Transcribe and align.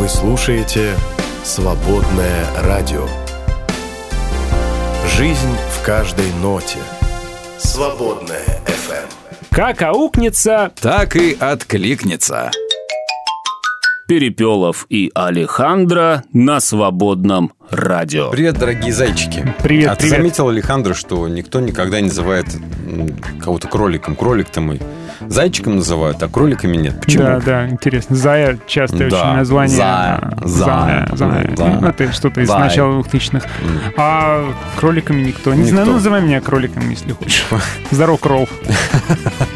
Вы 0.00 0.08
слушаете 0.08 0.94
«Свободное 1.44 2.46
радио». 2.62 3.06
Жизнь 5.14 5.54
в 5.74 5.84
каждой 5.84 6.32
ноте. 6.40 6.78
«Свободное 7.58 8.46
FM». 8.64 9.12
Как 9.50 9.82
аукнется, 9.82 10.72
Так 10.80 11.16
и 11.16 11.36
откликнется. 11.38 12.50
Перепелов 14.08 14.86
и 14.88 15.10
Алехандро 15.14 16.24
на 16.32 16.60
свободном 16.60 17.52
радио. 17.68 18.30
Привет, 18.30 18.58
дорогие 18.58 18.94
зайчики. 18.94 19.54
Привет, 19.62 19.90
а 19.90 19.96
ты 19.96 20.04
привет. 20.04 20.16
заметил, 20.16 20.48
Александр, 20.48 20.94
что 20.94 21.28
никто 21.28 21.60
никогда 21.60 22.00
не 22.00 22.06
называет 22.06 22.46
кого-то 23.38 23.68
кроликом? 23.68 24.16
Кролик-то 24.16 24.62
мы 24.62 24.80
зайчиком 25.28 25.76
называют, 25.76 26.22
а 26.22 26.28
кроликами 26.28 26.76
нет. 26.76 27.00
Почему? 27.00 27.24
Да, 27.24 27.40
да, 27.40 27.68
интересно. 27.68 28.16
Зая 28.16 28.58
частое 28.66 29.10
Да, 29.10 29.22
очень 29.28 29.36
название. 29.36 29.76
Зая, 29.76 30.32
Зая. 30.44 31.08
Зая, 31.14 31.16
Зая. 31.16 31.56
Зая. 31.56 31.78
Ну, 31.80 31.88
Это 31.88 32.12
что-то 32.12 32.40
из 32.40 32.48
Зай. 32.48 32.60
начала 32.60 33.00
2000-х. 33.00 33.48
А 33.96 34.44
кроликами 34.76 35.22
никто. 35.22 35.52
Не 35.52 35.58
Никто. 35.60 35.70
знаю, 35.72 35.86
ну 35.88 35.92
называй 35.94 36.22
меня 36.22 36.40
кроликом, 36.40 36.88
если 36.90 37.12
хочешь. 37.12 37.44
Здорово, 37.90 38.16
кролл. 38.16 38.48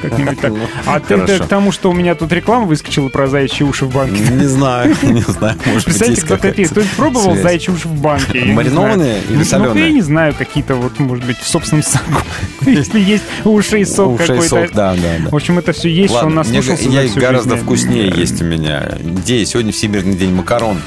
Как-нибудь 0.02 0.40
так. 0.40 0.50
Ну, 0.52 0.58
А 0.86 1.00
ты 1.00 1.16
к 1.38 1.46
тому, 1.46 1.72
что 1.72 1.90
у 1.90 1.92
меня 1.94 2.14
тут 2.14 2.32
реклама 2.32 2.66
выскочила 2.66 3.08
про 3.08 3.26
заячьи 3.26 3.64
уши 3.66 3.86
в 3.86 3.92
банке. 3.94 4.22
Не 4.32 4.46
знаю, 4.46 4.94
не 5.02 5.20
знаю, 5.22 5.56
может 5.66 5.84
Представляете, 5.84 6.22
кто 6.22 6.36
такие? 6.36 6.68
какая-то 6.68 6.88
Кто 6.88 6.96
пробовал 7.02 7.36
заячьи 7.36 7.72
уши 7.72 7.88
в 7.88 8.00
банке? 8.00 8.44
Маринованные 8.44 9.20
или 9.28 9.38
Ну, 9.38 9.44
соленые? 9.44 9.86
я 9.86 9.92
не 9.92 10.02
знаю, 10.02 10.34
какие-то 10.36 10.74
вот, 10.74 10.98
может 10.98 11.24
быть, 11.24 11.38
в 11.38 11.46
собственном 11.48 11.82
соку. 11.82 12.04
Если 12.66 13.00
есть 13.00 13.24
уши 13.44 13.80
и 13.80 13.84
сок 13.84 14.18
какой-то. 14.18 14.48
сок, 14.48 14.72
да, 14.72 14.94
да, 14.94 14.98
да. 15.24 15.30
В 15.30 15.34
общем, 15.34 15.53
это 15.58 15.72
все 15.72 15.88
есть, 15.88 16.14
что 16.14 16.26
он 16.26 16.34
Ладно, 16.36 16.50
мне- 16.50 16.58
наслушался 16.58 16.88
я 16.90 17.02
их 17.02 17.14
гораздо 17.14 17.50
жизнь. 17.50 17.64
вкуснее 17.64 18.12
есть 18.14 18.40
у 18.42 18.44
меня. 18.44 18.98
Где 19.00 19.44
сегодня 19.46 19.72
Всемирный 19.72 20.14
день 20.14 20.32
макарон. 20.32 20.78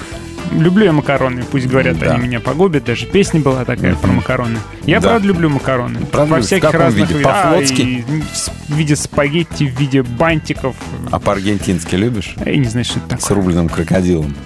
Люблю 0.51 0.85
я 0.85 0.91
макароны, 0.91 1.43
пусть 1.43 1.67
говорят, 1.67 1.99
Да. 1.99 2.13
они 2.13 2.23
меня 2.27 2.39
погубят. 2.39 2.85
Даже 2.85 3.05
песня 3.05 3.39
была 3.39 3.65
такая 3.65 3.95
про 3.95 4.11
макароны. 4.11 4.57
Я 4.85 4.99
Да. 4.99 5.09
правда 5.09 5.27
люблю 5.27 5.49
макароны. 5.49 5.99
Правда, 6.11 6.35
Во 6.35 6.39
в 6.39 6.43
всяких 6.43 6.63
каком 6.65 6.81
разных 6.81 7.09
виде? 7.09 7.23
А, 7.25 7.51
По-флотски? 7.51 7.81
и 7.81 8.03
В 8.67 8.75
виде 8.75 8.95
спагетти, 8.97 9.63
в 9.65 9.79
виде 9.79 10.03
бантиков. 10.03 10.75
А 11.11 11.19
по-аргентински 11.19 11.95
любишь? 11.95 12.35
Я 12.45 12.57
не 12.57 12.65
знаю, 12.65 12.83
что 12.85 12.99
это 12.99 13.17
С 13.17 13.21
такое. 13.21 13.37
рубленым 13.37 13.69
крокодилом. 13.69 14.35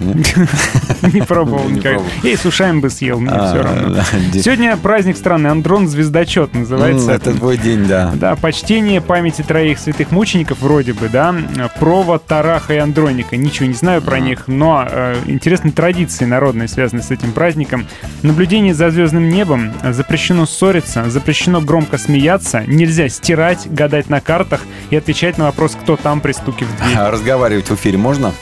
Не 1.02 1.22
пробовал 1.22 1.68
никогда. 1.68 1.90
пробовал. 1.98 2.10
Эй, 2.22 2.36
с 2.36 2.44
ушами 2.44 2.80
бы 2.80 2.90
съел, 2.90 3.18
мне 3.20 3.30
А, 3.32 3.48
все 3.52 3.62
равно. 3.62 3.94
да, 3.94 4.04
де- 4.32 4.40
Сегодня 4.42 4.76
праздник 4.76 5.16
страны. 5.16 5.48
Андрон 5.48 5.88
Звездочет 5.88 6.54
называется. 6.54 7.10
Это 7.12 7.32
твой 7.34 7.56
день, 7.58 7.86
да. 7.86 8.12
Да, 8.14 8.36
почтение 8.36 9.00
памяти 9.00 9.42
троих 9.42 9.78
святых 9.78 10.10
мучеников 10.12 10.60
вроде 10.60 10.92
бы, 10.92 11.08
да, 11.08 11.34
Прова, 11.80 12.18
Тараха 12.18 12.74
и 12.74 12.78
Андроника. 12.78 13.36
Ничего 13.36 13.66
не 13.66 13.74
знаю 13.74 14.02
про 14.02 14.20
них, 14.20 14.44
но 14.46 14.86
э, 14.88 15.16
интересные 15.26 15.72
традиции 15.92 16.24
народные, 16.24 16.68
связанные 16.68 17.04
с 17.04 17.10
этим 17.10 17.32
праздником. 17.32 17.86
Наблюдение 18.22 18.72
за 18.72 18.90
звездным 18.90 19.28
небом, 19.28 19.74
запрещено 19.90 20.46
ссориться, 20.46 21.10
запрещено 21.10 21.60
громко 21.60 21.98
смеяться, 21.98 22.64
нельзя 22.66 23.10
стирать, 23.10 23.70
гадать 23.70 24.08
на 24.08 24.22
картах 24.22 24.62
и 24.88 24.96
отвечать 24.96 25.36
на 25.36 25.44
вопрос, 25.44 25.76
кто 25.78 25.96
там 25.96 26.22
при 26.22 26.32
стуке 26.32 26.64
в 26.64 26.74
дверь. 26.78 26.96
А 26.96 27.10
Разговаривать 27.12 27.68
в 27.68 27.74
эфире 27.74 27.98
можно? 27.98 28.32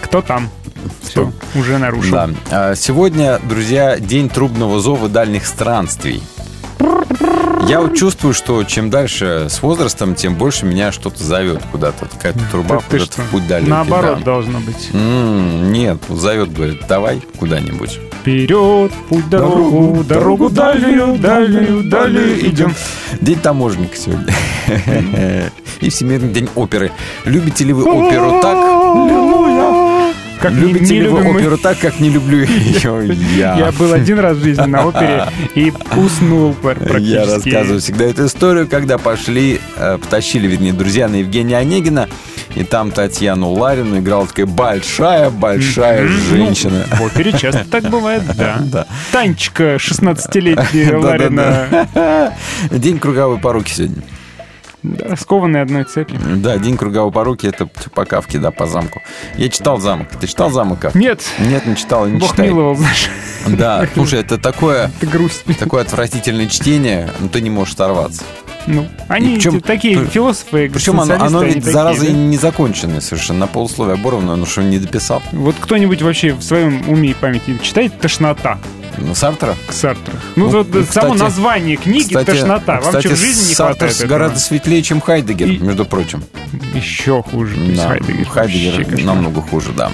Кто 0.00 0.22
там? 0.22 0.48
Все, 1.02 1.32
уже 1.56 1.78
нарушил. 1.78 2.12
Да. 2.12 2.30
А, 2.52 2.74
Сегодня, 2.76 3.40
друзья, 3.42 3.98
день 3.98 4.28
трубного 4.28 4.78
зова 4.78 5.08
дальних 5.08 5.46
странствий. 5.46 6.22
Я 7.66 7.80
вот 7.80 7.96
чувствую, 7.96 8.34
что 8.34 8.62
чем 8.64 8.90
дальше 8.90 9.46
с 9.48 9.62
возрастом, 9.62 10.14
тем 10.14 10.34
больше 10.34 10.66
меня 10.66 10.92
что-то 10.92 11.24
зовет 11.24 11.62
куда-то. 11.72 12.06
Какая-то 12.06 12.40
труба 12.50 12.76
Так 12.76 12.84
куда-то 12.90 13.22
в 13.22 13.30
путь 13.30 13.46
далекий. 13.46 13.70
Наоборот 13.70 14.18
да. 14.18 14.24
должно 14.24 14.60
быть. 14.60 14.90
М, 14.92 15.72
Нет, 15.72 15.98
зовет, 16.08 16.52
говорит, 16.52 16.82
давай 16.86 17.22
куда-нибудь. 17.38 18.00
Вперед, 18.20 18.92
путь, 19.08 19.28
дорогу, 19.28 20.04
дорогу 20.04 20.50
дальнюю, 20.50 21.18
дальнюю, 21.18 21.84
дальнюю 21.84 22.46
идем. 22.48 22.74
День 23.20 23.38
таможенника 23.38 23.96
сегодня. 23.96 24.34
И 25.80 25.90
Всемирный 25.90 26.32
день 26.32 26.48
оперы. 26.54 26.92
Любите 27.24 27.64
ли 27.64 27.72
вы 27.72 27.84
оперу 27.84 28.40
так? 28.40 28.56
Как 30.44 30.52
не- 30.52 30.60
Любите 30.72 30.94
не 30.94 31.00
ли 31.00 31.08
вы 31.08 31.22
мы. 31.24 31.30
оперу 31.38 31.56
так, 31.56 31.78
как 31.78 32.00
не 32.00 32.10
люблю 32.10 32.44
ее 32.44 33.16
Я 33.36 33.56
я? 33.56 33.72
был 33.72 33.92
один 33.94 34.18
раз 34.18 34.36
в 34.36 34.42
жизни 34.44 34.66
на 34.66 34.86
опере 34.86 35.24
и 35.54 35.72
уснул 35.96 36.52
пр- 36.54 36.78
практически. 36.78 37.14
Я 37.14 37.24
рассказываю 37.34 37.80
всегда 37.80 38.04
эту 38.04 38.26
историю, 38.26 38.68
когда 38.68 38.98
пошли, 38.98 39.58
э, 39.76 39.96
потащили, 39.98 40.46
вернее, 40.46 40.72
друзья 40.74 41.08
на 41.08 41.16
Евгения 41.16 41.56
Онегина, 41.56 42.08
и 42.54 42.62
там 42.62 42.90
Татьяну 42.90 43.52
Ларину 43.52 43.98
играла 43.98 44.26
такая 44.26 44.46
большая-большая 44.46 46.02
Мгм. 46.04 46.12
женщина. 46.30 46.84
Ну, 46.90 46.96
в 46.96 47.02
опере 47.02 47.32
часто 47.32 47.64
так 47.70 47.84
бывает, 47.88 48.22
да. 48.36 48.58
Да. 48.60 48.86
Танечка, 49.12 49.76
16-летняя 49.76 50.96
Ларина. 50.98 51.88
День 52.70 52.98
круговой 52.98 53.38
поруки 53.38 53.72
сегодня. 53.72 54.02
Да, 54.84 55.16
скованная 55.16 55.62
одной 55.62 55.84
цепью. 55.84 56.20
Да, 56.36 56.58
день 56.58 56.76
круговой 56.76 57.10
поруки 57.10 57.46
это 57.46 57.66
по 57.94 58.04
кавке, 58.04 58.38
да, 58.38 58.50
по 58.50 58.66
замку. 58.66 59.00
Я 59.36 59.48
читал 59.48 59.80
замок. 59.80 60.08
Ты 60.20 60.26
читал 60.26 60.50
замок? 60.50 60.78
Кав? 60.80 60.94
Нет, 60.94 61.22
Нет, 61.38 61.66
не 61.66 61.74
читал, 61.74 62.06
не 62.06 62.18
Бог 62.18 62.30
читай. 62.32 62.48
миловал, 62.48 62.76
знаешь, 62.76 63.08
Да, 63.48 63.86
слушай, 63.94 64.20
это 64.20 64.36
такое, 64.38 64.90
это 65.00 65.06
грусть. 65.10 65.44
такое 65.58 65.82
отвратительное 65.82 66.46
чтение, 66.48 67.10
но 67.18 67.28
ты 67.28 67.40
не 67.40 67.50
можешь 67.50 67.74
оторваться. 67.74 68.22
Ну, 68.66 68.86
они 69.08 69.32
И 69.32 69.34
причем- 69.36 69.60
такие 69.60 69.98
при- 69.98 70.06
философы, 70.06 70.70
Причем 70.72 70.98
оно, 71.00 71.14
оно 71.22 71.42
ведь, 71.42 71.56
такие, 71.56 71.72
зараза, 71.72 72.06
да? 72.06 72.12
не 72.12 72.36
законченное 72.38 73.00
совершенно. 73.00 73.40
На 73.40 73.46
полусловие 73.46 73.94
оборвано, 73.94 74.36
но 74.36 74.46
что 74.46 74.62
не 74.62 74.78
дописал. 74.78 75.22
Вот 75.32 75.56
кто-нибудь 75.60 76.00
вообще 76.02 76.32
в 76.32 76.42
своем 76.42 76.88
уме 76.88 77.10
и 77.10 77.14
памяти 77.14 77.58
читает 77.62 77.98
«Тошнота» 78.00 78.58
Ну, 78.96 79.12
Сартра? 79.14 79.56
Сартра? 79.70 80.14
Ну, 80.36 80.44
Ну, 80.50 80.58
вот 80.58 80.68
кстати- 80.68 80.92
само 80.92 81.14
название 81.14 81.76
книги 81.76 82.04
Кстати, 82.14 82.26
«Тошнота». 82.26 82.74
Вам 82.74 82.82
кстати, 82.84 83.06
что, 83.08 83.16
в 83.16 83.18
жизни 83.18 83.48
не 83.48 83.54
Сартр 83.54 83.72
хватает 83.80 83.96
этого? 83.96 84.08
гораздо 84.08 84.38
светлее, 84.38 84.82
чем 84.82 85.00
Хайдегер, 85.00 85.48
И- 85.48 85.58
между 85.58 85.84
прочим. 85.84 86.22
Еще 86.74 87.20
хуже. 87.22 87.56
Да, 87.76 87.88
Хайдегер 87.88 88.26
Хайдегер 88.28 89.04
намного 89.04 89.42
хуже, 89.42 89.72
да. 89.76 89.90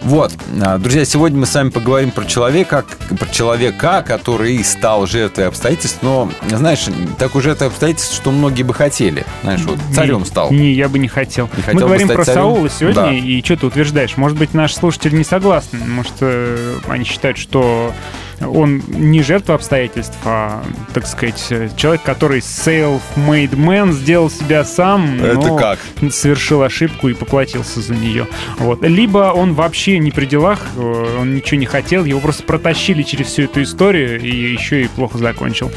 Вот, 0.00 0.32
а, 0.62 0.78
друзья, 0.78 1.04
сегодня 1.04 1.38
мы 1.40 1.46
с 1.46 1.54
вами 1.54 1.70
поговорим 1.70 2.10
про 2.12 2.24
человека, 2.24 2.84
про 3.18 3.28
человека, 3.28 4.04
который 4.06 4.62
стал 4.62 5.06
жертвой 5.06 5.48
обстоятельств, 5.48 5.98
но, 6.02 6.30
знаешь, 6.48 6.86
такой 7.18 7.42
жертвой 7.42 7.68
обстоятельств, 7.68 8.14
что 8.14 8.30
многие 8.30 8.62
бы 8.62 8.74
хотели. 8.74 9.24
Знаешь, 9.42 9.62
вот 9.62 9.78
царем 9.94 10.20
Не, 10.20 10.24
стал. 10.24 10.52
Не, 10.52 10.72
я 10.72 10.88
бы 10.88 10.98
не 10.98 11.08
хотел. 11.08 11.50
Не 11.56 11.62
хотел 11.62 11.80
Мы 11.80 11.86
говорим 11.86 12.08
про 12.08 12.24
царем? 12.24 12.40
Саула 12.40 12.70
сегодня, 12.70 12.94
Да. 13.02 13.12
и 13.12 13.42
что 13.42 13.56
ты 13.56 13.66
утверждаешь? 13.66 14.16
Может 14.16 14.38
быть, 14.38 14.54
наши 14.54 14.76
слушатели 14.76 15.16
не 15.16 15.24
согласны. 15.24 15.80
Может, 15.80 16.12
э, 16.20 16.76
они 16.88 17.04
считают, 17.04 17.36
что 17.36 17.92
он 18.40 18.82
не 18.88 19.22
жертва 19.22 19.54
обстоятельств, 19.54 20.16
а, 20.24 20.62
так 20.94 21.06
сказать, 21.06 21.42
человек, 21.76 22.02
который 22.02 22.40
self-made 22.40 23.54
man, 23.54 23.92
сделал 23.92 24.30
себя 24.30 24.64
сам, 24.64 25.18
Это 25.20 25.34
но 25.34 25.56
как? 25.56 25.78
совершил 26.10 26.62
ошибку 26.62 27.08
и 27.08 27.14
поплатился 27.14 27.80
за 27.80 27.94
нее. 27.94 28.26
Вот. 28.58 28.82
Либо 28.82 29.32
он 29.32 29.54
вообще 29.54 29.98
не 29.98 30.10
при 30.10 30.26
делах, 30.26 30.66
э, 30.76 31.16
он 31.20 31.34
ничего 31.34 31.58
не 31.58 31.66
хотел, 31.66 32.04
его 32.04 32.20
просто 32.20 32.42
протащили 32.44 33.02
через 33.02 33.26
всю 33.26 33.42
эту 33.42 33.62
историю 33.62 34.20
и 34.20 34.52
еще 34.52 34.82
и 34.82 34.88
плохо 34.88 35.18
закончил. 35.18 35.70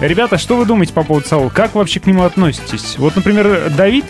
Ребята, 0.00 0.38
что 0.38 0.56
вы 0.56 0.66
думаете 0.66 0.92
по 0.92 1.02
поводу 1.02 1.26
Саула? 1.26 1.48
Как 1.48 1.74
вообще 1.74 2.00
к 2.00 2.06
нему 2.06 2.24
относитесь? 2.24 2.96
Вот, 2.98 3.16
например, 3.16 3.70
Давид 3.76 4.04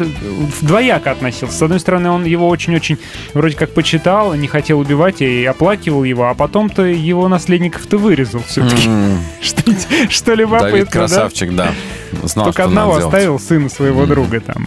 двояко 0.61 1.11
относился. 1.13 1.57
С 1.57 1.63
одной 1.63 1.81
стороны, 1.81 2.11
он 2.11 2.25
его 2.25 2.49
очень-очень 2.49 2.99
вроде 3.35 3.57
как 3.57 3.73
почитал, 3.73 4.35
не 4.35 4.49
хотел 4.49 4.81
убивать 4.81 5.23
и 5.23 5.45
оплакивал 5.45 6.05
его, 6.05 6.29
а 6.29 6.35
потом-то 6.35 6.85
его 6.85 7.29
наследников-то 7.87 7.99
вырезал 7.99 8.43
все-таки. 8.43 8.89
Что, 9.41 9.63
что 10.11 10.35
любопытно, 10.35 10.71
Давид 10.71 10.85
да? 10.87 10.91
красавчик, 10.91 11.55
да. 11.55 11.73
Знал, 12.25 12.47
Только 12.47 12.63
что 12.63 12.71
надо 12.71 12.81
одного 12.81 12.99
делать. 12.99 13.15
оставил 13.15 13.39
сына 13.39 13.69
своего 13.69 14.07
друга 14.07 14.41
там. 14.41 14.67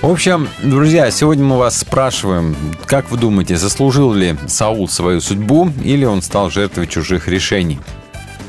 В 0.00 0.10
общем, 0.10 0.48
друзья, 0.62 1.10
сегодня 1.10 1.44
мы 1.44 1.58
вас 1.58 1.78
спрашиваем, 1.78 2.56
как 2.86 3.10
вы 3.10 3.18
думаете, 3.18 3.56
заслужил 3.56 4.12
ли 4.12 4.36
Саул 4.46 4.88
свою 4.88 5.20
судьбу 5.20 5.70
или 5.82 6.04
он 6.04 6.22
стал 6.22 6.50
жертвой 6.50 6.86
чужих 6.86 7.28
решений? 7.28 7.80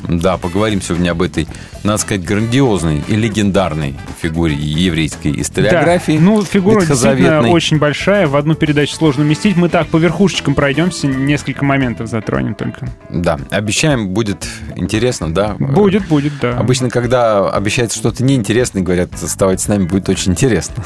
Да, 0.08 0.38
поговорим 0.38 0.82
сегодня 0.82 1.12
об 1.12 1.22
этой, 1.22 1.48
надо 1.84 1.98
сказать, 1.98 2.24
грандиозной 2.24 3.04
и 3.08 3.16
легендарной 3.16 3.96
фигуре 4.22 4.56
еврейской 4.56 5.40
историографии. 5.42 6.18
Да. 6.18 6.24
Ну, 6.24 6.44
фигура 6.44 6.86
действительно 6.86 7.50
очень 7.50 7.78
большая, 7.78 8.28
в 8.28 8.36
одну 8.36 8.56
передачу 8.56 8.96
сложно 8.96 9.24
уместить. 9.24 9.56
Мы 9.56 9.70
так 9.70 9.88
по 9.88 9.98
верхушечкам 9.98 10.56
пройдемся, 10.56 11.08
несколько 11.08 11.66
моментов 11.66 12.10
затронем 12.10 12.56
только. 12.56 12.88
Да, 13.10 13.40
обещаем, 13.50 14.10
будет 14.10 14.48
интересно, 14.76 15.34
да? 15.34 15.56
Будет, 15.60 16.08
будет, 16.08 16.34
да. 16.42 16.58
Обычно, 16.58 16.90
когда 16.90 17.50
обещается 17.50 17.98
что-то 17.98 18.24
неинтересное, 18.24 18.84
говорят, 18.84 19.10
оставайтесь 19.22 19.66
с 19.66 19.68
нами, 19.68 19.86
будет 19.86 20.10
очень 20.10 20.32
интересно. 20.34 20.84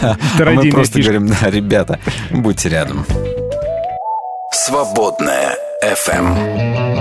А 0.00 0.16
Мы 0.38 0.70
просто 0.70 1.00
говорим, 1.00 1.26
да, 1.26 1.50
ребята, 1.50 1.98
будьте 2.30 2.68
рядом. 2.68 3.04
Свободное 4.52 5.56
FM. 5.82 6.93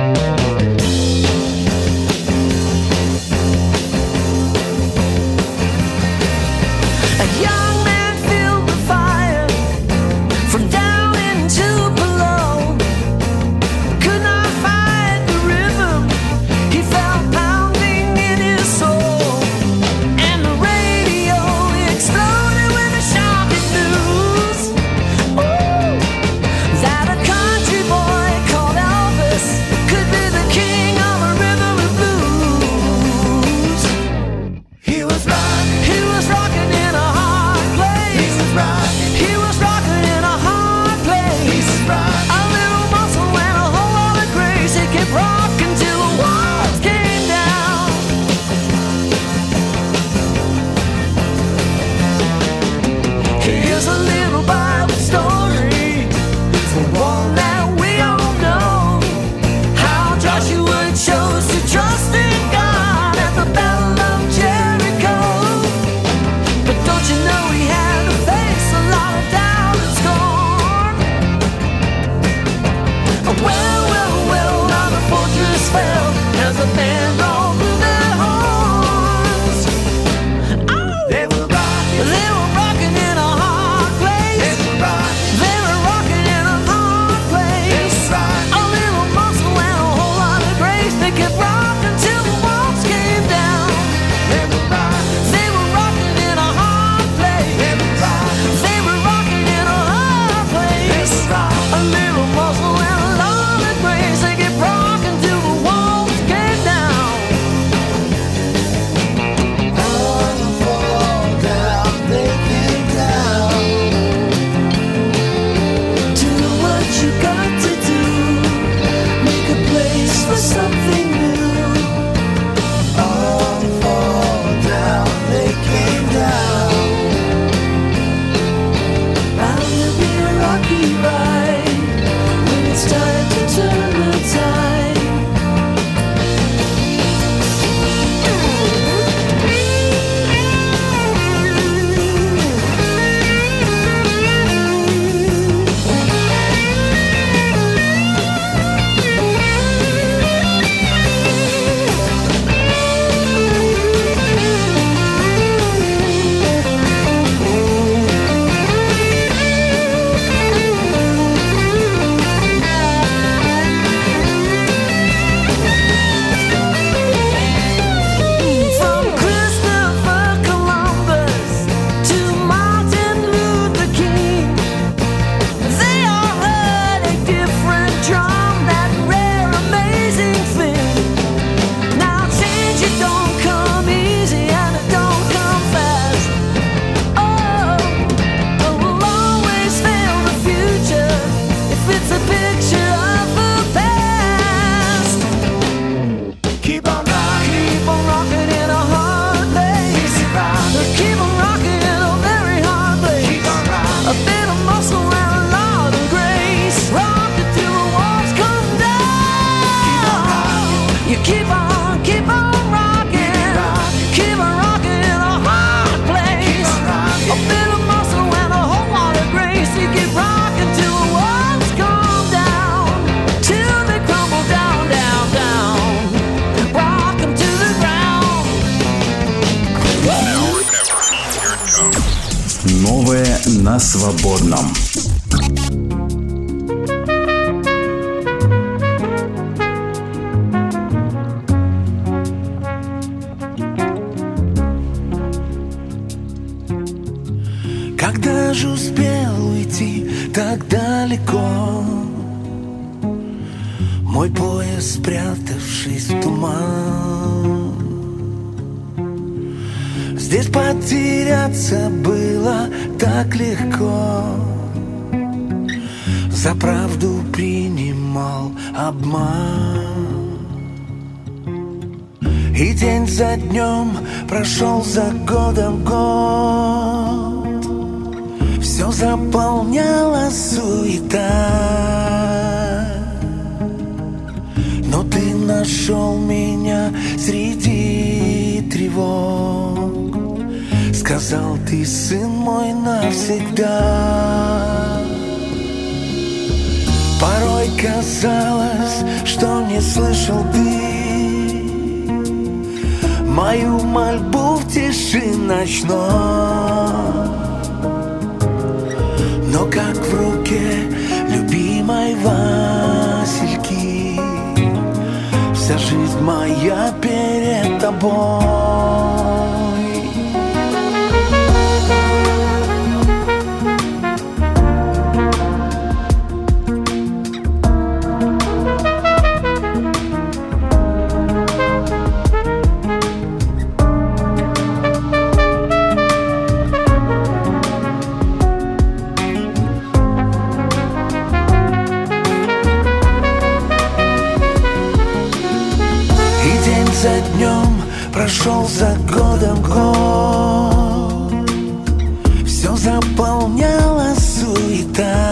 Заполняла 353.33 354.13
суета. 354.15 355.31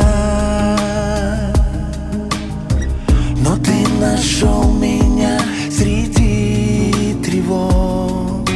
Но 3.38 3.56
ты 3.58 3.88
нашел 4.00 4.72
меня 4.74 5.40
среди 5.70 7.16
тревог. 7.24 8.48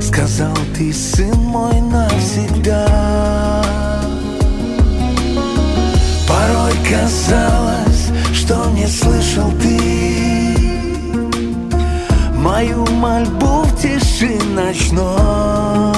Сказал 0.00 0.56
ты, 0.76 0.92
сын 0.92 1.36
мой, 1.36 1.80
навсегда 1.80 2.86
Порой 6.26 6.72
казалось, 6.88 8.10
что 8.34 8.70
не 8.70 8.86
слышал 8.86 9.50
ты 9.60 9.78
Мою 12.36 12.86
мольбу 12.92 13.62
в 13.62 13.80
тиши 13.80 14.38
ночной 14.54 15.95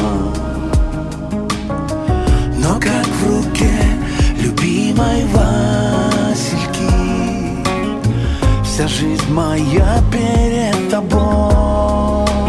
жизнь 8.98 9.32
моя 9.32 10.02
перед 10.10 10.90
тобой 10.90 12.47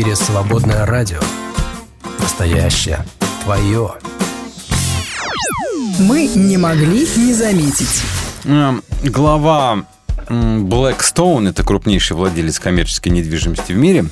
эфире 0.00 0.16
«Свободное 0.16 0.86
радио». 0.86 1.18
Настоящее. 2.20 3.04
Твое. 3.44 3.92
Мы 5.98 6.26
не 6.34 6.56
могли 6.56 7.06
не 7.16 7.34
заметить. 7.34 8.02
Эм, 8.44 8.82
Глава 9.02 9.84
Blackstone, 10.26 11.50
это 11.50 11.62
крупнейший 11.64 12.16
владелец 12.16 12.58
коммерческой 12.58 13.10
недвижимости 13.10 13.72
в 13.72 13.76
мире, 13.76 14.06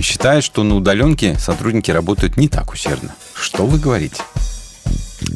считает, 0.00 0.44
что 0.44 0.62
на 0.62 0.76
удаленке 0.76 1.36
сотрудники 1.40 1.90
работают 1.90 2.36
не 2.36 2.48
так 2.48 2.72
усердно. 2.72 3.12
Что 3.34 3.66
вы 3.66 3.78
говорите? 3.78 4.22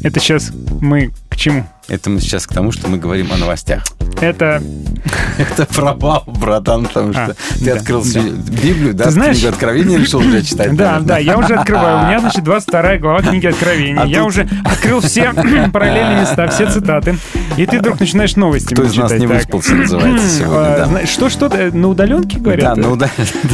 Это 0.03 0.21
сейчас 0.21 0.51
мы 0.79 1.11
к 1.27 1.35
чему? 1.35 1.67
Это 1.89 2.09
мы 2.09 2.21
сейчас 2.21 2.47
к 2.47 2.53
тому, 2.53 2.71
что 2.71 2.87
мы 2.87 2.97
говорим 2.97 3.33
о 3.33 3.37
новостях. 3.37 3.83
Это 4.21 4.63
Это 5.37 5.65
провал, 5.65 6.23
братан, 6.27 6.85
потому 6.85 7.13
что 7.13 7.23
А, 7.23 7.33
ты 7.59 7.65
да, 7.65 7.73
открыл 7.73 8.03
Библию, 8.03 8.93
да, 8.93 9.05
Ты 9.05 9.11
книгу 9.11 9.47
Откровения 9.47 9.97
решил 9.97 10.19
уже 10.19 10.41
читать. 10.43 10.75
Да, 10.75 10.99
да, 10.99 11.17
я 11.17 11.37
уже 11.37 11.55
открываю. 11.55 12.03
У 12.03 12.07
меня, 12.07 12.19
значит, 12.21 12.43
22 12.43 12.97
глава 12.97 13.21
книги 13.21 13.47
Откровения. 13.47 14.01
А 14.01 14.05
я 14.05 14.23
уже 14.23 14.47
открыл 14.63 15.01
все 15.01 15.33
параллельные 15.71 16.21
места, 16.21 16.47
все 16.47 16.69
цитаты. 16.69 17.17
И 17.57 17.65
ты 17.65 17.79
вдруг 17.79 17.99
начинаешь 17.99 18.35
новости 18.35 18.73
Кто 18.73 18.83
из 18.83 18.95
нас 18.95 19.11
не 19.13 19.27
выспался, 19.27 19.75
называется 19.75 20.29
сегодня, 20.29 21.01
А, 21.01 21.05
Что, 21.05 21.29
что, 21.29 21.47
э, 21.47 21.71
на 21.71 21.89
удаленке 21.89 22.39
говорят? 22.39 22.75
Да, 22.75 22.95
да, 22.95 23.09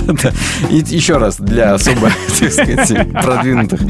да. 0.05 0.31
И 0.69 0.83
еще 0.87 1.17
раз 1.17 1.37
для 1.37 1.73
особо, 1.73 2.09
так 2.39 2.51
сказать, 2.51 3.11
продвинутых. 3.13 3.81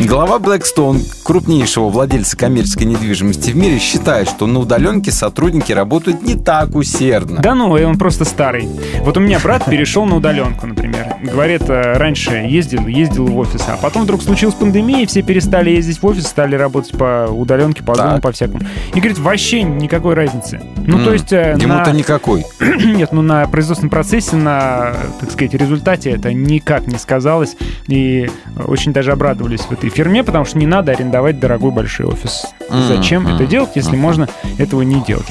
Глава 0.00 0.38
Blackstone, 0.38 1.02
крупнейшего 1.22 1.90
владельца 1.90 2.36
коммерческой 2.36 2.84
недвижимости 2.84 3.50
в 3.50 3.56
мире, 3.56 3.78
считает, 3.78 4.28
что 4.28 4.46
на 4.46 4.60
удаленке 4.60 5.12
сотрудники 5.12 5.72
работают 5.72 6.22
не 6.22 6.34
так 6.36 6.74
усердно, 6.74 6.99
Милосердно. 7.00 7.40
Да 7.40 7.54
ну, 7.54 7.76
и 7.76 7.84
он 7.84 7.98
просто 7.98 8.24
старый. 8.24 8.68
Вот 9.00 9.16
у 9.16 9.20
меня 9.20 9.38
брат 9.40 9.64
перешел 9.64 10.04
на 10.04 10.16
удаленку, 10.16 10.66
например. 10.66 11.06
Говорит, 11.22 11.62
э, 11.68 11.94
раньше 11.96 12.30
ездил, 12.34 12.86
ездил 12.86 13.26
в 13.26 13.38
офис, 13.38 13.62
а 13.68 13.76
потом 13.76 14.02
вдруг 14.02 14.22
случилась 14.22 14.54
пандемия, 14.54 15.06
все 15.06 15.22
перестали 15.22 15.70
ездить 15.70 16.00
в 16.02 16.06
офис, 16.06 16.26
стали 16.26 16.54
работать 16.56 16.92
по 16.96 17.26
удаленке, 17.30 17.82
по 17.82 17.94
зуму, 17.94 18.20
по 18.20 18.32
всякому. 18.32 18.60
И 18.94 18.98
говорит, 19.00 19.18
вообще 19.18 19.62
никакой 19.62 20.14
разницы. 20.14 20.60
Ну, 20.86 21.02
то 21.04 21.12
есть... 21.12 21.32
э, 21.32 21.56
Ему-то 21.58 21.90
на- 21.90 21.96
никакой. 21.96 22.44
Нет, 22.60 23.12
ну 23.12 23.22
на 23.22 23.46
производственном 23.46 23.90
процессе, 23.90 24.36
на, 24.36 24.92
так 25.20 25.30
сказать, 25.30 25.54
результате 25.54 26.10
это 26.10 26.32
никак 26.32 26.86
не 26.86 26.98
сказалось. 26.98 27.56
И 27.86 28.30
очень 28.66 28.92
даже 28.92 29.12
обрадовались 29.12 29.60
в 29.60 29.72
этой 29.72 29.90
фирме, 29.90 30.22
потому 30.22 30.44
что 30.44 30.58
не 30.58 30.66
надо 30.66 30.92
арендовать 30.92 31.40
дорогой 31.40 31.70
большой 31.70 32.06
офис. 32.06 32.46
Зачем 32.88 33.26
это 33.26 33.46
делать, 33.46 33.70
если 33.74 33.96
можно 33.96 34.28
этого 34.58 34.82
не 34.82 35.02
делать? 35.02 35.26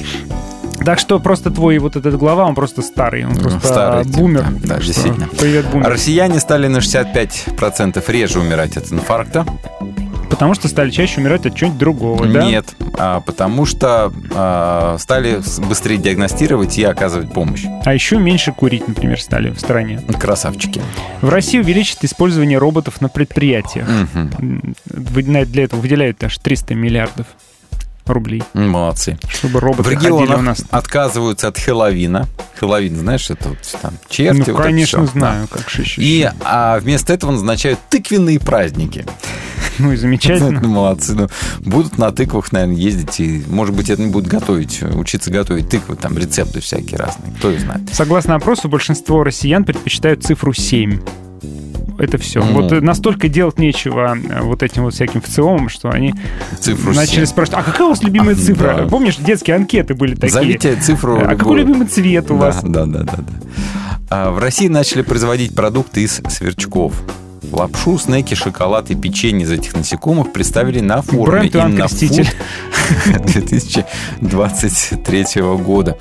Так 0.84 0.98
что 0.98 1.20
просто 1.20 1.50
твой 1.50 1.78
вот 1.78 1.96
этот 1.96 2.16
глава, 2.16 2.44
он 2.46 2.54
просто 2.54 2.82
старый, 2.82 3.24
он 3.26 3.36
просто 3.36 3.60
старый, 3.66 4.04
бумер. 4.04 4.44
да, 4.62 4.76
да, 4.76 4.80
действительно. 4.80 5.28
Привет, 5.38 5.66
бумер. 5.70 5.88
Россияне 5.88 6.40
стали 6.40 6.68
на 6.68 6.78
65% 6.78 8.02
реже 8.10 8.40
умирать 8.40 8.76
от 8.76 8.90
инфаркта. 8.92 9.44
Потому 10.30 10.54
что 10.54 10.68
стали 10.68 10.90
чаще 10.90 11.20
умирать 11.20 11.44
от 11.44 11.54
чего-нибудь 11.54 11.78
другого, 11.80 12.24
да? 12.26 12.44
Нет, 12.44 12.74
а, 12.96 13.20
потому 13.20 13.66
что 13.66 14.10
а, 14.32 14.96
стали 14.98 15.42
быстрее 15.68 15.98
диагностировать 15.98 16.78
и 16.78 16.84
оказывать 16.84 17.30
помощь. 17.32 17.64
А 17.84 17.92
еще 17.92 18.16
меньше 18.18 18.52
курить, 18.52 18.86
например, 18.88 19.20
стали 19.20 19.50
в 19.50 19.58
стране. 19.60 20.00
Красавчики. 20.18 20.80
В 21.20 21.28
России 21.28 21.58
увеличит 21.58 22.04
использование 22.04 22.56
роботов 22.58 23.00
на 23.02 23.08
предприятиях. 23.08 23.86
На- 24.14 25.44
Для 25.44 25.64
этого 25.64 25.80
выделяют 25.80 26.22
аж 26.24 26.38
300 26.38 26.74
миллиардов 26.74 27.26
рублей, 28.12 28.42
Молодцы. 28.54 29.18
чтобы 29.28 29.60
В 29.60 29.62
роботы 29.62 29.88
у 29.88 29.92
регионах 29.92 30.42
нас. 30.42 30.64
отказываются 30.70 31.48
от 31.48 31.58
Хэллоуина. 31.58 32.28
Хэллоуин, 32.58 32.96
знаешь, 32.96 33.30
это 33.30 33.50
вот 33.50 33.58
там 33.80 33.94
черти. 34.08 34.38
Ну, 34.38 34.44
вот 34.44 34.48
это 34.48 34.62
конечно, 34.62 35.06
всё. 35.06 35.12
знаю, 35.18 35.48
как 35.48 35.68
же 35.70 35.82
еще. 35.82 36.00
И 36.02 36.30
а, 36.44 36.78
вместо 36.80 37.12
этого 37.12 37.32
назначают 37.32 37.78
тыквенные 37.88 38.40
праздники. 38.40 39.04
Ну 39.78 39.92
и 39.92 39.96
замечательно. 39.96 40.60
Молодцы. 40.68 41.14
Ну, 41.14 41.28
будут 41.60 41.96
на 41.96 42.10
тыквах, 42.12 42.52
наверное, 42.52 42.76
ездить. 42.76 43.18
И, 43.18 43.42
может 43.48 43.74
быть, 43.74 43.88
это 43.88 44.02
не 44.02 44.10
будут 44.10 44.28
готовить, 44.28 44.82
учиться 44.82 45.30
готовить 45.30 45.70
тыквы, 45.70 45.96
там 45.96 46.18
рецепты 46.18 46.60
всякие 46.60 46.98
разные. 46.98 47.32
Кто 47.38 47.50
их 47.50 47.60
знает. 47.60 47.80
Согласно 47.90 48.34
опросу, 48.34 48.68
большинство 48.68 49.24
россиян 49.24 49.64
предпочитают 49.64 50.22
цифру 50.22 50.52
7. 50.52 51.00
Это 52.00 52.18
все. 52.18 52.40
Ну. 52.42 52.52
Вот 52.62 52.72
э, 52.72 52.80
настолько 52.80 53.28
делать 53.28 53.58
нечего 53.58 54.16
э, 54.16 54.40
вот 54.42 54.62
этим 54.62 54.84
вот 54.84 54.94
всяким 54.94 55.20
ВЦИОМам, 55.20 55.68
что 55.68 55.90
они 55.90 56.14
Цифру 56.58 56.92
начали 56.94 57.16
семь. 57.16 57.26
спрашивать, 57.26 57.60
а 57.60 57.62
какая 57.62 57.86
у 57.86 57.90
вас 57.90 58.02
любимая 58.02 58.34
А, 58.34 58.38
цифра? 58.38 58.74
да. 58.78 58.86
Помнишь, 58.88 59.16
детские 59.16 59.56
анкеты 59.56 59.94
были 59.94 60.14
такие? 60.14 60.30
Зовите 60.30 60.76
цифру 60.76 61.18
А 61.18 61.36
какой 61.36 61.36
любую. 61.36 61.58
любимый 61.58 61.86
цвет 61.86 62.30
у 62.30 62.34
Да, 62.34 62.40
вас? 62.46 62.62
Да, 62.62 62.86
да, 62.86 63.00
да, 63.04 63.16
да. 63.16 63.24
А, 64.08 64.30
В 64.30 64.38
России 64.38 64.68
начали 64.68 65.02
производить 65.02 65.54
продукты 65.54 66.02
из 66.02 66.20
сверчков. 66.28 66.94
Лапшу, 67.52 67.98
снеки, 67.98 68.34
шоколад 68.34 68.90
и 68.90 68.94
печенье 68.94 69.44
из 69.44 69.50
этих 69.50 69.74
насекомых 69.74 70.32
представили 70.32 70.80
на 70.80 71.02
форуме 71.02 71.40
Бренд 71.50 71.56
Иван 71.56 71.76
Креститель. 71.76 72.28
Food 72.28 73.24
2023 74.20 75.42
года. 75.58 75.96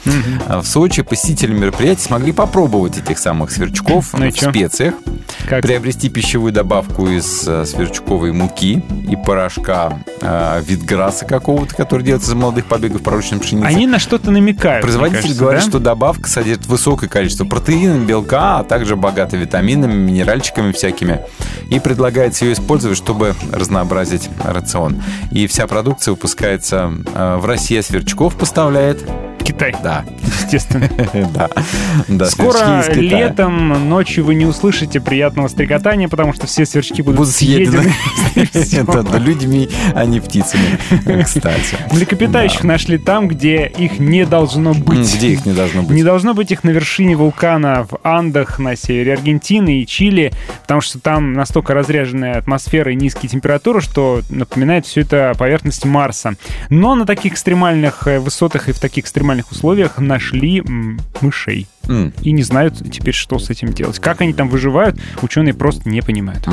А 0.48 0.62
В 0.62 0.66
Сочи 0.68 1.02
посетители 1.04 1.54
мероприятия 1.54 2.02
смогли 2.04 2.32
попробовать 2.32 2.98
этих 2.98 3.20
самых 3.20 3.52
сверчков 3.52 4.14
Ну 4.18 4.30
в 4.30 4.34
чё? 4.34 4.50
специях, 4.50 4.96
Как? 5.48 5.62
приобрести 5.62 6.10
пищевую 6.10 6.52
добавку 6.52 7.08
из 7.08 7.48
э, 7.48 7.66
сверчковой 7.66 8.32
муки 8.32 8.84
и 9.10 9.16
порошка 9.16 10.00
э, 10.22 10.62
витграсса 10.66 11.26
какого-то, 11.26 11.76
который 11.76 12.04
делается 12.04 12.32
из 12.32 12.36
молодых 12.36 12.66
побегов 12.66 13.02
пророчной 13.04 13.40
пшеницы. 13.40 13.68
Они 13.68 13.86
на 13.88 14.00
что-то 14.00 14.32
намекают. 14.32 14.82
Производитель 14.84 15.22
кажется, 15.22 15.40
говорит, 15.40 15.64
да? 15.64 15.70
что 15.70 15.80
добавка 15.80 16.28
содержит 16.30 16.66
высокое 16.68 17.10
количество 17.10 17.46
протеина, 17.46 18.04
белка, 18.04 18.60
а 18.60 18.64
также 18.64 18.96
богата 18.96 19.38
витаминами, 19.38 19.94
минеральчиками 19.94 20.72
всякими. 20.72 21.22
И 21.70 21.80
предлагается 21.80 22.46
ее 22.46 22.54
использовать, 22.54 22.98
чтобы 22.98 23.36
разнообразить 23.52 24.30
рацион. 24.44 25.02
И 25.32 25.48
вся 25.48 25.68
продукция 25.68 26.14
выпускается 26.14 26.92
э, 27.14 27.38
в 27.38 27.46
России, 27.46 27.78
а 27.78 27.84
Сверчков 27.84 28.36
поставляет. 28.36 29.08
Китай, 29.50 29.74
Да, 29.84 30.06
естественно. 30.22 30.88
да, 31.34 31.50
да. 32.08 32.26
Скоро 32.28 32.84
летом, 32.94 33.90
ночью 33.90 34.24
вы 34.24 34.36
не 34.36 34.46
услышите 34.46 35.00
приятного 35.00 35.48
стрекотания, 35.48 36.08
потому 36.08 36.34
что 36.34 36.46
все 36.46 36.68
сверчки 36.68 37.02
будут, 37.02 37.28
съедены. 37.30 37.92
людьми, 39.18 39.68
а 39.96 40.06
не 40.06 40.20
птицами, 40.20 40.78
кстати. 41.24 41.78
Млекопитающих 41.92 42.64
нашли 42.64 43.00
там, 43.00 43.28
где 43.28 43.66
их 43.66 43.98
не 43.98 44.24
должно 44.24 44.76
быть. 44.76 45.16
Где 45.16 45.30
их 45.30 45.48
не 45.48 45.54
должно 45.54 45.82
быть? 45.82 45.96
Не 45.96 46.04
должно 46.04 46.36
быть 46.36 46.52
их 46.52 46.64
на 46.64 46.70
вершине 46.70 47.16
вулкана 47.16 47.88
в 47.90 47.98
Андах 48.04 48.60
на 48.60 48.76
севере 48.76 49.14
Аргентины 49.14 49.82
и 49.82 49.88
Чили, 49.88 50.32
потому 50.62 50.82
что 50.82 51.00
там 51.00 51.34
настолько 51.34 51.74
разряженная 51.74 52.38
атмосфера 52.38 52.92
и 52.92 52.96
низкие 52.96 53.30
температуры, 53.30 53.82
что 53.82 54.22
напоминает 54.30 54.86
все 54.86 55.02
это 55.02 55.34
поверхность 55.40 55.86
Марса. 55.86 56.36
Но 56.70 56.94
на 56.94 57.08
таких 57.08 57.34
экстремальных 57.34 58.06
э, 58.06 58.20
высотах 58.20 58.70
и 58.70 58.74
в 58.74 58.80
таких 58.80 59.06
экстремальных 59.06 59.39
условиях 59.52 59.98
нашли 60.00 60.64
мышей. 61.22 61.68
М. 61.88 62.14
И 62.22 62.32
не 62.32 62.44
знают 62.44 62.76
теперь, 62.92 63.16
что 63.16 63.40
с 63.40 63.50
этим 63.50 63.74
делать. 63.74 63.98
Как 63.98 64.22
они 64.22 64.32
там 64.34 64.48
выживают, 64.48 65.00
ученые 65.24 65.56
просто 65.56 65.90
не 65.90 66.02
понимают. 66.02 66.46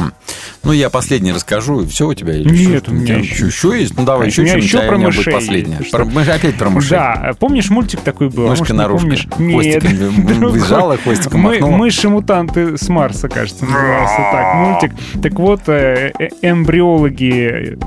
Ну, 0.62 0.72
я 0.72 0.88
последний 0.88 1.32
расскажу, 1.32 1.86
все 1.86 2.08
у 2.08 2.14
тебя? 2.14 2.34
или 2.34 2.48
Нет, 2.48 2.84
еще 2.84 2.90
у 2.90 2.94
меня 2.94 3.16
еще. 3.16 3.46
Еще 3.46 3.78
есть? 3.80 3.96
Ну, 3.98 4.04
давай, 4.06 4.28
еще 4.28 4.46
что-нибудь, 4.46 4.64
еще 4.64 4.78
а 4.78 4.88
про 4.88 4.96
мышей. 4.98 5.32
последнее. 5.32 5.78
Про 5.92 6.04
мышь- 6.06 6.28
Опять 6.28 6.54
про 6.56 6.70
мышей. 6.70 6.90
Да, 6.90 7.32
помнишь, 7.38 7.68
мультик 7.68 8.00
такой 8.00 8.30
был? 8.30 8.46
А 8.46 8.50
Мышка 8.50 8.72
наружка. 8.72 9.06
помнишь? 9.06 9.28
Нет. 9.38 9.84
Выезжала, 9.84 10.96
хвостиком 11.04 11.40
Мы-. 11.40 11.60
Мыши-мутанты 11.60 12.78
с 12.78 12.88
Марса, 12.88 13.28
кажется, 13.28 13.64
назывался 13.66 14.16
так 14.32 14.54
мультик. 14.54 14.92
Так 15.22 15.32
вот, 15.34 15.60
э, 15.68 16.12
э, 16.18 16.28
эмбриологи, 16.42 17.78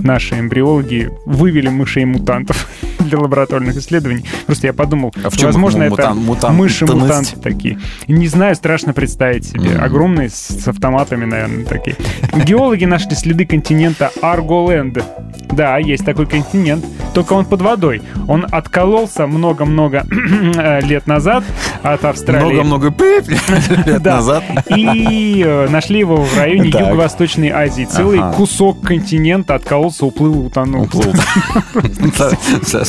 наши 0.00 0.38
эмбриологи, 0.38 1.10
вывели 1.26 1.68
мышей-мутантов 1.68 2.68
для 3.08 3.18
лабораторных 3.18 3.76
исследований. 3.76 4.24
Просто 4.46 4.66
я 4.66 4.72
подумал, 4.72 5.12
А 5.22 5.28
возможно, 5.44 5.82
это 5.84 6.12
мутан- 6.14 6.54
мыши-мутанты 6.54 7.36
такие. 7.40 7.78
Не 8.08 8.28
знаю, 8.28 8.54
страшно 8.56 8.92
представить 8.92 9.46
себе. 9.46 9.70
Мгм. 9.70 9.84
Огромные, 9.84 10.28
с, 10.30 10.66
автоматами, 10.68 11.24
наверное, 11.24 11.64
такие. 11.64 11.96
Геологи 12.44 12.84
нашли 12.84 13.14
следы 13.14 13.46
континента 13.46 14.10
Арголенд. 14.22 15.02
Да, 15.50 15.78
есть 15.78 16.04
такой 16.04 16.26
континент, 16.26 16.84
только 17.12 17.34
он 17.34 17.44
под 17.44 17.62
водой. 17.62 18.02
Он 18.26 18.46
откололся 18.50 19.26
много-много 19.26 20.04
э, 20.56 20.80
лет 20.80 21.06
назад 21.06 21.44
от 21.82 22.04
Австралии. 22.04 22.60
Много-много 22.60 22.94
лет 23.86 24.04
назад. 24.04 24.42
И 24.74 25.42
э, 25.46 25.68
нашли 25.68 26.00
его 26.00 26.16
в 26.16 26.36
районе. 26.36 26.70
Юго-Восточной 26.70 27.50
Азии. 27.50 27.84
Целый 27.84 28.20
кусок 28.36 28.80
континента 28.80 29.54
откололся, 29.54 30.06
уплыл, 30.06 30.46
утонул. 30.46 30.84
Уплыл. 30.84 31.12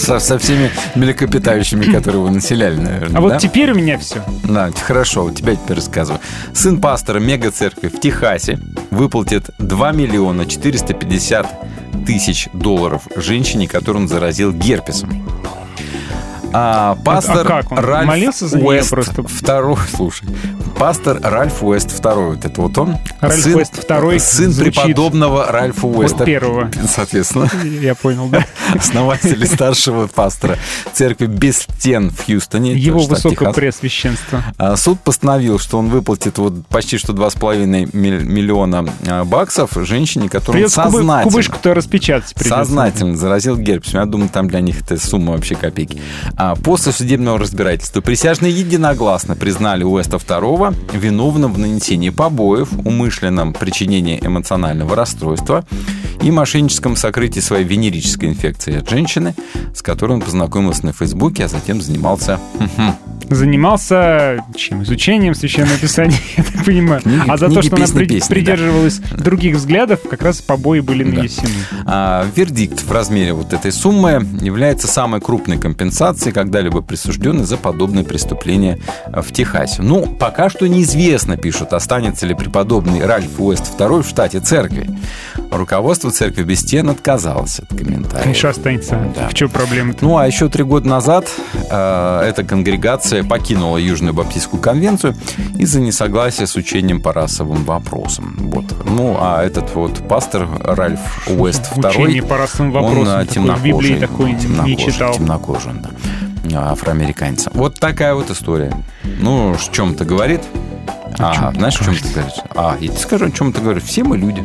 Со- 0.06 0.20
со- 0.20 0.38
всеми 0.38 0.70
млекопитающими, 0.94 1.86
которые 1.92 2.22
его 2.22 2.30
населяли, 2.30 2.76
наверное. 2.76 3.18
А 3.18 3.22
вот 3.22 3.30
да? 3.30 3.38
теперь 3.40 3.72
у 3.72 3.76
меня 3.76 3.98
все. 3.98 4.24
Да, 4.44 4.70
хорошо, 4.72 5.24
вот 5.24 5.36
тебя 5.36 5.56
теперь 5.56 5.78
рассказываю. 5.78 6.22
Сын 6.54 6.80
пастора 6.80 7.20
мега-церкви 7.20 7.88
в 7.88 8.00
Техасе 8.00 8.60
выплатит 8.92 9.50
2 9.58 9.92
миллиона 9.94 10.46
450 10.46 11.48
тысяч 12.06 12.50
долларов 12.54 13.08
женщине, 13.16 13.68
которую 13.68 14.04
он 14.04 14.08
заразил 14.08 14.54
герпесом. 14.54 15.28
А 16.58 16.96
пастор 17.04 17.40
А 17.42 17.44
как 17.44 17.72
он? 17.74 17.80
Ральф 17.80 18.08
Молился 18.08 18.48
за 18.48 18.58
Уэст 18.60 18.90
просто? 18.90 19.24
второй, 19.24 19.78
слушай, 19.94 20.26
пастор 20.80 21.20
Ральф 21.22 21.62
Уэст 21.62 21.92
второй, 21.92 22.36
вот 22.38 22.46
это 22.46 22.62
вот 22.62 22.78
он. 22.78 22.96
Ральф 23.20 23.44
сын, 23.44 23.56
Уэст 23.56 23.84
второй 23.84 24.20
сын 24.22 24.56
преподобного 24.56 25.52
Ральфа 25.52 25.86
Уэста. 25.86 26.18
Вот 26.20 26.26
первого. 26.26 26.72
Соответственно, 26.88 27.50
Я 27.82 27.94
понял, 27.94 28.28
да. 28.30 28.46
основатель 28.74 29.46
старшего 29.48 30.08
пастора 30.08 30.58
церкви 30.94 31.26
без 31.26 31.60
стен 31.64 32.10
в 32.10 32.26
Хьюстоне. 32.26 32.72
Его 32.74 33.02
высокопреосвященство. 33.02 34.42
А, 34.58 34.78
Суд 34.78 35.02
постановил, 35.02 35.60
что 35.60 35.78
он 35.78 35.90
выплатит 35.90 36.38
вот 36.38 36.66
почти 36.68 36.98
что 36.98 37.12
2,5 37.12 37.90
миль- 37.92 38.24
миллиона 38.24 38.86
а, 39.08 39.26
баксов 39.26 39.72
женщине, 39.76 40.30
Придется 40.30 40.82
кубы- 40.84 41.00
сознательно, 41.00 41.24
кубышку-то 41.24 41.74
распечатать 41.74 42.34
придется. 42.34 42.60
сознательно 42.60 43.18
заразил 43.18 43.58
герпесом. 43.58 44.00
Я 44.00 44.06
думаю, 44.06 44.30
там 44.30 44.48
для 44.48 44.62
них 44.62 44.82
эта 44.82 44.98
сумма 44.98 45.34
вообще 45.34 45.56
копейки. 45.56 46.00
А 46.48 46.54
после 46.54 46.92
судебного 46.92 47.40
разбирательства 47.40 48.02
присяжные 48.02 48.52
единогласно 48.52 49.36
признали 49.36 49.84
Уэста 49.84 50.18
II 50.18 50.76
виновным 50.96 51.52
в 51.52 51.58
нанесении 51.58 52.12
побоев, 52.12 52.72
умышленном 52.86 53.54
причинении 53.54 54.20
эмоционального 54.22 54.96
расстройства 54.96 55.66
и 56.22 56.30
мошенническом 56.30 56.96
сокрытии 56.98 57.40
своей 57.40 57.64
венерической 57.64 58.30
инфекции 58.30 58.78
от 58.78 58.88
женщины, 58.88 59.34
с 59.74 59.82
которой 59.82 60.14
он 60.14 60.22
познакомился 60.22 60.86
на 60.86 60.94
Фейсбуке, 60.94 61.46
а 61.46 61.48
затем 61.48 61.82
занимался 61.82 62.40
занимался 63.30 64.44
чем? 64.56 64.84
Изучением 64.84 65.34
священного 65.36 65.78
писания, 65.78 66.18
я 66.38 66.44
так 66.44 66.66
понимаю. 66.66 67.02
Книги- 67.02 67.24
а 67.28 67.38
за 67.38 67.48
то, 67.48 67.54
книги, 67.54 67.68
что 67.68 67.76
она 67.76 67.86
песни, 67.86 67.98
при- 67.98 68.06
песни, 68.08 68.20
да. 68.20 68.36
придерживалась 68.36 69.00
других 69.18 69.56
взглядов, 69.56 70.00
как 70.10 70.22
раз 70.22 70.42
побои 70.42 70.80
были 70.80 71.04
нанесены. 71.04 71.50
А, 71.86 72.26
вердикт 72.36 72.82
в 72.82 72.92
размере 72.92 73.34
вот 73.34 73.54
этой 73.54 73.72
суммы 73.72 74.26
является 74.42 74.88
самой 74.88 75.22
крупной 75.22 75.58
компенсацией, 75.58 76.34
когда-либо 76.34 76.82
присужденной 76.82 77.46
за 77.46 77.58
подобное 77.58 78.04
преступление 78.04 78.80
в 79.08 79.32
Техасе. 79.32 79.82
Ну, 79.82 80.06
пока 80.06 80.50
что 80.50 80.68
неизвестно, 80.68 81.38
пишут, 81.38 81.74
останется 81.74 82.26
ли 82.26 82.34
преподобный 82.34 83.06
Ральф 83.06 83.40
Уэст 83.40 83.80
II 83.80 84.04
в 84.04 84.08
штате 84.08 84.40
церкви. 84.40 84.90
Руководство 85.52 86.12
церкви 86.12 86.44
без 86.44 86.62
стен 86.62 86.90
отказалось 86.90 87.60
от 87.60 87.70
комментариев. 87.70 88.24
Конечно, 88.24 88.50
останется. 88.50 89.00
Да. 89.16 89.30
В 89.30 89.34
чем 89.34 89.50
проблема 89.50 89.94
Ну, 90.02 90.18
а 90.18 90.28
еще 90.28 90.50
три 90.50 90.64
года 90.64 90.88
назад 90.88 91.30
э, 91.70 92.22
эта 92.28 92.44
конгрегация 92.44 93.15
покинула 93.24 93.78
Южную 93.78 94.14
Баптистскую 94.14 94.62
конвенцию 94.62 95.16
из-за 95.58 95.80
несогласия 95.82 96.46
с 96.46 96.56
учением 96.56 97.02
по 97.02 97.14
расовым 97.14 97.64
вопросам. 97.64 98.36
Вот. 98.52 98.66
Ну, 98.86 99.18
а 99.20 99.44
этот 99.44 99.74
вот 99.76 100.08
пастор 100.08 100.48
Ральф 100.60 101.28
Уэст 101.28 101.74
II... 101.78 101.90
Учение 101.90 102.24
по 102.24 102.38
расовым 102.38 102.76
он 102.76 102.84
вопросам. 102.84 103.04
в 103.04 103.64
Библии 103.64 103.96
темнокожий, 103.96 104.00
такой 104.00 104.32
не 104.32 104.40
темнокожий, 104.40 104.92
читал. 104.92 105.14
темнокожий, 105.14 105.72
он, 105.72 105.82
да. 105.82 106.72
Афроамериканец. 106.72 107.48
Вот 107.54 107.80
такая 107.80 108.14
вот 108.14 108.30
история. 108.30 108.72
Ну, 109.04 109.54
о 109.54 109.58
чем-то 109.58 110.06
говорит. 110.06 110.42
Ага, 111.18 111.54
знаешь, 111.56 111.80
о 111.80 111.86
чем 111.86 111.96
ты 111.96 112.10
говоришь? 112.10 112.34
А, 112.56 112.78
я 112.80 112.88
тебе 112.90 112.98
скажу, 112.98 113.26
о 113.26 113.32
чем 113.32 113.54
ты 113.54 113.62
говоришь. 113.62 113.84
Все 113.84 114.04
мы 114.04 114.18
люди. 114.18 114.44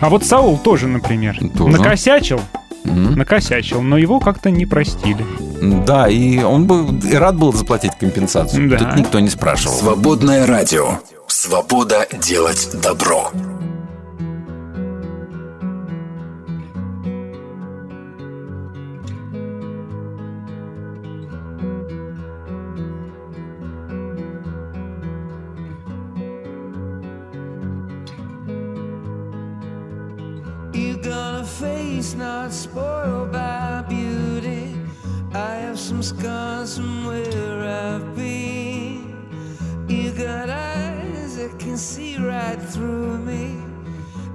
А 0.00 0.08
вот 0.08 0.24
Саул 0.24 0.58
тоже, 0.58 0.86
например, 0.86 1.38
Тоже. 1.56 1.76
накосячил, 1.76 2.40
М. 2.84 3.12
накосячил, 3.14 3.82
но 3.82 3.98
его 3.98 4.20
как-то 4.20 4.50
не 4.50 4.66
простили. 4.66 5.24
Да, 5.84 6.08
и 6.08 6.38
он 6.42 6.66
бы 6.66 6.86
и 7.08 7.14
рад 7.14 7.36
был 7.36 7.52
заплатить 7.52 7.92
компенсацию. 7.98 8.68
Да. 8.70 8.78
Тут 8.78 8.96
никто 8.96 9.20
не 9.20 9.28
спрашивал. 9.28 9.76
Свободное 9.76 10.46
радио. 10.46 11.00
Свобода 11.26 12.06
делать 12.12 12.68
добро. 12.82 13.30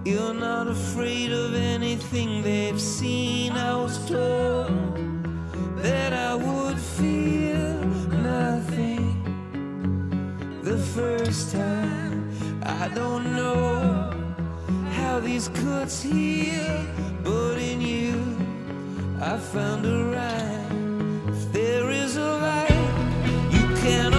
You're 0.06 0.34
not 0.34 0.68
afraid 0.68 1.32
of 1.32 1.56
anything 1.56 2.42
they've 2.44 2.80
seen. 2.80 3.54
I 3.54 3.74
was 3.78 3.98
told 4.06 4.98
that 5.78 6.12
I 6.12 6.36
would 6.36 6.78
feel 6.78 7.86
nothing 8.12 9.24
the 10.62 10.78
first 10.78 11.54
time. 11.54 12.30
I 12.64 12.90
don't 12.90 13.34
know 13.34 14.12
how 14.92 15.22
these 15.22 15.48
cuts 15.48 16.02
heal, 16.04 16.86
but 17.24 17.58
in 17.58 17.80
you 17.80 18.36
I 19.22 19.38
found 19.38 19.86
a 19.86 20.04
rhyme. 20.16 21.30
If 21.30 21.54
there 21.54 21.90
is 21.90 22.18
a 22.18 22.32
light, 22.48 22.90
you 23.52 23.66
can 23.78 24.13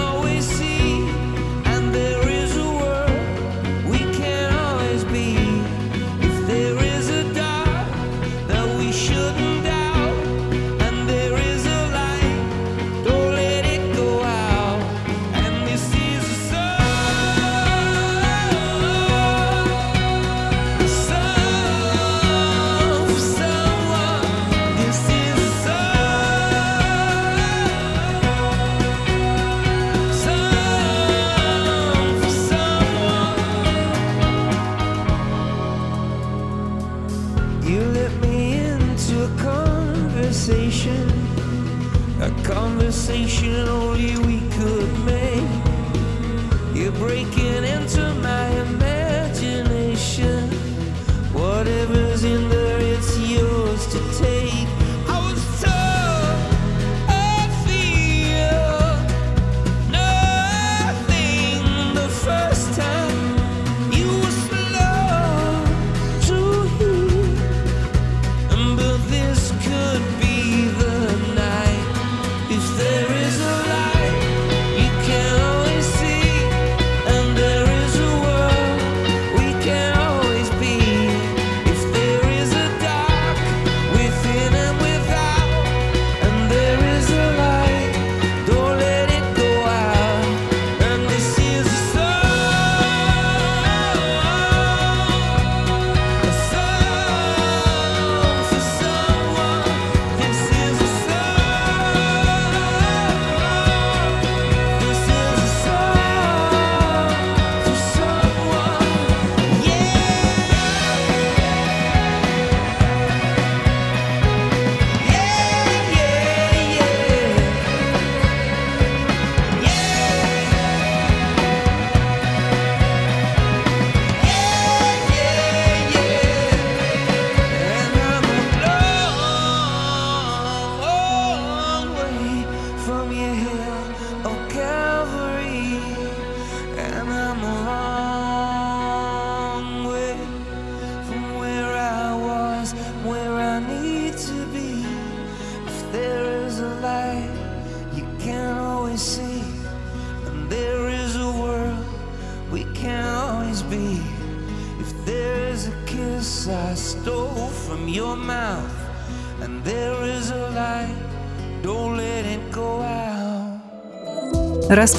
nothing 84.25 84.54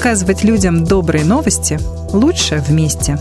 Рассказывать 0.07 0.45
людям 0.45 0.85
добрые 0.85 1.25
новости 1.25 1.77
лучше 2.13 2.63
вместе. 2.65 3.17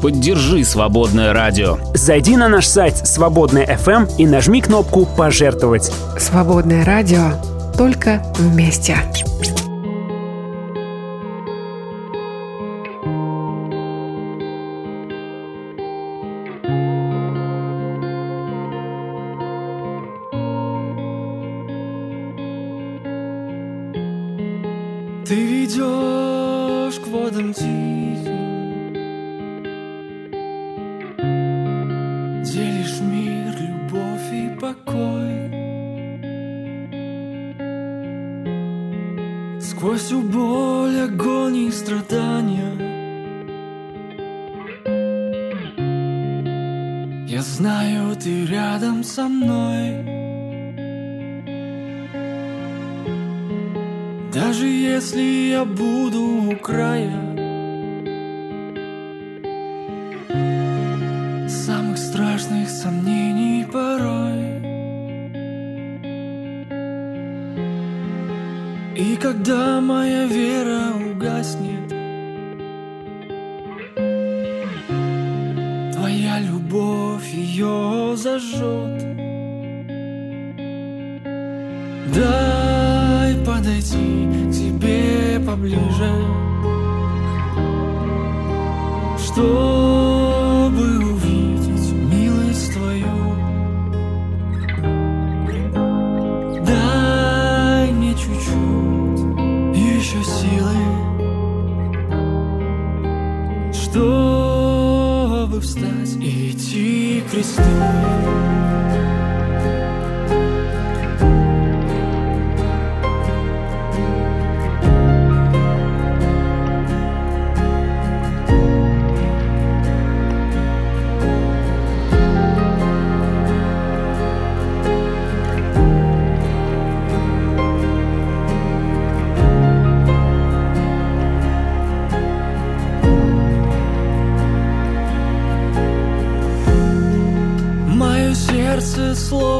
Поддержи 0.00 0.62
«Свободное 0.62 1.32
радио». 1.32 1.78
Зайди 1.92 2.36
на 2.36 2.46
наш 2.46 2.68
сайт 2.68 2.98
Свободная 2.98 3.66
FM 3.66 4.08
и 4.16 4.26
нажми 4.26 4.60
кнопку 4.60 5.06
«Пожертвовать». 5.06 5.90
Свободное 6.20 6.84
радио 6.84 7.32
только 7.76 8.22
вместе. 8.38 8.96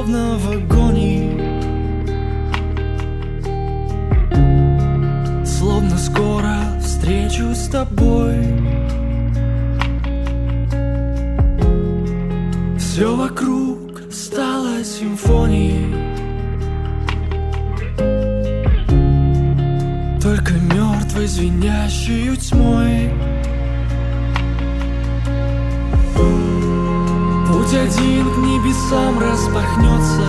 словно 0.01 0.39
в 0.39 0.51
агонии. 0.51 1.37
Словно 5.45 5.99
скоро 5.99 6.57
встречу 6.81 7.55
с 7.55 7.69
тобой. 7.69 8.39
Все 12.79 13.15
вокруг 13.15 13.79
стало 14.11 14.83
симфонией. 14.85 15.95
Только 20.23 20.55
мертвой 20.55 21.27
звенящей 21.27 22.35
тьмой. 22.37 23.11
Путь 27.71 27.75
один 27.75 28.25
к 28.33 28.39
небесам 28.39 29.19
вернется. 29.81 30.20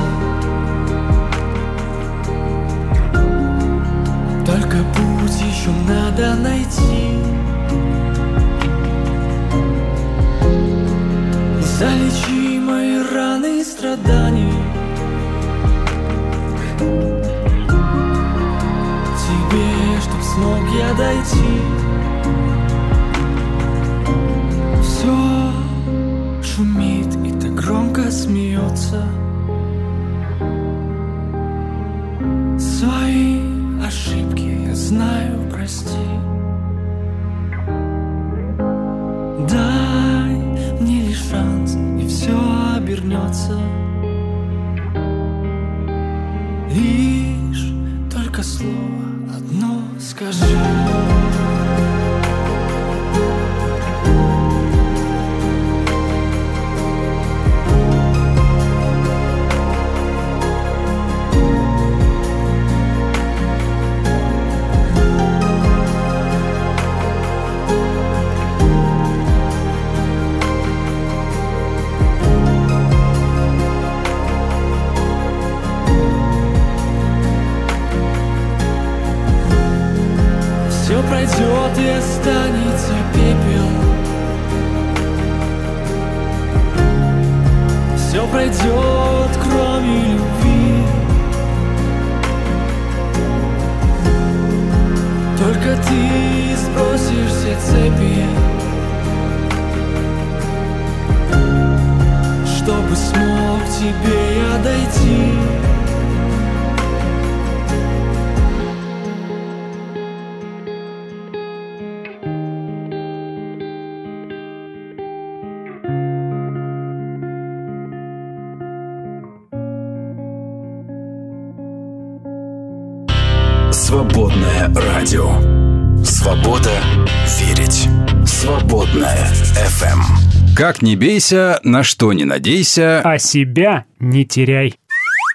Не 130.81 130.95
бейся, 130.95 131.59
на 131.63 131.83
что 131.83 132.11
не 132.11 132.25
надейся. 132.25 133.01
А 133.03 133.19
себя 133.19 133.85
не 133.99 134.25
теряй. 134.25 134.73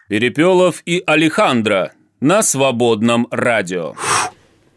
Перепелов 0.08 0.82
и 0.84 1.04
Алехандро 1.06 1.92
на 2.20 2.42
свободном 2.42 3.28
радио. 3.30 3.94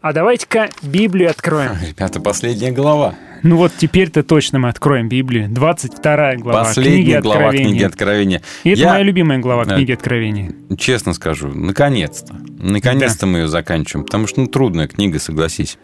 А 0.00 0.12
давайте-ка 0.12 0.70
Библию 0.82 1.28
откроем. 1.28 1.72
Ребята, 1.86 2.20
последняя 2.20 2.70
глава. 2.70 3.16
Ну 3.42 3.56
вот 3.56 3.72
теперь-то 3.76 4.22
точно 4.22 4.60
мы 4.60 4.68
откроем 4.68 5.08
Библию. 5.08 5.48
22 5.48 6.36
глава 6.36 6.64
Последняя 6.64 7.02
книги 7.02 7.18
глава 7.18 7.38
Откровения. 7.46 7.68
книги 7.70 7.84
Откровения. 7.84 8.42
И 8.62 8.70
это 8.70 8.80
Я... 8.80 8.88
моя 8.90 9.02
любимая 9.02 9.38
глава 9.38 9.64
э, 9.64 9.74
книги 9.74 9.90
Откровения. 9.90 10.52
Честно 10.78 11.14
скажу, 11.14 11.48
наконец-то. 11.48 12.34
Наконец-то 12.58 13.22
да. 13.22 13.26
мы 13.26 13.38
ее 13.40 13.48
заканчиваем, 13.48 14.04
потому 14.04 14.28
что 14.28 14.40
ну, 14.40 14.46
трудная 14.46 14.86
книга, 14.86 15.18
согласись. 15.18 15.78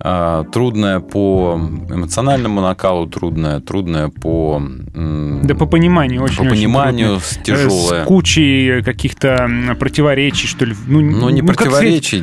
А, 0.00 0.44
трудная 0.44 1.00
по 1.00 1.58
эмоциональному 1.88 2.60
накалу, 2.60 3.06
трудная, 3.06 3.60
трудная 3.60 4.08
по... 4.08 4.60
Да 5.44 5.54
по 5.54 5.66
пониманию 5.66 6.22
очень 6.22 6.44
по 6.44 6.50
пониманию 6.50 7.20
с- 7.20 7.38
тяжелая. 7.42 8.04
С 8.04 8.06
кучей 8.06 8.82
каких-то 8.82 9.48
противоречий, 9.78 10.46
что 10.46 10.64
ли. 10.64 10.74
Ну, 10.86 11.00
Ну, 11.00 11.28
не 11.30 11.40
как 11.42 11.54
сказать, 11.54 11.72
противоречий, 11.72 12.18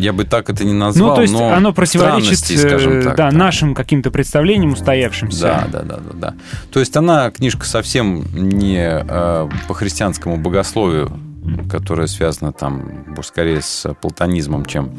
я 0.00 0.12
бы 0.12 0.24
так 0.24 0.50
это 0.50 0.64
не 0.64 0.72
назвал, 0.72 1.10
Ну, 1.10 1.14
то 1.16 1.22
есть 1.22 1.32
но 1.34 1.52
оно 1.52 1.72
противоречит 1.72 2.38
скажем 2.38 2.92
э, 2.98 3.02
так. 3.02 3.16
да, 3.16 3.30
нашим 3.30 3.74
каким-то 3.74 4.10
представлениям 4.10 4.72
устоявшимся. 4.72 5.42
Да, 5.42 5.68
да, 5.70 5.82
да, 5.82 5.96
да, 5.96 6.12
да. 6.14 6.34
То 6.72 6.80
есть 6.80 6.96
она 6.96 7.30
книжка 7.30 7.66
совсем 7.66 8.24
не 8.34 8.78
э, 8.78 9.48
по 9.68 9.74
христианскому 9.74 10.36
богословию, 10.36 11.12
которая 11.70 12.06
связана 12.06 12.52
там 12.52 13.04
скорее 13.22 13.60
с 13.60 13.92
платонизмом, 13.94 14.64
чем, 14.64 14.90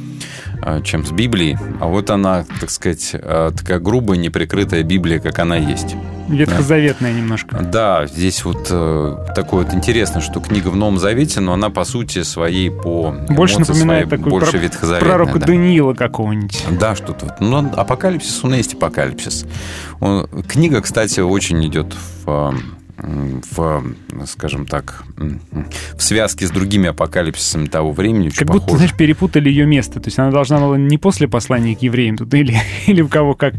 э, 0.63 0.81
чем 0.83 1.05
с 1.05 1.11
Библией. 1.11 1.57
А 1.79 1.87
вот 1.87 2.09
она, 2.09 2.45
так 2.59 2.69
сказать, 2.69 3.11
э, 3.13 3.51
такая 3.55 3.79
грубая, 3.79 4.17
неприкрытая 4.17 4.83
Библия, 4.83 5.19
как 5.19 5.39
она 5.39 5.55
есть. 5.57 5.95
Ветхозаветная 6.27 7.13
немножко. 7.13 7.57
Да, 7.59 8.07
здесь 8.07 8.43
вот 8.45 8.67
э, 8.71 9.17
такое 9.35 9.63
вот 9.63 9.73
интересно, 9.75 10.21
что 10.21 10.39
книга 10.39 10.69
в 10.69 10.75
Новом 10.75 10.97
Завете, 10.97 11.39
но 11.39 11.53
она 11.53 11.69
по 11.69 11.83
сути 11.83 12.23
своей 12.23 12.71
по 12.71 13.11
Больше 13.29 13.57
эмоции 13.57 13.73
напоминает 13.73 14.07
своей 14.07 14.19
такой 14.19 14.31
больше 14.31 14.51
про- 14.53 14.57
ветхозаветная, 14.59 15.09
пророка 15.11 15.39
да. 15.39 15.45
Даниила 15.45 15.93
какого-нибудь. 15.93 16.65
Да, 16.79 16.95
что-то. 16.95 17.25
вот. 17.25 17.41
Ну, 17.41 17.71
апокалипсис, 17.75 18.43
он 18.43 18.55
и 18.55 18.57
есть 18.57 18.73
апокалипсис. 18.73 19.45
Он- 19.99 20.27
книга, 20.47 20.81
кстати, 20.81 21.19
очень 21.19 21.63
идет 21.67 21.93
в, 22.25 22.55
в, 22.97 23.83
скажем 24.25 24.65
так, 24.65 25.03
в 25.17 26.01
связке 26.01 26.47
с 26.47 26.51
другими 26.51 26.89
апокалипсисами 26.89 27.65
того 27.67 27.91
времени. 27.91 28.29
Как 28.29 28.47
будто, 28.47 28.61
похоже. 28.61 28.77
знаешь, 28.77 28.93
перепутали 28.95 29.49
ее 29.49 29.65
место. 29.65 29.99
То 29.99 30.07
есть 30.07 30.17
она 30.19 30.31
должна 30.31 30.59
была 30.59 30.77
не 30.77 30.97
после 30.97 31.27
послания 31.27 31.75
к 31.75 31.81
евреям 31.81 32.17
тут 32.17 32.33
или, 32.33 32.57
или 32.87 33.01
в 33.01 33.09
кого 33.09 33.33
как, 33.33 33.55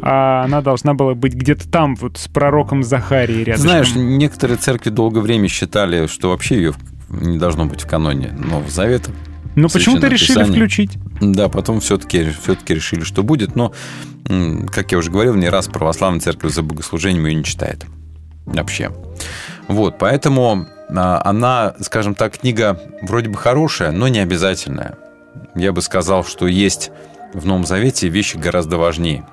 а 0.00 0.44
она 0.44 0.62
должна 0.62 0.94
была 0.94 1.14
быть 1.14 1.34
где-то 1.34 1.68
там, 1.68 1.96
вот 1.96 2.18
с 2.18 2.28
пророком 2.28 2.82
Захарией 2.82 3.44
рядом. 3.44 3.62
Знаешь, 3.62 3.94
некоторые 3.94 4.56
церкви 4.56 4.90
долгое 4.90 5.20
время 5.20 5.48
считали, 5.48 6.06
что 6.06 6.30
вообще 6.30 6.56
ее 6.56 6.74
не 7.10 7.38
должно 7.38 7.66
быть 7.66 7.82
в 7.82 7.86
каноне 7.86 8.32
Нового 8.32 8.70
Завета. 8.70 9.10
Но 9.54 9.68
почему-то 9.68 10.06
решили 10.06 10.44
включить. 10.44 10.92
Да, 11.20 11.48
потом 11.48 11.80
все-таки 11.80 12.30
все-таки 12.42 12.74
решили, 12.74 13.02
что 13.02 13.22
будет. 13.22 13.56
Но, 13.56 13.72
как 14.70 14.92
я 14.92 14.98
уже 14.98 15.10
говорил, 15.10 15.34
не 15.34 15.48
раз 15.48 15.66
православная 15.66 16.20
церковь 16.20 16.52
за 16.52 16.62
богослужением 16.62 17.26
ее 17.26 17.34
не 17.34 17.44
читает. 17.44 17.84
Вообще. 18.54 18.90
Вот, 19.68 19.98
поэтому 19.98 20.66
а, 20.90 21.20
она, 21.24 21.74
скажем 21.80 22.14
так, 22.14 22.38
книга 22.38 22.80
вроде 23.02 23.28
бы 23.28 23.36
хорошая, 23.36 23.90
но 23.90 24.08
не 24.08 24.18
обязательная. 24.20 24.94
Я 25.54 25.72
бы 25.72 25.82
сказал, 25.82 26.24
что 26.24 26.46
есть 26.46 26.90
в 27.34 27.46
Новом 27.46 27.66
Завете 27.66 28.08
вещи 28.08 28.36
гораздо 28.36 28.76
важнее. 28.78 29.24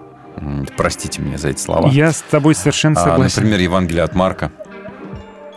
Простите 0.75 1.21
меня 1.21 1.37
за 1.37 1.49
эти 1.49 1.59
слова. 1.61 1.87
Я 1.89 2.11
с 2.11 2.21
тобой 2.29 2.55
совершенно 2.55 2.99
А, 2.99 3.03
согласен. 3.05 3.35
например, 3.43 3.59
Евангелие 3.61 4.03
от 4.03 4.15
Марка. 4.15 4.51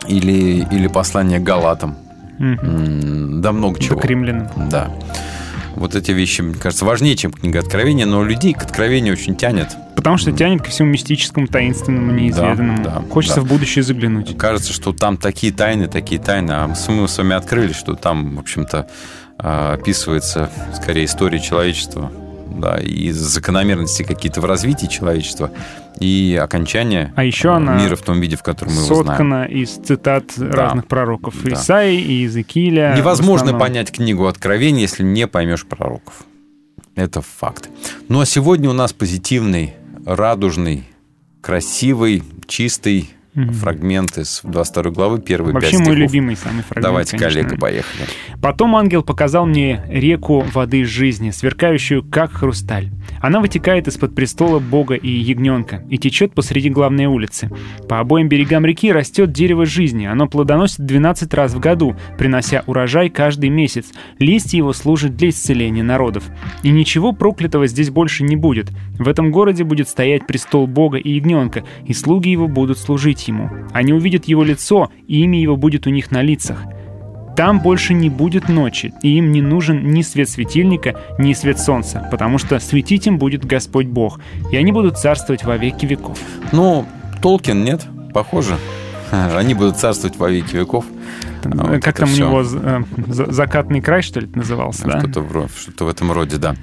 Или, 0.07 0.65
или 0.71 0.87
послание 0.87 1.39
к 1.39 1.43
Галатам. 1.43 1.97
М, 2.39 3.41
Да 3.41 3.51
много 3.51 3.79
чего. 3.79 3.99
к 3.99 4.05
римлянам. 4.05 4.47
Да. 4.69 4.89
Вот 5.79 5.95
эти 5.95 6.11
вещи, 6.11 6.41
мне 6.41 6.55
кажется, 6.55 6.83
важнее, 6.83 7.15
чем 7.15 7.31
книга 7.31 7.59
Откровения, 7.59 8.05
но 8.05 8.21
людей 8.25 8.53
к 8.53 8.61
Откровению 8.61 9.13
очень 9.13 9.35
тянет. 9.37 9.69
Потому 9.95 10.17
что 10.17 10.31
тянет 10.33 10.61
ко 10.61 10.69
всему 10.69 10.89
мистическому, 10.89 11.47
таинственному, 11.47 12.11
неизведанному. 12.11 12.83
да, 12.83 13.01
Хочется 13.09 13.37
да. 13.37 13.41
в 13.43 13.45
будущее 13.47 13.83
заглянуть. 13.83 14.37
Кажется, 14.37 14.73
что 14.73 14.91
там 14.91 15.15
такие 15.15 15.53
тайны, 15.53 15.87
такие 15.87 16.19
тайны, 16.21 16.51
а 16.51 16.67
мы 16.67 16.75
с- 16.75 16.87
мы 16.89 17.07
с 17.07 17.17
вами 17.17 17.33
открыли, 17.33 17.71
что 17.71 17.95
там, 17.95 18.35
в 18.35 18.39
общем-то, 18.39 18.87
а, 19.37 19.73
описывается 19.75 20.49
скорее 20.75 21.05
история 21.05 21.39
человечества, 21.39 22.11
да, 22.49 22.77
и 22.77 23.11
закономерности 23.11 24.03
какие-то 24.03 24.41
в 24.41 24.45
развитии 24.45 24.87
человечества, 24.87 25.51
и 25.99 26.39
окончание 26.41 27.13
А 27.15 27.23
еще 27.23 27.51
она 27.51 27.81
мира 27.81 27.95
в 27.95 28.01
том 28.01 28.19
виде, 28.19 28.35
в 28.35 28.43
котором 28.43 28.73
мы 28.73 28.83
его 28.83 28.95
знаем. 28.95 29.07
Соткана 29.07 29.43
из 29.45 29.69
цитат 29.71 30.25
разных 30.37 30.87
пророков. 30.87 31.35
Да. 31.43 31.53
Исаи 31.53 31.95
и 31.95 32.13
Иезекииля. 32.21 32.95
Невозможно 32.97 33.57
понять 33.57 33.91
книгу 33.91 34.27
Откровения, 34.27 34.81
если 34.81 35.03
не 35.03 35.27
поймешь 35.27 35.65
пророков. 35.65 36.23
Это 36.95 37.21
факт. 37.21 37.69
Ну 38.07 38.19
а 38.21 38.25
сегодня 38.25 38.69
у 38.69 38.73
нас 38.73 38.93
позитивный, 38.93 39.75
радужный, 40.05 40.83
красивый, 41.41 42.23
чистый 42.47 43.09
Мгм. 43.39 43.53
фрагмент 43.53 44.17
из 44.17 44.41
22 44.43 44.91
главы, 44.91 45.19
первые 45.19 45.53
Вообще 45.53 45.77
мой 45.77 45.85
стихов. 45.85 45.97
любимый 45.97 46.35
самый 46.35 46.63
фрагмент, 46.63 46.83
Давайте, 46.83 47.17
конечно. 47.17 47.41
коллега, 47.41 47.57
поехали. 47.57 48.07
Потом 48.41 48.75
ангел 48.75 49.03
показал 49.03 49.45
мне 49.45 49.81
реку 49.87 50.41
воды 50.53 50.83
жизни, 50.83 51.31
сверкающую 51.31 52.03
как 52.03 52.31
хрусталь. 52.31 52.89
Она 53.21 53.39
вытекает 53.39 53.87
из-под 53.87 54.15
престола 54.15 54.59
Бога 54.59 54.95
и 54.95 55.09
ягненка 55.09 55.83
и 55.89 55.97
течет 55.97 56.33
посреди 56.33 56.69
главной 56.69 57.05
улицы. 57.05 57.49
По 57.87 57.99
обоим 57.99 58.29
берегам 58.29 58.65
реки 58.65 58.91
растет 58.91 59.31
дерево 59.31 59.65
жизни. 59.65 60.05
Оно 60.05 60.27
плодоносит 60.27 60.85
12 60.85 61.33
раз 61.33 61.53
в 61.53 61.59
году, 61.59 61.95
принося 62.17 62.63
урожай 62.65 63.09
каждый 63.09 63.49
месяц. 63.49 63.87
Листья 64.19 64.57
его 64.57 64.73
служат 64.73 65.15
для 65.15 65.29
исцеления 65.29 65.83
народов. 65.83 66.23
И 66.63 66.69
ничего 66.71 67.13
проклятого 67.13 67.67
здесь 67.67 67.89
больше 67.89 68.23
не 68.23 68.35
будет. 68.35 68.69
В 68.97 69.07
этом 69.07 69.31
городе 69.31 69.63
будет 69.63 69.87
стоять 69.89 70.27
престол 70.27 70.67
Бога 70.67 70.97
и 70.97 71.11
ягненка, 71.11 71.63
и 71.85 71.93
слуги 71.93 72.29
его 72.29 72.47
будут 72.47 72.77
служить 72.77 73.28
ему. 73.29 73.49
Они 73.73 73.93
увидят 73.93 74.25
его 74.25 74.43
лицо, 74.43 74.91
и 75.07 75.21
имя 75.23 75.39
его 75.39 75.55
будет 75.55 75.87
у 75.87 75.89
них 75.89 76.11
на 76.11 76.21
лицах. 76.21 76.63
Там 77.35 77.61
больше 77.61 77.93
не 77.93 78.09
будет 78.09 78.49
ночи, 78.49 78.93
и 79.01 79.17
им 79.17 79.31
не 79.31 79.41
нужен 79.41 79.91
ни 79.91 80.01
свет 80.01 80.29
светильника, 80.29 80.99
ни 81.17 81.31
свет 81.33 81.57
солнца, 81.57 82.05
потому 82.11 82.37
что 82.37 82.59
светить 82.59 83.07
им 83.07 83.17
будет 83.17 83.45
Господь 83.45 83.87
Бог, 83.87 84.19
и 84.51 84.57
они 84.57 84.73
будут 84.73 84.97
царствовать 84.97 85.45
во 85.45 85.55
веки 85.55 85.85
веков. 85.85 86.19
Ну, 86.51 86.85
Толкин 87.21 87.63
нет, 87.63 87.85
похоже. 88.13 88.57
Они 89.11 89.53
будут 89.53 89.77
царствовать 89.77 90.17
во 90.17 90.29
веки 90.29 90.55
веков. 90.55 90.85
А 91.43 91.49
вот 91.49 91.83
как 91.83 91.95
это 91.95 91.99
там 91.99 92.09
всё. 92.09 92.25
у 92.25 92.29
него 92.29 92.41
э, 92.41 92.83
за- 93.07 93.31
закатный 93.31 93.81
край, 93.81 94.01
что 94.01 94.19
ли, 94.19 94.27
это 94.27 94.37
назывался, 94.37 94.85
да? 94.85 94.99
Что-то, 94.99 95.21
в, 95.21 95.49
что-то 95.57 95.85
в 95.85 95.87
этом 95.87 96.11
роде, 96.11 96.37
да. 96.37 96.55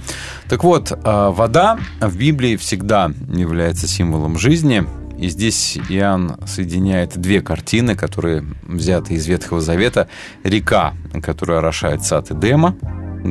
Так 0.48 0.64
вот, 0.64 0.92
а, 1.04 1.30
вода 1.30 1.78
в 2.00 2.16
Библии 2.16 2.56
всегда 2.56 3.10
является 3.32 3.88
символом 3.88 4.38
жизни. 4.38 4.84
И 5.18 5.28
здесь 5.28 5.78
Иоанн 5.88 6.36
соединяет 6.46 7.16
две 7.16 7.40
картины, 7.40 7.94
которые 7.94 8.44
взяты 8.62 9.14
из 9.14 9.26
Ветхого 9.26 9.60
Завета. 9.60 10.08
Река, 10.44 10.94
которая 11.22 11.58
орошает 11.58 12.04
сад 12.04 12.30
Эдема, 12.30 12.76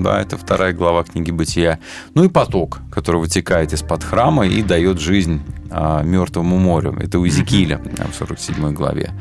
да, 0.03 0.19
это 0.19 0.37
вторая 0.37 0.73
глава 0.73 1.03
книги 1.03 1.31
Бытия. 1.31 1.79
Ну 2.15 2.23
и 2.23 2.29
поток, 2.29 2.79
который 2.91 3.21
вытекает 3.21 3.73
из-под 3.73 4.03
храма 4.03 4.45
и 4.45 4.61
дает 4.61 4.99
жизнь 4.99 5.41
а, 5.69 6.03
мертвому 6.03 6.57
морю. 6.57 6.95
Это 6.99 7.19
у 7.19 7.25
Иезекииля 7.25 7.81
а, 7.99 8.07
в 8.11 8.15
47 8.15 8.73
главе. 8.73 9.11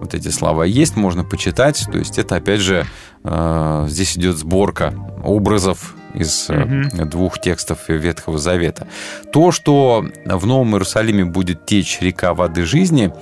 Вот 0.00 0.14
эти 0.14 0.28
слова 0.28 0.64
есть, 0.64 0.96
можно 0.96 1.22
почитать. 1.22 1.86
То 1.90 1.98
есть 1.98 2.18
это, 2.18 2.36
опять 2.36 2.60
же, 2.60 2.86
э, 3.24 3.86
здесь 3.88 4.16
идет 4.16 4.36
сборка 4.36 4.94
образов 5.24 5.94
из 6.16 6.48
Мгм. 6.48 7.08
двух 7.08 7.40
текстов 7.40 7.88
Ветхого 7.88 8.38
Завета. 8.38 8.86
То, 9.32 9.52
что 9.52 10.04
в 10.24 10.46
Новом 10.46 10.72
Иерусалиме 10.72 11.24
будет 11.24 11.66
течь 11.66 12.00
река 12.00 12.34
воды 12.34 12.64
жизни, 12.64 13.12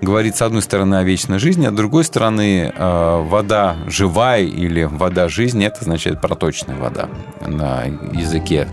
говорит, 0.00 0.36
с 0.36 0.42
одной 0.42 0.62
стороны, 0.62 0.96
о 0.96 1.02
вечной 1.02 1.38
жизни, 1.38 1.66
а 1.66 1.70
с 1.70 1.74
другой 1.74 2.04
стороны, 2.04 2.72
э, 2.74 3.22
вода 3.28 3.76
живая 3.86 4.42
или 4.42 4.84
вода 4.84 5.28
жизни, 5.28 5.66
это 5.66 5.80
означает 5.80 6.20
проточная 6.20 6.76
вода 6.76 7.08
на 7.46 7.84
языке 7.84 8.68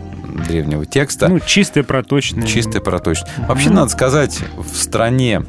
древнего 0.48 0.86
текста. 0.86 1.28
Ну, 1.28 1.40
чистая, 1.40 1.84
проточная. 1.84 2.46
Чистая 2.46 2.82
проточная. 2.82 3.32
Вообще, 3.48 3.70
надо 3.70 3.90
сказать, 3.90 4.40
в 4.58 4.76
стране, 4.76 5.44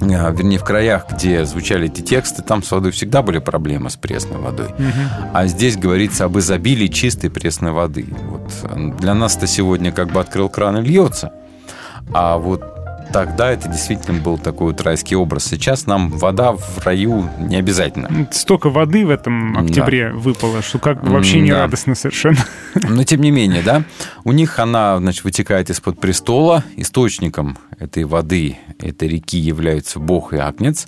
вернее, 0.00 0.58
в 0.58 0.64
краях, 0.64 1.06
где 1.10 1.44
звучали 1.46 1.86
эти 1.86 2.02
тексты, 2.02 2.42
там 2.42 2.62
с 2.62 2.70
водой 2.70 2.92
всегда 2.92 3.22
были 3.22 3.38
проблемы 3.38 3.88
с 3.88 3.96
пресной 3.96 4.38
водой. 4.38 4.68
Мгм. 4.78 5.30
А 5.32 5.46
здесь 5.46 5.76
говорится 5.76 6.26
об 6.26 6.38
изобилии 6.38 6.88
чистой 6.88 7.30
пресной 7.30 7.72
воды. 7.72 8.06
Вот 8.28 8.52
э, 8.64 8.90
для 8.98 9.14
нас 9.14 9.36
это 9.36 9.46
сегодня 9.46 9.92
как 9.92 10.12
бы 10.12 10.20
открыл 10.20 10.48
кран 10.48 10.78
и 10.78 10.82
льется. 10.82 11.32
А 12.12 12.36
вот 12.36 12.62
тогда 13.12 13.50
это 13.50 13.68
действительно 13.68 14.20
был 14.20 14.38
такой 14.38 14.68
вот 14.72 14.80
райский 14.82 15.16
образ. 15.16 15.44
Сейчас 15.44 15.86
нам 15.86 16.10
вода 16.10 16.52
в 16.52 16.84
раю 16.84 17.28
не 17.38 17.56
обязательно. 17.56 18.28
Столько 18.30 18.70
воды 18.70 19.06
в 19.06 19.10
этом 19.10 19.54
Да. 19.54 19.60
октябре 19.60 20.10
выпало, 20.12 20.62
что 20.62 20.78
как 20.78 21.02
бы 21.02 21.10
вообще 21.10 21.40
не 21.40 21.50
да. 21.50 21.62
радостно 21.62 21.94
совершенно. 21.94 22.38
Но 22.74 23.04
тем 23.04 23.20
не 23.20 23.30
менее, 23.30 23.62
да, 23.62 23.82
у 24.24 24.32
них 24.32 24.58
она, 24.58 24.98
значит, 24.98 25.24
вытекает 25.24 25.70
из-под 25.70 26.00
престола. 26.00 26.64
Источником 26.76 27.58
этой 27.78 28.04
воды, 28.04 28.58
этой 28.78 29.08
реки 29.08 29.38
являются 29.38 29.98
Бог 29.98 30.32
и 30.32 30.36
Агнец. 30.36 30.86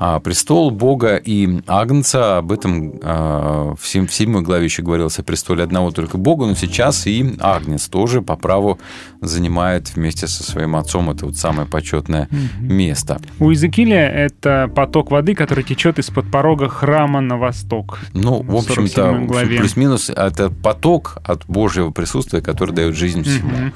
А 0.00 0.20
престол 0.20 0.70
Бога 0.70 1.16
и 1.16 1.60
Агнца, 1.66 2.38
об 2.38 2.52
этом 2.52 2.92
а, 3.02 3.74
в 3.74 3.84
сем- 3.84 4.06
в 4.06 4.14
седьмой 4.14 4.42
главе 4.42 4.64
еще 4.64 4.82
говорилось 4.82 5.18
о 5.18 5.24
престоле 5.24 5.64
одного 5.64 5.90
только 5.90 6.16
Бога, 6.18 6.46
но 6.46 6.54
сейчас 6.54 7.08
и 7.08 7.34
Агнец 7.40 7.88
тоже 7.88 8.22
по 8.22 8.36
праву 8.36 8.78
занимает 9.20 9.96
вместе 9.96 10.28
со 10.28 10.44
своим 10.44 10.76
отцом 10.76 11.10
это 11.10 11.26
вот 11.26 11.36
самое 11.36 11.66
почетное 11.68 12.28
место. 12.60 13.20
У 13.40 13.50
Иезекииля 13.50 14.08
это 14.08 14.70
поток 14.72 15.10
воды, 15.10 15.34
который 15.34 15.64
течет 15.64 15.98
из-под 15.98 16.30
порога 16.30 16.68
храма 16.68 17.20
на 17.20 17.36
восток. 17.36 17.98
Ну, 18.14 18.42
в 18.42 18.46
В 18.46 18.60
47 18.62 19.24
общем-то, 19.24 19.46
плюс-минус 19.58 20.10
это 20.10 20.48
поток 20.50 21.18
от 21.24 21.44
Божьего 21.46 21.90
присутствия, 21.90 22.40
который 22.40 22.72
дает 22.72 22.94
жизнь 22.94 23.24
всему. 23.24 23.50
Мгм. 23.50 23.72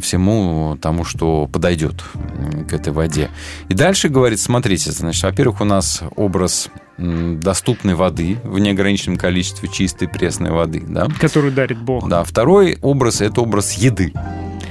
Всему 0.00 0.76
тому, 0.80 1.04
что 1.04 1.46
подойдет 1.46 2.02
к 2.68 2.72
этой 2.72 2.92
воде. 2.92 3.30
И 3.68 3.74
дальше 3.74 4.08
говорит, 4.08 4.40
смотрите, 4.40 4.92
значит, 4.92 5.22
во-первых, 5.22 5.60
у 5.60 5.64
нас 5.64 6.02
образ 6.16 6.68
доступной 6.98 7.94
воды 7.94 8.38
в 8.44 8.58
неограниченном 8.58 9.18
количестве 9.18 9.68
чистой 9.68 10.08
пресной 10.08 10.50
воды, 10.50 10.82
да? 10.86 11.08
Который 11.20 11.50
дарит 11.50 11.78
Бог. 11.78 12.08
Да, 12.08 12.22
второй 12.22 12.78
образ– 12.82 13.20
это 13.22 13.40
образ 13.40 13.72
еды, 13.74 14.12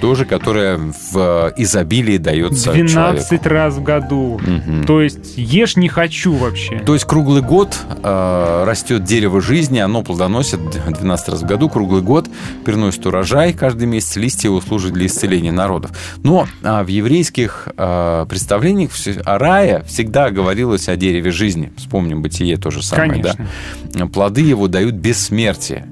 тоже, 0.02 0.26
которая 0.26 0.78
в 0.78 1.54
изобилии 1.56 2.18
дается 2.18 2.74
12 2.74 2.92
человеку. 2.94 3.50
раз 3.50 3.76
в 3.76 3.84
году. 3.84 4.42
Мгм. 4.44 4.84
То 4.86 5.02
есть 5.02 5.38
ешь 5.38 5.78
не 5.78 5.88
хочу 5.88 6.34
вообще. 6.34 6.80
То 6.80 6.94
есть 6.94 7.06
круглый 7.06 7.42
год 7.42 7.78
э, 8.04 8.64
растет 8.66 9.04
дерево 9.04 9.42
жизни, 9.42 9.80
оно 9.80 10.02
плодоносит 10.02 10.60
12 10.86 11.30
раз 11.30 11.42
в 11.44 11.46
году, 11.46 11.70
круглый 11.70 12.02
год 12.02 12.28
приносит 12.66 13.06
урожай 13.06 13.54
каждый 13.54 13.88
месяц, 13.88 14.16
листья 14.16 14.50
его 14.50 14.60
служат 14.60 14.94
для 14.94 15.06
исцеления 15.06 15.52
народов. 15.52 15.92
Но 16.24 16.48
а, 16.64 16.84
в 16.84 16.88
еврейских 16.88 17.70
э, 17.78 18.26
представлениях 18.28 18.92
о 19.26 19.38
рае 19.38 19.84
всегда 19.88 20.32
говорилось 20.32 20.90
о 20.90 20.96
дереве 20.96 21.32
жизни. 21.32 21.72
Вспомним 21.78 22.22
бытие 22.22 22.58
то 22.58 22.72
же 22.72 22.82
самое, 22.82 23.12
Конечно. 23.12 23.48
да? 23.94 24.08
Плоды 24.08 24.42
его 24.42 24.68
дают 24.68 24.96
бессмертие. 24.96 25.88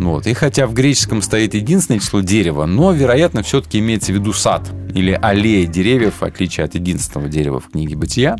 Вот. 0.00 0.26
И 0.26 0.32
хотя 0.32 0.66
в 0.66 0.72
греческом 0.72 1.20
стоит 1.20 1.52
единственное 1.52 2.00
число 2.00 2.20
дерева, 2.20 2.64
но, 2.64 2.92
вероятно, 2.92 3.42
все-таки 3.42 3.78
имеется 3.80 4.12
в 4.12 4.14
виду 4.14 4.32
сад 4.32 4.66
или 4.94 5.12
аллея 5.20 5.66
деревьев, 5.66 6.14
в 6.20 6.24
отличие 6.24 6.64
от 6.64 6.74
единственного 6.74 7.28
дерева 7.28 7.60
в 7.60 7.70
книге 7.70 7.96
«Бытия». 7.96 8.36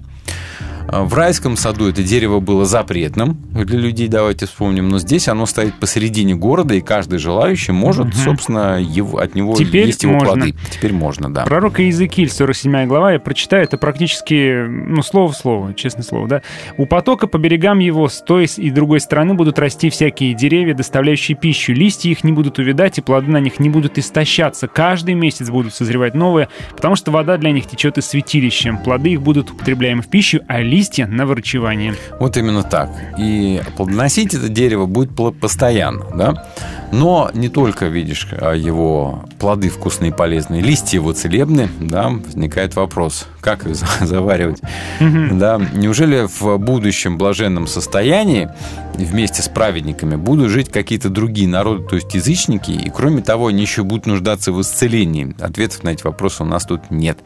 А, 0.92 1.04
В 1.04 1.14
райском 1.14 1.56
саду 1.56 1.88
это 1.88 2.02
дерево 2.02 2.40
было 2.40 2.64
запретным 2.64 3.36
для 3.52 3.78
людей, 3.78 4.08
давайте 4.08 4.46
вспомним, 4.46 4.88
но 4.88 4.98
здесь 4.98 5.28
оно 5.28 5.46
стоит 5.46 5.74
посередине 5.78 6.34
города, 6.34 6.74
и 6.74 6.80
каждый 6.80 7.18
желающий 7.20 7.70
может, 7.72 8.14
собственно, 8.16 8.80
его, 8.80 9.18
от 9.18 9.36
него 9.36 9.54
Теперь 9.54 9.86
есть 9.86 10.02
его 10.02 10.14
можно. 10.14 10.28
плоды. 10.34 10.54
Теперь 10.70 10.92
можно, 10.92 11.32
да. 11.32 11.44
Пророк 11.44 11.78
Иезекииль, 11.78 12.28
47 12.30 12.86
глава, 12.86 13.12
я 13.12 13.20
прочитаю, 13.20 13.62
это 13.62 13.78
практически, 13.78 14.66
ну, 14.66 15.02
слово 15.02 15.30
в 15.30 15.36
слово, 15.36 15.74
честное 15.74 16.02
слово, 16.02 16.26
да. 16.26 16.42
«У 16.76 16.86
потока 16.86 17.28
по 17.28 17.38
берегам 17.38 17.78
его 17.78 18.08
с 18.08 18.20
той 18.20 18.46
и 18.56 18.70
другой 18.70 18.98
стороны 19.00 19.34
будут 19.34 19.58
расти 19.60 19.90
всякие 19.90 20.34
деревья, 20.34 20.74
доставляющие 20.74 21.36
пищу. 21.36 21.72
Листья 21.72 22.10
их 22.10 22.24
не 22.24 22.32
будут 22.32 22.58
увядать, 22.58 22.98
и 22.98 23.00
плоды 23.00 23.30
на 23.30 23.38
них 23.38 23.60
не 23.60 23.70
будут 23.70 23.96
истощаться. 23.98 24.66
Каждый 24.66 25.14
месяц 25.14 25.50
будут 25.50 25.72
созревать 25.74 26.14
новые, 26.14 26.48
потому 26.74 26.96
что 26.96 27.12
вода 27.12 27.36
для 27.36 27.52
них 27.52 27.66
течет 27.68 27.96
из 27.98 28.06
святилища. 28.06 28.80
Плоды 28.84 29.10
их 29.10 29.22
будут 29.22 29.50
употребляемы 29.50 30.02
в 30.02 30.08
пищу, 30.08 30.40
а 30.48 30.60
листья 30.60 30.79
на 31.06 31.26
врачевание». 31.26 31.94
Вот 32.18 32.36
именно 32.36 32.62
так. 32.62 32.90
И 33.18 33.60
плодоносить 33.76 34.34
это 34.34 34.48
дерево 34.48 34.86
будет 34.86 35.10
постоянно, 35.38 36.04
да? 36.14 36.46
Но 36.92 37.30
не 37.34 37.48
только, 37.48 37.86
видишь, 37.86 38.26
а, 38.32 38.52
его 38.52 39.24
плоды 39.38 39.68
вкусные 39.68 40.10
и 40.10 40.14
полезные, 40.14 40.60
листья 40.60 40.98
его 40.98 41.12
целебны, 41.12 41.68
да, 41.80 42.08
возникает 42.08 42.74
вопрос, 42.74 43.28
как 43.40 43.64
их 43.66 43.76
за- 43.76 43.86
заваривать, 44.06 44.60
да? 44.98 45.60
Неужели 45.72 46.26
в 46.26 46.56
будущем 46.58 47.16
блаженном 47.16 47.66
состоянии 47.66 48.50
вместе 48.96 49.40
с 49.42 49.48
праведниками 49.48 50.16
будут 50.16 50.50
жить 50.50 50.68
какие-то 50.68 51.08
другие 51.08 51.48
народы, 51.48 51.84
то 51.88 51.94
есть 51.96 52.12
язычники, 52.12 52.72
и 52.72 52.90
кроме 52.90 53.22
того, 53.22 53.46
они 53.46 53.62
еще 53.62 53.84
будут 53.84 54.06
нуждаться 54.06 54.52
в 54.52 54.60
исцелении? 54.60 55.34
Ответов 55.40 55.84
на 55.84 55.90
эти 55.90 56.02
вопросы 56.02 56.42
у 56.42 56.46
нас 56.46 56.66
тут 56.66 56.90
нет. 56.90 57.18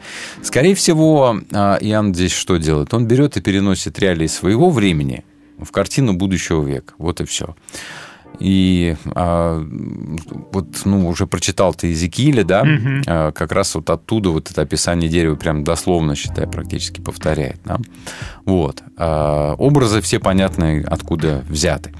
Скорее 0.43 0.75
всего, 0.75 1.37
а, 1.53 1.77
Иоанн 1.81 2.13
здесь 2.13 2.33
что 2.33 2.57
делает? 2.57 2.93
Он 2.93 3.07
берет 3.07 3.35
и 3.35 3.41
переносит 3.45 3.99
реалии 3.99 4.25
своего 4.25 4.71
времени 4.71 5.23
в 5.59 5.71
картину 5.71 6.13
будущего 6.13 6.63
века. 6.63 6.95
Вот 6.97 7.21
и 7.21 7.25
все. 7.25 7.55
И 8.39 8.95
а, 9.13 9.65
вот, 10.51 10.67
ну, 10.85 11.07
уже 11.07 11.27
прочитал 11.27 11.73
ты 11.73 11.87
Иезекииля, 11.87 12.43
да, 12.43 12.65
А, 13.07 13.31
как 13.31 13.51
раз 13.51 13.75
вот 13.75 13.89
оттуда 13.89 14.29
вот 14.29 14.51
это 14.51 14.61
описание 14.61 15.09
дерева 15.09 15.35
прям 15.35 15.63
дословно, 15.63 16.15
считай, 16.15 16.47
практически 16.47 17.01
повторяет, 17.01 17.59
да. 17.65 17.77
Вот. 18.45 18.81
А, 18.97 19.55
образы 19.55 20.01
все 20.01 20.19
понятны, 20.19 20.83
откуда 20.87 21.43
взяты. 21.49 21.93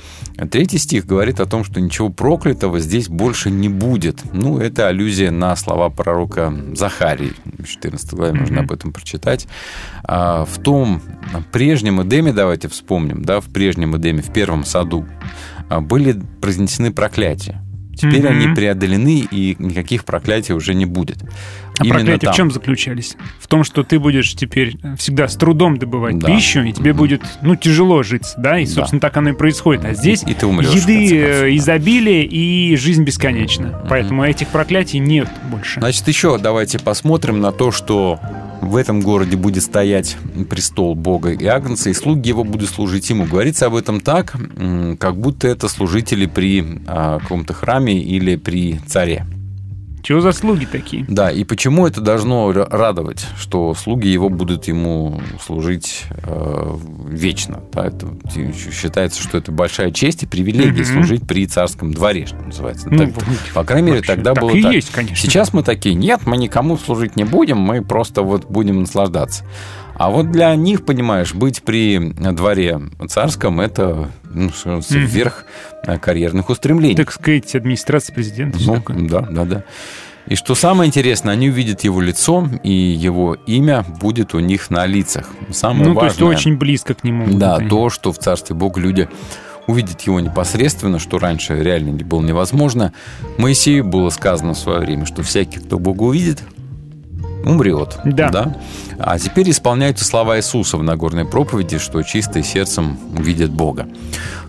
Третий 0.52 0.78
стих 0.78 1.06
говорит 1.06 1.40
о 1.40 1.46
том, 1.46 1.64
что 1.64 1.80
ничего 1.80 2.10
проклятого 2.10 2.80
здесь 2.80 3.08
больше 3.08 3.50
не 3.50 3.70
будет. 3.70 4.22
Ну, 4.34 4.60
это 4.60 4.88
аллюзия 4.88 5.32
на 5.32 5.56
слова 5.56 5.90
пророка 5.90 6.54
Захарии. 6.74 7.34
В 7.60 7.68
14 7.68 8.14
главе 8.14 8.34
можно 8.34 8.62
об 8.62 8.72
этом 8.72 8.92
прочитать. 8.92 9.48
А, 10.04 10.46
в 10.46 10.60
том 10.60 11.02
прежнем 11.52 12.02
Эдеме, 12.02 12.34
давайте 12.34 12.68
вспомним, 12.68 13.24
да, 13.24 13.40
в 13.40 13.46
прежнем 13.46 13.96
Эдеме, 13.98 14.22
в 14.22 14.32
первом 14.32 14.66
саду, 14.66 15.06
были 15.70 16.22
произнесены 16.42 16.92
проклятия. 16.92 17.62
Теперь 17.98 18.24
Мгм. 18.24 18.28
они 18.44 18.54
преодолены, 18.56 19.26
и 19.32 19.56
никаких 19.58 20.04
проклятий 20.04 20.54
уже 20.54 20.74
не 20.74 20.86
будет. 20.86 21.24
А 21.80 21.84
Именно 21.86 22.00
проклятия 22.00 22.26
там. 22.26 22.34
в 22.34 22.36
чем 22.38 22.52
заключались? 22.52 23.16
В 23.40 23.48
том, 23.48 23.64
что 23.64 23.84
ты 23.84 24.00
будешь 24.00 24.34
теперь 24.36 24.76
всегда 24.98 25.30
с 25.30 25.36
трудом 25.38 25.78
добывать 25.78 26.20
Да. 26.20 26.28
пищу, 26.28 26.62
и 26.64 26.74
тебе 26.74 26.92
будет, 26.92 27.22
ну, 27.42 27.56
тяжело 27.56 28.04
жить, 28.04 28.34
да, 28.38 28.60
и, 28.60 28.66
Да. 28.66 28.72
собственно, 28.72 29.00
так 29.00 29.16
оно 29.16 29.30
и 29.30 29.34
происходит. 29.34 29.86
А 29.86 29.94
здесь 29.94 30.24
И 30.28 30.34
ты 30.34 30.46
умрешь, 30.46 30.74
еды 30.74 31.18
э, 31.18 31.56
изобилие 31.56 32.26
и 32.26 32.76
жизнь 32.76 33.04
бесконечна. 33.06 33.86
Поэтому 33.90 34.26
этих 34.26 34.50
проклятий 34.50 35.00
нет 35.00 35.30
больше. 35.50 35.80
Значит, 35.80 36.06
еще 36.10 36.38
давайте 36.38 36.80
посмотрим 36.80 37.40
на 37.40 37.54
то, 37.54 37.72
что 37.72 38.20
в 38.66 38.76
этом 38.76 39.02
городе 39.02 39.38
будет 39.38 39.64
стоять 39.64 40.18
престол 40.50 40.96
Бога 40.96 41.32
и 41.32 41.46
Агнца, 41.46 41.90
и 41.90 41.94
слуги 41.94 42.30
его 42.30 42.44
будут 42.44 42.70
служить 42.70 43.10
ему. 43.10 43.26
Говорится 43.26 43.68
об 43.68 43.76
этом 43.76 44.00
так, 44.02 44.36
как 45.00 45.18
будто 45.18 45.48
это 45.48 45.68
служители 45.68 46.26
при 46.26 46.82
а, 46.88 47.20
каком-то 47.20 47.54
храме 47.54 48.02
или 48.02 48.36
при 48.36 48.80
царе. 48.88 49.26
Чего 50.06 50.22
за 50.22 50.34
слуги 50.34 50.66
такие? 50.66 51.04
Да, 51.08 51.32
и 51.32 51.44
почему 51.44 51.88
это 51.88 52.00
должно 52.00 52.52
ра- 52.52 52.68
радовать, 52.70 53.26
что 53.40 53.74
слуги 53.74 54.08
его 54.08 54.30
будут 54.30 54.68
ему 54.68 55.20
служить 55.44 56.04
э, 56.12 56.76
вечно? 57.10 57.62
Да, 57.74 57.88
это 57.88 58.08
считается, 58.72 59.20
что 59.24 59.40
это 59.40 59.52
большая 59.52 59.90
честь 59.90 60.22
и 60.22 60.28
привилегия 60.28 60.84
Мгм. 60.84 60.94
служить 60.94 61.28
при 61.28 61.48
царском 61.48 61.92
дворе, 61.92 62.28
что 62.28 62.38
называется. 62.38 62.88
Ну, 62.92 63.00
Так- 63.08 63.14
по 63.56 63.64
крайней 63.64 63.90
мере, 63.94 64.04
тогда 64.04 64.34
так 64.36 64.44
было 64.44 64.52
и 64.52 64.62
так. 64.62 64.74
есть, 64.74 64.92
конечно. 64.92 65.16
Сейчас 65.18 65.54
мы 65.54 65.64
такие, 65.64 65.96
нет, 65.96 66.22
мы 66.26 66.38
никому 66.38 66.78
служить 66.78 67.16
не 67.16 67.24
будем, 67.24 67.58
мы 67.58 67.82
просто 67.84 68.22
вот 68.22 68.46
будем 68.48 68.82
наслаждаться. 68.82 69.44
А 69.96 70.10
вот 70.10 70.32
для 70.32 70.54
них, 70.56 70.86
понимаешь, 70.86 71.34
быть 71.34 71.64
при 71.64 71.98
дворе 72.00 72.82
царском 73.08 73.62
это 73.62 74.12
ну, 74.34 74.52
верх 74.90 75.46
э, 75.84 75.98
карьерных 75.98 76.50
устремлений. 76.50 76.96
Так 76.96 77.12
сказать, 77.12 77.56
администрация 77.56 78.14
президента. 78.14 78.60
Ну, 78.62 78.84
да, 79.08 79.22
да, 79.22 79.46
да. 79.46 79.64
И 80.28 80.36
что 80.36 80.56
самое 80.56 80.88
интересное, 80.88 81.34
они 81.34 81.50
увидят 81.50 81.84
его 81.84 82.02
лицо, 82.02 82.50
и 82.64 82.72
его 82.72 83.36
имя 83.46 83.86
будет 84.02 84.34
у 84.34 84.40
них 84.40 84.70
на 84.72 84.86
лицах. 84.86 85.30
Самое 85.52 85.90
Ну, 85.90 85.96
то 85.96 86.06
есть 86.06 86.20
важное, 86.20 86.38
очень 86.38 86.58
близко 86.58 86.96
к 86.96 87.04
нему. 87.04 87.38
да, 87.38 87.58
они. 87.58 87.70
то, 87.70 87.90
что 87.90 88.12
в 88.12 88.18
Царстве 88.18 88.56
Бога 88.56 88.82
люди 88.82 89.08
увидят 89.68 90.02
его 90.02 90.20
непосредственно, 90.20 91.00
что 91.00 91.20
раньше 91.20 91.62
реально 91.62 91.94
было 92.04 92.22
невозможно. 92.22 92.92
Моисею 93.38 93.84
было 93.84 94.10
сказано 94.10 94.56
в 94.56 94.58
свое 94.58 94.80
время, 94.80 95.06
что 95.06 95.22
всякий, 95.24 95.60
кто 95.60 95.78
Бога 95.78 96.04
увидит, 96.04 96.44
умрет. 97.46 97.98
Да. 98.04 98.58
А 99.00 99.20
теперь 99.20 99.50
исполняются 99.50 100.06
слова 100.06 100.38
Иисуса 100.38 100.78
в 100.78 100.84
Нагорной 100.84 101.26
проповеди, 101.26 101.78
что 101.78 102.02
чистые 102.04 102.44
сердцем 102.44 102.98
увидят 103.18 103.52
Бога. 103.52 103.88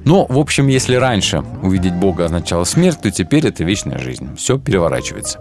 Но, 0.06 0.24
в 0.28 0.38
общем, 0.38 0.68
если 0.68 0.94
раньше 0.94 1.42
увидеть 1.62 1.94
Бога 1.94 2.26
означало 2.26 2.62
смерть, 2.62 3.00
то 3.02 3.10
теперь 3.10 3.44
это 3.44 3.64
вечная 3.64 3.98
жизнь. 3.98 4.36
Все 4.36 4.56
переворачивается. 4.56 5.40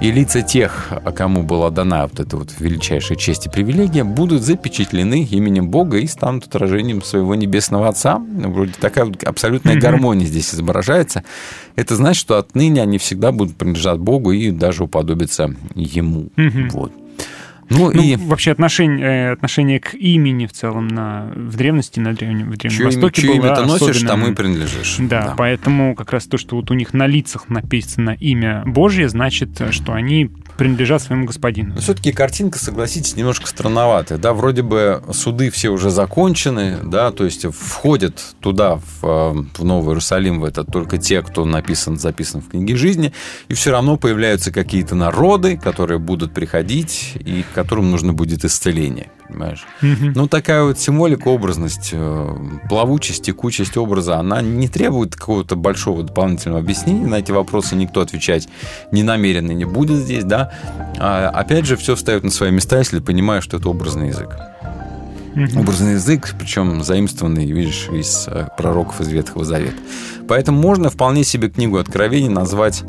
И 0.00 0.10
лица 0.10 0.42
тех, 0.42 0.92
кому 1.14 1.44
была 1.44 1.70
дана 1.70 2.08
вот 2.08 2.18
эта 2.18 2.36
вот 2.36 2.50
величайшая 2.58 3.16
честь 3.16 3.46
и 3.46 3.48
привилегия, 3.48 4.02
будут 4.02 4.42
запечатлены 4.42 5.22
именем 5.22 5.70
Бога 5.70 5.98
и 5.98 6.08
станут 6.08 6.44
отражением 6.46 7.02
своего 7.02 7.36
небесного 7.36 7.86
Отца. 7.88 8.18
Вроде 8.18 8.72
такая 8.80 9.04
вот 9.04 9.22
абсолютная 9.22 9.78
гармония 9.80 10.26
здесь 10.26 10.52
изображается. 10.52 11.22
Это 11.76 11.94
значит, 11.94 12.20
что 12.20 12.36
отныне 12.36 12.82
они 12.82 12.98
всегда 12.98 13.30
будут 13.30 13.56
принадлежать 13.56 14.00
Богу 14.00 14.32
и 14.32 14.50
даже 14.50 14.82
уподобиться 14.82 15.54
Ему. 15.76 16.30
Вот. 16.72 16.92
Ну, 17.70 17.90
Ну, 17.92 18.02
и 18.02 18.16
вообще 18.16 18.50
отношение, 18.50 19.06
э, 19.06 19.32
отношение 19.32 19.78
к 19.80 19.94
имени 19.94 20.46
в 20.46 20.52
целом 20.52 20.88
на, 20.88 21.30
в 21.34 21.56
древности, 21.56 22.00
на 22.00 22.12
древнем, 22.12 22.50
в 22.50 22.56
Древнем 22.56 22.70
чье, 22.76 22.84
имя- 22.86 22.86
Востоке 22.86 23.22
чье 23.22 23.30
было 23.36 23.46
имя 23.46 23.54
ты 23.56 23.64
носишь, 23.64 24.02
тому 24.02 24.26
и 24.28 24.34
принадлежишь. 24.34 24.96
Да, 24.98 25.34
поэтому 25.38 25.94
как 25.94 26.12
раз 26.12 26.24
то, 26.26 26.36
что 26.36 26.56
вот 26.56 26.70
у 26.70 26.74
них 26.74 26.92
на 26.92 27.06
лицах 27.06 27.48
написано 27.48 28.10
имя 28.18 28.64
Божье, 28.66 29.08
значит, 29.08 29.50
что 29.70 29.92
они 29.92 30.30
принадлежат 30.60 31.00
своему 31.00 31.24
господину. 31.24 31.72
Но 31.72 31.80
все-таки 31.80 32.12
картинка, 32.12 32.58
согласитесь, 32.58 33.16
немножко 33.16 33.46
странноватая. 33.46 34.18
Да, 34.18 34.34
вроде 34.34 34.60
бы 34.60 35.02
суды 35.10 35.48
все 35.48 35.70
уже 35.70 35.88
закончены, 35.88 36.76
да, 36.84 37.12
то 37.12 37.24
есть 37.24 37.46
входят 37.46 38.20
туда, 38.40 38.76
в, 38.76 39.04
э, 39.04 39.44
в 39.56 39.64
Новый 39.64 39.92
Иерусалим, 39.92 40.40
в 40.40 40.44
это 40.44 40.64
только 40.64 40.98
те, 40.98 41.22
кто 41.22 41.46
написан, 41.46 41.96
записан 41.96 42.42
в 42.42 42.50
книге 42.50 42.76
жизни, 42.76 43.14
и 43.48 43.54
все 43.54 43.70
равно 43.70 43.96
появляются 43.96 44.52
какие-то 44.52 44.94
народы, 44.94 45.56
которые 45.56 45.98
будут 45.98 46.34
приходить 46.34 47.12
и 47.14 47.42
которым 47.54 47.90
нужно 47.90 48.12
будет 48.12 48.44
исцеление, 48.44 49.10
понимаешь? 49.26 49.64
Ну, 49.80 50.28
такая 50.28 50.64
вот 50.64 50.78
символика, 50.78 51.28
образность, 51.28 51.88
э, 51.92 52.36
плавучесть, 52.68 53.24
текучесть 53.24 53.78
образа, 53.78 54.18
она 54.18 54.42
не 54.42 54.68
требует 54.68 55.16
какого-то 55.16 55.56
большого 55.56 56.02
дополнительного 56.02 56.60
объяснения. 56.60 57.06
На 57.06 57.14
эти 57.14 57.32
вопросы 57.32 57.76
никто 57.76 58.02
отвечать 58.02 58.46
не 58.92 59.02
намеренно 59.02 59.52
не 59.52 59.64
будет 59.64 60.00
здесь, 60.00 60.24
да. 60.24 60.49
А, 60.98 61.28
опять 61.30 61.66
же, 61.66 61.76
все 61.76 61.96
встает 61.96 62.24
на 62.24 62.30
свои 62.30 62.50
места, 62.50 62.78
если 62.78 63.00
понимаешь, 63.00 63.44
что 63.44 63.56
это 63.56 63.68
образный 63.68 64.08
язык. 64.08 64.36
Образный 65.56 65.92
язык, 65.92 66.34
причем 66.38 66.82
заимствованный, 66.82 67.50
видишь, 67.50 67.88
из 67.92 68.26
э, 68.26 68.48
пророков 68.56 69.00
из 69.00 69.08
Ветхого 69.08 69.44
Завета. 69.44 69.76
Поэтому 70.28 70.60
можно 70.60 70.90
вполне 70.90 71.22
себе 71.22 71.48
книгу 71.48 71.78
Откровений 71.78 72.28
назвать, 72.28 72.82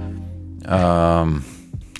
э, 0.63 1.27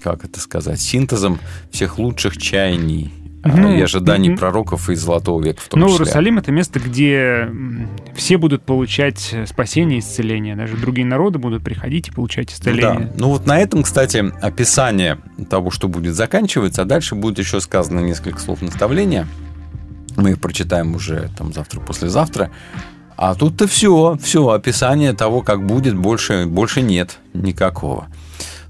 как 0.04 0.26
это 0.26 0.40
сказать, 0.40 0.82
синтезом 0.82 1.40
всех 1.72 2.00
лучших 2.00 2.38
чаяний 2.38 3.12
ну, 3.44 3.76
и 3.76 3.82
ожиданий 3.82 4.30
ну, 4.30 4.38
пророков 4.38 4.90
из 4.90 5.02
Золотого 5.02 5.44
века 5.44 5.62
в 5.62 5.68
том 5.68 5.80
ну, 5.80 5.88
числе. 5.88 6.06
Иерусалим— 6.06 6.38
это 6.40 6.52
место, 6.52 6.80
где 6.80 7.50
все 8.16 8.38
будут 8.38 8.64
получать 8.64 9.36
спасение 9.48 9.98
и 9.98 10.02
исцеление. 10.02 10.56
Даже 10.56 10.78
другие 10.78 11.08
народы 11.08 11.40
будут 11.40 11.64
приходить 11.64 12.10
и 12.10 12.12
получать 12.12 12.54
исцеление. 12.54 13.08
Да. 13.08 13.14
Ну 13.18 13.30
вот 13.30 13.48
на 13.48 13.60
этом, 13.60 13.84
кстати, 13.84 14.32
описание 14.42 15.18
того, 15.50 15.72
что 15.72 15.88
будет 15.88 16.16
заканчиваться, 16.16 16.84
а 16.84 16.86
дальше 16.86 17.16
будет 17.16 17.40
еще 17.40 17.62
сказано 17.62 18.00
несколько 18.00 18.40
слов 18.40 18.62
наставления. 18.62 19.28
Мы 20.18 20.32
их 20.32 20.42
прочитаем 20.42 20.94
уже 20.96 21.30
там 21.38 21.54
завтра-послезавтра. 21.54 22.52
А 23.18 23.36
тут-то 23.36 23.68
все, 23.68 24.18
все, 24.22 24.50
описание 24.50 25.14
того, 25.14 25.42
как 25.42 25.66
будет, 25.66 25.96
больше, 25.96 26.46
больше 26.46 26.82
нет 26.82 27.20
никакого. 27.34 28.08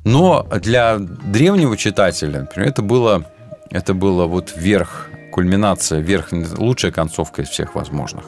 Но 0.03 0.47
для 0.61 0.97
древнего 0.97 1.77
читателя, 1.77 2.41
например, 2.41 2.69
это 2.69 2.81
было 2.81 3.25
это 3.71 3.93
было 3.93 4.25
вот 4.25 4.53
верх, 4.55 5.09
кульминация, 5.31 5.99
верх, 5.99 6.29
лучшая 6.57 6.91
концовка 6.91 7.41
из 7.41 7.49
всех 7.49 7.75
возможных. 7.75 8.25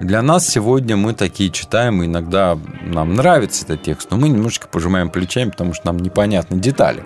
Для 0.00 0.20
нас 0.22 0.46
сегодня 0.46 0.96
мы 0.96 1.14
такие 1.14 1.50
читаем, 1.50 2.02
и 2.02 2.06
иногда 2.06 2.58
нам 2.82 3.14
нравится 3.14 3.64
этот 3.64 3.82
текст, 3.82 4.10
но 4.10 4.16
мы 4.16 4.28
немножечко 4.28 4.66
пожимаем 4.66 5.08
плечами, 5.08 5.50
потому 5.50 5.72
что 5.72 5.86
нам 5.86 5.98
непонятны 5.98 6.58
детали 6.58 7.04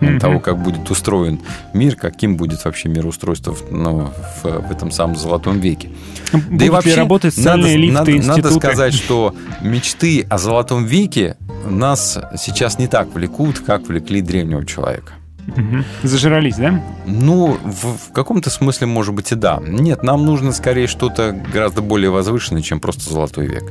mm-hmm. 0.00 0.18
того, 0.18 0.40
как 0.40 0.58
будет 0.58 0.90
устроен 0.90 1.40
мир, 1.72 1.94
каким 1.94 2.36
будет 2.36 2.64
вообще 2.64 2.88
мироустройство 2.88 3.56
ну, 3.70 4.10
в, 4.42 4.44
в 4.44 4.70
этом 4.72 4.90
самом 4.90 5.14
золотом 5.14 5.60
веке. 5.60 5.90
Будут 6.32 6.58
да 6.58 6.64
и 6.64 6.68
вообще 6.68 6.94
работать 6.94 7.36
надо, 7.38 7.72
лифты, 7.74 7.92
надо, 7.92 8.16
институты? 8.16 8.42
надо 8.42 8.54
сказать, 8.54 8.94
что 8.94 9.34
мечты 9.62 10.26
о 10.28 10.38
золотом 10.38 10.84
веке 10.84 11.36
нас 11.64 12.18
сейчас 12.36 12.78
не 12.78 12.88
так 12.88 13.14
влекут, 13.14 13.60
как 13.60 13.86
влекли 13.86 14.20
древнего 14.20 14.66
человека. 14.66 15.12
Угу. 15.46 15.84
Зажрались, 16.02 16.56
да? 16.56 16.82
Ну, 17.06 17.58
в, 17.62 18.08
в 18.08 18.12
каком-то 18.12 18.50
смысле, 18.50 18.86
может 18.86 19.14
быть, 19.14 19.32
и 19.32 19.34
да. 19.34 19.60
Нет, 19.62 20.02
нам 20.02 20.24
нужно 20.24 20.52
скорее 20.52 20.86
что-то 20.86 21.32
гораздо 21.52 21.82
более 21.82 22.10
возвышенное, 22.10 22.62
чем 22.62 22.80
просто 22.80 23.10
золотой 23.12 23.46
век. 23.46 23.64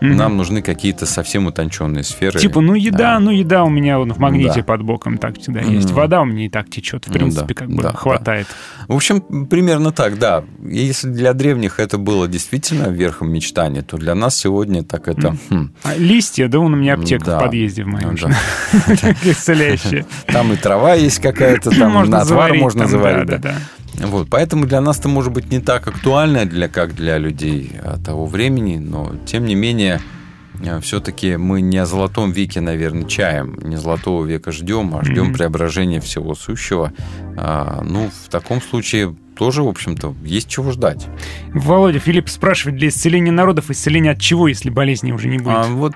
Mm-hmm. 0.00 0.14
Нам 0.14 0.36
нужны 0.36 0.62
какие-то 0.62 1.06
совсем 1.06 1.46
утонченные 1.46 2.04
сферы. 2.04 2.38
Типа, 2.38 2.60
ну 2.60 2.74
еда, 2.74 3.14
да. 3.14 3.20
ну 3.20 3.30
еда 3.30 3.64
у 3.64 3.70
меня 3.70 3.98
вот 3.98 4.12
в 4.12 4.18
магните 4.18 4.60
да. 4.60 4.62
под 4.62 4.82
боком 4.82 5.18
так 5.18 5.38
всегда 5.38 5.60
mm-hmm. 5.60 5.74
есть. 5.74 5.90
Вода 5.90 6.20
у 6.20 6.24
меня 6.24 6.46
и 6.46 6.48
так 6.48 6.70
течет, 6.70 7.06
в 7.06 7.12
принципе, 7.12 7.54
да. 7.54 7.54
как 7.54 7.68
бы 7.68 7.82
да, 7.82 7.92
хватает. 7.92 8.46
Да. 8.80 8.94
В 8.94 8.96
общем, 8.96 9.46
примерно 9.46 9.92
так, 9.92 10.18
да. 10.18 10.44
Если 10.62 11.08
для 11.08 11.32
древних 11.32 11.80
это 11.80 11.98
было 11.98 12.28
действительно 12.28 12.88
верхом 12.88 13.30
мечтания, 13.30 13.82
то 13.82 13.96
для 13.96 14.14
нас 14.14 14.36
сегодня 14.36 14.82
так 14.82 15.08
это... 15.08 15.28
Mm. 15.28 15.38
Хм. 15.50 15.72
А 15.84 15.94
листья, 15.96 16.48
да, 16.48 16.58
он 16.58 16.74
у 16.74 16.76
меня 16.76 16.94
аптека 16.94 17.24
да. 17.24 17.38
в 17.38 17.42
подъезде 17.42 17.84
в 17.84 17.88
моем. 17.88 18.16
Да. 18.16 18.30
Исцеляющая. 19.24 20.06
Там 20.26 20.52
и 20.52 20.56
трава 20.56 20.94
есть 20.94 21.20
какая-то, 21.20 21.70
там 21.78 22.10
на 22.10 22.20
отвар 22.20 22.54
можно 22.54 22.86
заварить. 22.86 23.26
Да, 23.26 23.38
да, 23.38 23.52
да. 23.52 23.54
Вот, 24.00 24.28
поэтому 24.28 24.66
для 24.66 24.80
нас 24.80 24.98
это 24.98 25.08
может 25.08 25.32
быть 25.32 25.50
не 25.50 25.60
так 25.60 25.86
актуально, 25.86 26.46
для, 26.46 26.68
как 26.68 26.94
для 26.94 27.18
людей 27.18 27.72
а, 27.82 27.98
того 27.98 28.26
времени, 28.26 28.78
но 28.78 29.12
тем 29.26 29.46
не 29.46 29.54
менее 29.54 30.00
Э, 30.62 30.80
все-таки 30.80 31.36
мы 31.36 31.60
не 31.60 31.78
о 31.78 31.86
золотом 31.86 32.32
веке, 32.32 32.60
наверное, 32.60 33.08
чаем, 33.08 33.58
не 33.62 33.76
золотого 33.76 34.24
века 34.24 34.52
ждем, 34.52 34.94
а 34.96 35.04
ждем 35.04 35.30
mm-hmm. 35.30 35.34
преображения 35.34 36.00
всего 36.00 36.34
сущего. 36.34 36.92
А, 37.36 37.82
ну, 37.82 38.10
в 38.10 38.28
таком 38.30 38.60
случае 38.62 39.14
тоже, 39.36 39.62
в 39.62 39.68
общем-то, 39.68 40.14
есть 40.24 40.48
чего 40.48 40.70
ждать. 40.72 41.06
Володя, 41.52 41.98
Филипп 41.98 42.28
спрашивает, 42.28 42.78
для 42.78 42.88
исцеления 42.88 43.32
народов 43.32 43.70
исцеление 43.70 44.12
от 44.12 44.20
чего, 44.20 44.48
если 44.48 44.70
болезни 44.70 45.12
уже 45.12 45.28
не 45.28 45.38
будет? 45.38 45.56
А 45.56 45.62
вот, 45.64 45.94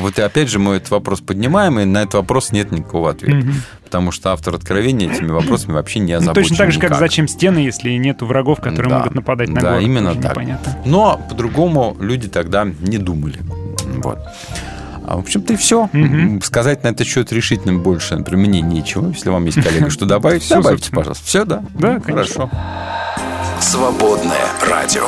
вот 0.00 0.18
и 0.18 0.22
опять 0.22 0.48
же 0.48 0.58
мы 0.58 0.74
этот 0.74 0.90
вопрос 0.90 1.20
поднимаем, 1.20 1.78
и 1.78 1.84
на 1.84 2.02
этот 2.02 2.14
вопрос 2.14 2.52
нет 2.52 2.72
никакого 2.72 3.10
ответа. 3.10 3.38
Угу. 3.38 3.54
Потому 3.84 4.12
что 4.12 4.32
автор 4.32 4.54
откровения 4.54 5.10
этими 5.12 5.30
вопросами 5.30 5.72
вообще 5.72 5.98
не 5.98 6.12
озабочен 6.12 6.42
ну, 6.42 6.48
Точно 6.48 6.56
так 6.56 6.72
же, 6.72 6.78
никак. 6.78 6.90
как 6.90 6.98
зачем 7.00 7.26
стены, 7.26 7.58
если 7.58 7.90
нет 7.90 8.22
врагов, 8.22 8.60
которые 8.60 8.90
да, 8.90 8.98
могут 8.98 9.14
нападать 9.14 9.48
на 9.48 9.60
да, 9.60 9.70
город. 9.70 9.80
Да, 9.80 9.84
именно 9.84 10.14
так. 10.14 10.32
Непонятно. 10.32 10.76
Но 10.84 11.20
по-другому 11.28 11.96
люди 12.00 12.28
тогда 12.28 12.64
не 12.64 12.98
думали. 12.98 13.38
Вот. 13.96 14.18
А, 15.06 15.16
в 15.16 15.20
общем-то, 15.20 15.52
и 15.52 15.56
все. 15.56 15.88
Mm-hmm. 15.92 16.44
Сказать 16.44 16.82
на 16.84 16.88
этот 16.88 17.06
счет 17.06 17.32
решительно 17.32 17.78
больше, 17.78 18.16
например, 18.16 18.48
мне 18.48 18.60
нечего. 18.60 19.08
Если 19.08 19.30
вам 19.30 19.44
есть 19.46 19.62
коллега, 19.62 19.90
что 19.90 20.06
добавить, 20.06 20.48
добавьте, 20.48 20.90
пожалуйста. 20.90 21.24
Все, 21.24 21.44
да? 21.44 21.64
Да, 21.74 22.00
Хорошо. 22.00 22.50
Свободное 23.60 24.46
радио. 24.68 25.06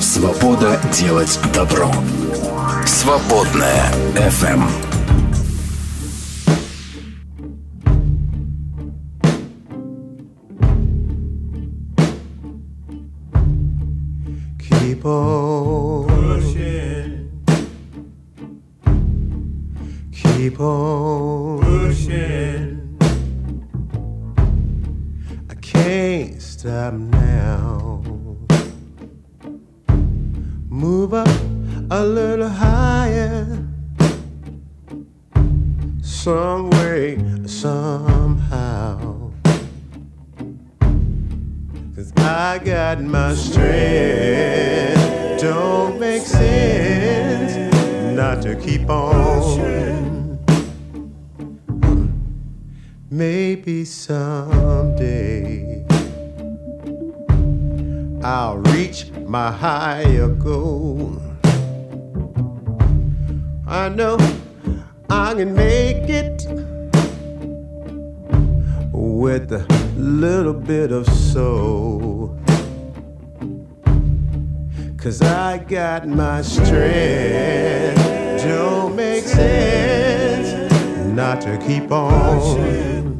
Свобода 0.00 0.78
делать 0.92 1.38
добро. 1.54 1.90
Свободное 2.84 3.90
FM. 4.14 4.62
Keep 14.58 15.04
on 15.04 15.55
keep 20.50 20.60
on 20.60 21.60
pushing. 21.60 22.96
I 25.50 25.54
can't 25.56 26.40
stop 26.40 26.94
now. 26.94 28.00
Move 30.68 31.14
up 31.14 31.28
a 31.90 32.04
little 32.04 32.48
higher. 32.48 33.66
Some 36.00 36.70
way, 36.70 37.18
somehow. 37.46 39.32
Cause 41.96 42.12
I 42.18 42.60
got 42.64 43.00
my 43.00 43.34
strength. 43.34 43.80
Don't 45.40 45.98
make 45.98 46.22
sense 46.22 47.74
not 48.16 48.42
to 48.42 48.54
keep 48.54 48.88
on. 48.88 49.95
Maybe 53.08 53.84
someday 53.84 54.26
I'll 58.24 58.58
reach 58.58 59.12
my 59.24 59.52
higher 59.52 60.26
goal. 60.26 61.22
I 63.64 63.90
know 63.90 64.18
I 65.08 65.34
can 65.34 65.54
make 65.54 66.10
it 66.10 66.46
with 68.90 69.52
a 69.52 69.64
little 69.96 70.54
bit 70.54 70.90
of 70.90 71.06
soul. 71.08 72.36
Cause 74.96 75.22
I 75.22 75.58
got 75.58 76.08
my 76.08 76.42
strength. 76.42 78.02
Don't 78.42 78.96
make 78.96 79.22
sense 79.22 80.25
not 81.16 81.40
to 81.40 81.56
keep 81.66 81.90
on. 81.90 83.16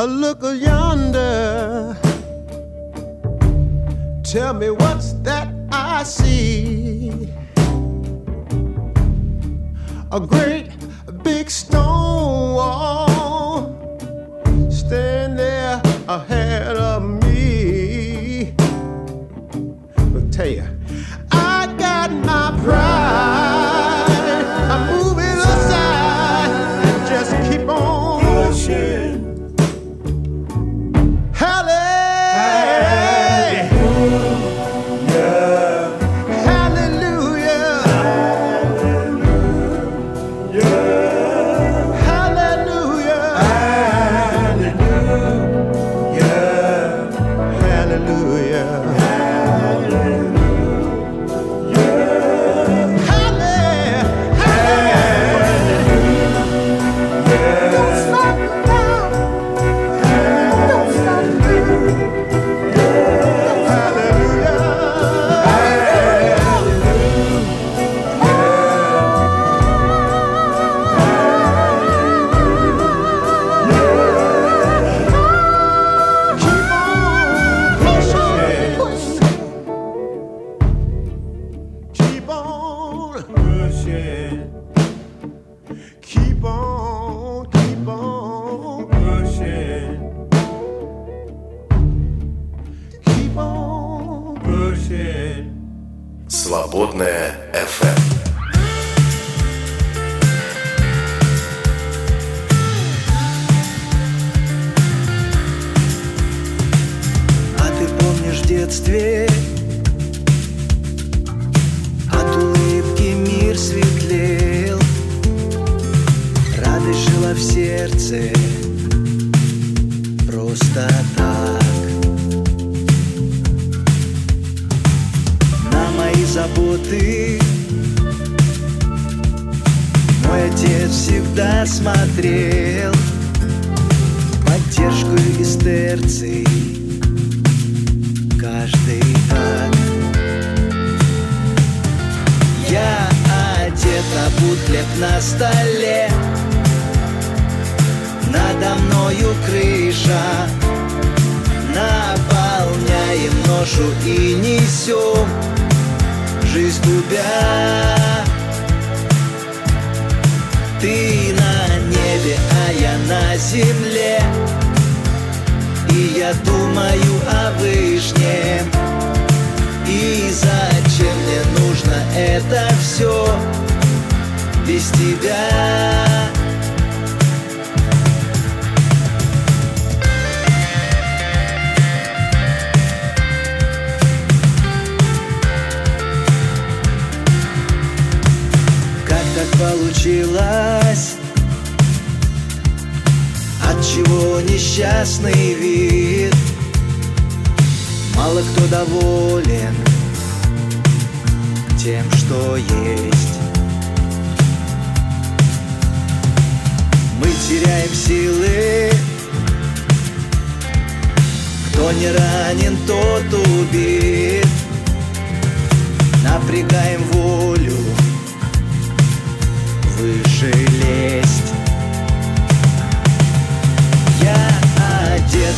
A 0.00 0.06
look 0.06 0.40
yonder 0.42 1.94
Tell 4.24 4.54
me 4.54 4.70
what's 4.70 5.12
that 5.24 5.52
I 5.70 6.04
see? 6.04 7.28
A 10.10 10.18
great 10.18 10.70
big 11.22 11.50
stone 11.50 11.99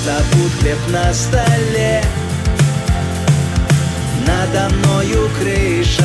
Обут 0.04 0.52
хлеб 0.60 0.78
на 0.88 1.14
столе. 1.14 2.02
Надо 4.26 4.74
мною 4.74 5.30
крыша. 5.38 6.02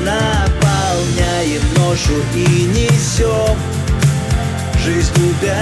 Наполняем 0.00 1.60
ношу 1.76 2.22
и 2.34 2.64
несем 2.64 3.56
Жизнь 4.82 5.12
губя 5.14 5.54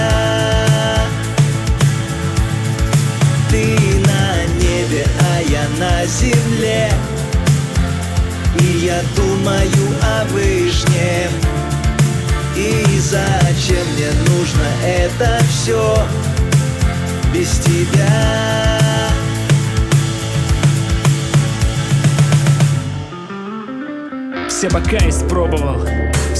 Ты 3.49 3.75
на 4.05 4.45
небе, 4.61 5.05
а 5.19 5.41
я 5.41 5.63
на 5.77 6.05
земле. 6.05 6.89
И 8.61 8.85
я 8.85 9.01
думаю 9.17 9.87
о 10.01 10.23
вышнем 10.31 11.31
И 12.55 12.99
зачем 12.99 13.85
мне 13.93 14.11
нужно 14.29 14.65
это 14.85 15.39
все 15.49 16.07
Без 17.33 17.59
тебя. 17.59 19.09
Все 24.47 24.69
бока 24.69 24.97
испробовал 25.07 25.85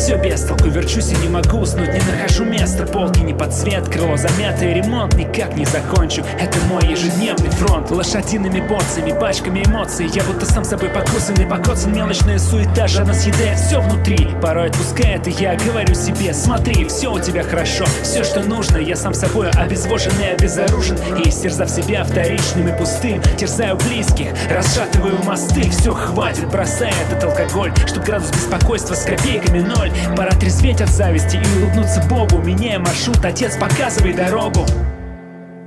все 0.09 0.17
без 0.17 0.41
толку, 0.41 0.69
верчусь 0.69 1.11
и 1.11 1.15
не 1.17 1.27
могу 1.27 1.59
уснуть 1.59 1.93
Не 1.93 1.99
нахожу 1.99 2.43
места, 2.43 2.83
полки 2.87 3.19
не 3.19 3.35
под 3.35 3.53
цвет 3.53 3.87
Крыло 3.89 4.17
замятый 4.17 4.73
ремонт 4.73 5.13
никак 5.13 5.55
не 5.55 5.65
закончу. 5.65 6.23
Это 6.39 6.57
мой 6.67 6.83
ежедневный 6.87 7.51
фронт 7.51 7.91
Лошадиными 7.91 8.67
порциями, 8.67 9.11
пачками 9.11 9.63
эмоций. 9.63 10.09
Я 10.11 10.23
будто 10.23 10.47
сам 10.47 10.63
собой 10.63 10.89
покусанный, 10.89 11.45
покоцан 11.45 11.93
Мелочная 11.93 12.39
суета, 12.39 12.87
жадно 12.87 13.13
съедает 13.13 13.59
все 13.59 13.79
внутри. 13.81 14.29
Порой 14.41 14.69
отпускает, 14.69 15.27
и 15.27 15.31
я 15.31 15.55
говорю 15.55 15.93
себе 15.93 16.33
Смотри, 16.33 16.85
все 16.85 17.13
у 17.13 17.19
тебя 17.19 17.43
хорошо, 17.43 17.85
все, 18.01 18.23
что 18.23 18.41
нужно 18.41 18.77
Я 18.77 18.95
сам 18.95 19.13
собой 19.13 19.51
обезвожен 19.51 20.13
и 20.19 20.33
обезоружен 20.33 20.97
И 21.23 21.29
истерзав 21.29 21.69
себя 21.69 22.03
вторичным 22.03 22.67
и 22.67 22.75
пустым 22.75 23.21
Терзаю 23.37 23.77
близких, 23.77 24.29
расшатываю 24.49 25.23
мосты. 25.23 25.69
Все, 25.69 25.93
хватит, 25.93 26.49
бросай 26.49 26.91
этот 27.07 27.23
алкоголь 27.23 27.71
Чтоб 27.85 28.03
градус 28.03 28.31
беспокойства 28.31 28.95
с 28.95 29.03
копейками 29.03 29.59
ноль 29.59 29.91
Пора 30.15 30.31
трезветь 30.31 30.81
от 30.81 30.89
зависти 30.89 31.37
и 31.37 31.59
улыбнуться 31.61 32.01
Богу. 32.09 32.37
Меняя 32.39 32.79
маршрут, 32.79 33.23
отец, 33.23 33.55
показывай 33.57 34.13
дорогу. 34.13 34.65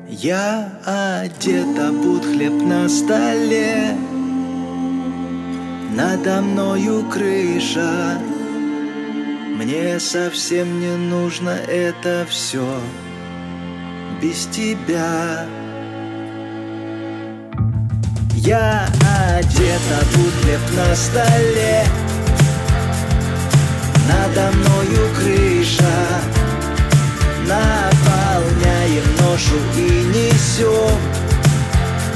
Я 0.09 0.73
одет, 0.85 1.79
обут 1.79 2.25
хлеб 2.25 2.53
на 2.53 2.89
столе. 2.89 3.97
Надо 5.95 6.43
мною 6.43 7.05
крыша. 7.11 8.19
Мне 9.57 10.01
совсем 10.01 10.81
не 10.81 10.97
нужно 10.97 11.51
это 11.51 12.27
все 12.29 12.67
Без 14.21 14.47
тебя. 14.47 15.47
Я 18.35 18.87
одет, 19.37 19.83
обут 20.01 20.35
хлеб 20.43 20.61
на 20.77 20.95
столе 20.97 21.85
Надо 24.09 24.51
мною 24.57 25.09
крыша. 25.17 26.23
Наполняем 27.47 29.05
ношу 29.21 29.57
и 29.77 30.05
несем 30.15 30.99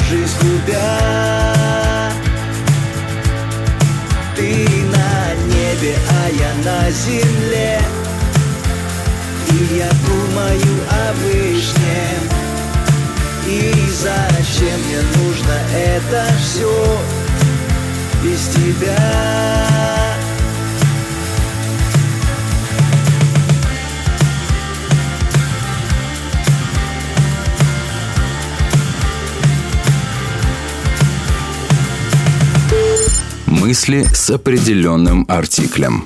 Жизнь 0.08 0.36
любя 0.42 2.02
Ты 4.36 4.66
на 4.94 5.34
небе, 5.52 5.94
а 6.08 6.28
я 6.30 6.52
на 6.64 6.90
земле. 6.90 7.80
И 9.50 9.76
я 9.76 9.90
думаю 10.06 10.74
о 10.90 11.12
вышнем. 11.14 12.22
И 13.46 13.72
зачем 13.90 14.80
мне 14.86 15.00
нужно 15.16 15.54
это 15.72 16.26
все 16.42 16.98
Без 18.22 18.48
тебя 18.48 20.05
Мысли 33.66 34.04
с 34.04 34.30
определенным 34.30 35.26
артиклем. 35.28 36.04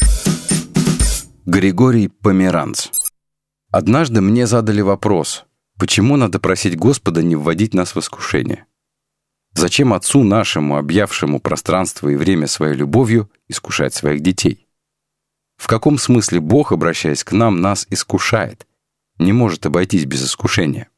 Григорий 1.45 2.09
Померанц. 2.09 2.89
Однажды 3.71 4.23
мне 4.23 4.47
задали 4.47 4.81
вопрос, 4.81 5.45
почему 5.79 6.17
надо 6.17 6.41
просить 6.41 6.79
Господа 6.79 7.23
не 7.23 7.37
вводить 7.37 7.75
нас 7.75 7.95
в 7.95 7.99
искушение? 7.99 8.65
Зачем 9.53 9.93
отцу 9.93 10.25
нашему, 10.25 10.79
объявшему 10.79 11.39
пространство 11.39 12.09
и 12.09 12.17
время 12.17 12.47
своей 12.47 12.75
любовью, 12.75 13.31
искушать 13.47 13.93
своих 13.93 14.23
детей? 14.23 14.67
В 15.59 15.67
каком 15.67 15.99
смысле 15.99 16.41
Бог, 16.41 16.73
обращаясь 16.73 17.25
к 17.25 17.33
нам, 17.33 17.61
нас 17.61 17.87
искушает? 17.91 18.67
Не 19.19 19.35
может 19.35 19.67
обойтись 19.67 20.07
без 20.07 20.25
искушения. 20.25 20.89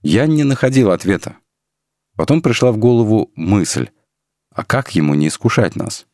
Я 0.00 0.26
не 0.26 0.44
находил 0.44 0.90
ответа. 0.90 1.36
Потом 2.16 2.40
пришла 2.40 2.72
в 2.72 2.78
голову 2.78 3.30
мысль, 3.36 3.90
а 4.54 4.64
как 4.64 4.94
ему 4.94 5.14
не 5.14 5.28
искушать 5.28 5.76
нас? 5.76 6.06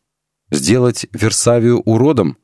Сделать 0.51 1.07
Версавию 1.13 1.81
уродом? 1.81 2.37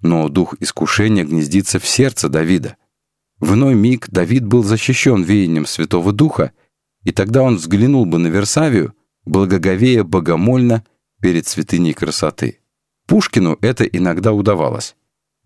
Но 0.00 0.28
дух 0.28 0.54
искушения 0.60 1.24
гнездится 1.24 1.78
в 1.78 1.86
сердце 1.86 2.28
Давида. 2.28 2.76
В 3.40 3.54
иной 3.54 3.74
миг 3.74 4.08
Давид 4.10 4.44
был 4.44 4.62
защищен 4.62 5.22
веянием 5.22 5.66
Святого 5.66 6.12
Духа, 6.12 6.52
и 7.04 7.12
тогда 7.12 7.42
он 7.42 7.56
взглянул 7.56 8.04
бы 8.04 8.18
на 8.18 8.28
Версавию, 8.28 8.94
благоговея 9.24 10.04
богомольно 10.04 10.84
перед 11.20 11.46
святыней 11.46 11.94
красоты. 11.94 12.60
Пушкину 13.06 13.58
это 13.60 13.84
иногда 13.84 14.32
удавалось. 14.32 14.96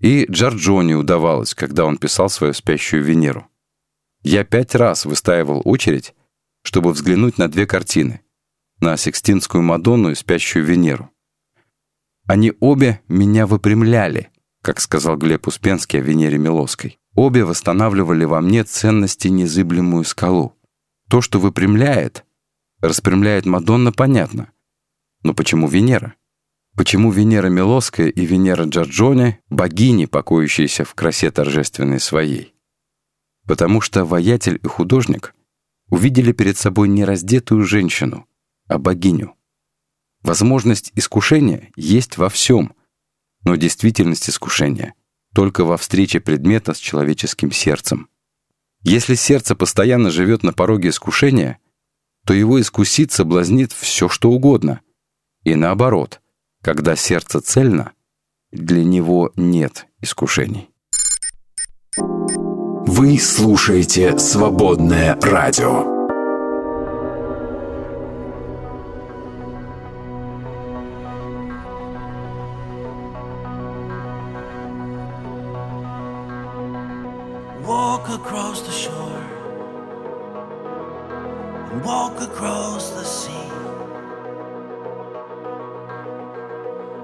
И 0.01 0.27
Джорджоне 0.29 0.97
удавалось, 0.97 1.55
когда 1.55 1.85
он 1.85 1.97
писал 1.97 2.29
свою 2.29 2.55
спящую 2.55 3.05
Венеру. 3.05 3.47
Я 4.23 4.45
пять 4.45 4.75
раз 4.75 5.05
выстаивал 5.05 5.63
очередь, 5.65 6.15
чтобы 6.63 6.93
взглянуть 6.93 7.39
на 7.39 7.49
две 7.49 7.67
картины 7.67 8.23
на 8.83 8.97
Сикстинскую 8.97 9.63
Мадонну 9.63 10.11
и 10.11 10.17
Спящую 10.17 10.65
Венеру. 10.65 11.09
Они 12.27 12.53
обе 12.59 13.01
меня 13.07 13.47
выпрямляли, 13.47 14.31
как 14.61 14.81
сказал 14.81 15.17
Глеб 15.17 15.47
Успенский 15.47 16.01
о 16.01 16.03
Венере 16.03 16.37
Милоской. 16.37 16.99
Обе 17.15 17.45
восстанавливали 17.45 18.25
во 18.25 18.41
мне 18.41 18.65
ценности 18.65 19.29
незыблемую 19.29 20.03
скалу. 20.03 20.57
То, 21.09 21.21
что 21.21 21.39
выпрямляет, 21.39 22.25
распрямляет 22.81 23.47
Мадонна, 23.47 23.93
понятно. 23.93 24.51
Но 25.23 25.33
почему 25.33 25.69
Венера? 25.69 26.17
Почему 26.77 27.13
Венера 27.13 27.49
Милоская 27.49 28.09
и 28.09 28.27
Венера 28.27 28.65
Джорджоне— 28.65 29.41
богини, 29.49 30.07
покоящиеся 30.07 30.85
в 30.85 30.95
красе 30.95 31.31
торжественной 31.31 32.01
своей? 32.01 32.55
Потому 33.47 33.81
что 33.81 34.05
воятель 34.05 34.59
и 34.61 34.67
художник 34.67 35.35
увидели 35.89 36.33
перед 36.33 36.57
собой 36.57 36.89
нераздетую 36.89 37.65
женщину— 37.65 38.27
а 38.73 38.79
богиню. 38.79 39.35
Возможность 40.23 40.93
искушения 40.95 41.71
есть 41.77 42.17
во 42.17 42.29
всем, 42.29 42.75
но 43.45 43.57
действительность 43.57 44.29
искушения 44.29 44.95
только 45.35 45.65
во 45.65 45.77
встрече 45.77 46.21
предмета 46.21 46.75
с 46.75 46.79
человеческим 46.79 47.51
сердцем. 47.53 48.09
Если 48.83 49.15
сердце 49.15 49.55
постоянно 49.57 50.11
живет 50.11 50.43
на 50.43 50.53
пороге 50.53 50.91
искушения, 50.91 51.59
то 52.27 52.35
его 52.35 52.61
искусит, 52.61 53.13
соблазнит 53.13 53.73
все, 53.73 54.09
что 54.09 54.31
угодно. 54.31 54.81
И 55.45 55.55
наоборот, 55.55 56.21
когда 56.63 56.95
сердце 56.95 57.41
цельно, 57.41 57.93
для 58.53 58.85
него 58.85 59.33
нет 59.37 59.87
искушений. 60.01 60.69
Вы 61.97 63.19
слушаете 63.19 64.19
«Свободное 64.19 65.19
радио». 65.21 66.02
Walk 78.03 78.21
across 78.21 78.63
the 78.63 78.73
shore 78.73 79.23
and 81.71 81.85
walk 81.85 82.21
across 82.21 82.91
the 82.91 83.05
sea. 83.05 83.49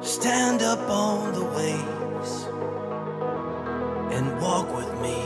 Stand 0.01 0.63
up 0.63 0.81
on 0.91 1.33
the 1.35 1.45
waves 1.45 2.49
and 4.13 4.41
walk 4.41 4.75
with 4.75 4.93
me. 5.01 5.23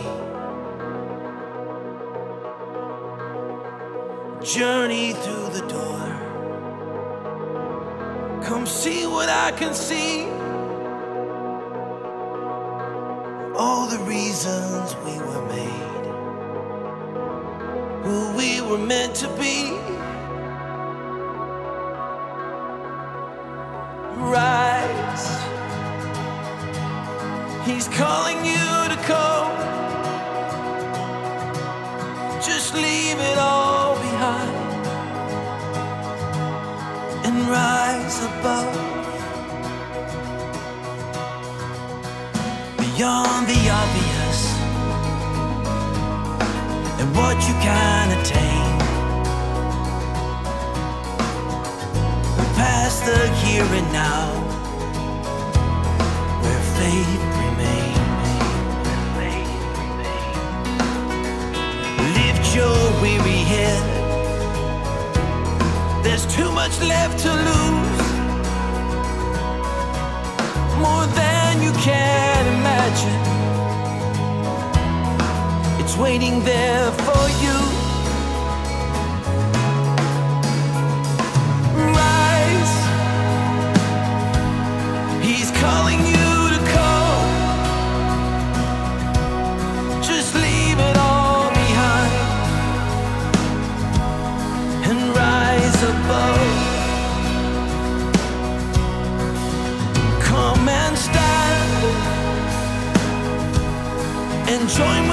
Journey 4.44 5.14
through 5.14 5.48
the 5.58 5.66
door. 5.68 6.04
Come 8.44 8.66
see 8.66 9.06
what 9.06 9.30
I 9.30 9.52
can 9.52 9.72
see. 9.72 10.41
All 13.56 13.86
the 13.86 13.98
reasons 14.04 14.96
we 15.04 15.18
were 15.18 15.46
made, 15.48 16.06
who 18.04 18.36
we 18.36 18.60
were 18.62 18.78
meant 18.78 19.14
to 19.16 19.28
be. 19.38 19.72
Rise, 24.16 25.28
He's 27.66 27.88
calling 27.88 28.44
you 28.44 28.88
to 28.92 28.98
come. 29.04 29.52
Just 32.40 32.74
leave 32.74 33.18
it 33.18 33.38
all 33.38 33.94
behind 33.96 34.86
and 37.26 37.48
rise 37.48 38.24
above. 38.24 38.91
Beyond 42.96 43.46
the 43.46 43.70
obvious 43.70 44.52
and 47.00 47.16
what 47.16 47.36
you 47.48 47.54
can 47.60 48.10
attain. 48.18 48.72
we 52.36 52.44
Past 52.54 53.04
the 53.06 53.28
here 53.42 53.64
and 53.80 53.92
now, 53.92 54.26
where 56.42 56.62
faith 56.76 57.22
remains. 57.42 58.30
Lift 62.18 62.44
your 62.54 62.78
weary 63.00 63.42
head. 63.52 63.84
There's 66.04 66.26
too 66.34 66.50
much 66.52 66.78
left 66.80 67.18
to 67.20 67.30
lose. 67.48 68.02
More 70.78 71.06
than 71.14 71.62
you 71.62 71.72
can 71.80 72.21
It's 75.78 75.96
waiting 75.96 76.42
there 76.42 76.90
for 76.90 77.28
you. 77.42 77.61
enjoy 104.62 105.02
my 105.08 105.11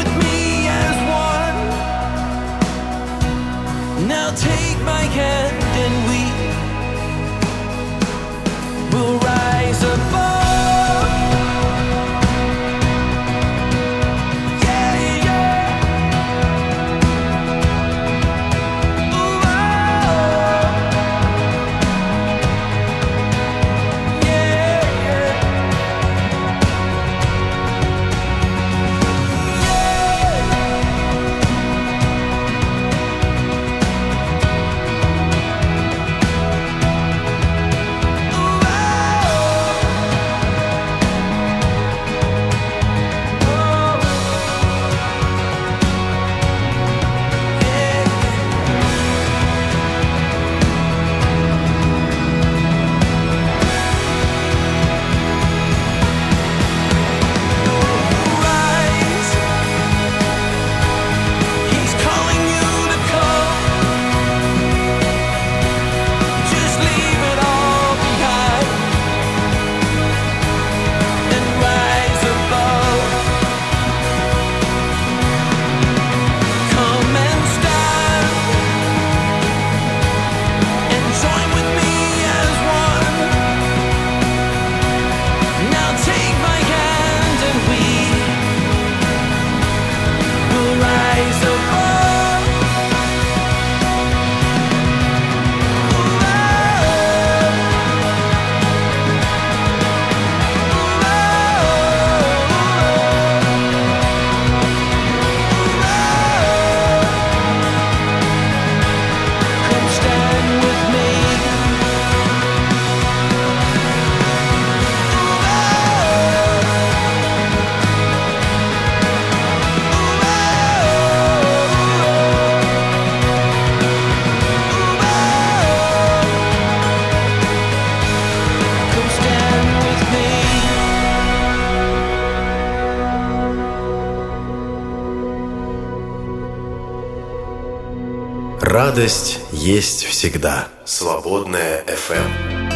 Радость 139.00 139.40
есть 139.54 140.04
всегда. 140.04 140.68
Свободная 140.84 141.86
FM. 141.86 142.68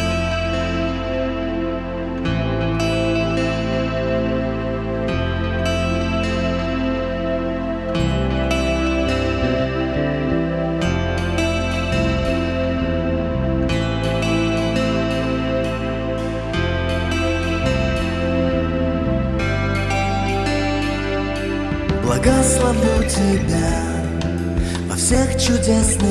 Благословлю 22.02 23.10
тебя 23.10 23.94
во 24.94 24.98
всех 24.98 25.40
чудесных 25.40 26.03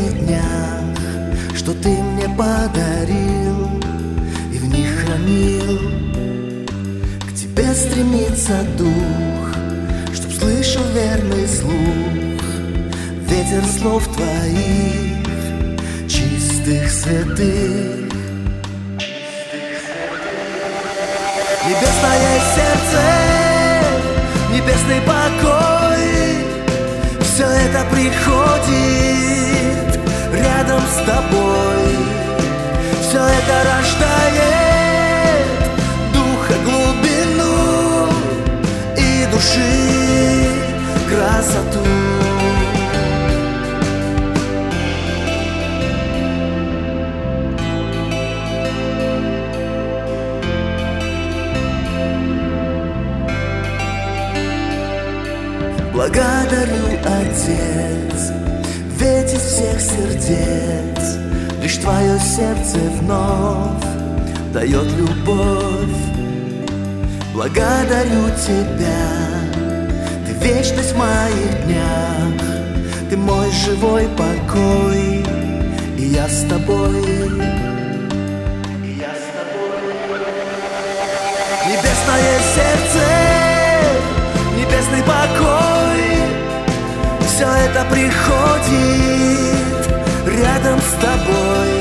приходит 87.94 89.88
рядом 90.26 90.80
с 90.80 90.94
тобой. 91.00 91.74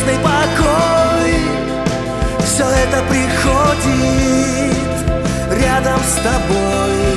небесный 0.00 0.18
покой. 0.22 1.34
Все 2.44 2.64
это 2.64 3.02
приходит 3.08 4.76
рядом 5.62 6.00
с 6.00 6.14
тобой. 6.22 7.16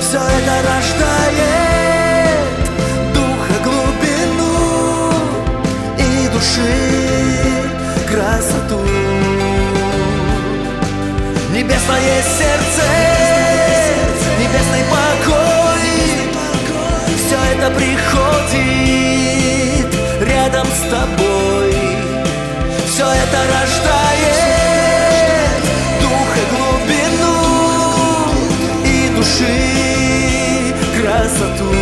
Все 0.00 0.18
это 0.18 0.54
рождает 0.68 2.38
духа 3.14 3.56
глубину 3.64 5.12
И 5.98 6.28
души 6.28 6.76
красоту. 8.10 8.80
Небесное 11.52 12.22
сердце, 12.22 12.86
небесный 14.38 14.84
покой. 14.90 15.90
Все 17.16 17.38
это 17.54 17.70
приходит 17.74 19.41
рядом 20.42 20.66
с 20.66 20.80
тобой. 20.90 21.72
Все 22.86 23.04
это 23.04 23.38
рождает 23.54 24.82
духа 26.00 26.42
глубину 26.52 27.36
И 28.84 29.08
души 29.16 30.74
красоту 30.96 31.81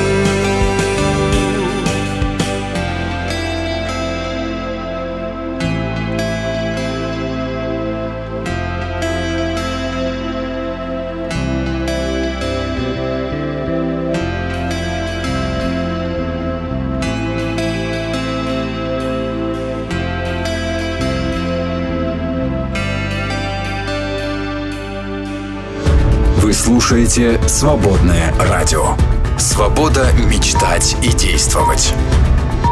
слушаете 26.70 27.40
«Свободное 27.48 28.32
радио». 28.38 28.94
Свобода 29.36 30.06
мечтать 30.30 30.96
и 31.02 31.08
действовать. 31.08 31.92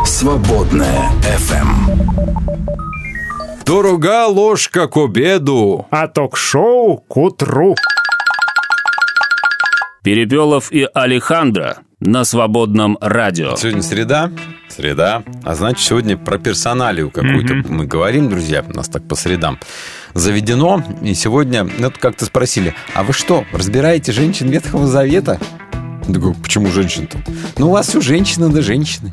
«Свободное 0.06 1.10
FM. 1.24 1.66
Дорога 3.66 4.28
ложка 4.28 4.86
к 4.86 4.96
обеду. 4.96 5.88
А 5.90 6.06
ток-шоу 6.06 6.98
к 6.98 7.16
утру. 7.16 7.74
Перепелов 10.04 10.70
и 10.70 10.86
Алехандро 10.94 11.78
на 12.00 12.24
свободном 12.24 12.96
радио. 13.00 13.56
Сегодня 13.56 13.82
среда. 13.82 14.30
Среда. 14.68 15.24
А 15.44 15.54
значит, 15.54 15.84
сегодня 15.84 16.16
про 16.16 16.38
персоналию 16.38 17.10
какую-то 17.10 17.54
мы 17.68 17.86
говорим, 17.86 18.28
друзья. 18.28 18.64
У 18.68 18.76
нас 18.76 18.88
так 18.88 19.02
по 19.08 19.16
средам 19.16 19.58
заведено. 20.14 20.82
И 21.02 21.14
сегодня, 21.14 21.64
ну, 21.78 21.90
как-то 21.98 22.24
спросили, 22.24 22.74
а 22.94 23.02
вы 23.02 23.12
что, 23.12 23.44
разбираете 23.52 24.12
женщин 24.12 24.48
Ветхого 24.48 24.86
Завета? 24.86 25.40
Я 26.06 26.14
такой, 26.14 26.34
почему 26.34 26.68
женщин-то? 26.68 27.18
Ну, 27.58 27.68
у 27.68 27.72
вас 27.72 27.88
все 27.88 28.00
женщины 28.00 28.48
да 28.48 28.62
женщины. 28.62 29.12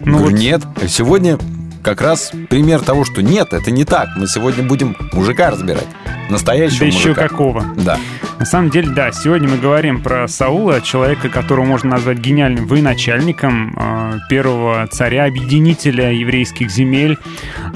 Ну 0.00 0.18
Говорю, 0.18 0.30
вот- 0.32 0.38
нет. 0.40 0.62
Сегодня 0.88 1.38
как 1.86 2.00
раз 2.00 2.32
пример 2.50 2.80
того, 2.80 3.04
что 3.04 3.22
нет, 3.22 3.52
это 3.52 3.70
не 3.70 3.84
так. 3.84 4.08
Мы 4.16 4.26
сегодня 4.26 4.64
будем 4.64 4.96
мужика 5.12 5.50
разбирать. 5.52 5.86
Настоящего 6.28 6.80
Да 6.80 6.86
еще 6.86 7.08
мужика. 7.10 7.28
какого. 7.28 7.64
Да. 7.76 8.00
На 8.40 8.44
самом 8.44 8.70
деле, 8.70 8.88
да, 8.90 9.12
сегодня 9.12 9.48
мы 9.48 9.56
говорим 9.58 10.02
про 10.02 10.26
Саула, 10.26 10.80
человека, 10.80 11.28
которого 11.28 11.64
можно 11.64 11.90
назвать 11.90 12.18
гениальным 12.18 12.66
военачальником, 12.66 13.72
э, 13.78 14.18
первого 14.28 14.86
царя-объединителя 14.88 16.10
еврейских 16.12 16.70
земель, 16.70 17.16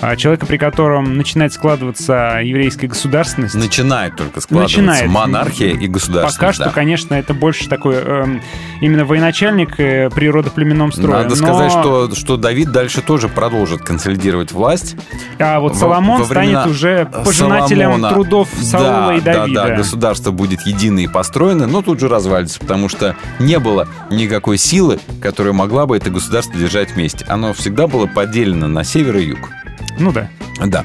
э, 0.02 0.16
человека, 0.16 0.46
при 0.46 0.56
котором 0.56 1.16
начинает 1.16 1.52
складываться 1.52 2.40
еврейская 2.42 2.88
государственность. 2.88 3.54
Начинает 3.54 4.16
только 4.16 4.40
складываться 4.40 4.80
Начинает. 4.80 5.08
монархия 5.10 5.70
и 5.70 5.86
государственность. 5.86 6.38
Пока 6.38 6.52
что, 6.52 6.64
да. 6.64 6.70
конечно, 6.70 7.14
это 7.14 7.32
больше 7.32 7.68
такой 7.68 7.94
эм, 7.94 8.42
именно 8.80 9.04
военачальник 9.04 9.78
э, 9.78 10.10
природоплеменном 10.10 10.90
строе. 10.92 11.22
Надо 11.22 11.30
Но- 11.30 11.36
сказать, 11.36 11.70
что, 11.70 12.12
что 12.14 12.36
Давид 12.36 12.72
дальше 12.72 13.00
тоже 13.02 13.28
продолжит 13.28 13.82
консолидировать 14.00 14.52
власть. 14.52 14.96
А 15.38 15.60
вот 15.60 15.72
Во- 15.72 15.78
Соломон 15.78 16.20
во 16.20 16.24
времена 16.24 16.62
станет 16.62 16.76
уже 16.76 17.06
пожинателем 17.24 17.90
Соломона. 17.92 18.08
трудов 18.10 18.48
Саула 18.62 19.08
да, 19.08 19.14
и 19.14 19.20
Давида. 19.20 19.60
Да, 19.62 19.68
да, 19.68 19.76
государство 19.76 20.30
будет 20.30 20.62
единое 20.62 21.04
и 21.04 21.06
построено, 21.06 21.66
но 21.66 21.82
тут 21.82 22.00
же 22.00 22.08
развалится, 22.08 22.58
потому 22.60 22.88
что 22.88 23.14
не 23.38 23.58
было 23.58 23.86
никакой 24.10 24.56
силы, 24.56 24.98
которая 25.20 25.52
могла 25.52 25.86
бы 25.86 25.96
это 25.96 26.10
государство 26.10 26.58
держать 26.58 26.92
вместе. 26.92 27.26
Оно 27.28 27.52
всегда 27.52 27.86
было 27.86 28.06
поделено 28.06 28.68
на 28.68 28.84
север 28.84 29.18
и 29.18 29.24
юг. 29.26 29.50
Ну 29.98 30.12
да. 30.12 30.28
Да. 30.64 30.84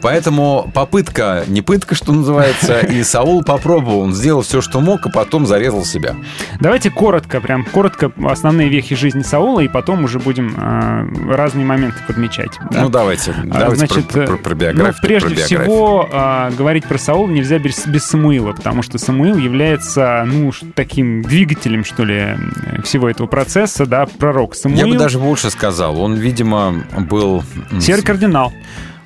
Поэтому 0.00 0.70
попытка, 0.74 1.44
не 1.46 1.62
пытка, 1.62 1.94
что 1.94 2.12
называется, 2.12 2.78
и 2.80 3.02
Саул 3.02 3.42
попробовал, 3.42 4.00
он 4.00 4.14
сделал 4.14 4.42
все, 4.42 4.60
что 4.60 4.80
мог, 4.80 5.06
а 5.06 5.10
потом 5.10 5.46
зарезал 5.46 5.84
себя. 5.84 6.16
Давайте 6.60 6.90
коротко, 6.90 7.40
прям 7.40 7.64
коротко 7.64 8.12
основные 8.24 8.68
вехи 8.68 8.94
жизни 8.94 9.22
Саула, 9.22 9.60
и 9.60 9.68
потом 9.68 10.04
уже 10.04 10.18
будем 10.18 10.54
э, 10.56 11.34
разные 11.34 11.64
моменты 11.64 11.98
подмечать. 12.06 12.52
да? 12.70 12.82
Ну, 12.82 12.88
давайте, 12.88 13.32
А, 13.50 13.58
давайте 13.58 13.86
Значит, 13.86 14.08
про, 14.08 14.26
про- 14.26 14.34
э, 14.34 14.38
про 14.38 14.54
биографию. 14.54 14.94
ну, 15.02 15.08
прежде 15.08 15.28
про 15.28 15.34
биографию. 15.34 15.60
всего, 15.64 16.08
а, 16.12 16.50
говорить 16.50 16.86
про 16.86 16.98
Саула 16.98 17.28
нельзя 17.28 17.58
без, 17.58 17.86
без 17.86 18.04
Самуила, 18.04 18.52
потому 18.52 18.82
что 18.82 18.98
Самуил 18.98 19.36
является, 19.36 20.24
ну, 20.26 20.52
таким 20.74 21.22
двигателем, 21.22 21.84
что 21.84 22.04
ли, 22.04 22.14
э, 22.14 22.36
всего 22.82 23.08
этого 23.08 23.26
процесса, 23.26 23.86
да, 23.86 24.06
пророк 24.06 24.54
Самуил. 24.54 24.78
Я 24.78 24.86
бы 24.86 24.96
даже 24.98 25.18
больше 25.18 25.50
сказал, 25.50 26.00
он, 26.00 26.14
видимо, 26.14 26.84
был... 26.96 27.42
Серый 27.80 28.02
кардинал. 28.02 28.52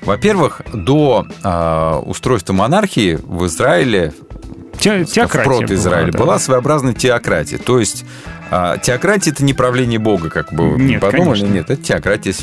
Во-первых, 0.05 0.61
до 0.73 1.25
а, 1.43 1.99
устройства 1.99 2.53
монархии 2.53 3.17
в 3.21 3.45
Израиле, 3.47 4.13
Те- 4.79 5.03
в 5.03 5.05
теократия 5.05 5.49
прото-Израиле, 5.49 6.11
была, 6.11 6.19
да. 6.19 6.25
была 6.25 6.39
своеобразная 6.39 6.93
теократия. 6.93 7.57
То 7.57 7.79
есть 7.79 8.03
а, 8.51 8.77
теократия– 8.77 9.29
это 9.31 9.43
не 9.43 9.53
правление 9.53 9.97
Бога, 9.99 10.29
как 10.29 10.53
бы 10.53 10.71
вы 10.73 10.79
Нет, 10.83 11.01
подумали. 11.01 11.39
конечно. 11.39 11.53
Нет, 11.53 11.69
это 11.71 11.81
теократия 11.81 12.33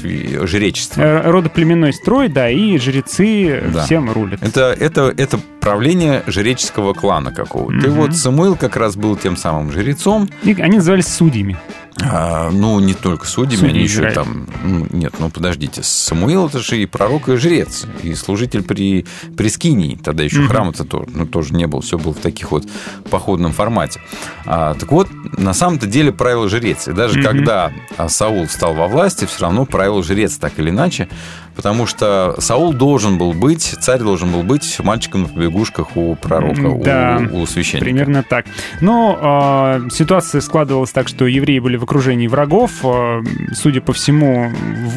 жречества. 0.46 1.00
Э, 1.02 1.30
Родоплеменной 1.30 1.92
строй, 1.92 2.28
да, 2.28 2.48
и 2.50 2.78
жрецы 2.78 3.62
Да. 3.72 3.84
всем 3.84 4.11
рулят. 4.11 4.42
Это, 4.42 4.74
это, 4.78 5.12
это 5.16 5.38
правление 5.61 6.22
жреческого 6.26 6.94
клана 6.94 7.30
какого-то. 7.32 7.86
И 7.86 7.90
Мгм. 7.90 8.00
вот 8.00 8.16
Самуил 8.16 8.56
как 8.56 8.76
раз 8.76 8.96
был 8.96 9.14
тем 9.16 9.36
самым 9.36 9.70
жрецом. 9.70 10.28
И 10.42 10.52
они 10.61 10.78
назывались 10.78 11.06
судьями. 11.08 11.56
А, 12.03 12.51
ну, 12.51 12.78
не 12.80 12.94
только 12.94 13.26
судьями, 13.26 13.61
Судьи 13.61 13.70
они 13.74 13.82
еще 13.82 13.94
Израиля. 14.01 14.14
там... 14.14 14.46
ну, 14.64 14.86
нет, 14.90 15.14
ну 15.18 15.30
подождите. 15.30 15.82
Самуил 15.82 16.46
это 16.46 16.59
же 16.61 16.80
и 16.80 16.86
пророк, 16.86 17.28
и 17.28 17.36
жрец, 17.36 17.86
и 18.03 18.14
служитель 18.14 18.62
при, 18.62 19.07
при 19.36 19.48
Скинии. 19.48 19.96
Тогда 20.03 20.22
еще 20.24 20.40
Мгм. 20.40 20.48
храма-то 20.48 20.84
тоже, 20.84 21.07
ну, 21.12 21.26
тоже 21.26 21.55
не 21.55 21.66
было. 21.66 21.82
Все 21.82 21.98
было 21.98 22.12
в 22.14 22.18
таких 22.18 22.53
вот 22.53 22.66
походном 23.11 23.53
формате. 23.53 24.01
А, 24.46 24.74
так 24.74 24.90
вот, 24.92 25.09
на 25.38 25.53
самом-то 25.55 25.86
деле 25.86 26.12
правил 26.12 26.48
жрец. 26.48 26.88
И 26.88 26.92
даже 26.92 27.18
Мгм. 27.18 27.26
когда 27.28 27.72
а, 27.96 28.09
Саул 28.09 28.46
встал 28.46 28.74
во 28.74 28.86
власти, 28.88 29.26
все 29.26 29.42
равно 29.42 29.64
правил 29.66 30.03
жрец 30.03 30.36
так 30.38 30.59
или 30.59 30.70
иначе. 30.70 31.09
Потому 31.57 31.84
что 31.84 32.36
Саул 32.38 32.72
должен 32.72 33.18
был 33.18 33.32
быть, 33.34 33.62
царь 33.80 33.98
должен 33.98 34.30
был 34.32 34.42
быть 34.42 34.78
мальчиком 34.82 35.22
на 35.22 35.28
побегушках 35.28 35.94
у 35.96 36.14
пророка, 36.14 36.61
у- 36.68 36.82
Да, 36.82 37.20
у, 37.32 37.44
священника. 37.44 37.84
Примерно 37.84 38.22
так. 38.22 38.46
Но 38.80 39.78
э, 39.84 39.90
ситуация 39.90 40.40
складывалась 40.40 40.90
так, 40.92 41.09
что 41.09 41.26
евреи 41.26 41.59
были 41.59 41.76
в 41.76 41.84
окружении 41.91 42.28
врагов. 42.28 42.70
Э, 42.84 43.20
судя 43.53 43.80
по 43.80 43.93
всему, 43.93 44.49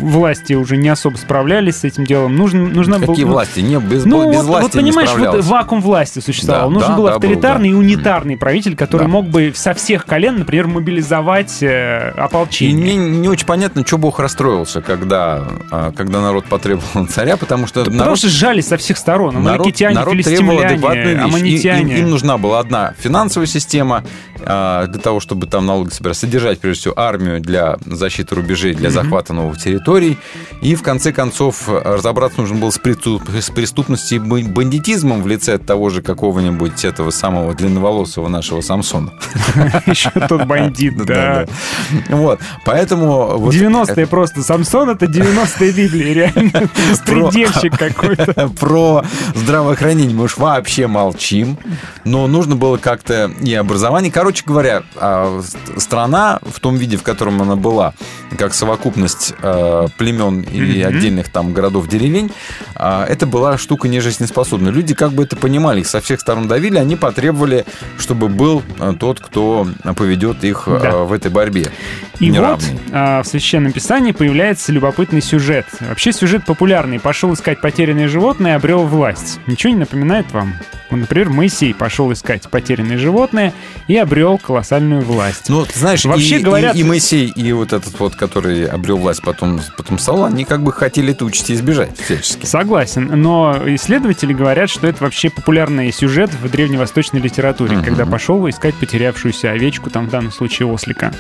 власти 0.01 0.53
уже 0.53 0.77
не 0.77 0.89
особо 0.89 1.17
справлялись 1.17 1.77
с 1.77 1.83
этим 1.83 2.05
делом. 2.05 2.35
Нужно, 2.35 2.67
нужна 2.67 2.99
был- 2.99 3.07
Какие 3.07 3.25
ну, 3.25 3.31
власти? 3.31 3.61
Не, 3.61 3.79
без, 3.79 4.05
Ну, 4.05 4.29
без 4.29 4.37
вот, 4.37 4.45
власти 4.45 4.63
вот 4.63 4.71
понимаешь, 4.83 5.09
не 5.15 5.27
вот 5.27 5.43
вакуум 5.45 5.81
власти 5.81 6.19
существовал. 6.19 6.69
Да, 6.69 6.73
Нужен 6.73 6.89
да, 6.89 6.95
был 6.95 7.03
да, 7.05 7.09
был, 7.09 7.15
авторитарный 7.17 7.69
да. 7.69 7.75
и 7.75 7.77
унитарный 7.79 8.37
правитель, 8.37 8.75
который 8.75 9.03
Да. 9.03 9.07
мог 9.07 9.27
бы 9.27 9.51
со 9.55 9.73
всех 9.73 10.05
колен, 10.05 10.37
например, 10.39 10.67
мобилизовать 10.67 11.63
э, 11.63 12.13
И 12.15 12.19
ополчение. 12.19 12.95
мне 12.95 12.95
не 12.95 13.27
очень 13.27 13.47
понятно, 13.47 13.83
что 13.85 13.97
Бог 13.97 14.19
расстроился, 14.19 14.81
когда, 14.81 15.47
а, 15.71 15.91
когда 15.91 16.21
народ 16.21 16.45
потребовал 16.45 17.07
царя, 17.07 17.37
потому 17.37 17.65
что 17.65 17.79
Потому 17.81 17.97
народ, 17.97 18.17
что 18.19 18.29
сжали 18.29 18.61
со 18.61 18.77
всех 18.77 18.97
сторон. 18.97 19.33
народ, 19.43 19.61
Амаликитяне, 19.61 19.95
народ 19.95 20.21
требовал 20.21 20.59
вещь. 20.61 20.71
И- 20.73 21.15
аммонитяне. 21.17 21.93
Им, 21.97 22.05
им 22.05 22.09
нужна 22.11 22.37
была 22.37 22.59
одна 22.59 22.93
финансовая 22.99 23.47
система 23.47 24.03
а, 24.45 24.85
для 24.87 24.99
того, 25.01 25.19
чтобы 25.19 25.47
там 25.47 25.65
налоги 25.65 25.89
собирать, 25.89 26.17
содержать, 26.17 26.59
прежде 26.59 26.82
всего, 26.83 26.99
армию 26.99 27.39
для 27.39 27.77
защиты 27.85 28.35
рубежей, 28.35 28.73
для 28.73 28.89
захвата 28.89 29.33
новых 29.33 29.57
территорий. 29.57 30.17
И, 30.61 30.75
в 30.75 30.83
конце 30.83 31.13
концов, 31.13 31.67
разобраться 31.67 32.41
нужно 32.41 32.57
было 32.57 32.69
с, 32.69 32.79
преступ- 32.79 33.39
с 33.39 33.49
преступностью 33.49 34.17
и 34.17 34.19
бан- 34.19 34.53
бандитизмом 34.53 35.23
в 35.23 35.27
лице 35.27 35.57
того 35.57 35.89
же 35.89 36.01
какого-нибудь 36.01 36.83
этого 36.83 37.11
самого 37.11 37.53
длинноволосого 37.53 38.27
нашего 38.27 38.61
Самсона. 38.61 39.13
Еще 39.85 40.09
тот 40.27 40.45
бандит, 40.45 40.93
да. 41.05 41.45
Вот. 42.09 42.39
Поэтому... 42.65 43.37
вот 43.37 43.53
90-е 43.53 44.07
просто. 44.07 44.41
Самсон 44.41 44.89
это 44.89 45.05
90-е 45.05 45.71
Библии, 45.71 46.13
реально. 46.13 46.51
Предельщик 47.05 47.77
какой-то. 47.77 48.49
Про 48.59 49.03
здравоохранение 49.35 50.15
мы 50.15 50.25
уж 50.25 50.37
вообще 50.37 50.87
молчим. 50.87 51.57
Но 52.03 52.27
нужно 52.27 52.55
было 52.55 52.77
как-то 52.77 53.31
и 53.41 53.53
образование. 53.53 54.11
Короче, 54.11 54.43
говоря, 54.45 54.83
а, 54.95 55.41
страна 55.77 56.39
в 56.41 56.59
том 56.63 56.77
виде, 56.77 56.97
в 56.97 57.03
котором 57.03 57.41
она 57.41 57.55
была, 57.55 57.93
как 58.37 58.53
совокупность 58.53 59.33
э, 59.41 59.87
племен 59.97 60.41
и 60.41 60.61
Мгм. 60.61 60.87
отдельных 60.97 61.29
там 61.29 61.53
городов, 61.53 61.87
деревень, 61.87 62.31
а, 62.75 63.05
это 63.05 63.27
была 63.27 63.57
штука 63.57 63.87
нежизнеспособная. 63.87 64.71
Люди 64.71 64.93
как 64.95 65.11
бы 65.11 65.23
это 65.23 65.35
понимали, 65.35 65.81
их 65.81 65.87
со 65.87 65.99
всех 66.01 66.21
сторон 66.21 66.47
давили, 66.47 66.77
они 66.77 66.95
потребовали, 66.95 67.65
чтобы 67.99 68.29
был 68.29 68.63
э, 68.79 68.93
тот, 68.99 69.19
кто 69.19 69.67
поведет 69.95 70.43
их 70.43 70.63
э, 70.67 70.79
Да. 70.81 70.91
в 71.03 71.11
этой 71.13 71.29
борьбе. 71.29 71.69
И 72.19 72.29
неравной. 72.29 72.71
вот 72.71 72.81
а, 72.93 73.21
в 73.23 73.27
Священном 73.27 73.71
Писании 73.73 74.13
появляется 74.13 74.71
любопытный 74.71 75.21
сюжет. 75.21 75.65
Вообще 75.81 76.13
сюжет 76.13 76.45
популярный. 76.45 76.99
Пошел 76.99 77.33
искать 77.33 77.59
потерянное 77.59 78.07
животное 78.07 78.53
и 78.53 78.55
обрел 78.55 78.83
власть. 78.85 79.39
Ничего 79.47 79.73
не 79.73 79.79
напоминает 79.79 80.31
вам? 80.31 80.53
Например, 80.91 81.29
Моисей 81.29 81.73
пошел 81.73 82.13
искать 82.13 82.47
потерянное 82.51 82.99
животное 82.99 83.51
и 83.87 83.97
обрел 83.97 84.37
колоссальную 84.37 85.01
власть. 85.01 85.49
Ну, 85.49 85.65
ты 85.65 85.77
знаешь, 85.79 86.05
Вообще 86.05 86.37
и- 86.37 86.43
говорят- 86.61 86.75
и, 86.75 86.83
Моисей, 86.83 87.27
и 87.27 87.51
вот 87.53 87.73
этот 87.73 87.99
вот, 87.99 88.15
который 88.15 88.65
обрел 88.65 88.97
власть 88.97 89.21
потом, 89.21 89.59
потом 89.77 89.97
Саул, 89.99 90.25
они 90.25 90.43
как 90.45 90.61
бы 90.63 90.71
хотели 90.73 91.11
это 91.13 91.25
учить 91.25 91.51
избежать 91.51 91.97
всячески. 91.99 92.45
Согласен, 92.45 93.09
но 93.21 93.57
исследователи 93.67 94.33
говорят, 94.33 94.69
что 94.69 94.87
это 94.87 95.03
вообще 95.03 95.29
популярный 95.29 95.91
сюжет 95.91 96.31
в 96.33 96.49
древневосточной 96.49 97.19
литературе, 97.21 97.77
Мгм. 97.77 97.85
когда 97.85 98.05
пошел 98.05 98.47
искать 98.49 98.75
потерявшуюся 98.75 99.51
овечку, 99.51 99.89
там 99.89 100.07
в 100.07 100.09
данном 100.09 100.31
случае 100.31 100.67
ослика. 100.67 101.13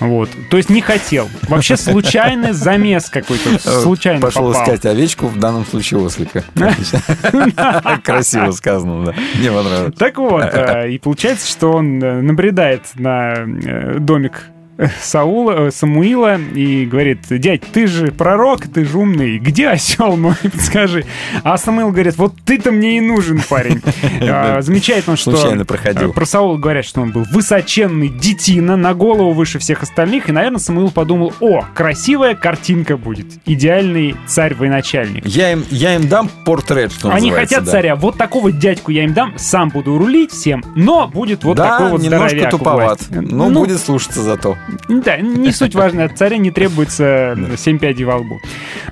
Вот. 0.00 0.28
То 0.50 0.56
есть 0.56 0.70
не 0.70 0.80
хотел. 0.80 1.28
Вообще 1.48 1.76
случайный 1.76 2.52
замес 2.52 3.08
какой-то, 3.10 3.58
случайно 3.58 4.20
Пошел 4.20 4.48
попал. 4.52 4.62
искать 4.62 4.86
овечку, 4.86 5.26
в 5.26 5.38
данном 5.38 5.64
случае 5.66 6.00
ослика. 6.00 6.44
Красиво 8.04 8.50
сказано, 8.52 9.04
да. 9.06 9.14
Мне 9.38 9.50
понравилось. 9.50 9.94
Так 9.98 10.18
вот, 10.18 10.42
э, 10.44 10.90
и 10.90 10.98
получается, 10.98 11.48
что 11.50 11.72
он 11.72 12.02
э, 12.02 12.20
набредает 12.20 12.82
на 12.96 13.34
э, 13.36 13.98
домик 13.98 14.42
э, 14.46 14.63
Саула, 15.00 15.68
э, 15.68 15.70
Самуила 15.70 16.36
и 16.36 16.84
говорит, 16.84 17.20
дядь, 17.30 17.62
ты 17.72 17.86
же 17.86 18.08
пророк, 18.08 18.66
ты 18.66 18.84
же 18.84 18.98
умный, 18.98 19.38
где 19.38 19.68
осел 19.68 20.16
мой, 20.16 20.34
подскажи. 20.42 21.04
А 21.42 21.56
Самуил 21.56 21.90
говорит, 21.90 22.16
вот 22.16 22.34
ты-то 22.44 22.72
мне 22.72 22.98
и 22.98 23.00
нужен, 23.00 23.40
парень. 23.48 23.80
А, 24.26 24.62
Замечает 24.62 25.08
он, 25.08 25.16
что 25.16 25.32
э, 25.32 26.08
про 26.08 26.26
Саула 26.26 26.56
говорят, 26.56 26.84
что 26.84 27.00
он 27.00 27.10
был 27.10 27.24
высоченный 27.30 28.08
детина, 28.08 28.76
на 28.76 28.94
голову 28.94 29.32
выше 29.32 29.58
всех 29.58 29.82
остальных, 29.82 30.28
и, 30.28 30.32
наверное, 30.32 30.58
Самуил 30.58 30.90
подумал, 30.90 31.32
о, 31.40 31.64
красивая 31.74 32.34
картинка 32.34 32.96
будет, 32.96 33.26
идеальный 33.44 34.16
царь-военачальник. 34.26 35.26
Я 35.26 35.52
им, 35.52 35.64
я 35.70 35.94
им 35.94 36.08
дам 36.08 36.28
портрет, 36.44 36.92
что 36.92 37.10
Они 37.10 37.30
хотят 37.30 37.64
да. 37.64 37.70
царя. 37.70 37.96
Вот 37.96 38.16
такого 38.16 38.50
дядьку 38.50 38.90
я 38.90 39.04
им 39.04 39.12
дам, 39.14 39.34
сам 39.36 39.68
буду 39.68 39.98
рулить 39.98 40.32
всем, 40.32 40.64
но 40.74 41.06
будет 41.08 41.44
вот 41.44 41.56
да, 41.56 41.70
такой 41.70 41.90
вот 41.90 42.02
немножко 42.02 42.28
здоровяк 42.28 42.54
у 42.54 42.58
туповат, 42.58 42.86
власти. 42.86 43.14
но 43.14 43.48
Ну, 43.50 43.60
будет 43.60 43.80
слушаться 43.80 44.22
зато. 44.22 44.56
Да, 44.88 45.16
не 45.18 45.52
суть 45.52 45.74
важно, 45.74 46.04
от 46.04 46.16
царя 46.18 46.36
не 46.38 46.50
требуется 46.50 47.36
семь 47.56 47.78
пядей 47.78 48.04
во 48.04 48.16
лбу. 48.16 48.40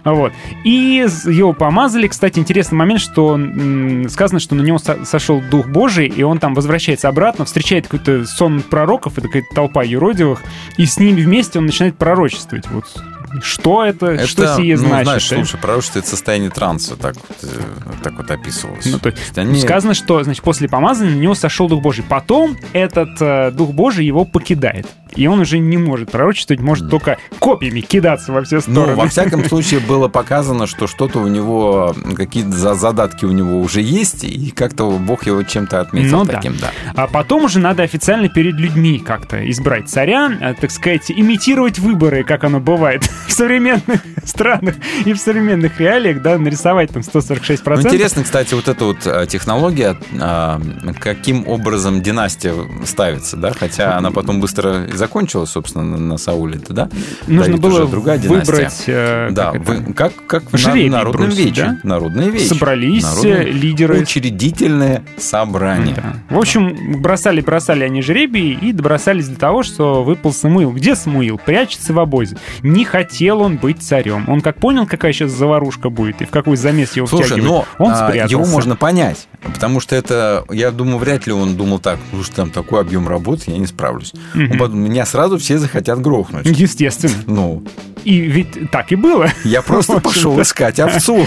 Вот. 0.04 0.32
И 0.64 1.06
его 1.26 1.52
помазали. 1.52 2.08
Кстати, 2.08 2.38
интересный 2.38 2.76
момент, 2.76 3.00
что 3.00 3.38
сказано, 4.08 4.40
что 4.40 4.54
на 4.54 4.62
него 4.62 4.78
со- 4.78 5.04
сошел 5.04 5.40
Дух 5.50 5.66
Божий, 5.68 6.06
и 6.08 6.22
он 6.22 6.38
там 6.38 6.54
возвращается 6.54 7.08
обратно, 7.08 7.44
встречает 7.44 7.86
какой-то 7.88 8.24
сон 8.26 8.62
пророков, 8.62 9.18
это 9.18 9.28
какая-то 9.28 9.54
толпа 9.54 9.82
юродивых, 9.82 10.42
и 10.76 10.86
с 10.86 10.98
ними 10.98 11.20
вместе 11.22 11.58
он 11.58 11.66
начинает 11.66 11.96
пророчествовать. 11.96 12.66
Вот 12.70 12.84
что 13.42 13.82
это, 13.82 14.08
Это, 14.08 14.26
что 14.26 14.56
сие 14.56 14.76
ну, 14.76 14.82
значит? 14.88 15.04
знаешь, 15.06 15.26
слушай, 15.26 15.58
пророчество— 15.58 15.98
это 16.00 16.08
состояние 16.08 16.50
транса, 16.50 16.96
так 16.96 17.14
вот, 17.16 17.36
э, 17.42 17.62
так 18.02 18.12
вот 18.18 18.30
описывалось. 18.30 18.84
Ну, 18.84 18.98
то 18.98 19.08
есть 19.08 19.38
они- 19.38 19.58
Сказано, 19.58 19.94
что 19.94 20.22
значит, 20.22 20.42
после 20.42 20.68
помазания 20.68 21.14
на 21.14 21.18
него 21.18 21.34
сошел 21.34 21.66
Дух 21.66 21.80
Божий. 21.80 22.04
Потом 22.06 22.58
этот 22.74 23.08
э, 23.22 23.50
Дух 23.52 23.70
Божий 23.70 24.04
его 24.04 24.26
покидает. 24.26 24.86
И 25.16 25.26
он 25.26 25.40
уже 25.40 25.58
не 25.58 25.76
может 25.78 26.10
пророчествовать, 26.10 26.60
может 26.60 26.90
только 26.90 27.18
копьями 27.38 27.80
кидаться 27.80 28.32
во 28.32 28.42
все 28.42 28.60
стороны. 28.60 28.92
Ну, 28.92 28.96
во 28.96 29.08
всяком 29.08 29.44
случае, 29.48 29.80
было 29.80 30.08
показано, 30.08 30.66
что 30.66 30.86
что-то 30.86 31.18
у 31.20 31.26
него, 31.28 31.94
какие-то 32.16 32.50
за- 32.52 32.74
задатки 32.74 33.24
у 33.24 33.32
него 33.32 33.60
уже 33.60 33.80
есть, 33.80 34.24
и 34.24 34.50
как-то 34.50 34.90
Бог 34.90 35.26
его 35.26 35.42
чем-то 35.42 35.80
отметил 35.80 36.18
Ну 36.18 36.24
да. 36.24 36.34
таким, 36.34 36.56
да. 36.58 36.70
А 36.94 37.06
потом 37.06 37.44
уже 37.44 37.58
надо 37.58 37.82
официально 37.82 38.28
перед 38.28 38.54
людьми 38.54 38.98
как-то 38.98 39.48
избрать 39.50 39.88
царя, 39.88 40.30
э, 40.40 40.54
так 40.60 40.70
сказать, 40.70 41.10
имитировать 41.10 41.78
выборы, 41.78 42.24
как 42.24 42.44
оно 42.44 42.60
бывает 42.60 43.02
в 43.26 43.32
современных 43.32 44.00
странах 44.24 44.74
и 45.04 45.12
в 45.12 45.18
современных 45.18 45.78
реалиях, 45.80 46.22
да, 46.22 46.38
нарисовать 46.38 46.90
там 46.90 47.02
146%. 47.02 47.60
Ну, 47.66 47.80
интересно, 47.82 48.22
кстати, 48.22 48.54
вот 48.54 48.68
эта 48.68 48.84
вот 48.84 48.98
а, 49.06 49.26
технология, 49.26 49.96
а, 50.20 50.60
каким 51.00 51.46
образом 51.48 52.02
династия 52.02 52.54
ставится, 52.84 53.36
да, 53.36 53.52
хотя 53.52 53.96
она 53.96 54.10
потом 54.10 54.40
быстро 54.40 54.84
и 54.84 54.92
закончилась, 55.06 55.50
собственно, 55.50 55.84
на, 55.84 55.96
на 55.98 56.16
Сауле, 56.18 56.60
да? 56.68 56.88
Нужно 57.26 57.46
Давид 57.56 57.60
было 57.60 57.86
другая 57.88 58.18
выбрать... 58.18 58.84
э, 58.86 59.28
Да, 59.32 59.52
как 59.52 59.64
вы- 59.68 59.92
как, 59.94 60.12
как 60.26 60.52
в 60.52 60.56
Жребий 60.56 60.88
на- 60.88 60.98
народном 60.98 61.26
бросить, 61.26 61.44
вече. 61.46 61.62
да? 61.62 61.78
Народная 61.82 62.28
вещь. 62.28 62.46
Собрались 62.48 63.24
э, 63.24 63.42
лидеры 63.44 64.00
Учредительное 64.02 65.02
собрание. 65.18 65.94
Да. 65.96 66.36
В 66.36 66.38
общем, 66.38 67.00
бросали-бросали 67.02 67.84
они 67.84 68.02
жребий 68.02 68.52
и 68.52 68.72
добросались 68.72 69.28
до 69.28 69.36
того, 69.38 69.62
что 69.62 70.02
выпал 70.04 70.32
Самуил. 70.32 70.70
Где 70.72 70.94
Самуил? 70.94 71.38
Прячется 71.44 71.92
в 71.92 71.98
обозе. 71.98 72.36
Не 72.62 72.84
хотел 72.84 73.40
он 73.40 73.56
быть 73.56 73.82
царем. 73.82 74.28
Он 74.28 74.40
как 74.40 74.56
понял, 74.56 74.86
какая 74.86 75.12
сейчас 75.12 75.32
заварушка 75.32 75.90
будет 75.90 76.22
и 76.22 76.24
в 76.26 76.30
какой 76.30 76.56
замес 76.56 76.92
его 76.96 77.06
Слушай, 77.06 77.32
втягивают, 77.32 77.66
но 77.78 77.84
он 77.84 77.92
а, 77.92 78.08
спрятался. 78.08 78.34
его 78.36 78.44
можно 78.46 78.76
понять, 78.76 79.26
потому 79.42 79.80
что 79.80 79.96
это, 79.96 80.44
я 80.50 80.70
думаю, 80.70 80.98
вряд 80.98 81.26
ли 81.26 81.32
он 81.32 81.56
думал 81.56 81.78
так, 81.78 81.98
потому 81.98 82.22
что 82.22 82.34
там 82.36 82.50
такой 82.50 82.80
объем 82.80 83.08
работы, 83.08 83.50
я 83.50 83.58
не 83.58 83.66
справлюсь. 83.66 84.12
Он 84.34 84.58
подумал, 84.58 84.88
меня 84.92 85.06
сразу 85.06 85.38
все 85.38 85.58
захотят 85.58 86.00
грохнуть. 86.00 86.46
Естественно. 86.46 87.14
Ну, 87.26 87.64
И 88.04 88.20
ведь 88.20 88.70
так 88.70 88.92
и 88.92 88.96
было. 88.96 89.28
я 89.44 89.62
просто 89.62 90.00
пошел 90.02 90.40
искать 90.40 90.78
овцу, 90.78 91.26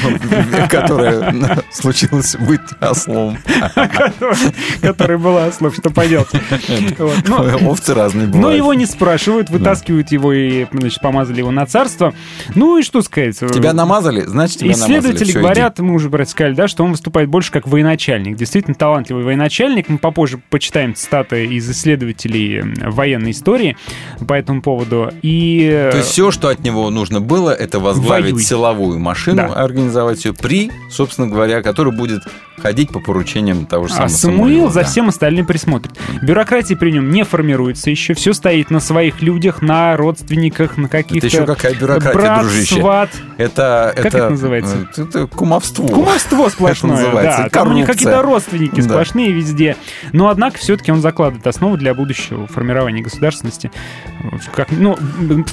которая 0.70 1.64
случилась 1.72 2.36
быть 2.36 2.62
ослом. 2.80 3.38
Которая 4.82 5.18
была 5.18 5.46
ослов, 5.48 5.76
что 5.76 5.90
поделать. 5.90 6.28
Вот. 6.98 7.18
Ну, 7.28 7.70
Овцы 7.72 7.94
разные 7.94 8.28
Но 8.28 8.34
бывают. 8.34 8.58
его 8.58 8.74
не 8.74 8.86
спрашивают, 8.86 9.50
вытаскивают 9.50 10.12
его 10.12 10.34
и, 10.34 10.66
значит, 10.72 11.02
помазали 11.02 11.40
его 11.40 11.52
на 11.52 11.66
царство. 11.66 12.14
Ну 12.54 12.78
и 12.78 12.84
что 12.84 13.02
сказать? 13.02 13.38
Тебя 13.40 13.74
намазали, 13.74 14.22
значит, 14.22 14.60
тебя. 14.60 14.72
Исследователи 14.72 15.32
говорят, 15.32 15.80
мы 15.80 15.94
уже, 15.94 16.10
сказали, 16.26 16.54
да, 16.54 16.68
что 16.68 16.84
он 16.84 16.92
выступает 16.92 17.30
больше 17.30 17.52
как 17.52 17.68
военачальник. 17.68 18.36
Действительно 18.38 18.76
талантливый 18.76 19.24
военачальник. 19.24 19.90
Мы 19.90 19.98
попозже 19.98 20.40
почитаем 20.50 20.94
цитаты 20.94 21.46
из 21.46 21.70
исследователей 21.70 22.62
военной 22.90 23.32
истории 23.32 23.55
по 24.28 24.34
этому 24.34 24.62
поводу. 24.62 25.12
И... 25.22 25.70
э. 25.72 25.92
То 25.92 25.98
есть 25.98 26.10
все, 26.12 26.32
что 26.32 26.48
от 26.50 26.60
него 26.60 26.90
нужно 26.90 27.22
было, 27.22 27.52
это 27.52 27.80
возглавить 27.80 28.34
Воюй. 28.34 28.44
силовую 28.44 29.00
машину, 29.00 29.38
Да. 29.38 29.54
организовать 29.54 30.24
ее 30.26 30.34
при, 30.34 30.72
собственно 30.90 31.28
говоря, 31.28 31.62
который 31.62 31.92
будет 31.94 32.24
ходить 32.62 32.90
по 32.90 33.00
поручениям 33.00 33.66
того 33.66 33.88
же 33.88 33.94
самого 33.94 34.06
А 34.06 34.10
Самуил 34.10 34.38
Самуила, 34.46 34.70
за 34.72 34.80
да. 34.82 34.86
всем 34.88 35.10
остальным 35.10 35.46
присмотрит. 35.46 35.92
Бюрократия 36.22 36.76
при 36.78 36.92
нем 36.92 37.12
не 37.12 37.24
формируется 37.24 37.90
еще. 37.90 38.14
Все 38.14 38.34
стоит 38.34 38.72
на 38.72 38.80
своих 38.80 39.22
людях, 39.22 39.62
на 39.62 39.96
родственниках, 39.98 40.78
на 40.78 40.88
каких-то... 40.88 41.28
Это 41.28 41.36
еще 41.36 41.46
какая 41.46 41.76
бюрократия, 41.76 42.18
брат, 42.18 42.42
дружище. 42.42 42.76
сват. 42.76 43.10
Это, 43.38 43.94
Как 43.96 44.06
это 44.06 44.30
называется? 44.30 44.88
э, 44.98 45.02
Это 45.04 45.28
кумовство. 45.28 45.86
Кумовство 45.88 46.50
сплошное, 46.50 46.96
Это 46.96 47.04
называется, 47.06 47.44
да. 47.44 47.50
Там 47.50 47.70
у 47.70 47.74
них 47.74 47.86
коррупция. 47.86 48.06
какие-то 48.12 48.22
родственники 48.26 48.76
Да. 48.78 48.82
сплошные 48.84 49.32
везде. 49.34 49.76
Но, 50.14 50.30
однако, 50.30 50.58
все-таки 50.58 50.92
он 50.92 51.02
закладывает 51.02 51.46
основу 51.46 51.76
для 51.78 51.94
будущего 51.94 52.48
формирования 52.48 53.04
государственности. 53.46 53.72
Как, 54.54 54.72
ну, 54.72 54.98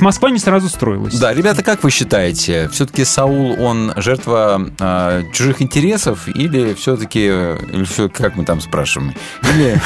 Москва 0.00 0.30
не 0.30 0.38
сразу 0.38 0.68
строилась. 0.68 1.18
Да, 1.18 1.32
ребята, 1.32 1.62
как 1.62 1.82
вы 1.82 1.90
считаете, 1.90 2.68
все-таки 2.68 3.04
Саул, 3.04 3.60
он 3.60 3.92
жертва 3.96 4.70
э, 4.78 5.24
чужих 5.32 5.62
интересов 5.62 6.28
или 6.28 6.74
все-таки, 6.74 7.26
или 7.26 7.84
все, 7.84 8.08
как 8.08 8.36
мы 8.36 8.44
там 8.44 8.60
спрашиваем? 8.60 9.14
Или... 9.54 9.80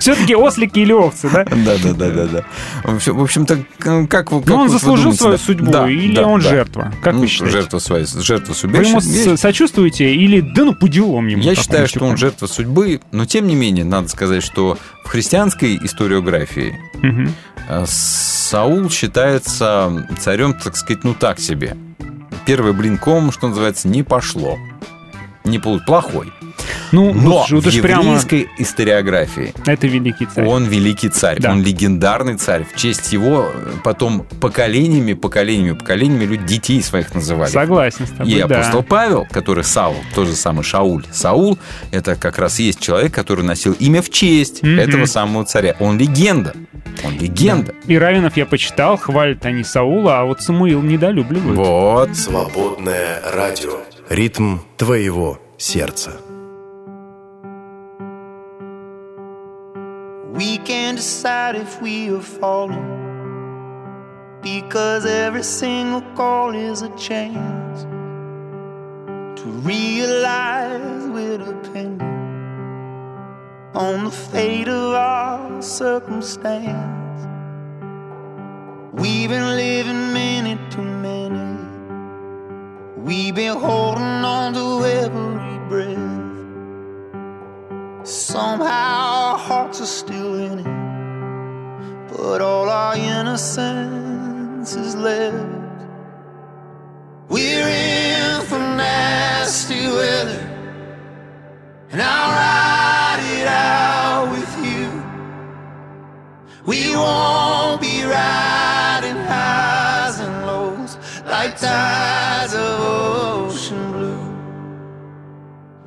Все-таки 0.00 0.34
ослики 0.34 0.78
или 0.80 0.92
овцы, 0.92 1.28
да? 1.30 1.44
Да, 1.44 1.76
да, 1.82 1.92
да, 1.92 2.10
да, 2.10 2.26
да. 2.26 2.44
В 2.84 3.22
общем-то, 3.22 3.58
как 4.08 4.32
вы... 4.32 4.42
Но 4.46 4.54
он 4.54 4.60
вот 4.62 4.64
вы 4.66 4.72
заслужил 4.78 5.14
свою 5.14 5.38
судьбу, 5.38 5.86
или 5.86 6.18
он 6.20 6.40
жертва? 6.40 6.92
Как 7.02 7.14
Ну, 7.14 7.20
вы 7.20 7.26
считаете? 7.28 7.52
Жертва 7.58 7.78
своей, 7.78 8.06
жертва 8.06 8.52
судьбы. 8.54 8.78
Вы 8.78 8.84
ему 8.84 9.36
сочувствуете 9.36 10.14
или 10.14 10.40
да 10.40 10.64
ну 10.64 10.74
по 10.74 10.88
делам 10.88 11.26
ему? 11.28 11.42
Я 11.42 11.54
считаю, 11.54 11.86
что 11.88 12.04
он 12.04 12.16
жертва 12.16 12.46
судьбы, 12.46 13.00
но 13.12 13.26
тем 13.26 13.46
не 13.46 13.54
менее, 13.54 13.84
надо 13.84 14.08
сказать, 14.08 14.42
что 14.42 14.78
в 15.04 15.08
христианской 15.08 15.76
историографии 15.82 16.78
э, 17.68 17.84
Саул 17.86 18.90
считается 18.90 20.06
царем, 20.18 20.54
так 20.54 20.76
сказать, 20.76 21.04
ну 21.04 21.14
так 21.14 21.38
себе. 21.40 21.76
Первый 22.44 22.72
блинком, 22.72 23.32
что 23.32 23.48
называется, 23.48 23.88
не 23.88 24.02
пошло. 24.02 24.58
Не 25.44 25.58
полу- 25.58 25.80
плохой. 25.84 26.32
Ну, 26.92 27.12
Но 27.12 27.20
вот, 27.40 27.50
вот 27.50 27.64
в 27.64 27.66
уж 27.66 27.80
прямо 27.80 28.04
еврейской 28.04 28.48
историографии 28.58 29.52
это 29.66 29.86
великий 29.86 30.26
царь. 30.26 30.46
он 30.46 30.64
великий 30.64 31.08
царь, 31.08 31.38
Да. 31.40 31.52
он 31.52 31.62
легендарный 31.62 32.36
царь. 32.36 32.64
В 32.72 32.76
честь 32.78 33.12
его 33.12 33.50
э, 33.52 33.72
потом 33.84 34.26
поколениями, 34.40 35.12
поколениями, 35.14 35.76
поколениями 35.76 36.24
люди 36.24 36.46
детей 36.46 36.82
своих 36.82 37.14
называли. 37.14 37.50
Согласен 37.50 38.06
с 38.06 38.10
тобой, 38.10 38.32
И 38.32 38.42
да. 38.42 38.44
апостол 38.60 38.82
Павел, 38.82 39.26
который 39.30 39.64
Саул, 39.64 39.96
тот 40.14 40.28
же 40.28 40.34
самый 40.34 40.62
Шауль. 40.64 41.04
Саул– 41.12 41.58
это 41.90 42.14
как 42.16 42.38
раз 42.38 42.60
и 42.60 42.64
есть 42.64 42.80
человек, 42.80 43.12
который 43.12 43.44
носил 43.44 43.72
имя 43.78 44.00
в 44.02 44.10
честь 44.10 44.62
Мгм. 44.62 44.78
этого 44.78 45.06
самого 45.06 45.44
царя. 45.44 45.76
Он 45.80 45.98
легенда. 45.98 46.54
Он 47.04 47.18
легенда. 47.18 47.74
И 47.86 47.98
Равинов 47.98 48.36
я 48.36 48.46
почитал, 48.46 48.96
хвалят 48.96 49.44
они 49.44 49.64
Саула, 49.64 50.20
а 50.20 50.24
вот 50.24 50.40
Самуил 50.40 50.80
недолюбливают. 50.82 51.56
Вот. 51.56 52.16
Свободное 52.16 53.20
радио. 53.34 53.80
Ритм 54.08 54.58
твоего 54.76 55.38
сердца. 55.58 56.12
Decide 61.06 61.54
if 61.54 61.80
we 61.80 62.10
are 62.10 62.20
falling 62.20 62.90
because 64.42 65.06
every 65.06 65.44
single 65.44 66.00
call 66.16 66.52
is 66.52 66.82
a 66.82 66.88
chance 66.96 67.82
to 69.40 69.46
realize 69.62 71.06
we're 71.14 71.38
dependent 71.38 72.02
on 73.72 74.02
the 74.02 74.10
fate 74.10 74.66
of 74.66 74.94
our 74.94 75.62
circumstance. 75.62 77.20
We've 78.92 79.28
been 79.28 79.54
living 79.54 80.12
minute 80.12 80.72
to 80.72 80.80
minute. 80.80 81.68
We've 82.96 83.32
been 83.32 83.56
holding 83.56 84.24
on 84.36 84.54
to 84.54 84.84
every 84.84 85.58
breath. 85.68 86.26
Somehow 88.06 89.32
our 89.32 89.38
hearts 89.38 89.80
are 89.80 89.86
still 89.86 90.34
in 90.38 90.60
it, 90.60 90.85
but 92.16 92.40
all 92.40 92.68
our 92.70 92.96
innocence 92.96 94.74
is 94.74 94.96
left. 94.96 95.84
We're 97.28 97.68
in 97.68 98.40
for 98.46 98.58
nasty 98.58 99.86
weather, 99.86 100.48
and 101.90 102.00
I'll 102.00 102.30
ride 102.32 103.22
it 103.38 103.46
out 103.46 104.30
with 104.30 104.52
you. 104.64 104.86
We 106.64 106.96
won't 106.96 107.80
be 107.82 108.02
riding 108.04 109.16
highs 109.16 110.18
and 110.20 110.46
lows 110.46 110.96
like 111.26 111.58
tides 111.58 112.54
of 112.54 112.80
ocean 112.80 113.92
blue. 113.92 114.24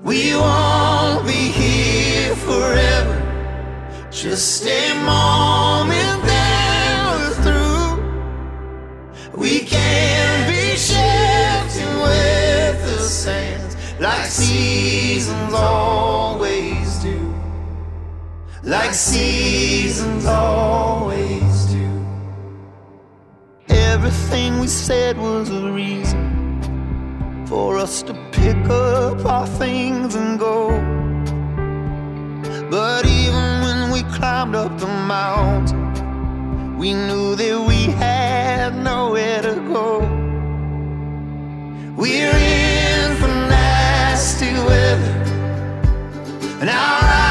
We 0.03 0.35
won't 0.35 1.26
be 1.26 1.49
here 1.61 2.35
forever. 2.35 3.18
Just 4.11 4.65
a 4.68 4.93
moment, 4.95 5.49
seasons 14.50 15.54
always 15.54 16.90
do. 17.00 17.20
Like 18.64 18.94
seasons 18.94 20.26
always 20.26 21.56
do. 21.76 21.88
Everything 23.70 24.60
we 24.60 24.68
said 24.68 25.18
was 25.18 25.50
a 25.50 25.72
reason 25.72 26.26
for 27.46 27.78
us 27.78 28.02
to 28.08 28.14
pick 28.32 28.62
up 28.70 29.24
our 29.26 29.48
things 29.62 30.16
and 30.16 30.40
go. 30.40 30.60
But 32.76 33.06
even 33.06 33.46
when 33.66 33.92
we 33.92 34.02
climbed 34.18 34.56
up 34.56 34.74
the 34.80 34.94
mountain, 35.18 35.84
we 36.82 36.94
knew 36.94 37.36
that 37.36 37.58
we 37.72 37.82
had 38.06 38.70
nowhere 38.92 39.42
to 39.44 39.56
go. 39.76 39.90
We're 42.02 42.36
in 42.36 42.90
nasty 44.40 44.53
weather, 44.64 45.11
and 46.61 46.70
I'll 46.70 47.02
ride 47.02 47.28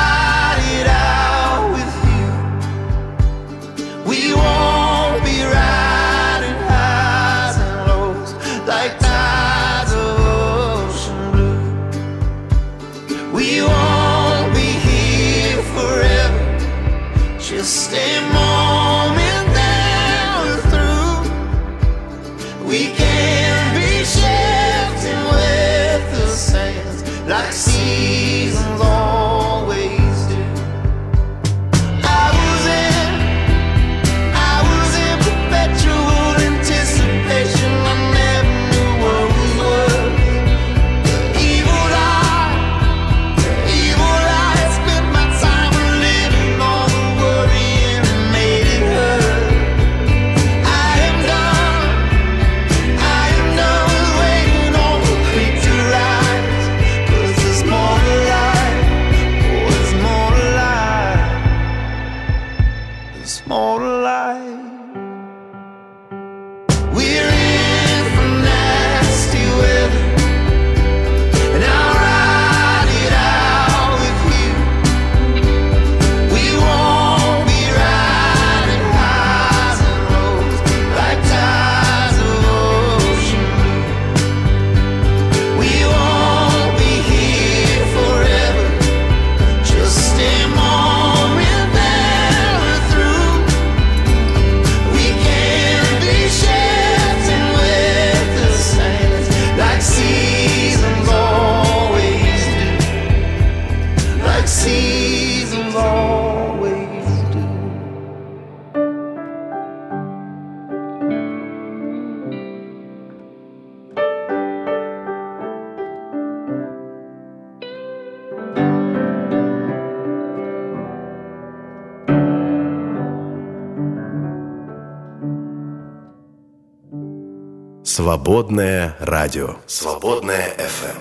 Свободное 127.98 128.94
радио. 129.00 129.56
Свободное 129.66 130.54
FM. 130.56 130.98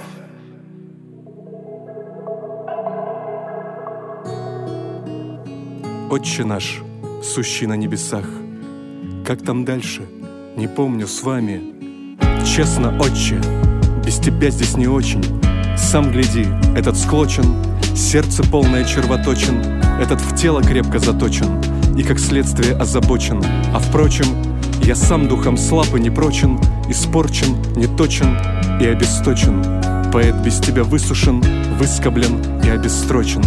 Отче 6.09 6.43
наш, 6.43 6.81
сущий 7.21 7.67
на 7.67 7.75
небесах, 7.75 8.25
как 9.23 9.43
там 9.43 9.63
дальше, 9.63 10.07
не 10.55 10.67
помню 10.67 11.05
с 11.05 11.21
вами. 11.21 11.75
Честно, 12.43 12.99
отче, 12.99 13.39
без 14.03 14.17
тебя 14.17 14.49
здесь 14.49 14.75
не 14.75 14.87
очень. 14.87 15.23
Сам 15.77 16.11
гляди, 16.11 16.47
этот 16.75 16.97
склочен, 16.97 17.63
сердце 17.95 18.41
полное 18.41 18.83
червоточин, 18.83 19.61
этот 20.01 20.19
в 20.19 20.35
тело 20.35 20.63
крепко 20.63 20.97
заточен 20.97 21.61
и 21.95 22.01
как 22.01 22.17
следствие 22.17 22.75
озабочен. 22.75 23.43
А 23.71 23.77
впрочем, 23.77 24.46
я 24.87 24.95
сам 24.95 25.27
духом 25.27 25.57
слаб 25.57 25.93
и 25.95 25.99
непрочен, 25.99 26.57
испорчен, 26.87 27.57
неточен 27.75 28.37
и 28.79 28.85
обесточен. 28.85 29.61
Поэт 30.13 30.35
без 30.35 30.59
тебя 30.59 30.85
высушен, 30.85 31.43
выскоблен 31.77 32.41
и 32.63 32.69
обестрочен. 32.69 33.41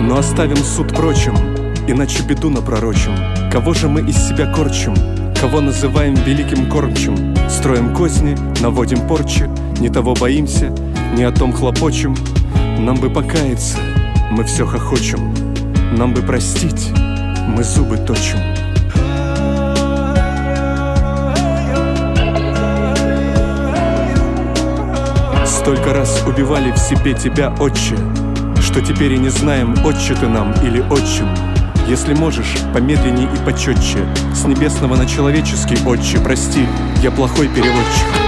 Но 0.00 0.16
оставим 0.16 0.56
суд 0.56 0.88
прочим, 0.96 1.34
иначе 1.86 2.22
беду 2.22 2.48
напророчим. 2.48 3.12
Кого 3.52 3.74
же 3.74 3.86
мы 3.86 4.00
из 4.00 4.16
себя 4.16 4.50
корчим? 4.50 4.94
Кого 5.38 5.60
называем 5.60 6.14
великим 6.14 6.70
кормчим? 6.70 7.36
Строим 7.50 7.94
козни, 7.94 8.34
наводим 8.62 9.06
порчи, 9.06 9.50
не 9.80 9.90
того 9.90 10.14
боимся, 10.14 10.74
не 11.14 11.24
о 11.24 11.30
том 11.30 11.52
хлопочем. 11.52 12.16
Нам 12.78 12.96
бы 12.96 13.10
покаяться, 13.10 13.76
мы 14.30 14.44
все 14.44 14.64
хохочем. 14.64 15.49
Нам 15.92 16.14
бы 16.14 16.22
простить, 16.22 16.92
мы 17.48 17.64
зубы 17.64 17.98
точим. 17.98 18.38
Столько 25.44 25.92
раз 25.92 26.22
убивали 26.26 26.70
в 26.70 26.78
себе 26.78 27.12
тебя, 27.14 27.52
отче, 27.58 27.96
Что 28.62 28.80
теперь 28.80 29.14
и 29.14 29.18
не 29.18 29.30
знаем, 29.30 29.74
отче 29.84 30.14
ты 30.14 30.28
нам 30.28 30.52
или 30.62 30.80
отчим. 30.80 31.28
Если 31.88 32.14
можешь, 32.14 32.56
помедленней 32.72 33.24
и 33.24 33.44
почетче, 33.44 33.98
С 34.32 34.44
небесного 34.44 34.94
на 34.94 35.06
человеческий, 35.06 35.76
отче, 35.84 36.18
прости, 36.20 36.66
я 37.02 37.10
плохой 37.10 37.48
переводчик. 37.48 38.19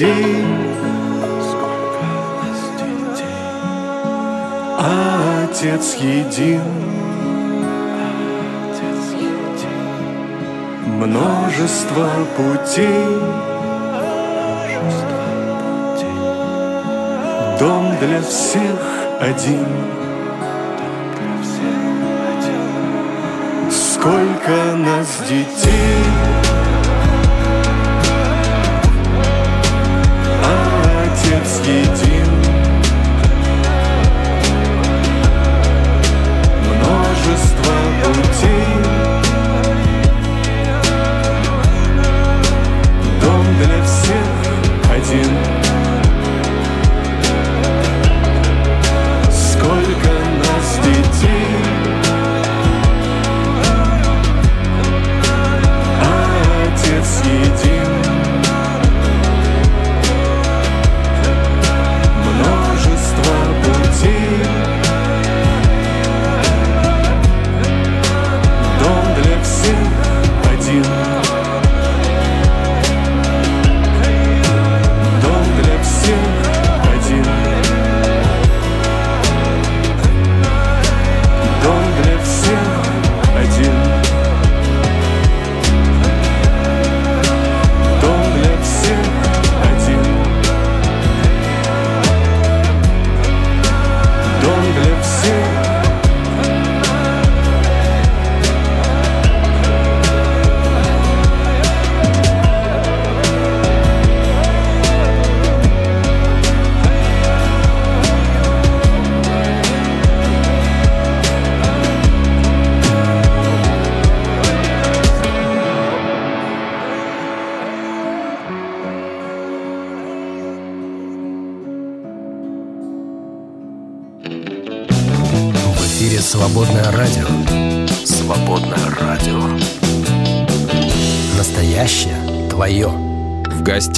Нас 0.00 0.06
детей, 0.06 0.44
а 4.78 5.44
Отец 5.44 5.96
един. 6.00 6.60
Множество 10.86 12.08
путей, 12.36 13.18
дом 17.58 17.96
для 18.00 18.20
всех 18.22 18.80
один. 19.20 19.66
Сколько 23.70 24.76
нас 24.76 25.20
детей, 25.28 26.17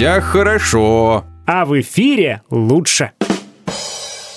В 0.01 0.03
гостях 0.03 0.25
хорошо. 0.25 1.27
А 1.47 1.67
в 1.67 1.79
эфире 1.79 2.41
лучше. 2.49 3.13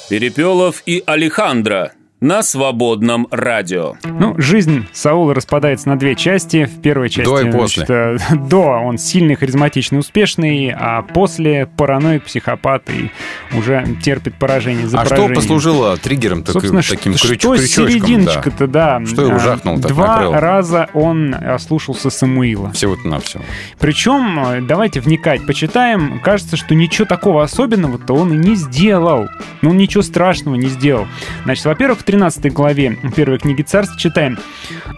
Перепелов 0.10 0.84
и 0.86 1.02
Алехандро 1.06 1.94
на 2.24 2.42
свободном 2.42 3.28
радио. 3.32 3.96
Ну, 4.06 4.36
жизнь 4.38 4.88
Саула 4.94 5.34
распадается 5.36 5.90
на 5.90 5.98
две 6.00 6.16
части. 6.16 6.64
В 6.64 6.82
первой 6.82 7.10
части... 7.10 7.30
До 7.30 7.42
и 7.42 7.52
после. 7.52 7.86
значит, 7.86 7.90
э, 8.32 8.36
до 8.50 8.62
он 8.62 8.98
сильный, 8.98 9.36
харизматичный, 9.36 10.00
успешный, 10.00 10.74
а 10.74 11.02
после 11.02 11.66
параноик, 11.66 12.24
психопат 12.24 12.90
и 12.90 13.12
уже 13.58 13.86
терпит 14.02 14.36
поражение 14.36 14.88
за 14.88 15.00
А 15.00 15.02
что 15.06 15.10
поражением. 15.16 15.36
послужило 15.36 15.98
триггером 15.98 16.44
так- 16.44 16.54
Собственно, 16.54 16.82
таким 16.82 17.16
что, 17.16 17.28
крюч- 17.34 17.40
что 17.40 17.56
крючочком? 17.58 17.90
серединочка-то, 17.90 18.68
да. 18.68 19.02
Что 19.06 19.22
его 19.24 19.36
А, 19.36 19.40
жахнуло 19.40 19.82
так 19.82 19.92
Два 19.92 20.08
накрыло? 20.08 20.40
раза 20.40 20.90
он 20.94 21.36
ослушался 21.36 22.10
Самуила. 22.10 22.72
Всего-то 22.72 23.06
на 23.06 23.20
все. 23.20 23.42
Причем, 23.80 24.40
э, 24.48 24.62
давайте 24.62 25.02
вникать, 25.02 25.46
почитаем. 25.46 26.22
Кажется, 26.24 26.56
что 26.56 26.74
ничего 26.74 27.06
такого 27.06 27.44
особенного-то 27.44 28.14
он 28.16 28.32
и 28.32 28.38
не 28.38 28.56
сделал. 28.56 29.28
Ну, 29.62 29.72
он 29.72 29.78
ничего 29.78 30.02
страшного 30.04 30.56
не 30.56 30.68
сделал. 30.68 31.06
Значит, 31.44 31.66
во-первых, 31.66 32.04
13 32.14 32.54
главе 32.54 32.96
первой 33.16 33.40
книги 33.40 33.64
царств 33.64 33.98
читаем. 33.98 34.38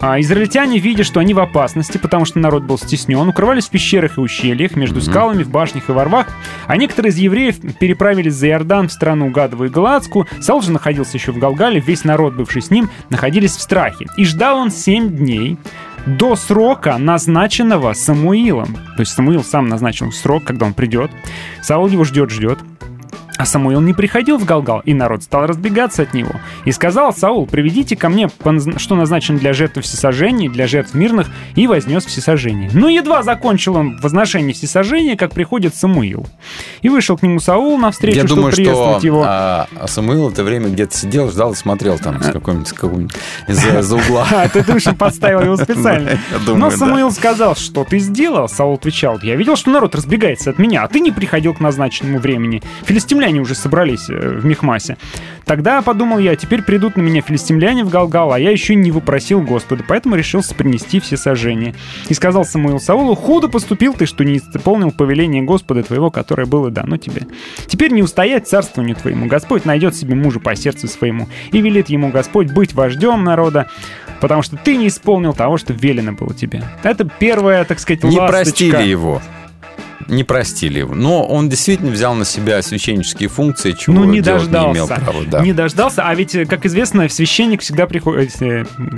«А, 0.01 0.19
Израильтяне, 0.19 0.79
видя, 0.79 1.05
что 1.05 1.21
они 1.21 1.33
в 1.33 1.39
опасности, 1.39 1.97
потому 1.97 2.25
что 2.25 2.39
народ 2.39 2.63
был 2.63 2.77
стеснен, 2.77 3.25
укрывались 3.29 3.67
в 3.67 3.69
пещерах 3.69 4.17
и 4.17 4.19
ущельях, 4.19 4.75
между 4.75 4.99
скалами, 4.99 5.43
в 5.43 5.49
башнях 5.49 5.87
и 5.87 5.93
во 5.93 6.03
рвах, 6.03 6.27
а 6.67 6.75
некоторые 6.75 7.11
из 7.11 7.17
евреев 7.17 7.77
переправились 7.79 8.33
за 8.33 8.49
Иордан 8.49 8.89
в 8.89 8.91
страну 8.91 9.29
Гадовую 9.29 9.69
и 9.69 9.71
Галатскую. 9.71 10.27
Саул 10.41 10.61
же 10.61 10.73
находился 10.73 11.15
еще 11.15 11.31
в 11.31 11.37
Галгале, 11.37 11.79
весь 11.79 12.03
народ, 12.03 12.33
бывший 12.33 12.61
с 12.61 12.69
ним, 12.69 12.89
находились 13.09 13.55
в 13.55 13.61
страхе. 13.61 14.07
И 14.17 14.25
ждал 14.25 14.57
он 14.57 14.69
семь 14.69 15.07
дней, 15.07 15.57
до 16.05 16.35
срока, 16.35 16.97
назначенного 16.97 17.93
Самуилом. 17.93 18.75
То 18.95 18.99
есть 18.99 19.13
Самуил 19.13 19.43
сам 19.45 19.69
назначил 19.69 20.11
срок, 20.11 20.43
когда 20.43 20.65
он 20.65 20.73
придет. 20.73 21.11
Саул 21.61 21.87
его 21.87 22.03
ждет, 22.03 22.29
ждет. 22.29 22.59
А 23.37 23.45
Самуил 23.45 23.81
не 23.81 23.93
приходил 23.93 24.37
в 24.37 24.45
Галгал, 24.45 24.79
и 24.85 24.93
народ 24.93 25.23
стал 25.23 25.45
разбегаться 25.45 26.03
от 26.03 26.13
него. 26.13 26.31
И 26.63 26.71
сказал 26.71 27.13
Саул, 27.13 27.45
приведите 27.45 27.95
ко 27.95 28.07
мне, 28.09 28.29
что 28.77 28.95
назначено 28.95 29.37
для 29.37 29.53
жертв 29.53 29.81
всесожжений, 29.81 30.47
для 30.47 30.67
жертв 30.67 30.93
мирных, 30.93 31.27
и 31.55 31.67
вознес 31.67 32.05
всесожжение. 32.05 32.69
Но 32.73 32.87
едва 32.87 33.23
закончил 33.23 33.75
он 33.75 33.97
возношение 33.97 34.53
всесожжения, 34.53 35.17
как 35.17 35.33
приходит 35.33 35.75
Самуил. 35.75 36.25
И 36.81 36.89
вышел 36.89 37.17
к 37.17 37.23
нему 37.23 37.39
Саул 37.39 37.77
навстречу, 37.77 38.17
Я 38.17 38.23
чтобы 38.23 38.35
думаю, 38.35 38.51
что 38.53 38.61
приветствовать 38.61 39.03
его. 39.03 39.23
а, 39.27 39.67
а 39.75 39.87
Самуил 39.87 40.29
это 40.29 40.43
время 40.43 40.69
где-то 40.69 40.95
сидел, 40.95 41.29
ждал 41.29 41.51
и 41.51 41.55
смотрел 41.55 41.97
там 41.99 42.21
с 42.21 42.27
с 42.27 42.73
какого-нибудь 42.73 43.13
из-за 43.47 43.79
из-за 43.79 43.95
угла. 43.95 44.25
А, 44.35 44.49
ты 44.49 44.63
думаешь, 44.63 44.87
он 44.87 44.95
подставил 44.95 45.41
его 45.41 45.57
специально? 45.57 46.17
Но. 46.47 46.69
Самуил 46.69 47.11
сказал, 47.11 47.55
что 47.55 47.83
ты 47.83 47.99
сделал? 47.99 48.47
Саул 48.49 48.75
отвечал, 48.75 49.19
я 49.21 49.35
видел, 49.35 49.55
что 49.55 49.71
народ 49.71 49.95
разбегается 49.95 50.49
от 50.49 50.59
меня, 50.59 50.83
а 50.83 50.87
ты 50.87 50.99
не 50.99 51.11
приходил 51.11 51.53
к 51.53 51.59
назначенному 51.59 52.19
времени. 52.19 52.61
Филистимляне 52.83 53.24
филистимляне 53.25 53.41
уже 53.41 53.55
собрались 53.55 54.09
э, 54.09 54.13
в 54.39 54.45
Мехмасе. 54.45 54.97
Тогда, 55.45 55.81
подумал 55.81 56.17
я, 56.19 56.35
теперь 56.35 56.61
придут 56.63 56.95
на 56.97 57.01
меня 57.01 57.21
филистимляне 57.21 57.83
в 57.83 57.89
Галгал, 57.89 58.33
а 58.33 58.39
я 58.39 58.49
еще 58.51 58.73
не 58.75 58.91
выпросил 58.91 59.41
Господа, 59.41 59.83
поэтому 59.87 60.15
решился 60.15 60.55
принести 60.55 60.99
все 60.99 61.17
сожжения. 61.17 61.75
И 62.09 62.13
сказал 62.13 62.45
Самуил 62.45 62.79
Саулу, 62.79 63.15
худо 63.15 63.47
поступил 63.47 63.93
ты, 63.93 64.05
что 64.05 64.23
не 64.23 64.37
исполнил 64.37 64.91
повеление 64.91 65.43
Господа 65.43 65.83
твоего, 65.83 66.09
которое 66.09 66.45
было 66.45 66.71
дано 66.71 66.97
тебе. 66.97 67.23
Теперь 67.67 67.91
не 67.91 68.01
устоять 68.01 68.47
царствованию 68.47 68.95
твоему. 68.95 69.27
Господь 69.27 69.65
найдет 69.65 69.95
себе 69.95 70.15
мужа 70.15 70.39
по 70.39 70.55
сердцу 70.55 70.87
своему, 70.87 71.27
и 71.51 71.61
велит 71.61 71.89
ему 71.89 72.09
Господь 72.09 72.51
быть 72.51 72.73
вождем 72.73 73.23
народа, 73.23 73.69
потому 74.19 74.41
что 74.41 74.57
ты 74.57 74.77
не 74.77 74.87
исполнил 74.87 75.33
того, 75.33 75.57
что 75.57 75.73
велено 75.73 76.13
было 76.13 76.33
тебе. 76.33 76.63
Это 76.83 77.07
первая, 77.19 77.65
так 77.65 77.79
сказать, 77.79 78.03
Не 78.03 78.19
ласточка. 78.19 78.31
простили 78.31 78.83
его. 78.89 79.21
Не 80.07 80.23
простили 80.23 80.79
его. 80.79 80.93
Но 80.95 81.23
он 81.23 81.49
действительно 81.49 81.91
взял 81.91 82.13
на 82.15 82.25
себя 82.25 82.61
священнические 82.61 83.29
функции, 83.29 83.71
чего 83.73 83.95
Ну, 83.95 84.03
не 84.05 84.21
дождался. 84.21 84.67
не 84.69 84.73
имел 84.73 84.87
права. 84.87 85.23
Да. 85.27 85.41
Не 85.41 85.53
дождался. 85.53 86.03
А 86.07 86.13
ведь, 86.15 86.31
как 86.47 86.65
известно, 86.65 87.07
священник 87.09 87.61
всегда 87.61 87.85
приходит... 87.87 88.31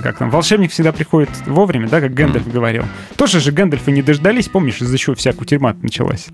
Как 0.03 0.17
там? 0.17 0.29
Волшебник 0.29 0.71
всегда 0.71 0.91
приходит 0.91 1.29
вовремя, 1.45 1.87
да, 1.87 2.01
как 2.01 2.13
Гэндальф 2.13 2.51
говорил. 2.51 2.83
Тоже 3.15 3.39
же 3.39 3.51
Гэндальфа 3.51 3.91
не 3.91 4.01
дождались, 4.01 4.47
помнишь, 4.47 4.81
из-за 4.81 4.97
чего 4.97 5.15
вся 5.15 5.33
кутерьма 5.33 5.75
началась? 5.81 6.27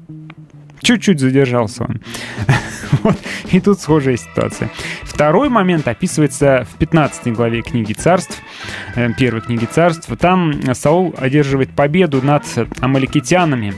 Чуть-чуть 0.84 1.20
задержался 1.20 1.84
он. 1.84 2.02
Вот. 3.02 3.18
И 3.52 3.60
тут 3.60 3.80
схожая 3.82 4.18
ситуация. 4.18 4.70
Второй 5.04 5.50
момент 5.50 5.88
описывается 5.88 6.66
в 6.72 6.78
15 6.78 7.34
главе 7.34 7.62
книги 7.62 7.92
царств, 7.94 8.42
э, 8.96 9.12
первой 9.14 9.42
книги 9.42 9.66
царств. 9.66 10.10
Там 10.20 10.74
Саул 10.74 11.14
одерживает 11.18 11.72
победу 11.72 12.22
над 12.22 12.44
амаликитянами. 12.82 13.74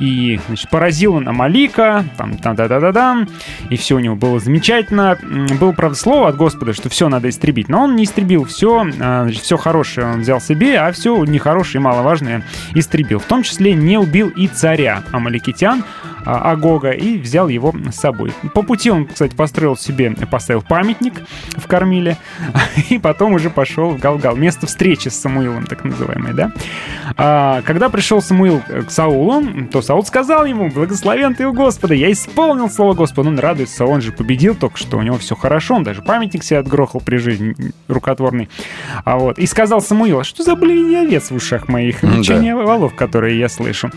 И, 0.00 0.40
значит, 0.46 0.70
поразил 0.70 1.14
он 1.14 1.28
Амалика, 1.28 2.04
там, 2.16 2.36
там, 2.38 2.56
да, 2.56 2.66
да, 2.66 2.80
да, 2.80 2.92
да, 2.92 3.26
и 3.70 3.76
все 3.76 3.96
у 3.96 4.00
него 4.00 4.16
было 4.16 4.40
замечательно. 4.40 5.16
Было, 5.60 5.72
правда, 5.72 5.96
слово 5.96 6.28
от 6.28 6.36
Господа, 6.36 6.72
что 6.72 6.88
все 6.88 7.08
надо 7.08 7.28
истребить, 7.28 7.68
но 7.68 7.84
он 7.84 7.94
не 7.94 8.04
истребил 8.04 8.44
все, 8.44 8.86
все 9.30 9.56
хорошее 9.56 10.06
он 10.08 10.20
взял 10.22 10.40
себе, 10.40 10.78
а 10.78 10.90
все 10.92 11.24
нехорошее 11.24 11.80
и 11.80 11.84
маловажное 11.84 12.42
истребил. 12.74 13.20
В 13.20 13.24
том 13.24 13.42
числе 13.42 13.74
не 13.74 13.96
убил 13.96 14.30
и 14.30 14.48
царя 14.48 15.02
амаликитян, 15.12 15.84
Агога 16.24 16.90
и 16.90 17.18
взял 17.18 17.48
его 17.48 17.72
с 17.90 17.96
собой. 17.96 18.32
По 18.54 18.62
пути 18.62 18.90
он, 18.90 19.06
кстати, 19.06 19.34
построил 19.34 19.76
себе, 19.76 20.10
поставил 20.30 20.62
памятник 20.62 21.14
в 21.56 21.66
Кормиле, 21.66 22.16
и 22.90 22.98
потом 22.98 23.32
уже 23.34 23.50
пошел 23.50 23.90
в 23.90 23.98
Галгал. 23.98 24.36
Место 24.36 24.66
встречи 24.66 25.08
с 25.08 25.20
Самуилом, 25.20 25.66
так 25.66 25.84
называемое, 25.84 26.32
да? 26.32 26.52
А, 27.16 27.62
когда 27.62 27.88
пришел 27.88 28.22
Самуил 28.22 28.62
к 28.86 28.90
Саулу, 28.90 29.42
то 29.72 29.82
Саул 29.82 30.04
сказал 30.04 30.44
ему, 30.44 30.70
благословен 30.70 31.34
ты 31.34 31.46
у 31.46 31.52
Господа, 31.52 31.94
я 31.94 32.10
исполнил 32.10 32.70
слово 32.70 32.94
Господа. 32.94 33.28
Он 33.28 33.38
радуется, 33.38 33.84
он 33.84 34.00
же 34.00 34.12
победил 34.12 34.54
только 34.54 34.78
что, 34.78 34.98
у 34.98 35.02
него 35.02 35.18
все 35.18 35.34
хорошо, 35.34 35.74
он 35.76 35.82
даже 35.82 36.02
памятник 36.02 36.44
себе 36.44 36.60
отгрохал 36.60 37.00
при 37.00 37.16
жизни 37.16 37.54
рукотворный. 37.88 38.48
А 39.04 39.18
вот, 39.18 39.38
и 39.38 39.46
сказал 39.46 39.80
Самуил, 39.80 40.20
«А 40.20 40.24
что 40.24 40.42
за 40.42 40.56
блин 40.56 40.94
овец 40.94 41.30
в 41.30 41.34
ушах 41.34 41.68
моих, 41.68 42.02
М, 42.04 42.22
да. 42.22 42.56
волов, 42.56 42.94
которые 42.94 43.38
я 43.38 43.48
слышу. 43.48 43.90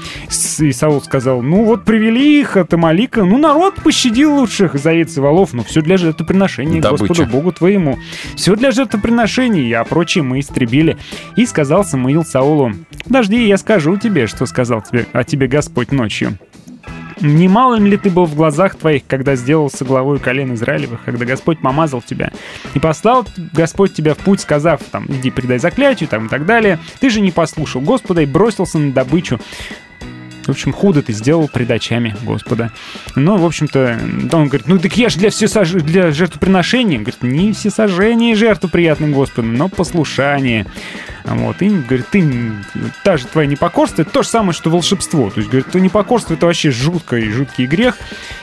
И 0.59 0.71
Саул 0.71 1.01
сказал, 1.01 1.41
ну 1.41 1.63
вот 1.63 1.85
привели 1.85 2.16
их 2.23 2.57
от 2.57 2.73
Амалика, 2.73 3.23
ну 3.23 3.37
народ 3.37 3.75
пощадил 3.75 4.35
лучших 4.35 4.75
из 4.75 4.85
овец 4.85 5.17
и 5.17 5.19
волов, 5.19 5.53
ну 5.53 5.63
все 5.63 5.81
для 5.81 5.97
жертвоприношения 5.97 6.81
Добыча. 6.81 7.05
Господу 7.07 7.29
Богу 7.29 7.51
твоему. 7.51 7.97
Все 8.35 8.55
для 8.55 8.71
жертвоприношений, 8.71 9.71
а 9.73 9.83
прочее 9.83 10.23
мы 10.23 10.39
истребили. 10.39 10.97
И 11.35 11.45
сказал 11.45 11.85
Самуил 11.85 12.25
Саулу, 12.25 12.73
подожди, 13.03 13.47
я 13.47 13.57
скажу 13.57 13.97
тебе, 13.97 14.27
что 14.27 14.45
сказал 14.45 14.81
тебе, 14.81 15.05
о 15.13 15.23
тебе 15.23 15.47
Господь 15.47 15.91
ночью. 15.91 16.37
Немалым 17.19 17.87
ли 17.87 17.97
ты 17.97 18.11
был 18.11 18.25
в 18.25 18.35
глазах 18.35 18.75
твоих, 18.75 19.03
когда 19.07 19.35
сделался 19.35 19.83
главой 19.83 20.19
колен 20.19 20.53
Израилевых, 20.53 21.03
когда 21.03 21.25
Господь 21.25 21.59
помазал 21.59 22.01
тебя? 22.01 22.31
И 22.75 22.79
послал 22.79 23.25
Господь 23.53 23.93
тебя 23.93 24.13
в 24.13 24.17
путь, 24.17 24.41
сказав, 24.41 24.81
там, 24.91 25.05
иди 25.07 25.31
предай 25.31 25.57
заклятию, 25.57 26.07
там, 26.07 26.27
и 26.27 26.29
так 26.29 26.45
далее. 26.45 26.79
Ты 26.99 27.09
же 27.09 27.21
не 27.21 27.31
послушал 27.31 27.81
Господа 27.81 28.21
и 28.21 28.27
бросился 28.27 28.77
на 28.77 28.91
добычу. 28.91 29.39
В 30.47 30.51
общем, 30.51 30.71
худо 30.71 31.01
ты 31.01 31.11
сделал 31.11 31.47
пред 31.47 31.69
очами 31.71 32.15
Господа. 32.23 32.71
Ну, 33.15 33.37
в 33.37 33.45
общем-то, 33.45 33.99
да, 34.23 34.37
он 34.37 34.47
говорит, 34.47 34.67
ну 34.67 34.79
так 34.79 34.95
я 34.97 35.09
же 35.09 35.19
для, 35.19 35.29
всесож... 35.29 35.71
для 35.71 36.11
жертвоприношения. 36.11 36.99
Говорит, 36.99 37.21
не 37.21 37.51
всесожжение 37.51 38.31
и 38.31 38.35
жертву 38.35 38.69
приятным 38.69 39.11
Господу, 39.11 39.47
но 39.47 39.67
послушание. 39.67 40.65
Вот, 41.27 41.61
и 41.61 41.69
говорит, 41.69 42.07
ты, 42.09 42.51
та 43.03 43.17
же 43.17 43.25
твоя 43.27 43.47
непокорство, 43.47 44.01
это 44.01 44.11
то 44.11 44.23
же 44.23 44.29
самое, 44.29 44.53
что 44.53 44.69
волшебство. 44.69 45.29
То 45.29 45.39
есть, 45.39 45.49
говорит, 45.49 45.69
то 45.71 45.79
непокорство 45.79 46.33
это 46.33 46.45
вообще 46.45 46.71
жуткий, 46.71 47.29
жуткий 47.31 47.65
грех, 47.65 47.97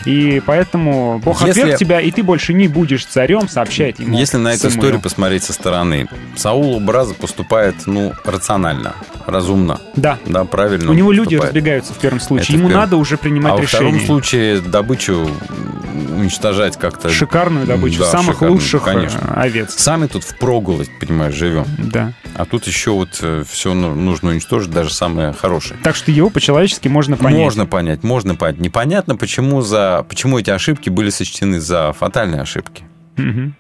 и 0.05 0.43
поэтому 0.45 1.19
Бог 1.25 1.41
Если- 1.47 1.63
отверг 1.63 1.79
тебя, 1.79 2.01
и 2.01 2.11
ты 2.11 2.23
больше 2.23 2.53
не 2.53 2.69
будешь 2.69 3.05
царем, 3.07 3.49
сообщает 3.49 3.99
ему. 4.01 4.19
Если 4.19 4.37
на 4.37 4.53
эту 4.53 4.69
историю 4.69 5.01
посмотреть 5.01 5.45
со 5.45 5.53
стороны, 5.53 6.09
Саул 6.37 6.79
Браза 6.81 7.15
поступает, 7.15 7.75
ну, 7.87 8.13
рационально, 8.25 8.95
разумно. 9.27 9.81
Да. 9.97 10.19
Да, 10.27 10.45
правильно. 10.45 10.91
У 10.91 10.95
него 10.95 11.11
люди 11.13 11.37
поступает. 11.37 11.55
разбегаются 11.55 11.93
в 11.95 11.99
первом 11.99 12.21
случае. 12.21 12.45
Это 12.45 12.53
Ему 12.53 12.69
первом. 12.69 12.83
надо 12.85 12.97
уже 12.97 13.17
принимать 13.17 13.53
А 13.53 13.57
во 13.57 13.63
решение. 13.63 13.93
втором 13.93 14.07
случае 14.07 14.61
добычу 14.61 15.29
уничтожать 16.17 16.77
как-то... 16.79 17.09
Шикарную 17.09 17.67
добычу, 17.67 18.01
Да, 18.01 18.07
самых 18.07 18.35
шикарную, 18.35 18.53
лучших 18.53 18.83
э, 18.83 18.85
конечно. 18.85 19.35
овец. 19.41 19.75
Сами 19.77 20.07
тут 20.07 20.25
в 20.25 20.37
проголодь, 20.37 20.91
понимаешь, 20.99 21.35
живем. 21.35 21.65
Да. 21.79 22.13
А 22.35 22.45
тут 22.45 22.67
еще 22.67 22.74
вот 22.95 23.25
все 23.49 23.75
нужно 23.75 24.31
уничтожить, 24.31 24.71
даже 24.71 24.93
самое 24.93 25.33
хорошее. 25.33 25.79
Так 25.83 25.97
что 25.97 26.11
его 26.11 26.31
по-человечески 26.31 26.89
можно 26.89 27.17
понять. 27.17 27.39
Можно 27.39 27.67
понять, 27.67 28.03
можно 28.03 28.35
понять. 28.35 28.61
Непонятно, 28.61 29.17
почему, 29.17 29.61
за, 29.61 30.05
почему 30.09 30.39
эти 30.39 30.51
ошибки 30.51 30.91
были 30.91 31.11
сочтены 31.11 31.61
за 31.61 31.93
фатальные 31.93 32.43
ошибки. 32.43 32.85
Мгм. 33.17 33.55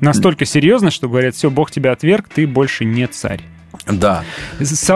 Настолько 0.00 0.44
серьезно, 0.44 0.90
что 0.90 1.08
говорят, 1.08 1.34
все, 1.34 1.50
Бог 1.50 1.70
тебя 1.70 1.92
отверг, 1.92 2.28
ты 2.28 2.46
больше 2.46 2.84
не 2.84 3.06
царь. 3.06 3.42
Да. 3.86 4.24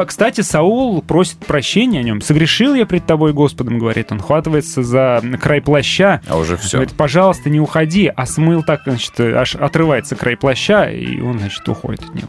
Кстати, 0.06 0.40
Саул 0.40 1.02
просит 1.02 1.38
прощения 1.38 2.00
о 2.00 2.02
нем. 2.02 2.20
«Согрешил 2.20 2.74
я 2.74 2.86
пред 2.86 3.06
тобой, 3.06 3.32
Господом», 3.32 3.78
говорит. 3.78 4.10
Он 4.10 4.20
хватывается 4.20 4.82
за 4.82 5.22
край 5.40 5.60
плаща. 5.60 6.22
А 6.26 6.36
уже 6.36 6.56
все. 6.56 6.78
Говорит, 6.78 6.94
пожалуйста, 6.94 7.50
не 7.50 7.60
уходи. 7.60 8.10
А 8.14 8.26
Самуил 8.26 8.62
так, 8.62 8.82
значит, 8.84 9.18
аж 9.20 9.54
отрывается 9.54 10.16
край 10.16 10.36
плаща, 10.36 10.90
и 10.90 11.20
он, 11.20 11.38
значит, 11.38 11.68
уходит 11.68 12.02
от 12.02 12.14
него. 12.14 12.28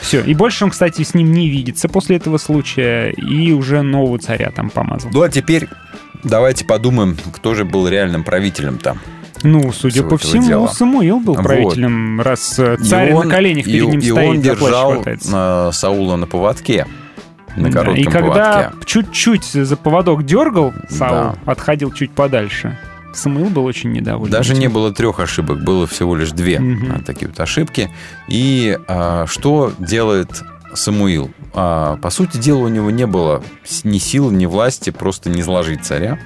Все. 0.00 0.20
И 0.22 0.34
больше 0.34 0.64
он, 0.64 0.70
кстати, 0.70 1.02
с 1.02 1.14
ним 1.14 1.32
не 1.32 1.48
видится 1.48 1.88
после 1.88 2.16
этого 2.16 2.38
случая, 2.38 3.10
и 3.10 3.52
уже 3.52 3.82
нового 3.82 4.18
царя 4.18 4.50
там 4.50 4.70
помазал. 4.70 5.10
Ну, 5.12 5.22
а 5.22 5.28
теперь 5.28 5.68
давайте 6.24 6.64
подумаем, 6.64 7.16
кто 7.32 7.54
же 7.54 7.64
был 7.64 7.86
реальным 7.88 8.24
правителем 8.24 8.78
там. 8.78 8.98
Ну, 9.42 9.72
судя 9.72 10.02
по 10.02 10.18
всему, 10.18 10.46
дела. 10.46 10.66
Самуил 10.68 11.18
был 11.20 11.34
Вот. 11.34 11.44
правителем, 11.44 12.20
раз 12.20 12.58
э, 12.58 12.76
И 12.78 12.84
царь 12.84 13.12
он- 13.14 13.26
на 13.26 13.30
коленях 13.34 13.66
и- 13.66 13.72
перед 13.72 13.88
ним 13.88 14.00
и 14.00 14.02
стоит, 14.02 14.28
он 14.28 14.42
за 14.42 14.50
плащ 14.54 14.58
держал 14.60 14.92
хватается. 14.94 15.68
э, 15.70 15.72
Саула 15.74 16.16
на 16.16 16.26
поводке. 16.26 16.86
На 17.56 17.68
Да, 17.68 17.78
коротком 17.80 17.94
И 18.02 18.04
когда 18.04 18.72
чуть-чуть 18.84 19.44
за 19.44 19.76
поводок 19.76 20.24
дергал, 20.24 20.72
Саул 20.88 21.32
Да. 21.32 21.34
отходил 21.46 21.90
чуть 21.92 22.10
подальше. 22.12 22.78
Самуил 23.14 23.50
был 23.50 23.64
очень 23.64 23.92
недоволен. 23.92 24.30
Даже 24.30 24.54
не 24.54 24.68
было 24.68 24.92
трех 24.92 25.20
ошибок, 25.20 25.62
было 25.62 25.86
всего 25.86 26.16
лишь 26.16 26.30
две 26.30 26.58
а, 26.58 27.00
такие 27.04 27.28
вот 27.28 27.40
ошибки. 27.40 27.90
И 28.28 28.78
а, 28.88 29.26
что 29.26 29.72
делает 29.78 30.42
Самуил? 30.74 31.30
А, 31.52 31.96
по 31.96 32.10
сути 32.10 32.36
дела, 32.36 32.64
у 32.64 32.68
него 32.68 32.90
не 32.90 33.06
было 33.06 33.42
ни 33.84 33.98
сил, 33.98 34.30
ни 34.30 34.46
власти 34.46 34.90
просто 34.90 35.30
не 35.30 35.42
сложить 35.42 35.84
царя. 35.84 36.18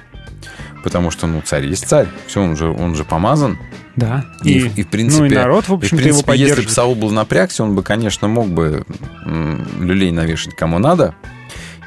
Потому 0.83 1.09
что, 1.09 1.25
ну, 1.25 1.41
царь 1.41 1.65
есть 1.65 1.87
царь. 1.87 2.07
Все, 2.27 2.43
он 2.43 2.55
же, 2.55 2.69
он 2.69 2.93
же 2.93 3.03
помазан. 3.05 3.57
Да. 3.95 4.25
И, 4.43 4.59
и, 4.59 4.83
в 4.83 4.89
принципе, 4.89 5.23
ну 5.23 5.25
и 5.31 5.33
народ, 5.33 5.65
в 5.65 5.69
и, 5.69 5.71
в 5.71 5.75
общем-то, 5.77 6.03
его 6.03 6.21
принципе, 6.21 6.37
если 6.37 6.61
бы. 6.61 6.69
Саул 6.69 6.93
был 6.93 7.09
напрягся, 7.09 7.63
он 7.63 7.75
бы, 7.75 7.81
конечно, 7.81 8.27
мог 8.27 8.49
бы 8.49 8.85
люлей 9.25 10.11
навешать 10.11 10.55
кому 10.55 10.77
надо. 10.77 11.15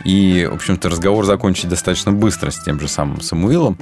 И, 0.05 0.49
в 0.51 0.55
общем-то, 0.55 0.89
разговор 0.89 1.25
закончить 1.27 1.69
достаточно 1.69 2.13
быстро 2.13 2.51
с 2.51 2.63
тем 2.63 2.81
же 2.81 2.89
самым 2.89 3.21
Самуилом. 3.21 3.79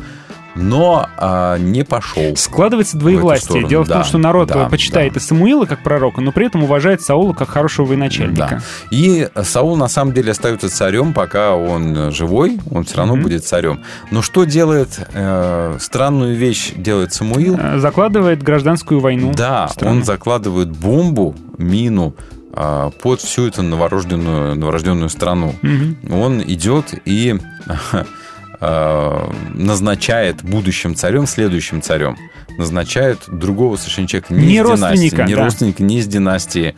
Но 0.57 1.09
а, 1.19 1.59
не 1.59 1.85
пошел. 1.85 2.35
Складывается 2.37 2.97
двоевластие. 2.97 3.67
Дело 3.69 3.85
в 3.85 3.89
том, 3.89 3.99
Да, 3.99 4.05
что 4.05 4.19
народ 4.19 4.49
да, 4.49 4.67
э, 4.67 4.71
почитает 4.71 5.13
да. 5.13 5.21
и 5.21 5.23
Самуила 5.23 5.67
как 5.67 5.83
пророка, 5.83 6.21
но 6.21 6.33
при 6.33 6.47
этом 6.47 6.65
уважает 6.65 7.03
Саула 7.03 7.33
как 7.35 7.49
хорошего 7.51 7.87
военачальника. 7.87 8.49
Да. 8.51 8.61
И 8.91 9.29
Саул 9.43 9.77
на 9.77 9.89
самом 9.89 10.13
деле 10.15 10.33
остается 10.33 10.69
царем, 10.69 11.13
пока 11.13 11.55
он 11.55 12.11
живой, 12.13 12.59
он 12.71 12.85
все 12.85 12.97
равно 12.99 13.15
Мгм. 13.15 13.23
будет 13.25 13.45
царем. 13.45 13.81
Но 14.11 14.23
что 14.23 14.45
делает 14.45 14.99
э, 15.13 15.77
странную 15.81 16.37
вещь 16.37 16.73
делает 16.77 17.13
Самуил? 17.13 17.57
Э, 17.59 17.79
Закладывает 17.79 18.43
гражданскую 18.43 19.01
войну. 19.01 19.33
Да, 19.37 19.69
он 19.83 20.05
закладывает 20.05 20.71
бомбу, 20.71 21.35
мину 21.59 22.15
а, 22.59 22.91
под 23.03 23.21
всю 23.21 23.47
эту 23.49 23.63
новорожденную, 23.63 24.57
новорожденную 24.57 25.09
страну. 25.11 25.55
Мгм. 25.61 25.97
Он 26.11 26.43
идет 26.43 26.95
и 27.05 27.37
назначает 28.61 30.43
будущим 30.43 30.95
царем, 30.95 31.27
следующим 31.27 31.83
царем, 31.83 32.17
назначает 32.57 33.21
другого 33.27 33.77
совершенно 33.77 34.09
человека 34.09 34.35
не, 34.35 34.47
Не 34.47 34.55
из 34.55 34.65
династии, 34.65 34.81
родственника, 34.81 35.25
не 35.25 35.35
да. 35.35 35.45
родственника, 35.45 35.83
не 35.83 35.99
из 35.99 36.07
династии. 36.07 36.75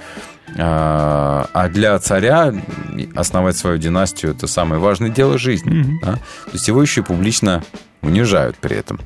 А 0.56 1.48
а 1.52 1.68
для 1.68 1.98
царя 1.98 2.54
основать 3.14 3.56
свою 3.56 3.78
династию 3.78 4.32
это 4.32 4.46
самое 4.46 4.80
важное 4.80 5.10
дело 5.10 5.38
жизни. 5.38 5.70
Мгм. 5.70 5.98
да. 6.02 6.12
То 6.14 6.52
есть 6.52 6.68
его 6.68 6.80
еще 6.82 7.00
и 7.00 7.04
публично 7.04 7.62
унижают 8.00 8.56
при 8.58 8.76
этом. 8.76 9.00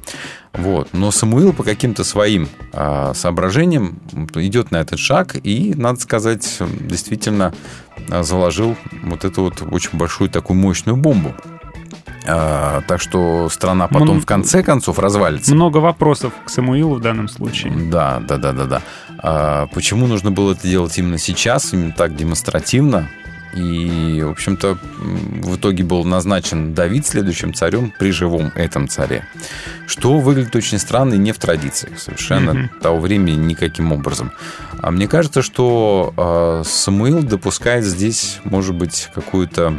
Вот. 0.53 0.89
Но 0.93 1.11
Самуил 1.11 1.53
по 1.55 1.62
каким-то 1.62 2.05
своим 2.05 2.49
а, 2.73 3.15
соображениям 3.15 4.01
идет 4.35 4.70
на 4.70 4.82
этот 4.82 4.99
шаг 4.99 5.36
и, 5.43 5.73
надо 5.74 5.99
сказать, 6.01 6.59
действительно 6.81 7.55
заложил 8.20 8.77
вот 9.05 9.24
эту 9.24 9.44
вот 9.44 9.62
очень 9.70 9.99
большую 9.99 10.28
такую 10.28 10.59
мощную 10.59 10.97
бомбу. 10.97 11.35
А, 12.27 12.82
так 12.86 13.01
что 13.01 13.49
страна 13.49 13.89
потом 13.89 14.19
Мн- 14.19 14.20
в 14.20 14.27
конце 14.27 14.62
концов 14.62 14.99
развалится. 14.99 15.55
Много 15.55 15.78
вопросов 15.78 16.32
к 16.44 16.51
Самуилу 16.51 16.94
в 16.97 17.01
данном 17.01 17.28
случае. 17.28 17.73
Да, 17.90 18.20
да, 18.27 18.36
да, 18.36 18.53
да, 18.53 18.65
да. 18.65 18.82
А 19.19 19.66
почему 19.74 20.07
нужно 20.07 20.31
было 20.31 20.53
это 20.53 20.66
делать 20.69 20.97
именно 20.99 21.19
сейчас, 21.19 21.73
именно 21.73 21.93
так 21.93 22.15
демонстративно? 22.15 23.09
И, 23.55 24.23
в 24.24 24.31
общем-то, 24.31 24.78
в 25.43 25.57
итоге 25.57 25.85
был 25.85 26.05
назначен 26.05 26.73
Давид 26.73 27.07
следующим 27.07 27.53
царем 27.53 27.93
при 27.99 28.11
живом 28.11 28.51
этом 28.55 28.89
царе. 28.89 29.27
Что 29.86 30.20
выглядит 30.20 30.57
очень 30.57 30.78
странно 30.78 31.15
и 31.15 31.19
не 31.19 31.32
в 31.32 31.39
традициях 31.39 31.99
совершенно 31.99 32.55
Мгм. 32.55 32.70
того 32.81 32.99
времени 32.99 33.36
никаким 33.36 33.93
образом. 33.93 34.32
А 34.81 34.90
мне 34.90 35.07
кажется, 35.07 35.43
что 35.43 36.15
э, 36.16 36.62
Самуил 36.65 37.23
допускает 37.23 37.85
здесь, 37.85 38.40
может 38.44 38.74
быть, 38.74 39.11
какую-то 39.15 39.74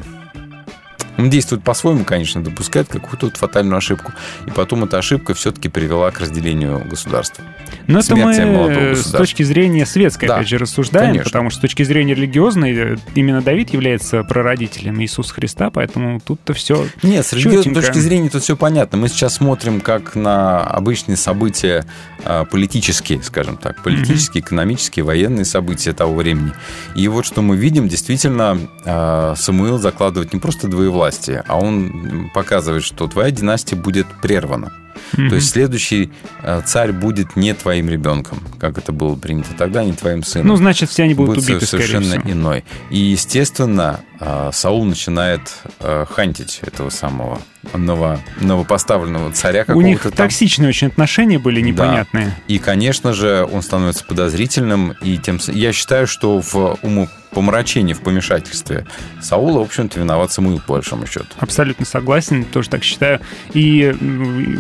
он 1.17 1.29
действует 1.29 1.63
по-своему, 1.63 2.03
конечно, 2.03 2.43
допускает 2.43 2.87
какую-то 2.87 3.27
вот 3.27 3.37
фатальную 3.37 3.77
ошибку. 3.77 4.13
И 4.47 4.51
потом 4.51 4.83
эта 4.83 4.97
ошибка 4.97 5.33
все-таки 5.33 5.69
привела 5.69 6.11
к 6.11 6.19
разделению 6.19 6.83
государства. 6.85 7.43
Но 7.87 7.99
это 7.99 8.15
мы 8.15 8.33
с 8.33 8.37
государства. 8.37 9.17
точки 9.19 9.43
зрения 9.43 9.85
светской, 9.85 10.27
Да, 10.27 10.35
опять 10.35 10.47
же, 10.47 10.57
рассуждаем, 10.57 11.11
конечно. 11.11 11.29
потому 11.29 11.49
что 11.49 11.59
с 11.59 11.61
точки 11.61 11.83
зрения 11.83 12.13
религиозной 12.13 12.73
э, 12.75 12.97
именно 13.15 13.41
Давид 13.41 13.71
является 13.71 14.23
прародителем 14.23 15.01
Иисуса 15.01 15.33
Христа, 15.33 15.69
поэтому 15.69 16.19
тут-то 16.19 16.53
все 16.53 16.87
Нет, 17.01 17.25
с 17.25 17.33
религиозной 17.33 17.73
точки 17.73 17.97
зрения 17.99 18.29
тут 18.29 18.43
все 18.43 18.55
понятно. 18.55 18.97
Мы 18.97 19.09
сейчас 19.09 19.35
смотрим 19.35 19.81
как 19.81 20.15
на 20.15 20.61
обычные 20.61 21.17
события 21.17 21.85
а, 22.25 22.45
политические, 22.45 23.21
скажем 23.21 23.57
так, 23.57 23.83
политические, 23.83 24.41
экономические, 24.43 25.03
военные 25.03 25.45
события 25.45 25.93
того 25.93 26.15
времени. 26.15 26.53
И 26.95 27.07
вот 27.07 27.25
что 27.25 27.41
мы 27.41 27.57
видим, 27.57 27.89
действительно, 27.89 28.57
а, 28.85 29.35
Самуил 29.35 29.77
закладывает 29.77 30.33
не 30.33 30.39
просто 30.39 30.67
двоевластие, 30.67 31.02
а 31.47 31.59
он 31.59 32.29
показывает, 32.33 32.83
что 32.83 33.07
твоя 33.07 33.31
династия 33.31 33.75
будет 33.75 34.07
прервана. 34.21 34.71
То 35.11 35.35
есть 35.35 35.49
следующий 35.49 36.11
а, 36.41 36.61
царь 36.61 36.91
будет 36.91 37.35
не 37.35 37.53
твоим 37.53 37.89
ребенком, 37.89 38.39
как 38.59 38.77
это 38.77 38.91
было 38.91 39.15
принято 39.15 39.49
тогда, 39.57 39.83
не 39.83 39.93
твоим 39.93 40.23
сыном. 40.23 40.47
Ну, 40.47 40.55
значит, 40.55 40.89
все 40.89 41.03
они 41.03 41.13
будут 41.13 41.35
будет 41.35 41.49
убиты, 41.49 41.65
совершенно 41.65 42.19
всего. 42.19 42.31
иной. 42.31 42.63
И, 42.89 42.97
естественно, 42.97 44.01
а, 44.19 44.51
Саул 44.51 44.85
начинает 44.85 45.41
а, 45.79 46.05
хантить 46.05 46.59
этого 46.63 46.89
самого 46.89 47.39
ново, 47.73 48.19
новопоставленного 48.41 49.31
царя 49.31 49.65
У 49.69 49.81
них 49.81 50.03
там. 50.03 50.11
токсичные 50.11 50.69
очень 50.69 50.87
отношения 50.87 51.39
были 51.39 51.61
Да. 51.61 51.67
непонятные. 51.67 52.31
И, 52.47 52.59
конечно 52.59 53.13
же, 53.13 53.47
он 53.51 53.61
становится 53.61 54.05
подозрительным. 54.05 54.93
И 55.01 55.17
тем, 55.17 55.39
я 55.47 55.71
считаю, 55.73 56.07
что 56.07 56.41
в 56.41 56.77
умопомрачении, 56.81 57.93
в 57.93 58.01
помешательстве 58.01 58.85
Саула, 59.21 59.59
в 59.59 59.63
общем-то, 59.63 59.99
виноват 59.99 60.31
Самуил, 60.31 60.59
по 60.59 60.73
большому 60.73 61.07
счету. 61.07 61.25
Абсолютно 61.39 61.85
согласен, 61.85 62.43
тоже 62.45 62.69
так 62.69 62.83
считаю. 62.83 63.19
И 63.53 63.95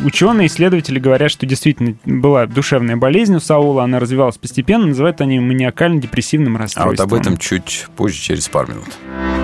ученые, 0.05 0.47
исследователи 0.47 0.99
говорят, 0.99 1.31
что 1.31 1.45
действительно 1.45 1.95
была 2.05 2.45
душевная 2.45 2.95
болезнь 2.97 3.35
у 3.35 3.39
Саула, 3.39 3.83
она 3.83 3.99
развивалась 3.99 4.37
постепенно, 4.37 4.85
называют 4.87 5.21
они 5.21 5.39
маниакально-депрессивным 5.39 6.55
А 6.55 6.59
расстройством. 6.59 7.07
вот 7.09 7.13
об 7.13 7.19
этом 7.21 7.37
чуть 7.37 7.87
позже, 7.95 8.19
через 8.19 8.47
пару 8.49 8.69
минут. 8.71 9.42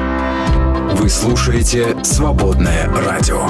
Вы 0.99 1.07
слушаете 1.07 1.95
«Свободное 2.03 2.85
радио». 2.89 3.47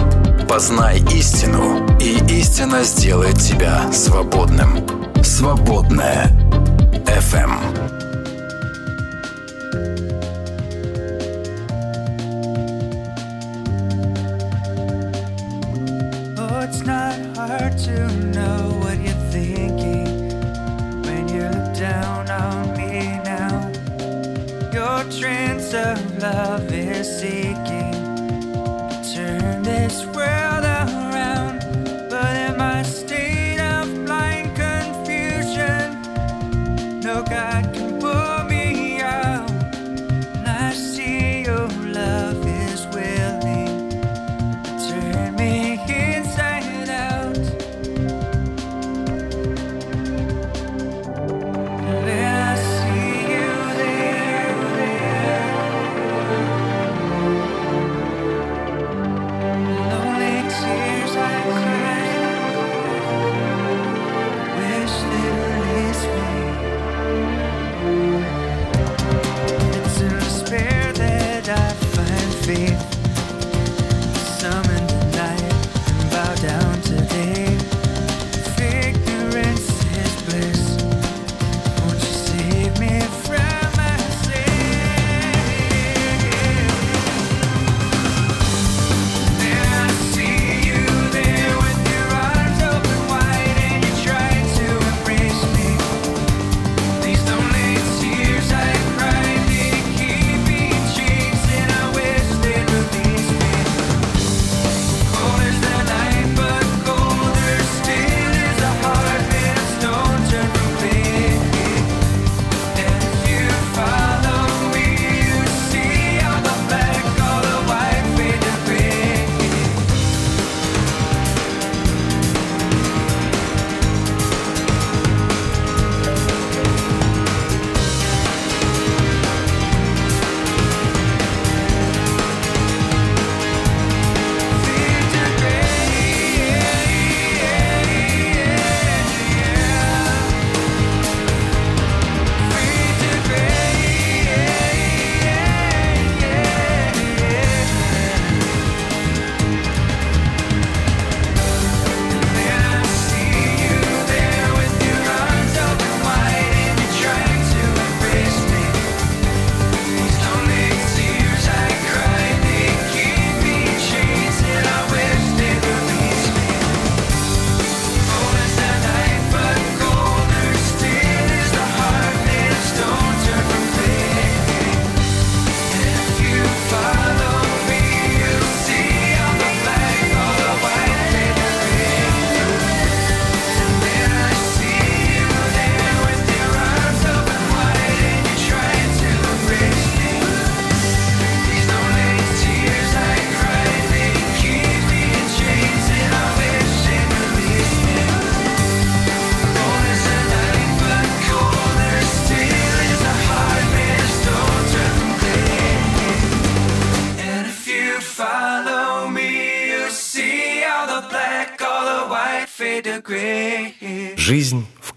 Познай 0.47 0.99
истину, 1.15 1.83
и 1.99 2.19
истина 2.39 2.83
сделает 2.83 3.39
тебя 3.39 3.91
свободным. 3.91 4.85
«Свободное 5.23 6.27
FM. 7.07 7.51
Oh, 16.37 16.69
not 16.85 17.17
hard 17.35 17.75
to 17.79 18.07
know 18.31 18.79
what 18.83 19.08
Your 24.99 25.09
trance 25.11 25.73
of 25.73 26.21
love 26.21 26.73
is 26.73 27.21
seeking. 27.21 27.93
Turn 29.15 29.63
this 29.63 30.05
world 30.07 30.48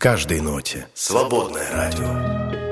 каждой 0.02 0.40
ноте. 0.40 0.88
Свободное 0.94 1.70
радио. 1.70 2.71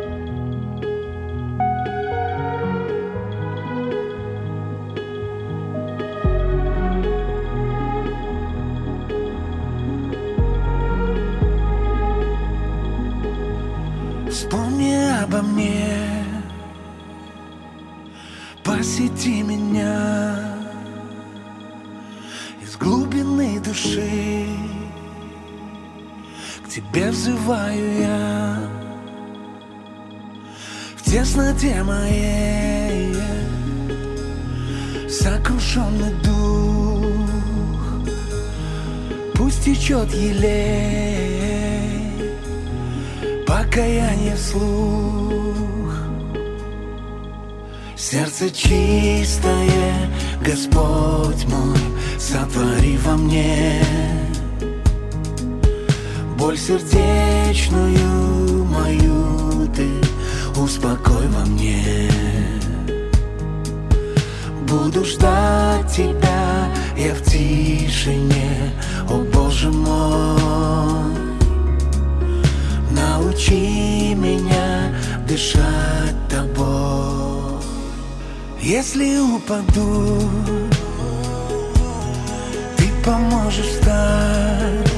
Ты 82.77 82.91
поможешь 83.05 83.67
встать 83.67 84.91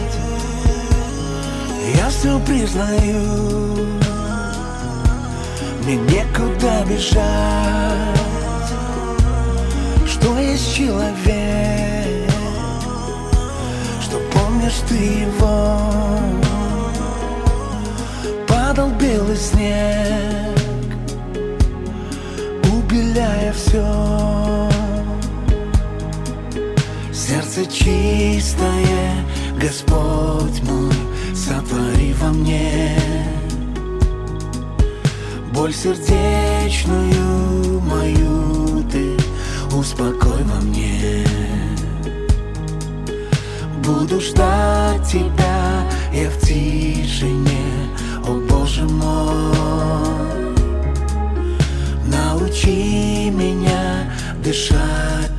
Я 1.96 2.08
все 2.08 2.38
признаю. 2.40 3.76
Мне 5.84 5.96
некуда 5.96 6.84
бежать. 6.88 8.12
Что 10.06 10.38
есть 10.38 10.74
человек 10.74 12.30
Что 14.00 14.18
помнишь 14.32 14.80
ты 14.88 14.94
его? 14.94 15.78
Падал 18.46 18.90
белый 18.90 19.36
снег, 19.36 20.56
убеляя 22.72 23.52
все. 23.52 24.71
Сердце 27.32 27.64
чистое, 27.64 29.24
Господь 29.58 30.62
мой, 30.64 30.92
сотвори 31.34 32.12
во 32.20 32.28
мне 32.28 32.94
боль 35.54 35.72
сердечную 35.72 37.80
мою 37.80 38.82
ты 38.90 39.16
успокой 39.74 40.44
во 40.44 40.60
мне. 40.60 41.26
Буду 43.82 44.20
ждать 44.20 45.02
тебя, 45.10 45.88
я 46.12 46.28
в 46.28 46.38
тишине, 46.38 47.88
о 48.26 48.46
Боже 48.46 48.84
мой, 48.84 50.54
научи 52.04 53.30
меня 53.30 54.12
дышать 54.44 55.32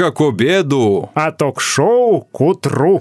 Ложка 0.00 0.12
к 0.16 0.20
обеду. 0.22 1.10
А 1.14 1.30
ток-шоу 1.30 2.22
к 2.22 2.40
утру. 2.40 2.98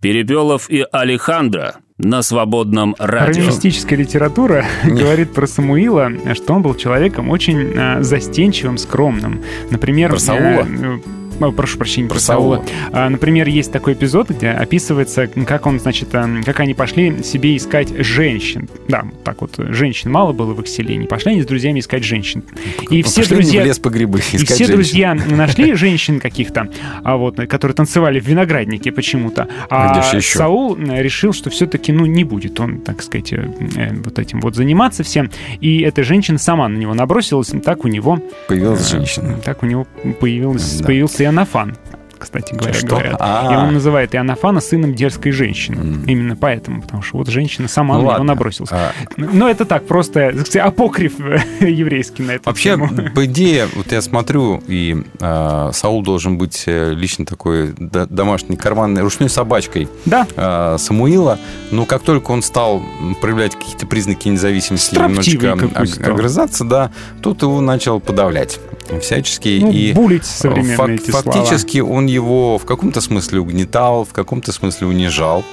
Перепелов 0.00 0.68
и 0.68 0.84
Алехандро 0.90 1.76
на 1.96 2.22
свободном 2.22 2.96
радио. 2.98 3.42
Романистическая 3.42 3.96
литература 3.96 4.64
говорит 4.84 5.32
про 5.32 5.46
Самуила, 5.46 6.10
что 6.34 6.54
он 6.54 6.62
был 6.62 6.74
человеком 6.74 7.30
очень 7.30 7.72
э, 7.72 8.02
застенчивым, 8.02 8.76
скромным. 8.78 9.42
Например, 9.70 10.10
Про 10.10 10.18
Саула? 10.18 10.66
э, 10.68 10.98
э, 11.40 11.52
Прошу 11.52 11.78
прощения, 11.78 12.08
про, 12.08 12.14
Про 12.14 12.20
Саула. 12.20 12.56
Саула. 12.56 12.68
А, 12.92 13.08
Например, 13.08 13.46
есть 13.48 13.72
такой 13.72 13.94
эпизод, 13.94 14.30
где 14.30 14.48
описывается, 14.50 15.26
как 15.26 15.66
он, 15.66 15.78
значит, 15.80 16.08
э, 16.12 16.42
как 16.44 16.60
они 16.60 16.74
пошли 16.74 17.22
себе 17.22 17.56
искать 17.56 17.88
женщин. 18.04 18.68
Да, 18.88 19.04
так 19.24 19.40
вот, 19.40 19.54
женщин 19.58 20.10
мало 20.10 20.32
было 20.32 20.52
в 20.54 20.60
их 20.60 20.68
селении. 20.68 21.06
Пошли 21.06 21.32
они 21.32 21.42
с 21.42 21.46
друзьями 21.46 21.80
искать 21.80 22.04
женщин. 22.04 22.42
И 22.90 23.02
все 23.02 23.22
Пошли 23.22 23.36
они 23.36 23.42
друзья... 23.44 23.62
в 23.62 23.66
лес 23.66 23.78
по 23.78 23.88
грибы 23.90 24.18
И 24.18 24.36
искать 24.36 24.42
все 24.56 24.56
женщин. 24.64 24.74
друзья 24.74 25.14
нашли 25.14 25.74
женщин 25.74 26.20
каких-то, 26.20 26.68
а 27.02 27.16
вот, 27.16 27.36
которые 27.36 27.74
танцевали 27.74 28.20
в 28.20 28.26
винограднике 28.26 28.92
почему-то. 28.92 29.48
А 29.70 30.00
А? 30.00 30.20
Саул 30.20 30.76
решил, 30.76 31.32
что 31.32 31.50
все-таки, 31.50 31.92
ну, 31.92 32.06
не 32.06 32.24
будет 32.24 32.58
он, 32.60 32.80
так 32.80 33.02
сказать, 33.02 33.32
э, 33.32 33.48
э, 33.76 33.94
вот 34.04 34.18
этим 34.18 34.40
вот 34.40 34.54
заниматься 34.54 35.02
всем. 35.02 35.30
И 35.60 35.80
эта 35.80 36.02
женщина 36.02 36.38
сама 36.38 36.68
на 36.68 36.76
него 36.76 36.94
набросилась, 36.94 37.52
и 37.52 37.58
так 37.58 37.84
у 37.84 37.88
него... 37.88 38.20
Появилась 38.48 38.86
э, 38.92 38.96
женщина. 38.96 39.38
Так 39.44 39.62
у 39.62 39.66
него 39.66 39.86
появился, 40.20 40.80
Да. 40.80 40.86
появился 40.86 41.23
Иоаннафан. 41.24 41.76
Кстати 42.24 42.54
говоря, 42.54 42.72
Что? 42.72 42.86
говорят. 42.86 43.16
А. 43.20 43.52
И 43.52 43.56
он 43.56 43.74
называет 43.74 44.14
Иоаннафана 44.14 44.60
сыном 44.60 44.94
дерзкой 44.94 45.32
женщины. 45.32 46.04
Именно 46.06 46.36
поэтому, 46.36 46.80
потому 46.80 47.02
что 47.02 47.18
вот 47.18 47.28
женщина 47.28 47.68
сама 47.68 47.98
Ну 47.98 48.04
на 48.06 48.14
него 48.14 48.22
набросилась. 48.24 48.70
А, 48.72 48.92
Но 49.16 49.48
это 49.48 49.66
так, 49.66 49.86
просто 49.86 50.30
сказать, 50.30 50.56
апокриф 50.56 51.20
э, 51.20 51.38
еврейский 51.70 52.22
на 52.22 52.32
эту 52.32 52.44
Вообще, 52.46 52.70
тему. 52.70 52.88
по 53.14 53.26
идее, 53.26 53.66
вот 53.74 53.92
я 53.92 54.00
смотрю, 54.00 54.62
и 54.66 55.04
а, 55.20 55.70
Саул 55.72 56.02
должен 56.02 56.38
быть 56.38 56.64
э, 56.66 56.94
лично 56.94 57.26
такой 57.26 57.74
домашней 57.76 58.56
карманной 58.56 59.02
ручной 59.02 59.28
собачкой 59.28 59.88
Да, 60.06 60.26
а, 60.36 60.78
Самуила, 60.78 61.38
но 61.72 61.84
как 61.84 62.02
только 62.02 62.30
он 62.30 62.42
стал 62.42 62.82
проявлять 63.20 63.54
какие-то 63.54 63.86
признаки 63.86 64.28
независимости, 64.28 64.94
Строптивый 64.94 65.50
немножечко 65.50 66.10
огрызаться, 66.10 66.64
да, 66.64 66.90
тут 67.22 67.42
его 67.42 67.60
начал 67.60 68.00
подавлять 68.00 68.58
всячески. 69.00 69.58
ну, 69.62 69.70
и 69.72 69.92
булить 69.92 70.24
современные 70.24 70.76
фак- 70.76 70.90
эти 70.90 71.10
слова. 71.10 71.22
фактически 71.22 71.78
он 71.78 72.06
его 72.06 72.58
в 72.58 72.64
каком-то 72.64 73.00
смысле 73.00 73.40
угнетал, 73.40 74.04
в 74.04 74.12
каком-то 74.12 74.52
смысле 74.52 74.86
унижал 74.88 75.44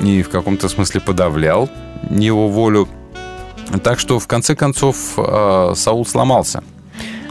и 0.00 0.22
в 0.22 0.28
каком-то 0.28 0.68
смысле 0.68 1.00
подавлял. 1.00 1.68
его 2.10 2.48
волю. 2.48 2.88
Так 3.82 3.98
что, 3.98 4.18
в 4.18 4.26
конце 4.26 4.54
концов, 4.54 4.96
э, 5.16 5.72
Саул 5.74 6.04
сломался. 6.04 6.62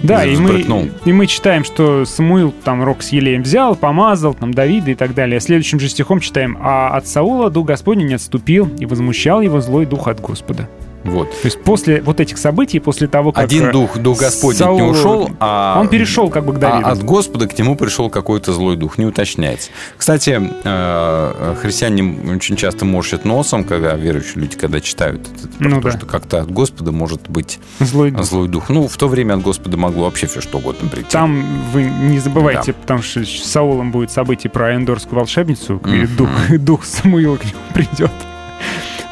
Да, 0.02 0.26
и 0.26 0.36
мы, 0.36 0.92
и 1.06 1.14
мы 1.14 1.28
читаем, 1.28 1.64
что 1.64 2.04
Самуил 2.04 2.54
там 2.66 2.84
рог 2.84 3.02
с 3.02 3.14
елеем 3.14 3.44
взял, 3.44 3.74
помазал, 3.76 4.34
там 4.34 4.54
Давида 4.54 4.92
и 4.92 4.96
так 4.96 5.14
далее. 5.14 5.40
Следующим 5.40 5.80
же 5.80 5.88
стихом 5.88 6.20
читаем, 6.20 6.58
а 6.60 6.90
от 6.98 7.08
Саула 7.08 7.50
дух 7.50 7.68
Господень 7.68 8.08
не 8.08 8.16
отступил, 8.16 8.70
и 8.80 8.86
возмущал 8.86 9.40
его 9.40 9.62
злой 9.62 9.86
дух 9.86 10.10
от 10.10 10.20
Господа. 10.20 10.68
Вот. 11.04 11.30
То 11.32 11.46
есть 11.46 11.62
после 11.64 12.02
вот 12.02 12.20
этих 12.20 12.38
событий, 12.38 12.80
после 12.80 13.08
того, 13.08 13.32
как... 13.32 13.44
Один 13.44 13.68
э, 13.68 13.72
дух, 13.72 13.98
дух 13.98 14.20
Господень 14.20 14.58
не 14.60 14.64
Саул- 14.66 14.90
ушел, 14.92 15.30
а... 15.40 15.78
Он 15.80 15.88
перешел 15.90 16.30
как 16.30 16.46
бы 16.46 16.54
к 16.54 16.58
А 16.58 16.60
Давиду. 16.60 16.88
от 16.90 17.04
Господа 17.04 17.48
к 17.48 17.58
нему 17.58 17.76
пришел 17.76 18.10
какой-то 18.10 18.54
злой 18.54 18.78
дух, 18.78 18.98
не 18.98 19.06
уточняется. 19.06 19.70
Кстати, 19.98 20.40
э, 20.64 21.56
христиане 21.62 22.34
очень 22.36 22.56
часто 22.56 22.86
морщат 22.86 23.26
носом, 23.26 23.64
когда 23.64 23.96
верующие 23.96 24.42
люди, 24.44 24.56
когда 24.58 24.80
читают 24.80 25.22
это, 25.22 25.48
Ну 25.60 25.66
потому 25.76 25.82
да. 25.82 25.92
что 25.92 26.06
как-то 26.06 26.42
от 26.42 26.52
Господа 26.52 26.92
может 26.92 27.30
быть 27.30 27.60
Злой 27.80 28.12
дух. 28.12 28.26
злой 28.26 28.48
дух. 28.48 28.70
Ну, 28.70 28.88
в 28.88 28.96
то 28.98 29.08
время 29.08 29.34
от 29.36 29.42
Господа 29.42 29.78
могло 29.78 30.06
вообще 30.06 30.28
все 30.28 30.42
что 30.42 30.58
угодно 30.60 30.88
прийти. 30.90 31.10
Там 31.10 31.46
вы 31.74 31.84
не 31.84 32.20
забывайте, 32.20 32.74
потому 32.74 33.02
что 33.02 33.24
с 33.26 33.30
Саулом 33.44 33.92
будет 33.92 34.12
событие 34.12 34.50
про 34.50 34.76
эндорскую 34.76 35.20
волшебницу, 35.20 35.82
и 35.86 35.90
Мгм. 35.90 36.16
дух, 36.16 36.30
дух 36.60 36.86
Самуила 36.86 37.36
к 37.38 37.44
нему 37.44 37.60
придет. 37.74 38.12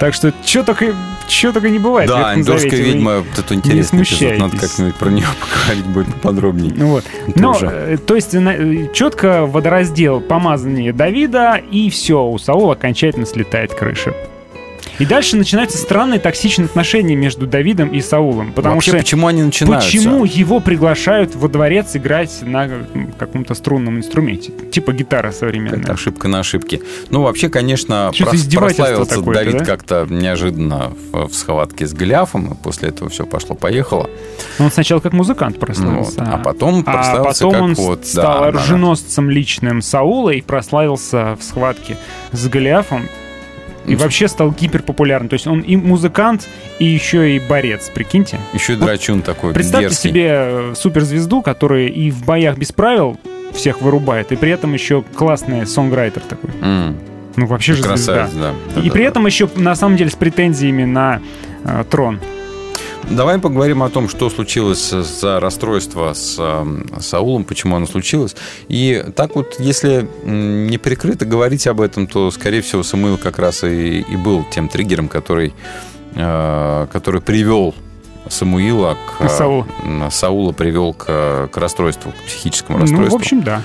Так 0.01 0.15
что 0.15 0.33
что 0.43 0.63
только, 0.63 0.95
что 1.27 1.53
только 1.53 1.69
не 1.69 1.77
бывает. 1.77 2.09
да. 2.09 2.33
Вы- 2.79 2.91
ведьма, 2.91 3.23
это 3.37 3.53
интересный 3.53 4.01
эпизод, 4.01 4.39
надо 4.39 4.57
как-нибудь 4.57 4.95
про 4.95 5.09
нее 5.11 5.27
поговорить 5.39 5.85
будет 5.85 6.15
подробнее. 6.21 6.73
Ну 6.75 6.87
Вот. 6.87 7.03
Но, 7.35 7.55
э, 7.61 7.97
то 7.97 8.15
есть, 8.15 8.31
четко 8.95 9.45
водораздел 9.45 10.19
помазание 10.19 10.91
Давида, 10.91 11.61
и 11.69 11.91
все, 11.91 12.25
у 12.25 12.35
Саула 12.39 12.73
окончательно 12.73 13.27
слетает 13.27 13.75
крыша. 13.75 14.15
И 15.01 15.05
дальше 15.07 15.35
начинаются 15.35 15.79
странные 15.79 16.19
токсичные 16.19 16.67
отношения 16.67 17.15
между 17.15 17.47
Давидом 17.47 17.89
и 17.89 18.01
Саулом. 18.01 18.53
Потому 18.53 18.75
Вообще, 18.75 18.91
что 18.91 18.99
почему 18.99 19.25
они 19.25 19.41
начинаются? 19.41 19.89
Почему 19.89 20.25
его 20.25 20.59
приглашают 20.59 21.35
во 21.35 21.47
дворец 21.47 21.95
играть 21.95 22.43
на 22.43 22.69
каком-то 23.17 23.55
струнном 23.55 23.97
инструменте? 23.97 24.51
Типа 24.71 24.93
гитара 24.93 25.31
современная. 25.31 25.79
Это 25.79 25.93
ошибка 25.93 26.27
на 26.27 26.41
ошибке. 26.41 26.81
Ну, 27.09 27.23
вообще, 27.23 27.49
конечно, 27.49 28.11
прос- 28.13 28.55
прославился 28.55 29.21
Давид 29.21 29.57
да? 29.57 29.65
как-то 29.65 30.05
неожиданно 30.07 30.93
в, 31.11 31.29
в 31.29 31.33
схватке 31.33 31.87
с 31.87 31.93
Голиафом, 31.93 32.53
и 32.53 32.55
после 32.55 32.89
этого 32.89 33.09
все 33.09 33.25
пошло-поехало. 33.25 34.07
Он 34.59 34.71
сначала 34.71 34.99
как 34.99 35.13
музыкант 35.13 35.59
прославился. 35.59 36.19
Вот. 36.19 36.29
А 36.31 36.37
потом 36.37 36.83
А 36.85 36.93
прославился 36.93 37.43
потом 37.45 37.51
как 37.53 37.61
он 37.63 37.73
вот... 37.73 38.05
стал 38.05 38.23
да, 38.23 38.33
да, 38.33 38.39
да. 38.39 38.47
оруженосцем 38.59 39.31
личным 39.31 39.81
Саула 39.81 40.29
и 40.29 40.41
прославился 40.41 41.35
в 41.39 41.43
схватке 41.43 41.97
с 42.33 42.47
Голиафом. 42.47 43.09
И 43.87 43.95
вообще 43.95 44.27
стал 44.27 44.51
гиперпопулярным. 44.51 45.27
То 45.29 45.33
есть 45.33 45.47
он 45.47 45.61
и 45.61 45.75
музыкант, 45.75 46.47
и 46.79 46.85
еще 46.85 47.35
и 47.35 47.39
борец, 47.39 47.89
прикиньте. 47.93 48.37
Еще 48.53 48.73
и 48.73 48.75
драчун 48.75 49.21
такой 49.21 49.53
Представьте 49.53 49.89
дерзкий. 49.89 50.09
себе 50.09 50.27
э, 50.31 50.73
суперзвезду, 50.75 51.41
которая 51.41 51.87
и 51.87 52.11
в 52.11 52.23
боях 52.25 52.57
без 52.57 52.71
правил 52.71 53.19
всех 53.53 53.81
вырубает, 53.81 54.31
и 54.31 54.35
при 54.35 54.51
этом 54.51 54.73
еще 54.73 55.01
классный 55.15 55.65
сонграйтер 55.65 56.21
такой. 56.21 56.49
М, 56.61 56.95
Ну, 57.37 57.45
вообще 57.47 57.73
же 57.73 57.81
Красавец, 57.83 58.29
звезда. 58.31 58.53
да. 58.75 58.81
И 58.81 58.89
при 58.89 59.03
этом 59.05 59.25
еще, 59.25 59.49
на 59.55 59.73
самом 59.75 59.95
деле, 59.97 60.09
с 60.09 60.15
претензиями 60.15 60.83
на 60.83 61.21
э, 61.63 61.83
трон. 61.89 62.19
Давай 63.09 63.39
поговорим 63.39 63.83
о 63.83 63.89
том, 63.89 64.07
что 64.07 64.29
случилось 64.29 64.89
за 64.89 65.39
расстройство 65.39 66.13
с 66.13 66.37
э, 66.39 66.65
Саулом, 67.01 67.43
почему 67.43 67.75
оно 67.75 67.85
случилось. 67.85 68.35
И 68.69 69.03
так 69.15 69.35
вот, 69.35 69.55
если 69.59 70.07
не 70.23 70.77
прикрыто 70.77 71.25
говорить 71.25 71.67
об 71.67 71.81
этом, 71.81 72.07
то, 72.07 72.31
скорее 72.31 72.61
всего, 72.61 72.83
Самуил 72.83 73.17
как 73.17 73.37
раз 73.37 73.63
и, 73.65 73.99
и 73.99 74.15
был 74.15 74.45
тем 74.49 74.69
триггером, 74.69 75.09
который, 75.09 75.53
э, 76.15 76.87
который 76.93 77.21
привел 77.21 77.75
Самуила 78.29 78.95
к... 79.19 79.27
Саула. 79.29 79.67
м, 79.83 80.09
Саула 80.09 80.53
привел 80.53 80.93
к, 80.93 81.49
к 81.51 81.57
расстройству, 81.57 82.11
к 82.11 82.25
психическому 82.27 82.77
Ну, 82.77 82.83
расстройству. 82.83 83.17
в 83.17 83.21
общем, 83.21 83.41
да. 83.41 83.61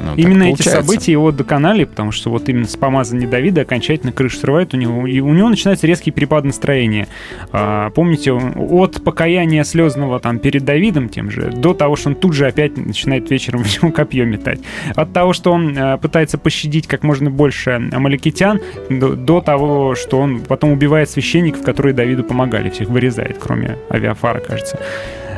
Ну, 0.00 0.14
Именно 0.16 0.44
эти 0.44 0.62
события 0.62 1.12
его 1.12 1.30
доконали, 1.30 1.84
потому 1.84 2.10
что 2.10 2.30
вот 2.30 2.48
именно 2.48 2.66
с 2.66 2.76
помазания 2.76 3.28
Давида 3.28 3.62
окончательно 3.62 4.12
крышу 4.12 4.38
срывает 4.38 4.72
у 4.72 4.76
него, 4.76 5.06
и 5.06 5.20
у 5.20 5.32
него 5.32 5.48
начинается 5.48 5.86
резкий 5.86 6.10
перепад 6.10 6.44
настроения. 6.44 7.06
А, 7.52 7.90
помните, 7.90 8.32
от 8.32 9.04
покаяния 9.04 9.62
слезного 9.64 10.18
там 10.18 10.38
перед 10.38 10.64
Давидом 10.64 11.08
тем 11.08 11.30
же, 11.30 11.50
до 11.50 11.74
того, 11.74 11.96
что 11.96 12.10
он 12.10 12.14
тут 12.14 12.32
же 12.32 12.46
опять 12.46 12.76
начинает 12.76 13.30
вечером 13.30 13.62
в 13.64 13.82
него 13.82 13.92
копье 13.92 14.24
метать. 14.24 14.60
От 14.94 15.12
того, 15.12 15.32
что 15.32 15.52
он 15.52 15.76
а, 15.78 15.98
пытается 15.98 16.38
пощадить 16.38 16.86
как 16.86 17.02
можно 17.02 17.30
больше 17.30 17.70
амаликитян, 17.92 18.60
до, 18.88 19.14
до 19.14 19.40
того, 19.40 19.94
что 19.94 20.18
он 20.18 20.40
потом 20.40 20.72
убивает 20.72 21.10
священников, 21.10 21.62
которые 21.62 21.92
Давиду 21.92 22.24
помогали, 22.24 22.70
всех 22.70 22.88
вырезает, 22.88 23.36
кроме 23.38 23.76
авиафара, 23.90 24.40
кажется. 24.40 24.78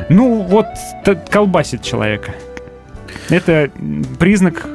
Ну, 0.09 0.41
вот 0.43 0.67
колбасит 1.29 1.81
человека. 1.81 2.33
Это 3.29 3.69
признак 4.19 4.67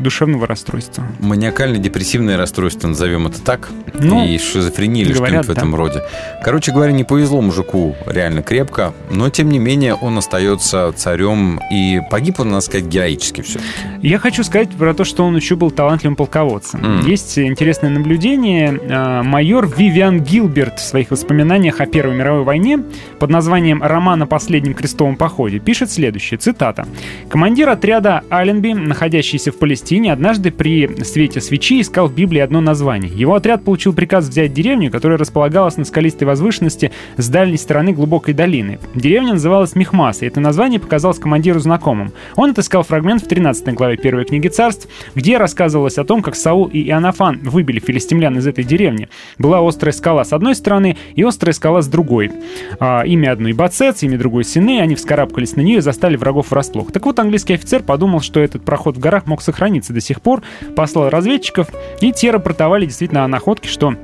душевного 0.00 0.46
расстройства. 0.46 1.04
Маниакально-депрессивное 1.20 2.36
расстройство, 2.36 2.88
назовем 2.88 3.26
это 3.26 3.40
так. 3.40 3.70
Ну, 3.94 4.26
и 4.26 4.38
шизофрения 4.38 5.02
или 5.02 5.12
что-нибудь 5.12 5.46
в 5.46 5.50
этом 5.50 5.74
роде. 5.74 6.02
Короче 6.42 6.72
говоря, 6.72 6.92
не 6.92 7.04
повезло 7.04 7.40
мужику 7.42 7.96
реально 8.06 8.42
крепко, 8.42 8.94
но 9.10 9.28
тем 9.30 9.48
не 9.48 9.58
менее 9.58 9.94
он 9.94 10.16
остается 10.18 10.92
царем, 10.96 11.60
и 11.70 12.00
погиб 12.10 12.40
он, 12.40 12.50
надо 12.50 12.60
сказать, 12.62 12.86
героически 12.86 13.42
все. 13.42 13.60
Я 14.00 14.18
хочу 14.18 14.42
сказать 14.44 14.70
про 14.70 14.94
то, 14.94 15.04
что 15.04 15.24
он 15.24 15.36
еще 15.36 15.56
был 15.56 15.70
талантливым 15.70 16.16
полководцем. 16.16 16.82
М. 16.84 17.06
Есть 17.06 17.38
интересное 17.38 17.90
наблюдение. 17.90 18.78
А, 18.90 19.22
Майор 19.22 19.68
Вивиан 19.68 20.20
Гилберт 20.20 20.78
в 20.78 20.82
своих 20.82 21.10
воспоминаниях 21.10 21.80
о 21.80 21.86
Первой 21.86 22.14
мировой 22.14 22.44
войне 22.44 22.82
под 23.18 23.30
названием 23.30 23.82
«Роман 23.82 24.22
о 24.22 24.26
последнем 24.26 24.74
крестовом 24.74 25.16
походе» 25.16 25.58
пишет 25.58 25.90
следующее, 25.90 26.38
цитата. 26.38 26.86
«Командир 27.28 27.49
отряда 27.70 28.22
Аленби, 28.28 28.72
находящийся 28.72 29.52
в 29.52 29.58
Палестине, 29.58 30.12
однажды 30.12 30.50
при 30.50 31.02
свете 31.04 31.40
свечи 31.40 31.80
искал 31.80 32.08
в 32.08 32.14
Библии 32.14 32.40
одно 32.40 32.60
название. 32.60 33.12
Его 33.12 33.34
отряд 33.34 33.64
получил 33.64 33.92
приказ 33.92 34.28
взять 34.28 34.52
деревню, 34.52 34.90
которая 34.90 35.18
располагалась 35.18 35.76
на 35.76 35.84
скалистой 35.84 36.26
возвышенности 36.26 36.92
с 37.16 37.28
дальней 37.28 37.56
стороны 37.56 37.92
глубокой 37.92 38.34
долины. 38.34 38.78
Деревня 38.94 39.32
называлась 39.34 39.74
Мехмас, 39.74 40.22
и 40.22 40.26
это 40.26 40.40
название 40.40 40.80
показалось 40.80 41.18
командиру 41.18 41.60
знакомым. 41.60 42.12
Он 42.36 42.50
отыскал 42.50 42.82
фрагмент 42.82 43.22
в 43.22 43.28
13 43.28 43.74
главе 43.74 43.96
первой 43.96 44.24
книги 44.24 44.48
царств, 44.48 44.88
где 45.14 45.36
рассказывалось 45.36 45.98
о 45.98 46.04
том, 46.04 46.22
как 46.22 46.36
Саул 46.36 46.66
и 46.66 46.80
Иоаннафан 46.82 47.40
выбили 47.42 47.80
филистимлян 47.80 48.38
из 48.38 48.46
этой 48.46 48.64
деревни. 48.64 49.08
Была 49.38 49.66
острая 49.66 49.92
скала 49.92 50.24
с 50.24 50.32
одной 50.32 50.54
стороны 50.54 50.96
и 51.14 51.22
острая 51.22 51.52
скала 51.52 51.82
с 51.82 51.88
другой. 51.88 52.30
А, 52.78 53.02
имя 53.02 53.32
одной 53.32 53.52
Бацец, 53.52 54.02
имя 54.02 54.18
другой 54.18 54.44
Сины, 54.44 54.80
они 54.80 54.94
вскарабкались 54.94 55.56
на 55.56 55.62
нее 55.62 55.78
и 55.78 55.80
застали 55.80 56.16
врагов 56.16 56.50
врасплох. 56.50 56.92
Так 56.92 57.06
вот, 57.06 57.18
английский 57.18 57.39
офицер 57.48 57.82
подумал, 57.82 58.20
что 58.20 58.40
этот 58.40 58.64
проход 58.64 58.96
в 58.96 59.00
горах 59.00 59.26
мог 59.26 59.42
сохраниться 59.42 59.92
до 59.92 60.00
сих 60.00 60.20
пор, 60.20 60.42
послал 60.76 61.08
разведчиков, 61.08 61.68
и 62.00 62.12
те 62.12 62.30
рапортовали 62.30 62.86
действительно 62.86 63.24
о 63.24 63.28
находке, 63.28 63.68
что 63.68 63.94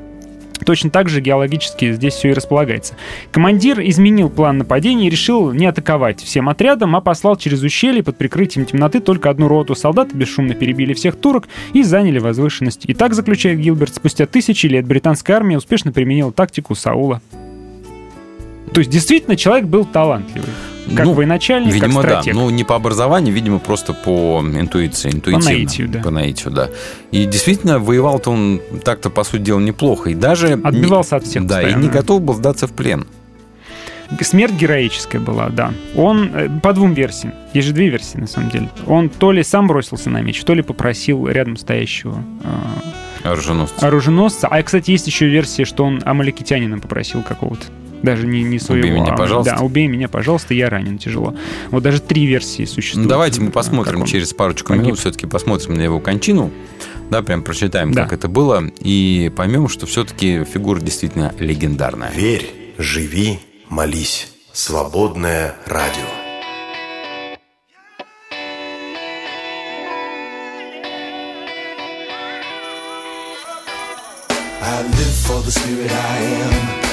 Точно 0.65 0.91
так 0.91 1.09
же 1.09 1.21
геологически 1.21 1.93
здесь 1.93 2.15
все 2.15 2.31
и 2.31 2.33
располагается. 2.33 2.95
Командир 3.31 3.81
изменил 3.81 4.31
план 4.31 4.59
нападения 4.59 5.07
и 5.07 5.11
решил 5.11 5.53
не 5.53 5.67
атаковать 5.67 6.21
всем 6.21 6.49
отрядом, 6.49 6.97
а 6.97 7.01
послал 7.01 7.37
через 7.37 7.63
ущелье 7.63 8.03
под 8.03 8.17
прикрытием 8.17 8.65
темноты 8.67 9.01
только 9.01 9.31
одну 9.31 9.49
роту 9.49 9.75
солдат, 9.75 10.15
бесшумно 10.15 10.55
перебили 10.55 10.95
всех 10.95 11.17
турок 11.17 11.49
и 11.73 11.83
заняли 11.83 12.19
возвышенность. 12.19 12.85
И 12.87 12.95
так, 12.95 13.15
заключает 13.15 13.61
Гилберт, 13.61 13.95
спустя 13.95 14.27
тысячи 14.27 14.67
лет 14.67 14.87
британская 14.87 15.35
армия 15.35 15.59
успешно 15.59 15.93
применила 15.93 16.33
тактику 16.33 16.75
Саула. 16.75 17.21
То 18.73 18.81
есть 18.81 18.91
действительно 18.91 19.37
человек 19.37 19.67
был 19.67 19.85
талантливый. 19.85 20.51
Как 20.95 21.05
Ну, 21.05 21.13
военачальник, 21.15 21.73
Видимо, 21.75 22.01
как 22.01 22.03
да. 22.03 22.09
стратег. 22.21 22.35
Ну, 22.35 22.51
не 22.51 22.63
по 22.65 22.77
образованию, 22.77 23.35
видимо, 23.35 23.59
просто 23.59 23.93
по 23.93 24.41
интуиции. 24.41 25.11
Интуитивно. 25.13 25.51
наитию, 25.51 25.89
да. 25.89 26.01
По 26.01 26.11
наитию, 26.11 26.53
да. 26.53 26.71
И 27.11 27.25
действительно, 27.25 27.79
воевал-то 27.79 28.31
он 28.31 28.61
так-то, 28.85 29.11
по 29.11 29.25
сути 29.25 29.43
дела, 29.43 29.59
неплохо. 29.61 30.11
И 30.11 30.15
даже... 30.15 30.53
Отбивался 30.63 31.17
от 31.17 31.25
всех 31.25 31.47
Да, 31.47 31.61
и 31.61 31.65
постоянно. 31.65 31.83
не 31.83 31.89
готов 31.89 32.23
был 32.23 32.35
сдаться 32.35 32.67
в 32.67 32.73
плен. 32.73 33.07
Смерть 34.21 34.53
героическая 34.55 35.21
была, 35.21 35.49
да. 35.49 35.73
Он 35.97 36.31
э, 36.33 36.49
по 36.63 36.73
двум 36.73 36.95
версиям. 36.95 37.35
Есть 37.53 37.67
же 37.67 37.73
две 37.75 37.89
версии, 37.89 38.19
на 38.19 38.29
самом 38.29 38.51
деле. 38.51 38.69
Он 38.87 39.09
то 39.09 39.33
ли 39.33 39.43
сам 39.43 39.67
бросился 39.67 40.11
на 40.11 40.21
меч, 40.23 40.45
то 40.45 40.55
ли 40.55 40.63
попросил 40.63 41.27
рядом 41.27 41.57
стоящего 41.57 42.23
э, 43.25 43.29
Оруженосцы. 43.29 43.85
оруженосца. 43.85 44.47
А, 44.47 44.63
кстати, 44.63 44.93
есть 44.93 45.09
еще 45.09 45.27
версия, 45.27 45.65
что 45.65 45.85
он 45.85 46.01
амаликитянина 46.05 46.79
попросил 46.79 47.23
какого-то. 47.23 47.65
Даже 48.03 48.27
не, 48.27 48.43
не 48.43 48.59
своего. 48.59 48.89
меня, 48.89 49.13
а, 49.13 49.17
пожалуйста. 49.17 49.57
Да, 49.59 49.63
убей 49.65 49.87
меня, 49.89 50.09
пожалуйста, 50.09 50.55
я 50.55 50.69
ранен 50.69 50.99
тяжело. 50.99 51.35
Вот 51.71 51.83
даже 51.83 52.01
три 52.01 52.27
версии 52.27 52.65
существуют. 52.65 53.07
Ну, 53.07 53.11
давайте 53.11 53.41
мы 53.41 53.51
посмотрим 53.51 54.05
через 54.05 54.33
парочку 54.33 54.69
погиб. 54.69 54.85
минут, 54.85 54.99
все-таки 54.99 55.27
посмотрим 55.27 55.75
на 55.75 55.83
его 55.83 55.99
кончину. 56.01 56.51
Да, 57.11 57.23
прям 57.23 57.43
прочитаем, 57.43 57.93
Да. 57.93 58.03
как 58.05 58.13
это 58.15 58.29
было, 58.29 58.65
и 58.81 59.31
поймем, 59.37 59.69
что 59.69 59.87
все-таки 59.87 60.45
фигура 60.45 60.81
действительно 60.81 61.33
легендарная. 61.39 62.11
Верь, 62.15 62.51
живи, 62.79 63.39
молись. 63.69 64.29
Свободное 64.53 65.55
радио. 65.67 66.05
I 74.61 74.83
live 74.83 75.15
for 75.27 75.41
the 75.43 75.51
spirit 75.53 75.91
I 75.93 76.19
am. 76.19 76.86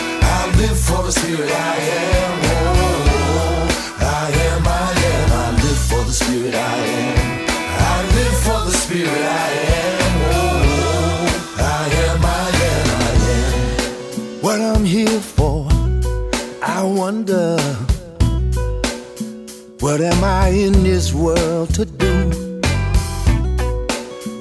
Live 0.57 0.79
for 0.79 1.03
the 1.03 1.11
spirit 1.11 1.51
I 1.51 1.75
am. 1.77 2.39
Oh, 2.45 3.67
I 3.99 4.31
am, 4.47 4.63
I 4.67 4.93
am. 5.11 5.31
I 5.31 5.51
live 5.63 5.81
for 5.89 6.03
the 6.03 6.11
spirit 6.11 6.53
I 6.53 6.77
am. 6.77 7.45
I 7.91 7.97
live 8.17 8.37
for 8.45 8.59
the 8.65 8.71
spirit 8.71 9.09
I 9.09 9.49
am. 9.81 9.97
Oh, 10.31 11.57
I 11.59 11.85
am, 12.05 12.25
I 12.25 12.49
am, 12.71 12.87
I 13.01 13.13
am. 13.35 14.41
What 14.41 14.59
I'm 14.61 14.85
here 14.85 15.19
for, 15.19 15.67
I 16.61 16.81
wonder. 16.83 17.57
What 19.79 19.99
am 20.01 20.23
I 20.23 20.47
in 20.49 20.83
this 20.83 21.13
world 21.13 21.73
to 21.75 21.85
do? 21.85 22.13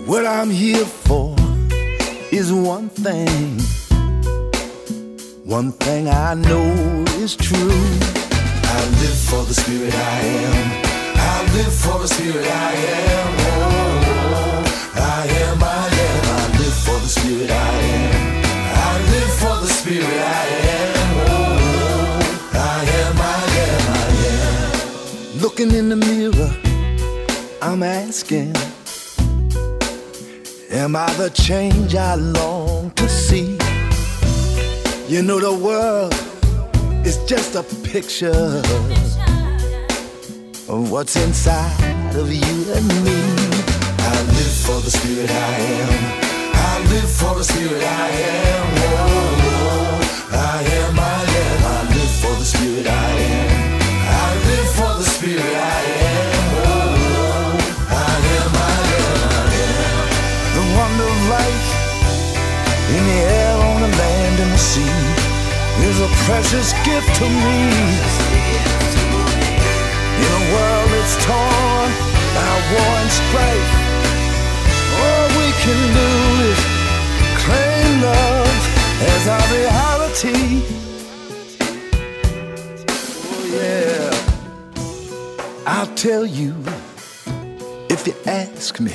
What 0.06 0.24
I'm 0.26 0.51
here 0.51 0.84
for 0.84 1.34
is 2.30 2.52
one 2.52 2.89
thing. 2.90 3.59
One 5.52 5.70
thing 5.72 6.08
I 6.08 6.32
know 6.32 7.04
is 7.20 7.36
true. 7.36 7.58
I 8.74 8.78
live 9.02 9.18
for 9.28 9.44
the 9.44 9.52
spirit 9.52 9.94
I 9.94 10.20
am. 10.48 10.82
I 11.14 11.42
live 11.52 11.74
for 11.74 11.98
the 11.98 12.08
spirit 12.08 12.46
I 12.46 12.72
am. 12.72 13.34
Oh, 13.38 14.64
I 14.96 15.26
am, 15.44 15.62
I 15.62 15.88
am. 16.08 16.24
I 16.40 16.58
live 16.58 16.76
for 16.86 16.98
the 17.04 17.06
spirit 17.06 17.50
I 17.50 17.70
am. 17.98 18.44
I 18.88 18.92
live 19.12 19.32
for 19.42 19.56
the 19.60 19.68
spirit 19.68 20.20
I 20.40 20.46
am. 20.80 20.94
Oh, 21.28 21.60
I 22.54 22.84
am, 23.02 23.16
I 23.20 23.44
am, 23.68 23.82
I 23.92 24.08
am. 25.34 25.40
Looking 25.42 25.70
in 25.72 25.90
the 25.90 25.96
mirror, 25.96 26.50
I'm 27.60 27.82
asking. 27.82 28.56
Am 30.70 30.96
I 30.96 31.12
the 31.16 31.28
change 31.28 31.94
I 31.94 32.14
long 32.14 32.90
to 32.92 33.06
see? 33.06 33.58
You 35.08 35.20
know, 35.20 35.40
the 35.40 35.52
world 35.52 36.14
is 37.04 37.18
just 37.24 37.54
a 37.54 37.62
picture 37.84 38.62
of 40.68 40.90
what's 40.90 41.16
inside 41.16 42.16
of 42.16 42.32
you 42.32 42.72
and 42.72 42.86
me. 43.04 43.18
I 43.98 44.22
live 44.22 44.56
for 44.64 44.80
the 44.80 44.90
spirit 44.90 45.28
I 45.30 45.54
am. 45.82 46.22
I 46.54 46.78
live 46.90 47.10
for 47.10 47.34
the 47.34 47.44
spirit 47.44 47.82
I 47.82 48.08
am. 48.08 48.66
Oh, 48.78 50.00
I 50.32 50.62
am, 50.62 50.98
I 50.98 51.24
am. 51.44 51.64
I 51.66 51.94
live 51.94 52.14
for 52.22 52.34
the 52.38 52.44
spirit 52.44 52.86
I 52.86 53.10
am. 53.10 53.80
I 54.08 54.34
live 54.46 54.68
for 54.74 54.98
the 54.98 55.04
spirit 55.04 55.44
I 55.44 55.76
am. 55.76 55.81
Is 65.81 66.01
a 66.01 66.09
precious 66.27 66.73
gift 66.85 67.15
to 67.16 67.24
me. 67.24 67.59
In 70.23 70.31
a 70.40 70.44
world 70.55 70.89
that's 70.93 71.16
torn 71.24 71.90
by 72.35 72.53
war 72.73 72.93
and 73.03 73.11
strife, 73.11 73.70
all 75.01 75.27
we 75.40 75.49
can 75.65 75.81
do 76.01 76.11
is 76.51 76.61
claim 77.43 77.90
love 78.03 78.59
as 79.12 79.23
our 79.28 79.47
reality. 79.59 80.40
Oh, 83.31 83.44
yeah. 83.57 84.12
I'll 85.66 85.94
tell 85.94 86.27
you 86.27 86.55
if 87.89 88.07
you 88.07 88.15
ask 88.27 88.78
me 88.81 88.93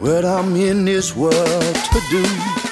what 0.00 0.24
I'm 0.24 0.56
in 0.56 0.84
this 0.84 1.14
world 1.16 1.74
to 1.92 2.00
do. 2.10 2.67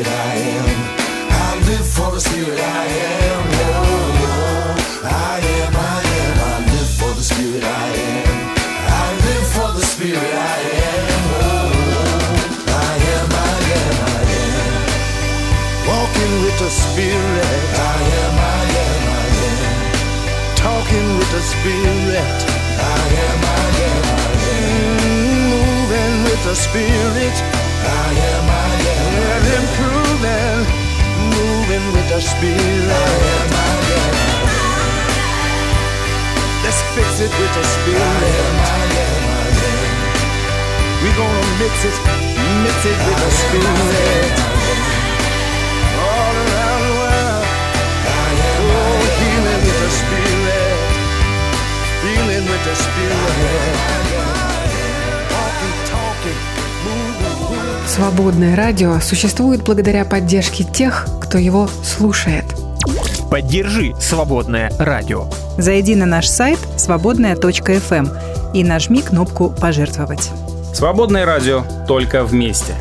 Spirit 0.00 0.18
I 0.18 0.34
am. 0.56 0.68
I 1.30 1.48
live 1.68 1.86
for 1.86 2.10
the 2.12 2.20
spirit 2.20 2.58
I 2.58 2.86
am. 2.86 3.42
Oh, 3.52 3.84
oh, 4.24 5.04
I 5.04 5.40
am, 5.60 5.72
I 5.76 6.00
am. 6.20 6.36
I 6.40 6.56
live 6.72 6.90
for 7.00 7.12
the 7.14 7.22
spirit 7.22 7.62
I 7.62 7.88
am. 8.08 8.28
I 8.88 9.06
live 9.26 9.46
for 9.56 9.70
the 9.76 9.84
spirit 9.84 10.32
I 10.32 10.60
am. 10.88 11.22
Oh, 11.44 11.68
I 12.68 12.94
am, 13.14 13.28
I 13.28 13.58
am, 13.76 13.96
I 14.08 14.24
am. 14.40 14.72
Walking 15.90 16.34
with 16.44 16.58
the 16.64 16.70
spirit. 16.70 17.60
I 17.76 18.00
am, 18.20 18.34
I 18.40 18.64
am, 18.86 19.02
I 19.20 19.30
am. 19.52 19.76
Talking 20.56 21.08
with 21.18 21.30
the 21.36 21.42
spirit. 21.52 22.38
I 22.80 23.04
am, 23.26 23.40
I 23.44 23.68
am, 23.90 24.04
I 24.16 24.32
am. 24.56 24.96
Moving 25.52 26.14
with 26.24 26.42
the 26.48 26.56
spirit. 26.56 27.36
I 27.84 28.12
am, 28.32 28.49
And 29.34 29.46
improving. 29.60 30.66
Moving 31.36 31.86
with 31.94 32.08
the 32.10 32.20
spirit. 32.20 33.50
Let's 36.64 36.82
fix 36.94 37.20
it 37.20 37.32
with 37.40 37.52
the 37.54 37.64
spirit. 37.64 39.00
We're 41.02 41.16
gonna 41.16 41.46
mix 41.58 41.74
it, 41.84 41.96
mix 42.64 42.76
it 42.84 42.98
with 43.06 43.18
the 43.24 43.30
spirit. 43.42 44.32
All 45.84 46.34
around 46.44 46.82
the 46.86 46.94
world. 47.00 47.46
Oh, 48.60 49.00
healing 49.20 49.62
with 49.66 49.80
the 49.84 49.90
spirit. 50.00 50.78
Healing 52.04 52.44
with 52.50 52.64
the 52.64 52.74
spirit. 52.74 54.19
Свободное 57.90 58.54
радио 58.54 59.00
существует 59.00 59.64
благодаря 59.64 60.04
поддержке 60.04 60.62
тех, 60.62 61.08
кто 61.20 61.38
его 61.38 61.66
слушает. 61.66 62.44
Поддержи 63.28 63.96
«Свободное 64.00 64.70
радио». 64.78 65.24
Зайди 65.58 65.96
на 65.96 66.06
наш 66.06 66.28
сайт 66.28 66.60
свободная.фм 66.76 68.06
и 68.54 68.62
нажми 68.62 69.02
кнопку 69.02 69.50
«Пожертвовать». 69.50 70.30
Свободное 70.72 71.26
радио 71.26 71.64
только 71.88 72.22
вместе. 72.22 72.76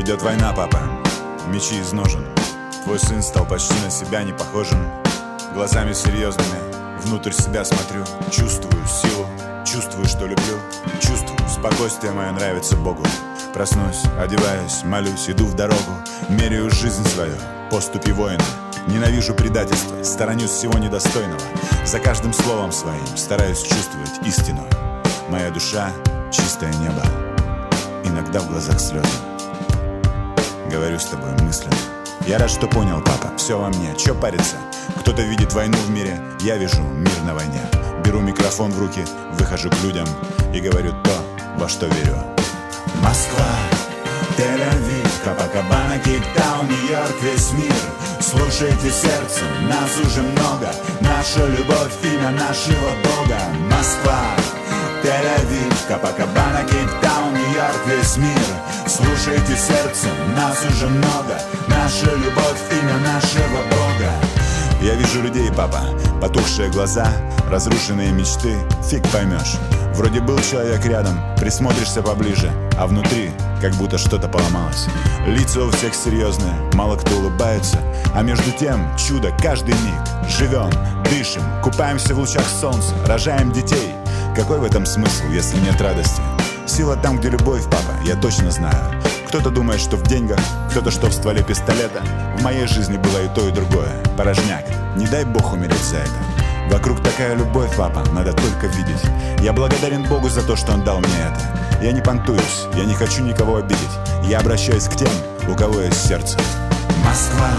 Идет 0.00 0.22
война, 0.22 0.54
папа, 0.56 0.80
мечи 1.52 1.78
из 1.78 1.92
ножен 1.92 2.35
Твой 2.86 3.00
сын 3.00 3.20
стал 3.20 3.44
почти 3.44 3.74
на 3.82 3.90
себя 3.90 4.22
не 4.22 4.32
похожим 4.32 4.78
Глазами 5.54 5.92
серьезными, 5.92 7.00
внутрь 7.02 7.32
себя 7.32 7.64
смотрю. 7.64 8.04
Чувствую 8.30 8.86
силу, 8.86 9.26
чувствую, 9.64 10.06
что 10.06 10.26
люблю. 10.26 10.60
Чувствую, 11.00 11.36
спокойствие 11.48 12.12
мое 12.12 12.30
нравится 12.30 12.76
Богу. 12.76 13.02
Проснусь, 13.52 14.04
одеваюсь, 14.20 14.84
молюсь, 14.84 15.28
иду 15.28 15.46
в 15.46 15.56
дорогу. 15.56 15.80
Меряю 16.28 16.70
жизнь 16.70 17.04
свою, 17.08 17.34
поступи 17.72 18.12
воина. 18.12 18.44
Ненавижу 18.86 19.34
предательство, 19.34 20.04
сторонюсь 20.04 20.50
всего 20.50 20.78
недостойного. 20.78 21.40
За 21.84 21.98
каждым 21.98 22.32
словом 22.32 22.70
своим 22.70 23.16
стараюсь 23.16 23.62
чувствовать 23.62 24.24
истину. 24.24 24.64
Моя 25.28 25.50
душа— 25.50 25.90
чистое 26.30 26.72
небо 26.74 27.02
Иногда 28.04 28.38
в 28.38 28.48
глазах 28.48 28.78
слезы. 28.78 29.08
Говорю 30.70 31.00
с 31.00 31.06
тобой 31.06 31.32
мысленно 31.42 31.95
Я 32.26 32.38
рад, 32.38 32.50
что 32.50 32.66
понял, 32.66 33.00
папа, 33.02 33.36
все 33.36 33.56
во 33.56 33.68
мне. 33.68 33.94
Че 33.96 34.12
париться? 34.12 34.56
Кто-то 34.98 35.22
видит 35.22 35.52
войну 35.52 35.76
в 35.86 35.90
мире 35.90 36.20
Я 36.40 36.56
вижу 36.56 36.82
мир 36.82 37.22
на 37.24 37.34
войне. 37.34 37.60
Беру 38.04 38.18
микрофон 38.18 38.72
в 38.72 38.80
руки, 38.80 39.04
выхожу 39.34 39.70
к 39.70 39.80
людям 39.84 40.08
И 40.52 40.58
говорю 40.58 40.90
то, 41.04 41.12
во 41.56 41.68
что 41.68 41.86
верю. 41.86 42.18
Москва, 43.00 43.46
Тель-Авив, 44.36 45.22
Капакабана, 45.22 46.00
Кейптаун, 46.00 46.66
Нью-Йорк, 46.66 47.14
весь 47.22 47.52
мир. 47.52 47.72
Слушайте 48.20 48.90
сердцем, 48.90 49.68
нас 49.68 49.96
уже 50.04 50.22
много. 50.22 50.74
Наша 51.02 51.46
любовь, 51.46 51.94
имя 52.02 52.30
нашего 52.30 52.90
Бога. 53.04 53.38
Москва, 53.70 54.18
Тель-Авив, 55.04 55.86
Капакабана, 55.86 56.64
Кейптаун, 56.64 57.34
Нью-Йорк, 57.34 57.86
весь 57.86 58.16
мир. 58.16 58.46
Слушайте 58.88 59.56
сердцем, 59.56 60.34
нас 60.34 60.64
уже 60.68 60.88
много 60.88 61.38
Наша 61.86 62.16
любовь, 62.16 62.60
имя 62.72 62.98
нашего 62.98 63.62
Бога 63.70 64.10
Я 64.82 64.96
вижу 64.96 65.22
людей, 65.22 65.48
папа, 65.56 65.82
потухшие 66.20 66.68
глаза 66.68 67.06
Разрушенные 67.48 68.10
мечты, 68.10 68.56
фиг 68.82 69.08
поймешь 69.12 69.54
Вроде 69.94 70.20
был 70.20 70.36
человек 70.40 70.84
рядом, 70.84 71.16
присмотришься 71.36 72.02
поближе 72.02 72.50
А 72.76 72.88
внутри 72.88 73.30
как 73.62 73.72
будто 73.74 73.98
что-то 73.98 74.28
поломалось. 74.28 74.86
Лица 75.28 75.62
у 75.62 75.70
всех 75.70 75.94
серьезные, 75.94 76.54
мало 76.74 76.96
кто 76.96 77.16
улыбается, 77.18 77.78
а 78.14 78.22
между 78.22 78.50
тем 78.50 78.84
чудо 78.98 79.30
каждый 79.40 79.74
миг. 79.74 80.28
Живем, 80.28 80.70
дышим, 81.04 81.42
купаемся 81.62 82.14
в 82.14 82.18
лучах 82.18 82.44
солнца, 82.60 82.94
рожаем 83.06 83.52
детей. 83.52 83.94
Какой 84.34 84.58
в 84.58 84.64
этом 84.64 84.84
смысл, 84.86 85.24
если 85.30 85.58
нет 85.60 85.80
радости? 85.80 86.20
Сила 86.66 86.96
там, 86.96 87.18
где 87.18 87.30
любовь, 87.30 87.64
папа, 87.64 87.94
я 88.04 88.16
точно 88.16 88.50
знаю. 88.50 88.76
Кто-то 89.28 89.50
думает, 89.50 89.80
что 89.80 89.96
в 89.96 90.02
деньгах, 90.04 90.38
кто-то, 90.70 90.90
что 90.90 91.08
в 91.08 91.12
стволе 91.12 91.42
пистолета. 91.42 92.02
В 92.38 92.42
моей 92.42 92.66
жизни 92.66 92.96
было 92.96 93.24
и 93.24 93.28
то, 93.34 93.48
и 93.48 93.50
другое. 93.50 93.90
Порожняк. 94.16 94.64
Не 94.96 95.06
дай 95.06 95.24
бог 95.24 95.52
умереть 95.52 95.82
за 95.82 95.96
это. 95.98 96.10
Вокруг 96.70 97.02
такая 97.02 97.34
любовь, 97.34 97.70
папа, 97.76 98.04
надо 98.12 98.32
только 98.32 98.66
видеть. 98.68 99.02
Я 99.40 99.52
благодарен 99.52 100.04
Богу 100.04 100.28
за 100.28 100.42
то, 100.42 100.56
что 100.56 100.72
Он 100.72 100.82
дал 100.84 100.98
мне 100.98 101.08
это. 101.08 101.84
Я 101.84 101.92
не 101.92 102.00
понтуюсь, 102.00 102.66
я 102.74 102.84
не 102.84 102.94
хочу 102.94 103.22
никого 103.22 103.56
обидеть. 103.56 103.78
Я 104.24 104.38
обращаюсь 104.38 104.88
к 104.88 104.96
тем, 104.96 105.10
у 105.48 105.54
кого 105.54 105.80
есть 105.80 106.06
сердце. 106.06 106.38
Москва, 107.04 107.50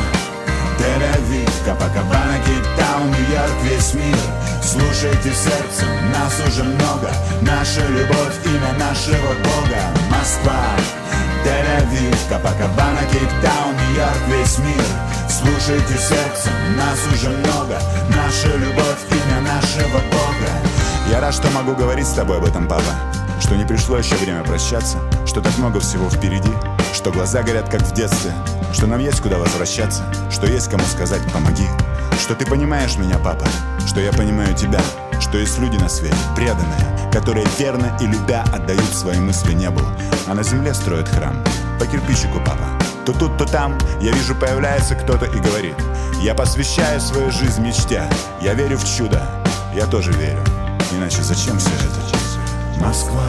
Тель-Авив, 0.79 1.49
Капакабана, 1.65 2.37
Кейптаун, 2.45 3.07
Нью-Йорк, 3.07 3.53
весь 3.63 3.93
мир 3.93 4.17
Слушайте 4.61 5.31
сердцем, 5.33 5.87
нас 6.11 6.33
уже 6.47 6.63
много 6.63 7.09
Наша 7.41 7.87
любовь, 7.87 8.35
имя 8.45 8.73
нашего 8.77 9.33
Бога 9.43 9.81
Москва, 10.11 10.75
Тель-Авив, 11.47 12.27
Капакабана, 12.27 12.99
Кейптаун, 13.09 13.73
Нью-Йорк, 13.73 14.21
весь 14.27 14.57
мир. 14.59 14.83
Слушайте 15.29 15.93
сердцем, 15.97 16.51
нас 16.75 16.99
уже 17.13 17.29
много. 17.29 17.79
Наша 18.09 18.49
любовь, 18.57 18.99
имя 19.11 19.41
нашего 19.41 19.99
Бога. 20.11 20.51
Я 21.09 21.21
рад, 21.21 21.33
что 21.33 21.49
могу 21.51 21.73
говорить 21.73 22.05
с 22.05 22.11
тобой 22.11 22.39
об 22.39 22.45
этом, 22.45 22.67
папа. 22.67 22.83
Что 23.39 23.55
не 23.55 23.63
пришло 23.63 23.97
еще 23.97 24.15
время 24.15 24.43
прощаться. 24.43 24.97
Что 25.25 25.39
так 25.39 25.57
много 25.57 25.79
всего 25.79 26.09
впереди. 26.09 26.51
Что 26.93 27.11
глаза 27.13 27.41
горят, 27.43 27.69
как 27.69 27.81
в 27.81 27.93
детстве. 27.93 28.33
Что 28.73 28.85
нам 28.85 28.99
есть 28.99 29.21
куда 29.21 29.37
возвращаться. 29.37 30.03
Что 30.29 30.47
есть 30.47 30.69
кому 30.69 30.83
сказать 30.83 31.21
«помоги» 31.31 31.67
Что 32.19 32.35
ты 32.35 32.45
понимаешь 32.45 32.97
меня, 32.97 33.19
папа. 33.19 33.45
Что 33.87 34.01
я 34.01 34.11
понимаю 34.11 34.53
тебя 34.53 34.81
Что 35.19 35.37
есть 35.37 35.59
люди 35.59 35.77
на 35.77 35.89
свете, 35.89 36.15
преданные 36.35 37.09
Которые 37.11 37.45
верно 37.57 37.97
и 37.99 38.05
любя 38.05 38.43
отдают 38.53 38.93
свои 38.93 39.19
мысли 39.19 39.53
небу. 39.53 39.81
А 40.27 40.33
на 40.33 40.43
земле 40.43 40.73
строят 40.73 41.07
храм. 41.09 41.43
По 41.79 41.85
кирпичику, 41.85 42.39
папа. 42.39 42.67
То 43.05 43.13
тут, 43.13 43.37
то 43.37 43.45
там. 43.45 43.77
Я 44.01 44.11
вижу 44.11 44.35
появляется 44.35 44.95
кто-то 44.95 45.25
и 45.25 45.39
говорит. 45.39 45.75
Я 46.21 46.35
посвящаю 46.35 46.99
свою 46.99 47.31
жизнь 47.31 47.61
мечте. 47.61 48.03
Я 48.41 48.53
верю 48.53 48.77
в 48.77 48.85
чудо, 48.85 49.21
я 49.73 49.85
тоже 49.85 50.11
верю 50.13 50.43
Иначе 50.91 51.21
зачем 51.21 51.57
все 51.59 51.69
это? 51.69 52.83
Москва, 52.83 53.27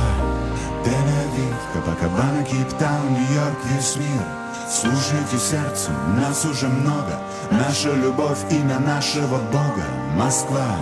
Тель-Авив, 0.84 1.54
Капакабана, 1.72 2.44
Кейптаун, 2.44 3.12
Нью-Йорк, 3.12 3.58
весь 3.64 3.96
мир. 3.96 4.22
Слушайте 4.70 5.38
сердцем, 5.38 5.94
нас 6.16 6.44
уже 6.44 6.68
много. 6.68 7.18
Наша 7.50 7.92
любовь, 7.92 8.38
имя 8.50 8.78
нашего 8.78 9.38
Бога. 9.38 9.84
Москва, 10.14 10.76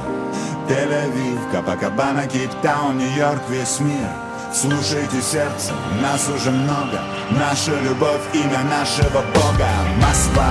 Тель-Авив, 0.68 1.38
Капакабана, 1.52 2.26
Кейптаун, 2.26 2.98
Нью-Йорк, 2.98 3.42
весь 3.48 3.78
мир. 3.78 4.08
Слушайте 4.52 5.22
сердцем, 5.22 5.76
нас 6.02 6.28
уже 6.28 6.50
много. 6.50 7.00
Наша 7.30 7.78
любовь, 7.80 8.22
имя 8.32 8.62
нашего 8.68 9.22
Бога. 9.32 9.68
Москва, 10.02 10.50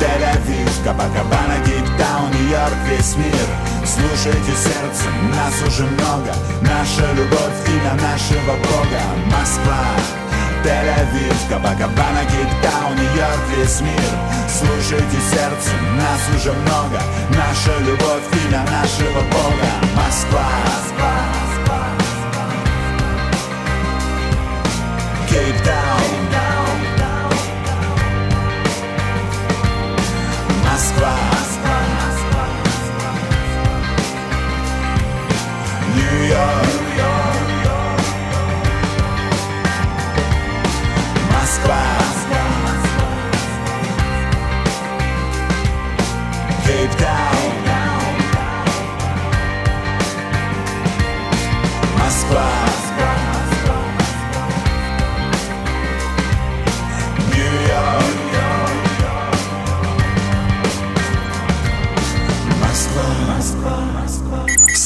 Тель-Авив, 0.00 0.70
Капакабана, 0.82 1.56
Кейптаун, 1.64 2.30
Нью-Йорк, 2.32 2.74
весь 2.88 3.14
мир. 3.16 3.48
Слушайте 3.86 4.52
сердцем, 4.52 5.30
нас 5.30 5.54
уже 5.64 5.84
много. 5.84 6.34
Наша 6.62 7.12
любовь, 7.12 7.68
имя 7.68 7.94
нашего 8.02 8.56
Бога. 8.56 9.00
Москва, 9.26 9.84
Тель-Авив, 10.64 11.48
Капакабана, 11.48 12.24
Кейптаун, 12.24 12.96
Нью-Йорк, 12.96 13.40
весь 13.56 13.80
мир. 13.80 14.10
Слушайте 14.48 15.18
сердцем, 15.30 15.96
нас 15.96 16.20
уже 16.36 16.52
много. 16.52 17.00
Наша 17.30 17.78
любовь, 17.80 18.22
имя 18.46 18.62
нашего 18.70 19.20
Бога. 19.30 19.68
Москва, 19.96 20.46
Москва 20.66 21.30
Кейптаун 25.28 26.30
Москва. 30.64 31.14
Нью-Йорк 35.94 36.69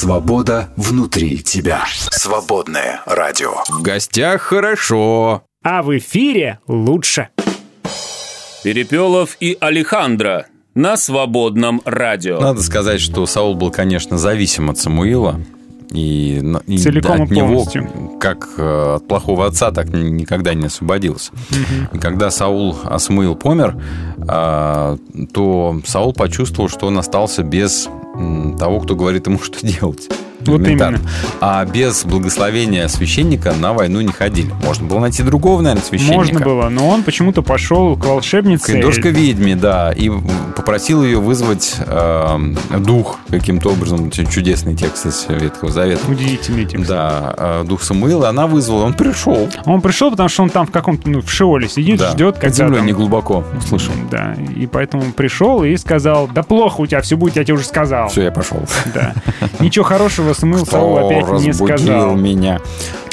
Свобода 0.05 0.69
внутри 0.75 1.39
тебя. 1.39 1.83
Свободное 2.11 3.01
радио. 3.07 3.55
В 3.67 3.81
гостях 3.81 4.39
хорошо. 4.43 5.41
А 5.63 5.81
в 5.81 5.97
эфире 5.97 6.59
лучше. 6.67 7.29
Перепелов 8.63 9.35
и 9.39 9.57
Алехандро 9.59 10.45
на 10.75 10.95
свободном 10.95 11.81
радио. 11.85 12.39
Надо 12.39 12.61
сказать, 12.61 13.01
что 13.01 13.25
Саул 13.25 13.55
был, 13.55 13.71
конечно, 13.71 14.19
зависим 14.19 14.69
от 14.69 14.77
Самуила. 14.77 15.41
И, 15.89 16.39
и 16.67 16.77
Целиком 16.77 17.23
от 17.23 17.31
и 17.31 17.35
него, 17.35 17.47
полностью. 17.47 17.89
как 18.19 18.47
э, 18.57 18.95
от 18.97 19.07
плохого 19.07 19.47
отца, 19.47 19.71
так 19.71 19.89
ни- 19.89 20.09
никогда 20.09 20.53
не 20.53 20.67
освободился. 20.67 21.31
И 21.93 21.97
когда 21.97 22.29
Саул, 22.29 22.77
а 22.83 22.99
Самуил 22.99 23.35
помер, 23.35 23.75
а, 24.27 24.97
то 25.33 25.79
Саул 25.85 26.13
почувствовал, 26.13 26.69
что 26.69 26.85
он 26.87 26.97
остался 26.99 27.41
без 27.43 27.87
того, 28.57 28.79
кто 28.79 28.95
говорит 28.95 29.27
ему, 29.27 29.39
что 29.39 29.65
делать. 29.65 30.09
Вот 30.45 30.67
именно. 30.67 30.99
А 31.41 31.65
без 31.65 32.05
благословения 32.05 32.87
священника 32.87 33.53
на 33.53 33.73
войну 33.73 34.01
не 34.01 34.11
ходили. 34.11 34.51
Можно 34.63 34.87
было 34.87 34.99
найти 34.99 35.23
другого, 35.23 35.61
наверное, 35.61 35.83
священника. 35.85 36.15
Можно 36.15 36.39
было, 36.39 36.69
но 36.69 36.89
он 36.89 37.03
почему-то 37.03 37.41
пошел 37.41 37.95
к 37.97 38.05
волшебнице. 38.05 38.73
К 38.73 38.75
индорской 38.75 39.11
ведьме, 39.11 39.55
да, 39.55 39.91
и 39.91 40.11
попросил 40.55 41.03
ее 41.03 41.19
вызвать 41.19 41.75
э, 41.79 42.37
дух 42.79 43.19
каким-то 43.29 43.71
образом. 43.71 44.09
Чудесный 44.11 44.75
текст 44.75 45.05
из 45.05 45.25
Ветхого 45.29 45.71
Завета. 45.71 46.09
Удивительный 46.09 46.65
текст. 46.65 46.87
Да, 46.87 47.33
э, 47.37 47.63
дух 47.65 47.83
Самуила, 47.83 48.29
она 48.29 48.47
вызвала, 48.47 48.85
он 48.85 48.93
пришел. 48.93 49.49
Он 49.65 49.81
пришел, 49.81 50.11
потому 50.11 50.29
что 50.29 50.43
он 50.43 50.49
там 50.49 50.65
в 50.67 50.71
каком-то, 50.71 51.09
ну, 51.09 51.21
в 51.21 51.29
Шиоле 51.31 51.67
сидит, 51.67 51.99
Да, 51.99 52.11
ждет, 52.11 52.35
под 52.35 52.41
когда 52.41 52.55
землей 52.57 52.77
там- 52.77 52.85
не 52.87 52.93
глубоко, 52.93 53.43
слышал. 53.67 53.93
Да, 54.11 54.35
и 54.55 54.65
поэтому 54.67 55.11
пришел 55.13 55.63
и 55.63 55.75
сказал, 55.77 56.27
да 56.27 56.43
плохо 56.43 56.81
у 56.81 56.87
тебя 56.87 57.01
все 57.01 57.15
будет, 57.17 57.35
я 57.35 57.43
тебе 57.43 57.55
уже 57.55 57.65
сказал. 57.65 58.09
Все, 58.09 58.23
я 58.23 58.31
пошел. 58.31 58.61
Да. 58.93 59.13
Ничего 59.59 59.85
хорошего 59.85 60.33
Самуил 60.35 60.65
Саулу 60.65 60.95
Кто 60.97 61.07
опять 61.07 61.45
не 61.45 61.53
сказал. 61.53 62.15
меня? 62.15 62.59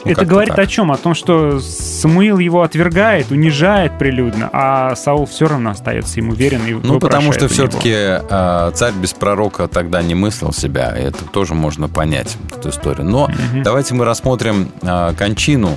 Ну, 0.04 0.10
Это 0.10 0.24
говорит 0.24 0.56
так. 0.56 0.64
о 0.64 0.66
чем? 0.66 0.90
О 0.90 0.96
том, 0.96 1.14
что 1.14 1.60
Самуил 1.60 2.38
его 2.38 2.62
отвергает, 2.62 3.30
унижает 3.30 3.98
прилюдно, 3.98 4.50
а 4.52 4.96
Саул 4.96 5.26
все 5.26 5.46
равно 5.46 5.70
остается 5.70 6.18
ему 6.18 6.34
верен 6.34 6.60
и 6.66 6.72
Ну, 6.74 6.98
потому 6.98 7.32
что 7.32 7.44
у 7.44 7.48
него. 7.48 7.54
все-таки 7.54 8.74
царь 8.76 8.94
без 9.00 9.12
пророка 9.12 9.68
тогда 9.68 10.02
не 10.02 10.16
мыслил 10.16 10.52
себя. 10.52 10.92
Это 10.96 11.24
тоже 11.26 11.54
можно 11.54 11.88
понять, 11.88 12.36
эту 12.56 12.70
историю. 12.70 13.04
Но 13.06 13.28
давайте 13.64 13.94
мы 13.94 14.04
рассмотрим 14.04 14.70
э, 14.82 15.12
кончину 15.16 15.76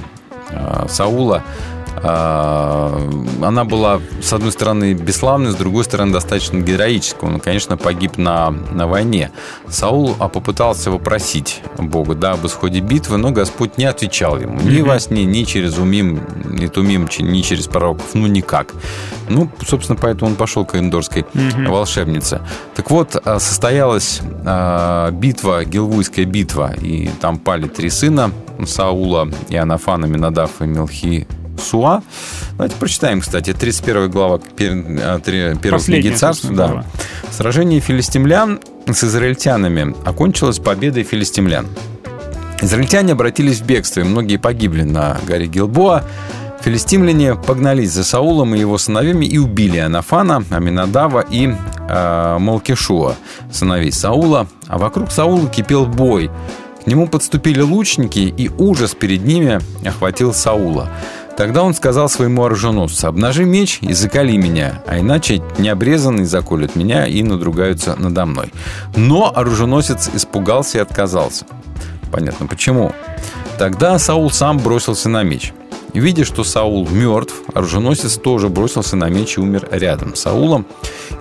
э, 0.49 0.85
Саула. 0.89 1.43
Э, 2.03 3.11
Она 3.41 3.63
была, 3.63 3.99
с 4.22 4.34
одной 4.34 4.51
стороны, 4.51 4.93
бесславной, 4.93 5.51
с 5.51 5.55
другой 5.55 5.84
стороны, 5.84 6.13
достаточно 6.13 6.57
героической. 6.59 7.30
Он, 7.30 7.39
конечно, 7.39 7.77
погиб 7.77 8.17
на, 8.17 8.49
на 8.49 8.88
войне. 8.88 9.31
Саул 9.69 10.15
а, 10.19 10.27
попытался 10.30 10.91
вопросить 10.91 11.61
Бога 11.77 12.15
да, 12.15 12.31
об 12.34 12.45
исходе 12.45 12.80
битвы, 12.80 13.17
но 13.17 13.31
Господь 13.31 13.77
не 13.77 13.85
отвечал 13.85 14.39
ему. 14.39 14.59
Ни 14.61 14.81
во 14.81 14.99
сне, 14.99 15.26
ни 15.26 15.43
через 15.43 15.77
умим, 15.77 16.22
ни 16.45 16.67
тумим, 16.67 17.07
ни 17.19 17.41
через 17.41 17.67
пророков. 17.67 18.05
Ну, 18.13 18.27
никак. 18.27 18.73
Ну, 19.30 19.49
собственно, 19.65 19.97
поэтому 20.01 20.31
он 20.31 20.35
пошел 20.38 20.65
к 20.65 20.76
индорской 20.76 21.26
Мгм. 21.34 21.65
волшебнице. 21.72 22.41
Так 22.76 22.89
вот, 22.91 23.15
а, 23.23 23.39
состоялась 23.39 24.22
а, 24.45 25.11
битва, 25.11 25.65
Гилвуйская 25.65 26.26
битва, 26.26 26.73
и 26.81 27.09
там 27.22 27.38
пали 27.38 27.67
три 27.67 27.89
сына 27.89 28.31
Саула, 28.65 29.27
Иоаннафана, 29.49 30.05
Минадав 30.05 30.61
и 30.61 30.65
Мелхи 30.65 31.27
Суа. 31.60 32.03
Давайте 32.53 32.76
прочитаем, 32.77 33.22
кстати, 33.22 33.53
31 33.53 34.10
глава 34.10 34.36
а, 34.36 35.19
первой 35.19 35.82
книги 35.82 36.10
царств. 36.10 36.49
Да. 36.52 36.86
Сражение 37.32 37.80
филистимлян 37.80 38.60
с 38.88 39.03
израильтянами 39.03 39.95
окончилось 40.06 40.60
победой 40.60 41.03
филистимлян. 41.03 41.68
Израильтяне 42.61 43.14
обратились 43.14 43.60
в 43.60 43.65
бегство, 43.65 44.02
и 44.02 44.03
многие 44.03 44.38
погибли 44.38 44.84
на 44.84 45.18
горе 45.27 45.48
Гилбоа. 45.48 46.03
Филистимляне 46.61 47.36
погнались 47.36 47.91
за 47.91 48.03
Саулом 48.03 48.56
и 48.56 48.60
его 48.60 48.77
сыновьями 48.77 49.26
и 49.26 49.38
убили 49.38 49.77
Анафана, 49.77 50.44
Аминадава 50.49 51.23
и 51.30 51.53
э, 51.88 52.38
Малкишуа, 52.40 53.15
сыновей 53.52 53.91
Саула. 53.91 54.48
А 54.68 54.80
вокруг 54.80 55.11
Саула 55.11 55.48
кипел 55.48 55.86
бой. 55.86 56.32
К 56.84 56.88
нему 56.88 57.07
подступили 57.07 57.61
лучники, 57.61 58.19
и 58.19 58.49
ужас 58.49 58.95
перед 58.95 59.23
ними 59.26 59.60
охватил 59.86 60.34
Саула. 60.34 60.90
Тогда 61.38 61.64
он 61.64 61.74
сказал 61.74 62.07
своему 62.07 62.45
оруженосцу, 62.45 63.07
«Обнажи 63.07 63.44
меч 63.44 63.80
и 63.82 63.94
закали 63.94 64.38
меня, 64.38 64.82
а 64.88 64.99
иначе 64.99 65.41
необрезанные 65.57 66.26
заколют 66.26 66.76
меня 66.76 67.06
и 67.06 67.24
надругаются 67.24 67.95
надо 67.98 68.26
мной». 68.26 68.53
Но 68.95 69.32
оруженосец 69.36 70.10
испугался 70.14 70.78
и 70.78 70.82
отказался. 70.82 71.45
Понятно, 72.12 72.48
почему. 72.48 72.94
Тогда 73.57 73.99
Саул 73.99 74.32
сам 74.32 74.60
бросился 74.60 75.10
на 75.10 75.24
меч– 75.24 75.53
Видя, 75.99 76.26
что 76.26 76.43
Саул 76.43 76.88
мертв, 76.89 77.34
оруженосец 77.53 78.17
тоже 78.17 78.49
бросился 78.49 78.97
на 78.97 79.09
меч 79.09 79.38
и 79.38 79.39
умер 79.39 79.69
рядом 79.72 80.13
с 80.13 80.22
Саулом. 80.22 80.65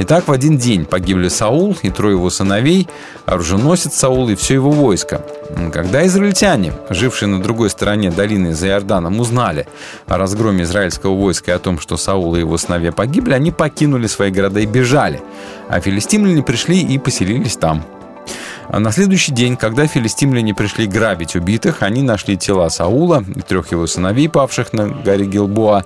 И 0.01 0.05
так 0.05 0.27
в 0.27 0.33
один 0.33 0.59
день 0.59 0.85
погибли 0.85 1.29
Саул 1.29 1.77
и 1.83 1.91
трое 1.91 2.17
его 2.17 2.29
сыновей, 2.29 2.89
оруженосец 3.25 3.95
Саул 3.95 4.29
и 4.31 4.35
все 4.35 4.55
его 4.55 4.73
войско. 4.73 5.25
Когда 5.73 6.05
израильтяне, 6.07 6.73
жившие 6.91 7.29
на 7.29 7.41
другой 7.41 7.71
стороне 7.71 8.11
долины 8.11 8.53
за 8.53 8.67
Иорданом, 8.67 9.21
узнали 9.21 9.69
о 10.07 10.19
разгроме 10.19 10.65
израильского 10.65 11.15
войска 11.15 11.53
и 11.53 11.55
о 11.55 11.61
том, 11.61 11.79
что 11.79 11.97
Саул 11.97 12.35
и 12.35 12.41
его 12.41 12.59
сыновья 12.59 12.91
погибли, 12.91 13.33
они 13.33 13.53
покинули 13.53 14.09
свои 14.09 14.33
города 14.33 14.59
и 14.59 14.67
бежали. 14.67 15.23
А 15.69 15.79
филистимляне 15.79 16.43
пришли 16.43 16.81
и 16.81 16.99
поселились 16.99 17.57
там. 17.57 17.85
А 18.69 18.81
на 18.81 18.91
следующий 18.91 19.33
день, 19.33 19.57
когда 19.57 19.87
филистимляне 19.87 20.55
пришли 20.55 20.87
грабить 20.87 21.37
убитых, 21.37 21.83
они 21.83 22.03
нашли 22.03 22.37
тела 22.37 22.69
Саула 22.69 23.25
и 23.35 23.41
трех 23.41 23.73
его 23.73 23.87
сыновей, 23.87 24.29
павших 24.29 24.73
на 24.73 24.89
горе 24.89 25.27
Гилбоа. 25.27 25.85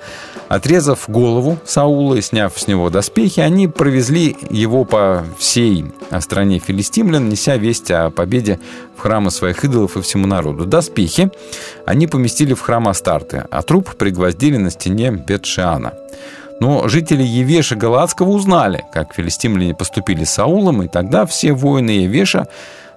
Отрезав 0.49 1.05
голову 1.09 1.59
Саула 1.67 2.15
и 2.15 2.23
сняв 2.23 2.59
с 2.59 2.67
него 2.67 2.89
доспехи, 2.89 3.41
они 3.41 3.69
провезли 3.69 4.37
его 4.49 4.85
по 4.85 5.25
всей 5.39 5.93
стране 6.21 6.59
филистимлян, 6.59 7.29
неся 7.29 7.57
весть 7.57 7.91
о 7.91 8.11
победе 8.11 8.59
в 8.97 9.01
храмы 9.01 9.31
своих 9.31 9.65
идолов 9.65 9.97
и 9.97 10.01
всему 10.01 10.27
народу. 10.27 10.65
Доспехи 10.65 11.31
они 11.85 12.07
поместили 12.07 12.55
в 12.55 12.61
храм 12.61 12.89
Астарты, 12.89 13.45
а 13.51 13.63
труп 13.63 13.95
пригвоздили 13.97 14.57
на 14.57 14.71
стене 14.71 15.11
Бетшиана. 15.11 15.95
Но 16.61 16.89
жители 16.89 17.23
Евеша 17.23 17.77
Галаадского 17.77 18.31
узнали, 18.31 18.85
как 18.93 19.15
филистимляне 19.15 19.75
поступили 19.75 20.25
с 20.25 20.31
Саулом, 20.31 20.83
и 20.83 20.89
тогда 20.89 21.25
все 21.27 21.53
воины 21.53 21.91
Евеша 21.91 22.49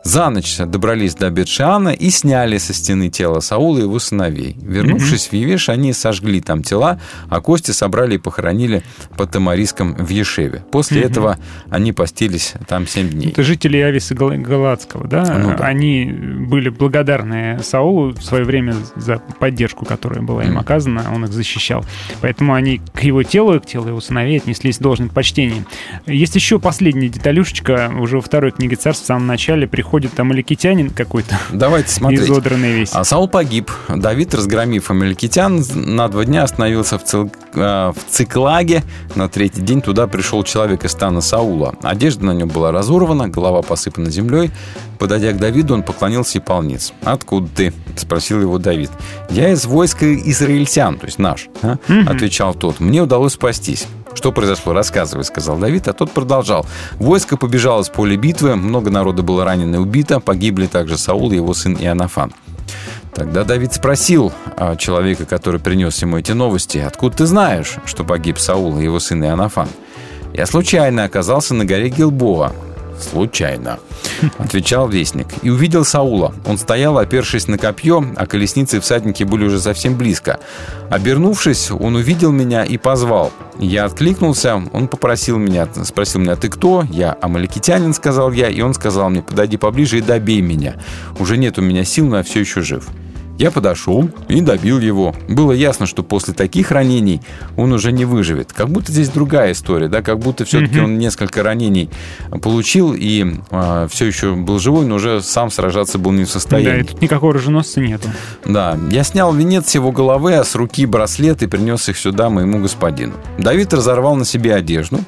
за 0.03 0.29
ночь 0.29 0.57
добрались 0.57 1.13
до 1.13 1.29
Бетшиана 1.29 1.89
и 1.89 2.09
сняли 2.09 2.57
со 2.57 2.73
стены 2.73 3.09
тело 3.09 3.39
Саула 3.39 3.79
и 3.79 3.81
его 3.81 3.99
сыновей. 3.99 4.55
Вернувшись 4.59 5.27
в 5.27 5.33
Евеш, 5.33 5.69
они 5.69 5.93
сожгли 5.93 6.41
там 6.41 6.63
тела, 6.63 6.99
а 7.29 7.39
кости 7.39 7.71
собрали 7.71 8.15
и 8.15 8.17
похоронили 8.17 8.83
под 9.15 9.31
Тамариском 9.31 9.93
в 9.95 10.09
Ешеве. 10.09 10.63
После 10.71 11.03
этого 11.03 11.37
они 11.69 11.93
постились 11.93 12.53
там 12.67 12.87
семь 12.87 13.09
дней. 13.09 13.29
Это 13.29 13.43
жители 13.43 13.77
Ависа 13.77 14.15
Галатского, 14.15 15.07
да? 15.07 15.37
Ну, 15.37 15.55
да? 15.55 15.65
Они 15.65 16.05
были 16.05 16.69
благодарны 16.69 17.59
Саулу 17.61 18.13
в 18.13 18.23
свое 18.23 18.43
время 18.43 18.75
за 18.95 19.19
поддержку, 19.39 19.85
которая 19.85 20.21
была 20.21 20.43
им 20.43 20.57
оказана, 20.57 21.05
он 21.13 21.25
их 21.25 21.31
защищал. 21.31 21.85
Поэтому 22.21 22.53
они 22.53 22.81
к 22.93 23.03
его 23.03 23.21
телу 23.23 23.53
и 23.55 23.59
к 23.59 23.65
телу 23.67 23.89
его 23.89 24.01
сыновей 24.01 24.37
отнеслись 24.37 24.77
с 24.77 24.79
должным 24.79 25.09
почтением. 25.09 25.65
Есть 26.07 26.35
еще 26.35 26.59
последняя 26.59 27.09
деталюшечка, 27.09 27.91
уже 27.99 28.15
во 28.15 28.21
второй 28.21 28.51
книге 28.51 28.75
царств 28.77 29.03
в 29.03 29.07
самом 29.07 29.27
начале 29.27 29.67
приходит 29.67 29.90
приходит 29.91 30.17
амаликитянин 30.17 30.89
какой-то. 30.89 31.37
Давайте 31.51 31.89
смотреть. 31.93 32.21
Изодранный 32.21 32.71
весь. 32.71 32.91
А 32.93 33.03
Саул 33.03 33.27
погиб. 33.27 33.69
Давид, 33.89 34.33
разгромив 34.33 34.89
амаликитян, 34.89 35.61
на 35.75 36.07
два 36.07 36.23
дня 36.23 36.43
остановился 36.43 36.97
в, 36.97 37.03
цил... 37.03 37.29
Э, 37.55 37.91
в 37.91 38.09
Циклаге. 38.09 38.83
На 39.15 39.27
третий 39.27 39.59
день 39.59 39.81
туда 39.81 40.07
пришел 40.07 40.43
человек 40.43 40.85
из 40.85 40.91
стана 40.91 41.19
Саула. 41.19 41.75
Одежда 41.83 42.27
на 42.27 42.31
нем 42.31 42.47
была 42.47 42.71
разорвана, 42.71 43.27
голова 43.27 43.61
посыпана 43.63 44.09
землей. 44.09 44.49
Подойдя 44.97 45.33
к 45.33 45.37
Давиду, 45.37 45.73
он 45.73 45.83
поклонился 45.83 46.37
и 46.37 46.41
полниц. 46.41 46.93
«Откуда 47.03 47.49
ты?»– 47.53 47.73
спросил 47.97 48.39
его 48.39 48.59
Давид. 48.59 48.91
«Я 49.29 49.49
из 49.49 49.65
войска 49.65 50.13
израильтян, 50.13 50.99
то 50.99 51.07
есть 51.07 51.19
наш», 51.19 51.49
а?– 51.63 51.77
отвечал 52.07 52.53
тот. 52.53 52.79
«Мне 52.79 53.01
удалось 53.01 53.33
спастись». 53.33 53.87
«Что 54.13 54.31
произошло? 54.31 54.73
Рассказывай»,— 54.73 55.23
сказал 55.25 55.57
Давид, 55.57 55.87
а 55.87 55.93
тот 55.93 56.11
продолжал. 56.11 56.65
Войско 56.97 57.37
побежало 57.37 57.83
с 57.83 57.89
поля 57.89 58.17
битвы, 58.17 58.55
много 58.55 58.89
народа 58.89 59.23
было 59.23 59.45
ранено 59.45 59.75
и 59.75 59.79
убито, 59.79 60.19
погибли 60.19 60.67
также 60.67 60.97
Саул 60.97 61.31
и 61.31 61.35
его 61.35 61.53
сын 61.53 61.75
Иоаннафан. 61.79 62.33
Тогда 63.13 63.43
Давид 63.43 63.73
спросил 63.73 64.31
а, 64.55 64.75
человека, 64.75 65.25
который 65.25 65.59
принес 65.59 66.01
ему 66.01 66.17
эти 66.17 66.31
новости, 66.31 66.77
«Откуда 66.77 67.17
ты 67.17 67.25
знаешь, 67.25 67.75
что 67.85 68.03
погиб 68.03 68.39
Саул 68.39 68.79
и 68.79 68.83
его 68.83 68.99
сын 68.99 69.23
Иоаннафан?» 69.23 69.67
«Я 70.33 70.45
случайно 70.45 71.03
оказался 71.03 71.53
на 71.53 71.65
горе 71.65 71.89
Гилбоа, 71.89 72.53
«Случайно»,— 73.01 73.79
отвечал 74.37 74.87
вестник. 74.87 75.27
И 75.41 75.49
увидел 75.49 75.83
Саула. 75.83 76.33
Он 76.45 76.57
стоял, 76.57 76.97
опершись 76.97 77.47
на 77.47 77.57
копье, 77.57 78.05
а 78.15 78.25
колесницы 78.27 78.77
и 78.77 78.79
всадники 78.79 79.23
были 79.23 79.45
уже 79.45 79.59
совсем 79.59 79.97
близко. 79.97 80.39
Обернувшись, 80.89 81.71
он 81.71 81.95
увидел 81.95 82.31
меня 82.31 82.63
и 82.63 82.77
позвал. 82.77 83.31
Я 83.59 83.85
откликнулся, 83.85 84.61
он 84.71 84.87
попросил 84.87 85.37
меня, 85.37 85.67
спросил 85.83 86.21
меня, 86.21 86.35
ты 86.35 86.49
кто? 86.49 86.85
Я 86.89 87.17
амаликитянин, 87.21 87.93
сказал 87.93 88.31
я, 88.31 88.49
и 88.49 88.61
он 88.61 88.73
сказал 88.73 89.09
мне, 89.09 89.21
подойди 89.21 89.57
поближе 89.57 89.99
и 89.99 90.01
добей 90.01 90.41
меня. 90.41 90.75
Уже 91.19 91.37
нет 91.37 91.57
у 91.59 91.61
меня 91.61 91.83
сил, 91.83 92.07
но 92.07 92.17
я 92.17 92.23
все 92.23 92.39
еще 92.39 92.61
жив. 92.61 92.87
Я 93.41 93.49
подошел 93.49 94.07
и 94.27 94.39
добил 94.39 94.77
его. 94.77 95.15
Было 95.27 95.51
ясно, 95.51 95.87
что 95.87 96.03
после 96.03 96.31
таких 96.31 96.69
ранений 96.69 97.21
он 97.57 97.73
уже 97.73 97.91
не 97.91 98.05
выживет. 98.05 98.53
Как 98.53 98.69
будто 98.69 98.91
здесь 98.91 99.09
другая 99.09 99.53
история, 99.53 99.87
да, 99.87 100.03
как 100.03 100.19
будто 100.19 100.45
все-таки 100.45 100.75
mm-hmm. 100.75 100.83
он 100.83 100.99
несколько 100.99 101.41
ранений 101.41 101.89
получил 102.43 102.93
и 102.95 103.37
э, 103.49 103.87
все 103.89 104.05
еще 104.05 104.35
был 104.35 104.59
живой, 104.59 104.85
но 104.85 104.93
уже 104.93 105.23
сам 105.23 105.49
сражаться 105.49 105.97
был 105.97 106.11
не 106.11 106.25
в 106.25 106.29
состоянии. 106.29 106.71
Да, 106.71 106.77
и 106.77 106.83
тут 106.83 107.01
никакого 107.01 107.31
оруженосца 107.31 107.79
нету. 107.79 108.09
Да, 108.45 108.77
я 108.91 109.03
снял 109.03 109.33
венец 109.33 109.71
с 109.71 109.73
его 109.73 109.91
головы, 109.91 110.35
а 110.35 110.43
с 110.43 110.53
руки 110.53 110.85
браслет 110.85 111.41
и 111.41 111.47
принес 111.47 111.89
их 111.89 111.97
сюда 111.97 112.29
моему 112.29 112.59
господину. 112.59 113.13
Давид 113.39 113.73
разорвал 113.73 114.17
на 114.17 114.25
себе 114.25 114.53
одежду. 114.53 114.99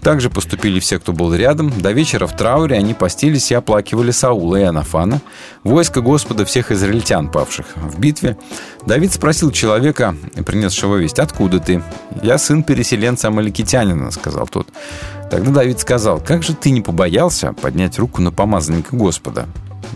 Также 0.00 0.30
поступили 0.30 0.80
все, 0.80 0.98
кто 0.98 1.12
был 1.12 1.34
рядом. 1.34 1.70
До 1.78 1.92
вечера 1.92 2.26
в 2.26 2.34
трауре 2.34 2.74
они 2.74 2.94
постились 2.94 3.50
и 3.50 3.54
оплакивали 3.54 4.12
Саула 4.12 4.56
и 4.56 4.62
Анафана, 4.62 5.20
войско 5.62 6.00
Господа 6.00 6.46
всех 6.46 6.72
израильтян 6.72 7.28
павших 7.28 7.66
в 7.88 7.98
битве, 7.98 8.36
Давид 8.86 9.12
спросил 9.12 9.50
человека, 9.50 10.16
принесшего 10.46 10.96
весть, 10.96 11.18
«Откуда 11.18 11.60
ты?» 11.60 11.82
«Я 12.22 12.38
сын 12.38 12.62
переселенца 12.62 13.28
Амаликитянина»,— 13.28 14.10
сказал 14.12 14.46
тот. 14.46 14.68
Тогда 15.30 15.50
Давид 15.50 15.80
сказал, 15.80 16.20
«Как 16.20 16.42
же 16.42 16.54
ты 16.54 16.70
не 16.70 16.80
побоялся 16.80 17.52
поднять 17.52 17.98
руку 17.98 18.20
на 18.20 18.30
помазанника 18.30 18.94
Господа?» 18.94 19.46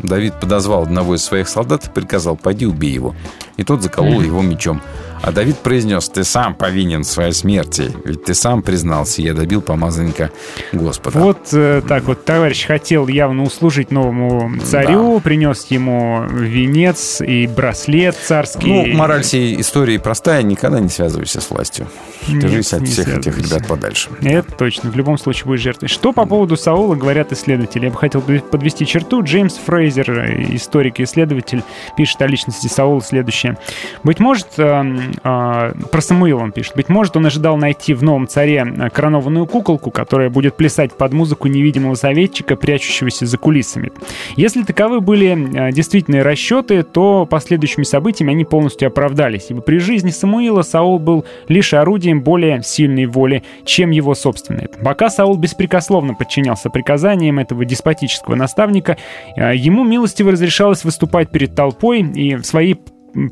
Давид 0.03 0.39
подозвал 0.41 0.83
одного 0.83 1.15
из 1.15 1.25
своих 1.25 1.49
солдат 1.49 1.87
и 1.87 1.91
приказал, 1.91 2.37
«Пойди 2.37 2.67
убей 2.67 2.93
его». 2.93 3.15
И 3.57 3.65
тот 3.65 3.83
заколол 3.83 4.21
его 4.21 4.43
мечом. 4.43 4.81
А 5.27 5.32
Давид 5.32 5.57
произнес, 5.57 6.09
ты 6.09 6.23
сам 6.23 6.55
повинен 6.55 7.03
в 7.03 7.07
своей 7.09 7.32
смерти, 7.32 7.90
ведь 8.05 8.23
ты 8.23 8.32
сам 8.32 8.62
признался, 8.62 9.23
я 9.23 9.35
добил 9.35 9.61
помазанника 9.61 10.31
Господа. 10.70 11.19
Вот 11.19 11.48
э, 11.53 11.82
так 11.86 12.05
вот 12.05 12.24
товарищ 12.24 12.65
хотел 12.65 13.09
явно 13.09 13.43
услужить 13.43 13.90
новому 13.90 14.53
царю, 14.61 15.16
да. 15.16 15.20
принес 15.20 15.66
ему 15.69 16.24
венец 16.31 17.20
и 17.20 17.48
браслет 17.48 18.15
царский. 18.15 18.69
Ну, 18.69 18.97
мораль 18.97 19.24
всей 19.24 19.61
истории 19.61 19.98
простая, 19.98 20.44
никогда 20.44 20.78
не 20.78 20.89
связывайся 20.89 21.40
с 21.40 21.51
властью. 21.51 21.89
Держись 22.28 22.73
от 22.73 22.86
всех 22.86 23.09
этих 23.19 23.36
ребят 23.36 23.66
подальше. 23.66 24.11
Это 24.23 24.53
точно, 24.53 24.93
в 24.93 24.97
любом 24.97 25.19
случае 25.19 25.47
будешь 25.47 25.61
жертвой. 25.62 25.89
Что 25.89 26.12
по 26.12 26.24
поводу 26.24 26.57
Саула 26.57 26.94
говорят 26.94 27.32
исследователи? 27.32 27.86
Я 27.86 27.90
бы 27.90 27.97
хотел 27.97 28.23
подвести 28.23 28.86
черту. 28.86 29.24
Джеймс 29.24 29.55
Фрейзер, 29.55 30.55
историк 30.55 31.01
и 31.01 31.03
исследователь, 31.03 31.65
пишет 31.97 32.23
о 32.23 32.28
личности 32.28 32.69
Саула 32.69 33.03
следующее. 33.03 33.59
Быть 34.05 34.20
может, 34.20 34.51
эм, 34.59 35.16
про 35.23 36.01
Самуила 36.01 36.41
он 36.43 36.53
пишет. 36.53 36.77
Быть 36.77 36.89
может, 36.89 37.17
он 37.17 37.27
ожидал 37.27 37.57
найти 37.57 37.95
в 37.95 38.03
новом 38.03 38.29
царе 38.29 38.91
коронованную 38.93 39.47
куколку, 39.47 39.91
которая 39.91 40.31
будет 40.31 40.57
плясать 40.57 40.93
под 40.93 41.13
музыку 41.13 41.49
невидимого 41.49 41.95
советчика, 41.95 42.57
прячущегося 42.57 43.27
за 43.27 43.39
кулисами. 43.39 43.93
Если 44.37 44.63
таковы 44.63 45.01
были 45.01 45.69
э, 45.69 45.73
действительные 45.73 46.23
расчеты, 46.23 46.83
то 46.83 47.27
последующими 47.27 47.85
событиями 47.85 48.33
они 48.33 48.45
полностью 48.45 48.89
оправдались, 48.89 49.47
ибо 49.51 49.61
при 49.61 49.79
жизни 49.79 50.11
Самуила 50.11 50.63
Саул 50.63 50.99
был 50.99 51.25
лишь 51.49 51.75
орудием 51.75 52.23
более 52.23 52.63
сильной 52.63 53.07
воли, 53.07 53.43
чем 53.65 53.91
его 53.91 54.15
собственной. 54.15 54.69
Пока 54.83 55.11
Саул 55.11 55.37
беспрекословно 55.37 56.15
подчинялся 56.15 56.71
приказаниям 56.71 57.39
этого 57.39 57.65
деспотического 57.65 58.35
наставника, 58.35 58.97
э, 59.37 59.55
ему 59.57 59.85
милостиво 59.85 60.33
разрешалось 60.33 60.85
выступать 60.85 61.31
перед 61.31 61.55
толпой 61.55 62.01
и 62.01 62.37
в 62.37 62.45
своей 62.45 62.77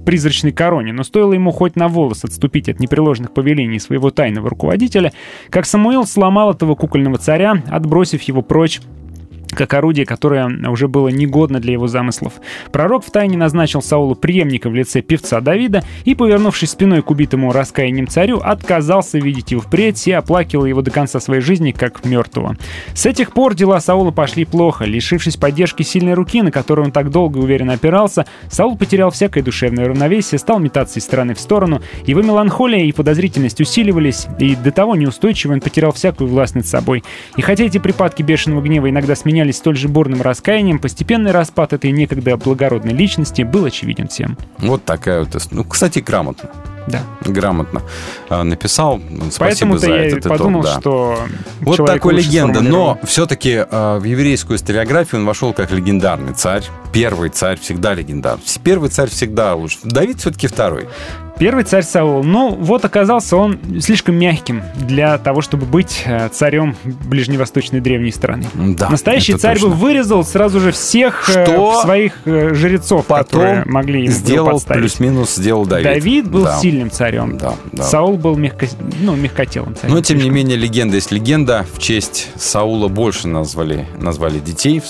призрачной 0.04 0.52
короне, 0.52 0.92
но 0.92 1.02
стоило 1.02 1.32
ему 1.32 1.50
хоть 1.50 1.76
на 1.76 1.88
волос 1.88 2.24
отступить 2.24 2.68
от 2.68 2.80
непреложных 2.80 3.32
повелений 3.32 3.78
своего 3.78 4.10
тайного 4.10 4.50
руководителя, 4.50 5.12
как 5.50 5.66
Самуил 5.66 6.06
сломал 6.06 6.52
этого 6.52 6.74
кукольного 6.74 7.18
царя, 7.18 7.62
отбросив 7.68 8.22
его 8.22 8.42
прочь 8.42 8.80
как 9.54 9.74
орудие, 9.74 10.06
которое 10.06 10.48
уже 10.68 10.88
было 10.88 11.08
негодно 11.08 11.60
для 11.60 11.72
его 11.72 11.86
замыслов. 11.86 12.34
Пророк 12.72 13.04
втайне 13.04 13.36
назначил 13.36 13.82
Саулу 13.82 14.14
преемника 14.14 14.68
в 14.68 14.74
лице 14.74 15.02
певца 15.02 15.40
Давида 15.40 15.82
и, 16.04 16.14
повернувшись 16.14 16.70
спиной 16.70 17.02
к 17.02 17.10
убитому 17.10 17.52
раскаянием 17.52 18.08
царю, 18.08 18.38
отказался 18.38 19.18
видеть 19.18 19.52
его 19.52 19.60
впредь 19.60 20.06
и 20.06 20.12
оплакивал 20.12 20.64
его 20.64 20.82
до 20.82 20.90
конца 20.90 21.20
своей 21.20 21.40
жизни 21.40 21.72
как 21.72 22.04
мертвого. 22.04 22.56
С 22.94 23.06
этих 23.06 23.32
пор 23.32 23.54
дела 23.54 23.80
Саула 23.80 24.10
пошли 24.10 24.44
плохо. 24.44 24.84
Лишившись 24.84 25.36
поддержки 25.36 25.82
сильной 25.82 26.14
руки, 26.14 26.42
на 26.42 26.50
которую 26.50 26.86
он 26.86 26.92
так 26.92 27.10
долго 27.10 27.38
и 27.38 27.42
уверенно 27.42 27.74
опирался, 27.74 28.26
Саул 28.50 28.76
потерял 28.76 29.10
всякое 29.10 29.42
душевное 29.42 29.86
равновесие, 29.86 30.38
стал 30.38 30.58
метаться 30.58 30.98
из 30.98 31.04
стороны 31.04 31.34
в 31.34 31.40
сторону, 31.40 31.80
его 32.06 32.22
меланхолия 32.22 32.84
и 32.84 32.92
подозрительность 32.92 33.60
усиливались, 33.60 34.26
и 34.38 34.56
до 34.56 34.70
того 34.70 34.96
неустойчиво 34.96 35.52
он 35.52 35.60
потерял 35.60 35.92
всякую 35.92 36.28
власть 36.28 36.54
над 36.54 36.66
собой. 36.66 37.04
И 37.36 37.42
хотя 37.42 37.64
эти 37.64 37.78
припадки 37.78 38.22
бешеного 38.22 38.62
гнева 38.62 38.88
иногда 38.88 39.14
сменялись 39.14 39.43
сменялись 39.44 39.56
столь 39.56 39.76
же 39.76 39.88
бурным 39.88 40.22
раскаянием, 40.22 40.78
постепенный 40.78 41.30
распад 41.30 41.72
этой 41.72 41.90
некогда 41.90 42.36
благородной 42.36 42.92
личности 42.92 43.42
был 43.42 43.66
очевиден 43.66 44.08
всем. 44.08 44.38
Вот 44.58 44.84
такая 44.84 45.24
вот... 45.24 45.46
Ну, 45.50 45.64
кстати, 45.64 45.98
грамотно. 45.98 46.50
Да. 46.86 47.00
Грамотно 47.24 47.82
а, 48.28 48.42
написал. 48.44 49.00
Спасибо 49.30 49.38
Поэтому 49.38 49.78
за 49.78 49.88
я 49.88 50.04
этот 50.04 50.24
подумал, 50.24 50.62
итог, 50.62 50.74
да. 50.74 50.80
что 50.80 51.18
Вот 51.60 51.76
такой 51.86 52.14
легенда. 52.14 52.60
Но 52.60 52.98
все-таки 53.04 53.64
в 53.70 54.04
еврейскую 54.04 54.58
историографию 54.58 55.22
он 55.22 55.26
вошел 55.26 55.54
как 55.54 55.70
легендарный 55.70 56.34
царь. 56.34 56.64
Первый 56.92 57.30
царь 57.30 57.58
всегда 57.58 57.94
легендар. 57.94 58.38
Первый 58.62 58.90
царь 58.90 59.08
всегда 59.08 59.54
лучше. 59.54 59.78
Давид 59.82 60.20
все-таки 60.20 60.46
второй. 60.46 60.88
Первый 61.38 61.64
царь 61.64 61.82
Саул. 61.82 62.22
Ну, 62.22 62.54
вот 62.54 62.84
оказался 62.84 63.36
он 63.36 63.58
слишком 63.80 64.14
мягким 64.14 64.62
для 64.76 65.18
того, 65.18 65.40
чтобы 65.40 65.66
быть 65.66 66.02
э, 66.06 66.28
царем 66.28 66.76
ближневосточной 66.84 67.80
древней 67.80 68.12
страны. 68.12 68.46
Да, 68.54 68.88
Настоящий 68.88 69.34
царь 69.34 69.56
бы 69.58 69.62
точно. 69.68 69.76
вырезал 69.76 70.24
сразу 70.24 70.60
же 70.60 70.70
всех 70.70 71.28
э, 71.28 71.44
Что 71.44 71.80
своих 71.82 72.12
э, 72.24 72.54
жрецов, 72.54 73.06
которые 73.06 73.56
Потом 73.58 73.72
могли 73.74 74.02
ему 74.04 74.12
сделал 74.12 74.60
плюс-минус 74.60 75.34
сделал 75.34 75.66
Давид. 75.66 75.84
Давид 75.86 76.30
был 76.30 76.44
Да. 76.44 76.56
сильным 76.58 76.90
царем. 76.92 77.36
Да, 77.36 77.54
да. 77.72 77.82
Саул 77.82 78.16
был 78.16 78.36
мягко, 78.36 78.66
ну, 79.00 79.16
мягкотелым 79.16 79.74
царем. 79.74 79.92
Но, 79.94 80.00
тем 80.02 80.18
не 80.18 80.22
Слишком. 80.22 80.36
менее, 80.36 80.56
легенда 80.56 80.94
есть 80.96 81.10
легенда. 81.10 81.66
В 81.74 81.78
честь 81.80 82.28
Саула 82.36 82.86
больше 82.86 83.26
назвали, 83.26 83.86
назвали 83.98 84.38
детей 84.38 84.80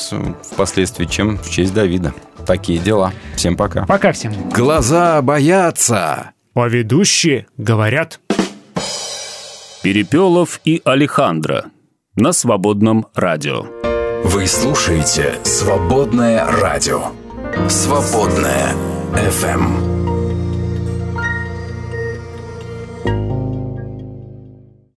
впоследствии, 0.53 1.07
чем 1.07 1.39
в 1.39 1.49
честь 1.51 1.73
Давида. 1.73 2.13
Такие 2.47 2.79
дела. 2.79 3.13
Всем 3.37 3.57
пока. 3.57 3.87
Пока 3.87 4.13
всем. 4.13 4.35
Глаза 4.51 5.23
боятся. 5.23 6.33
А 6.55 6.69
ведущие 6.69 7.47
говорят. 7.57 8.21
Перепелов 9.83 10.61
и 10.65 10.81
Алехандро 10.85 11.67
на 12.15 12.33
свободном 12.33 13.07
радио. 13.15 13.67
Вы 14.25 14.47
слушаете 14.47 15.35
«Свободное 15.43 16.47
радио». 16.47 17.09
«Свободное 17.69 18.73
FM». 19.15 20.04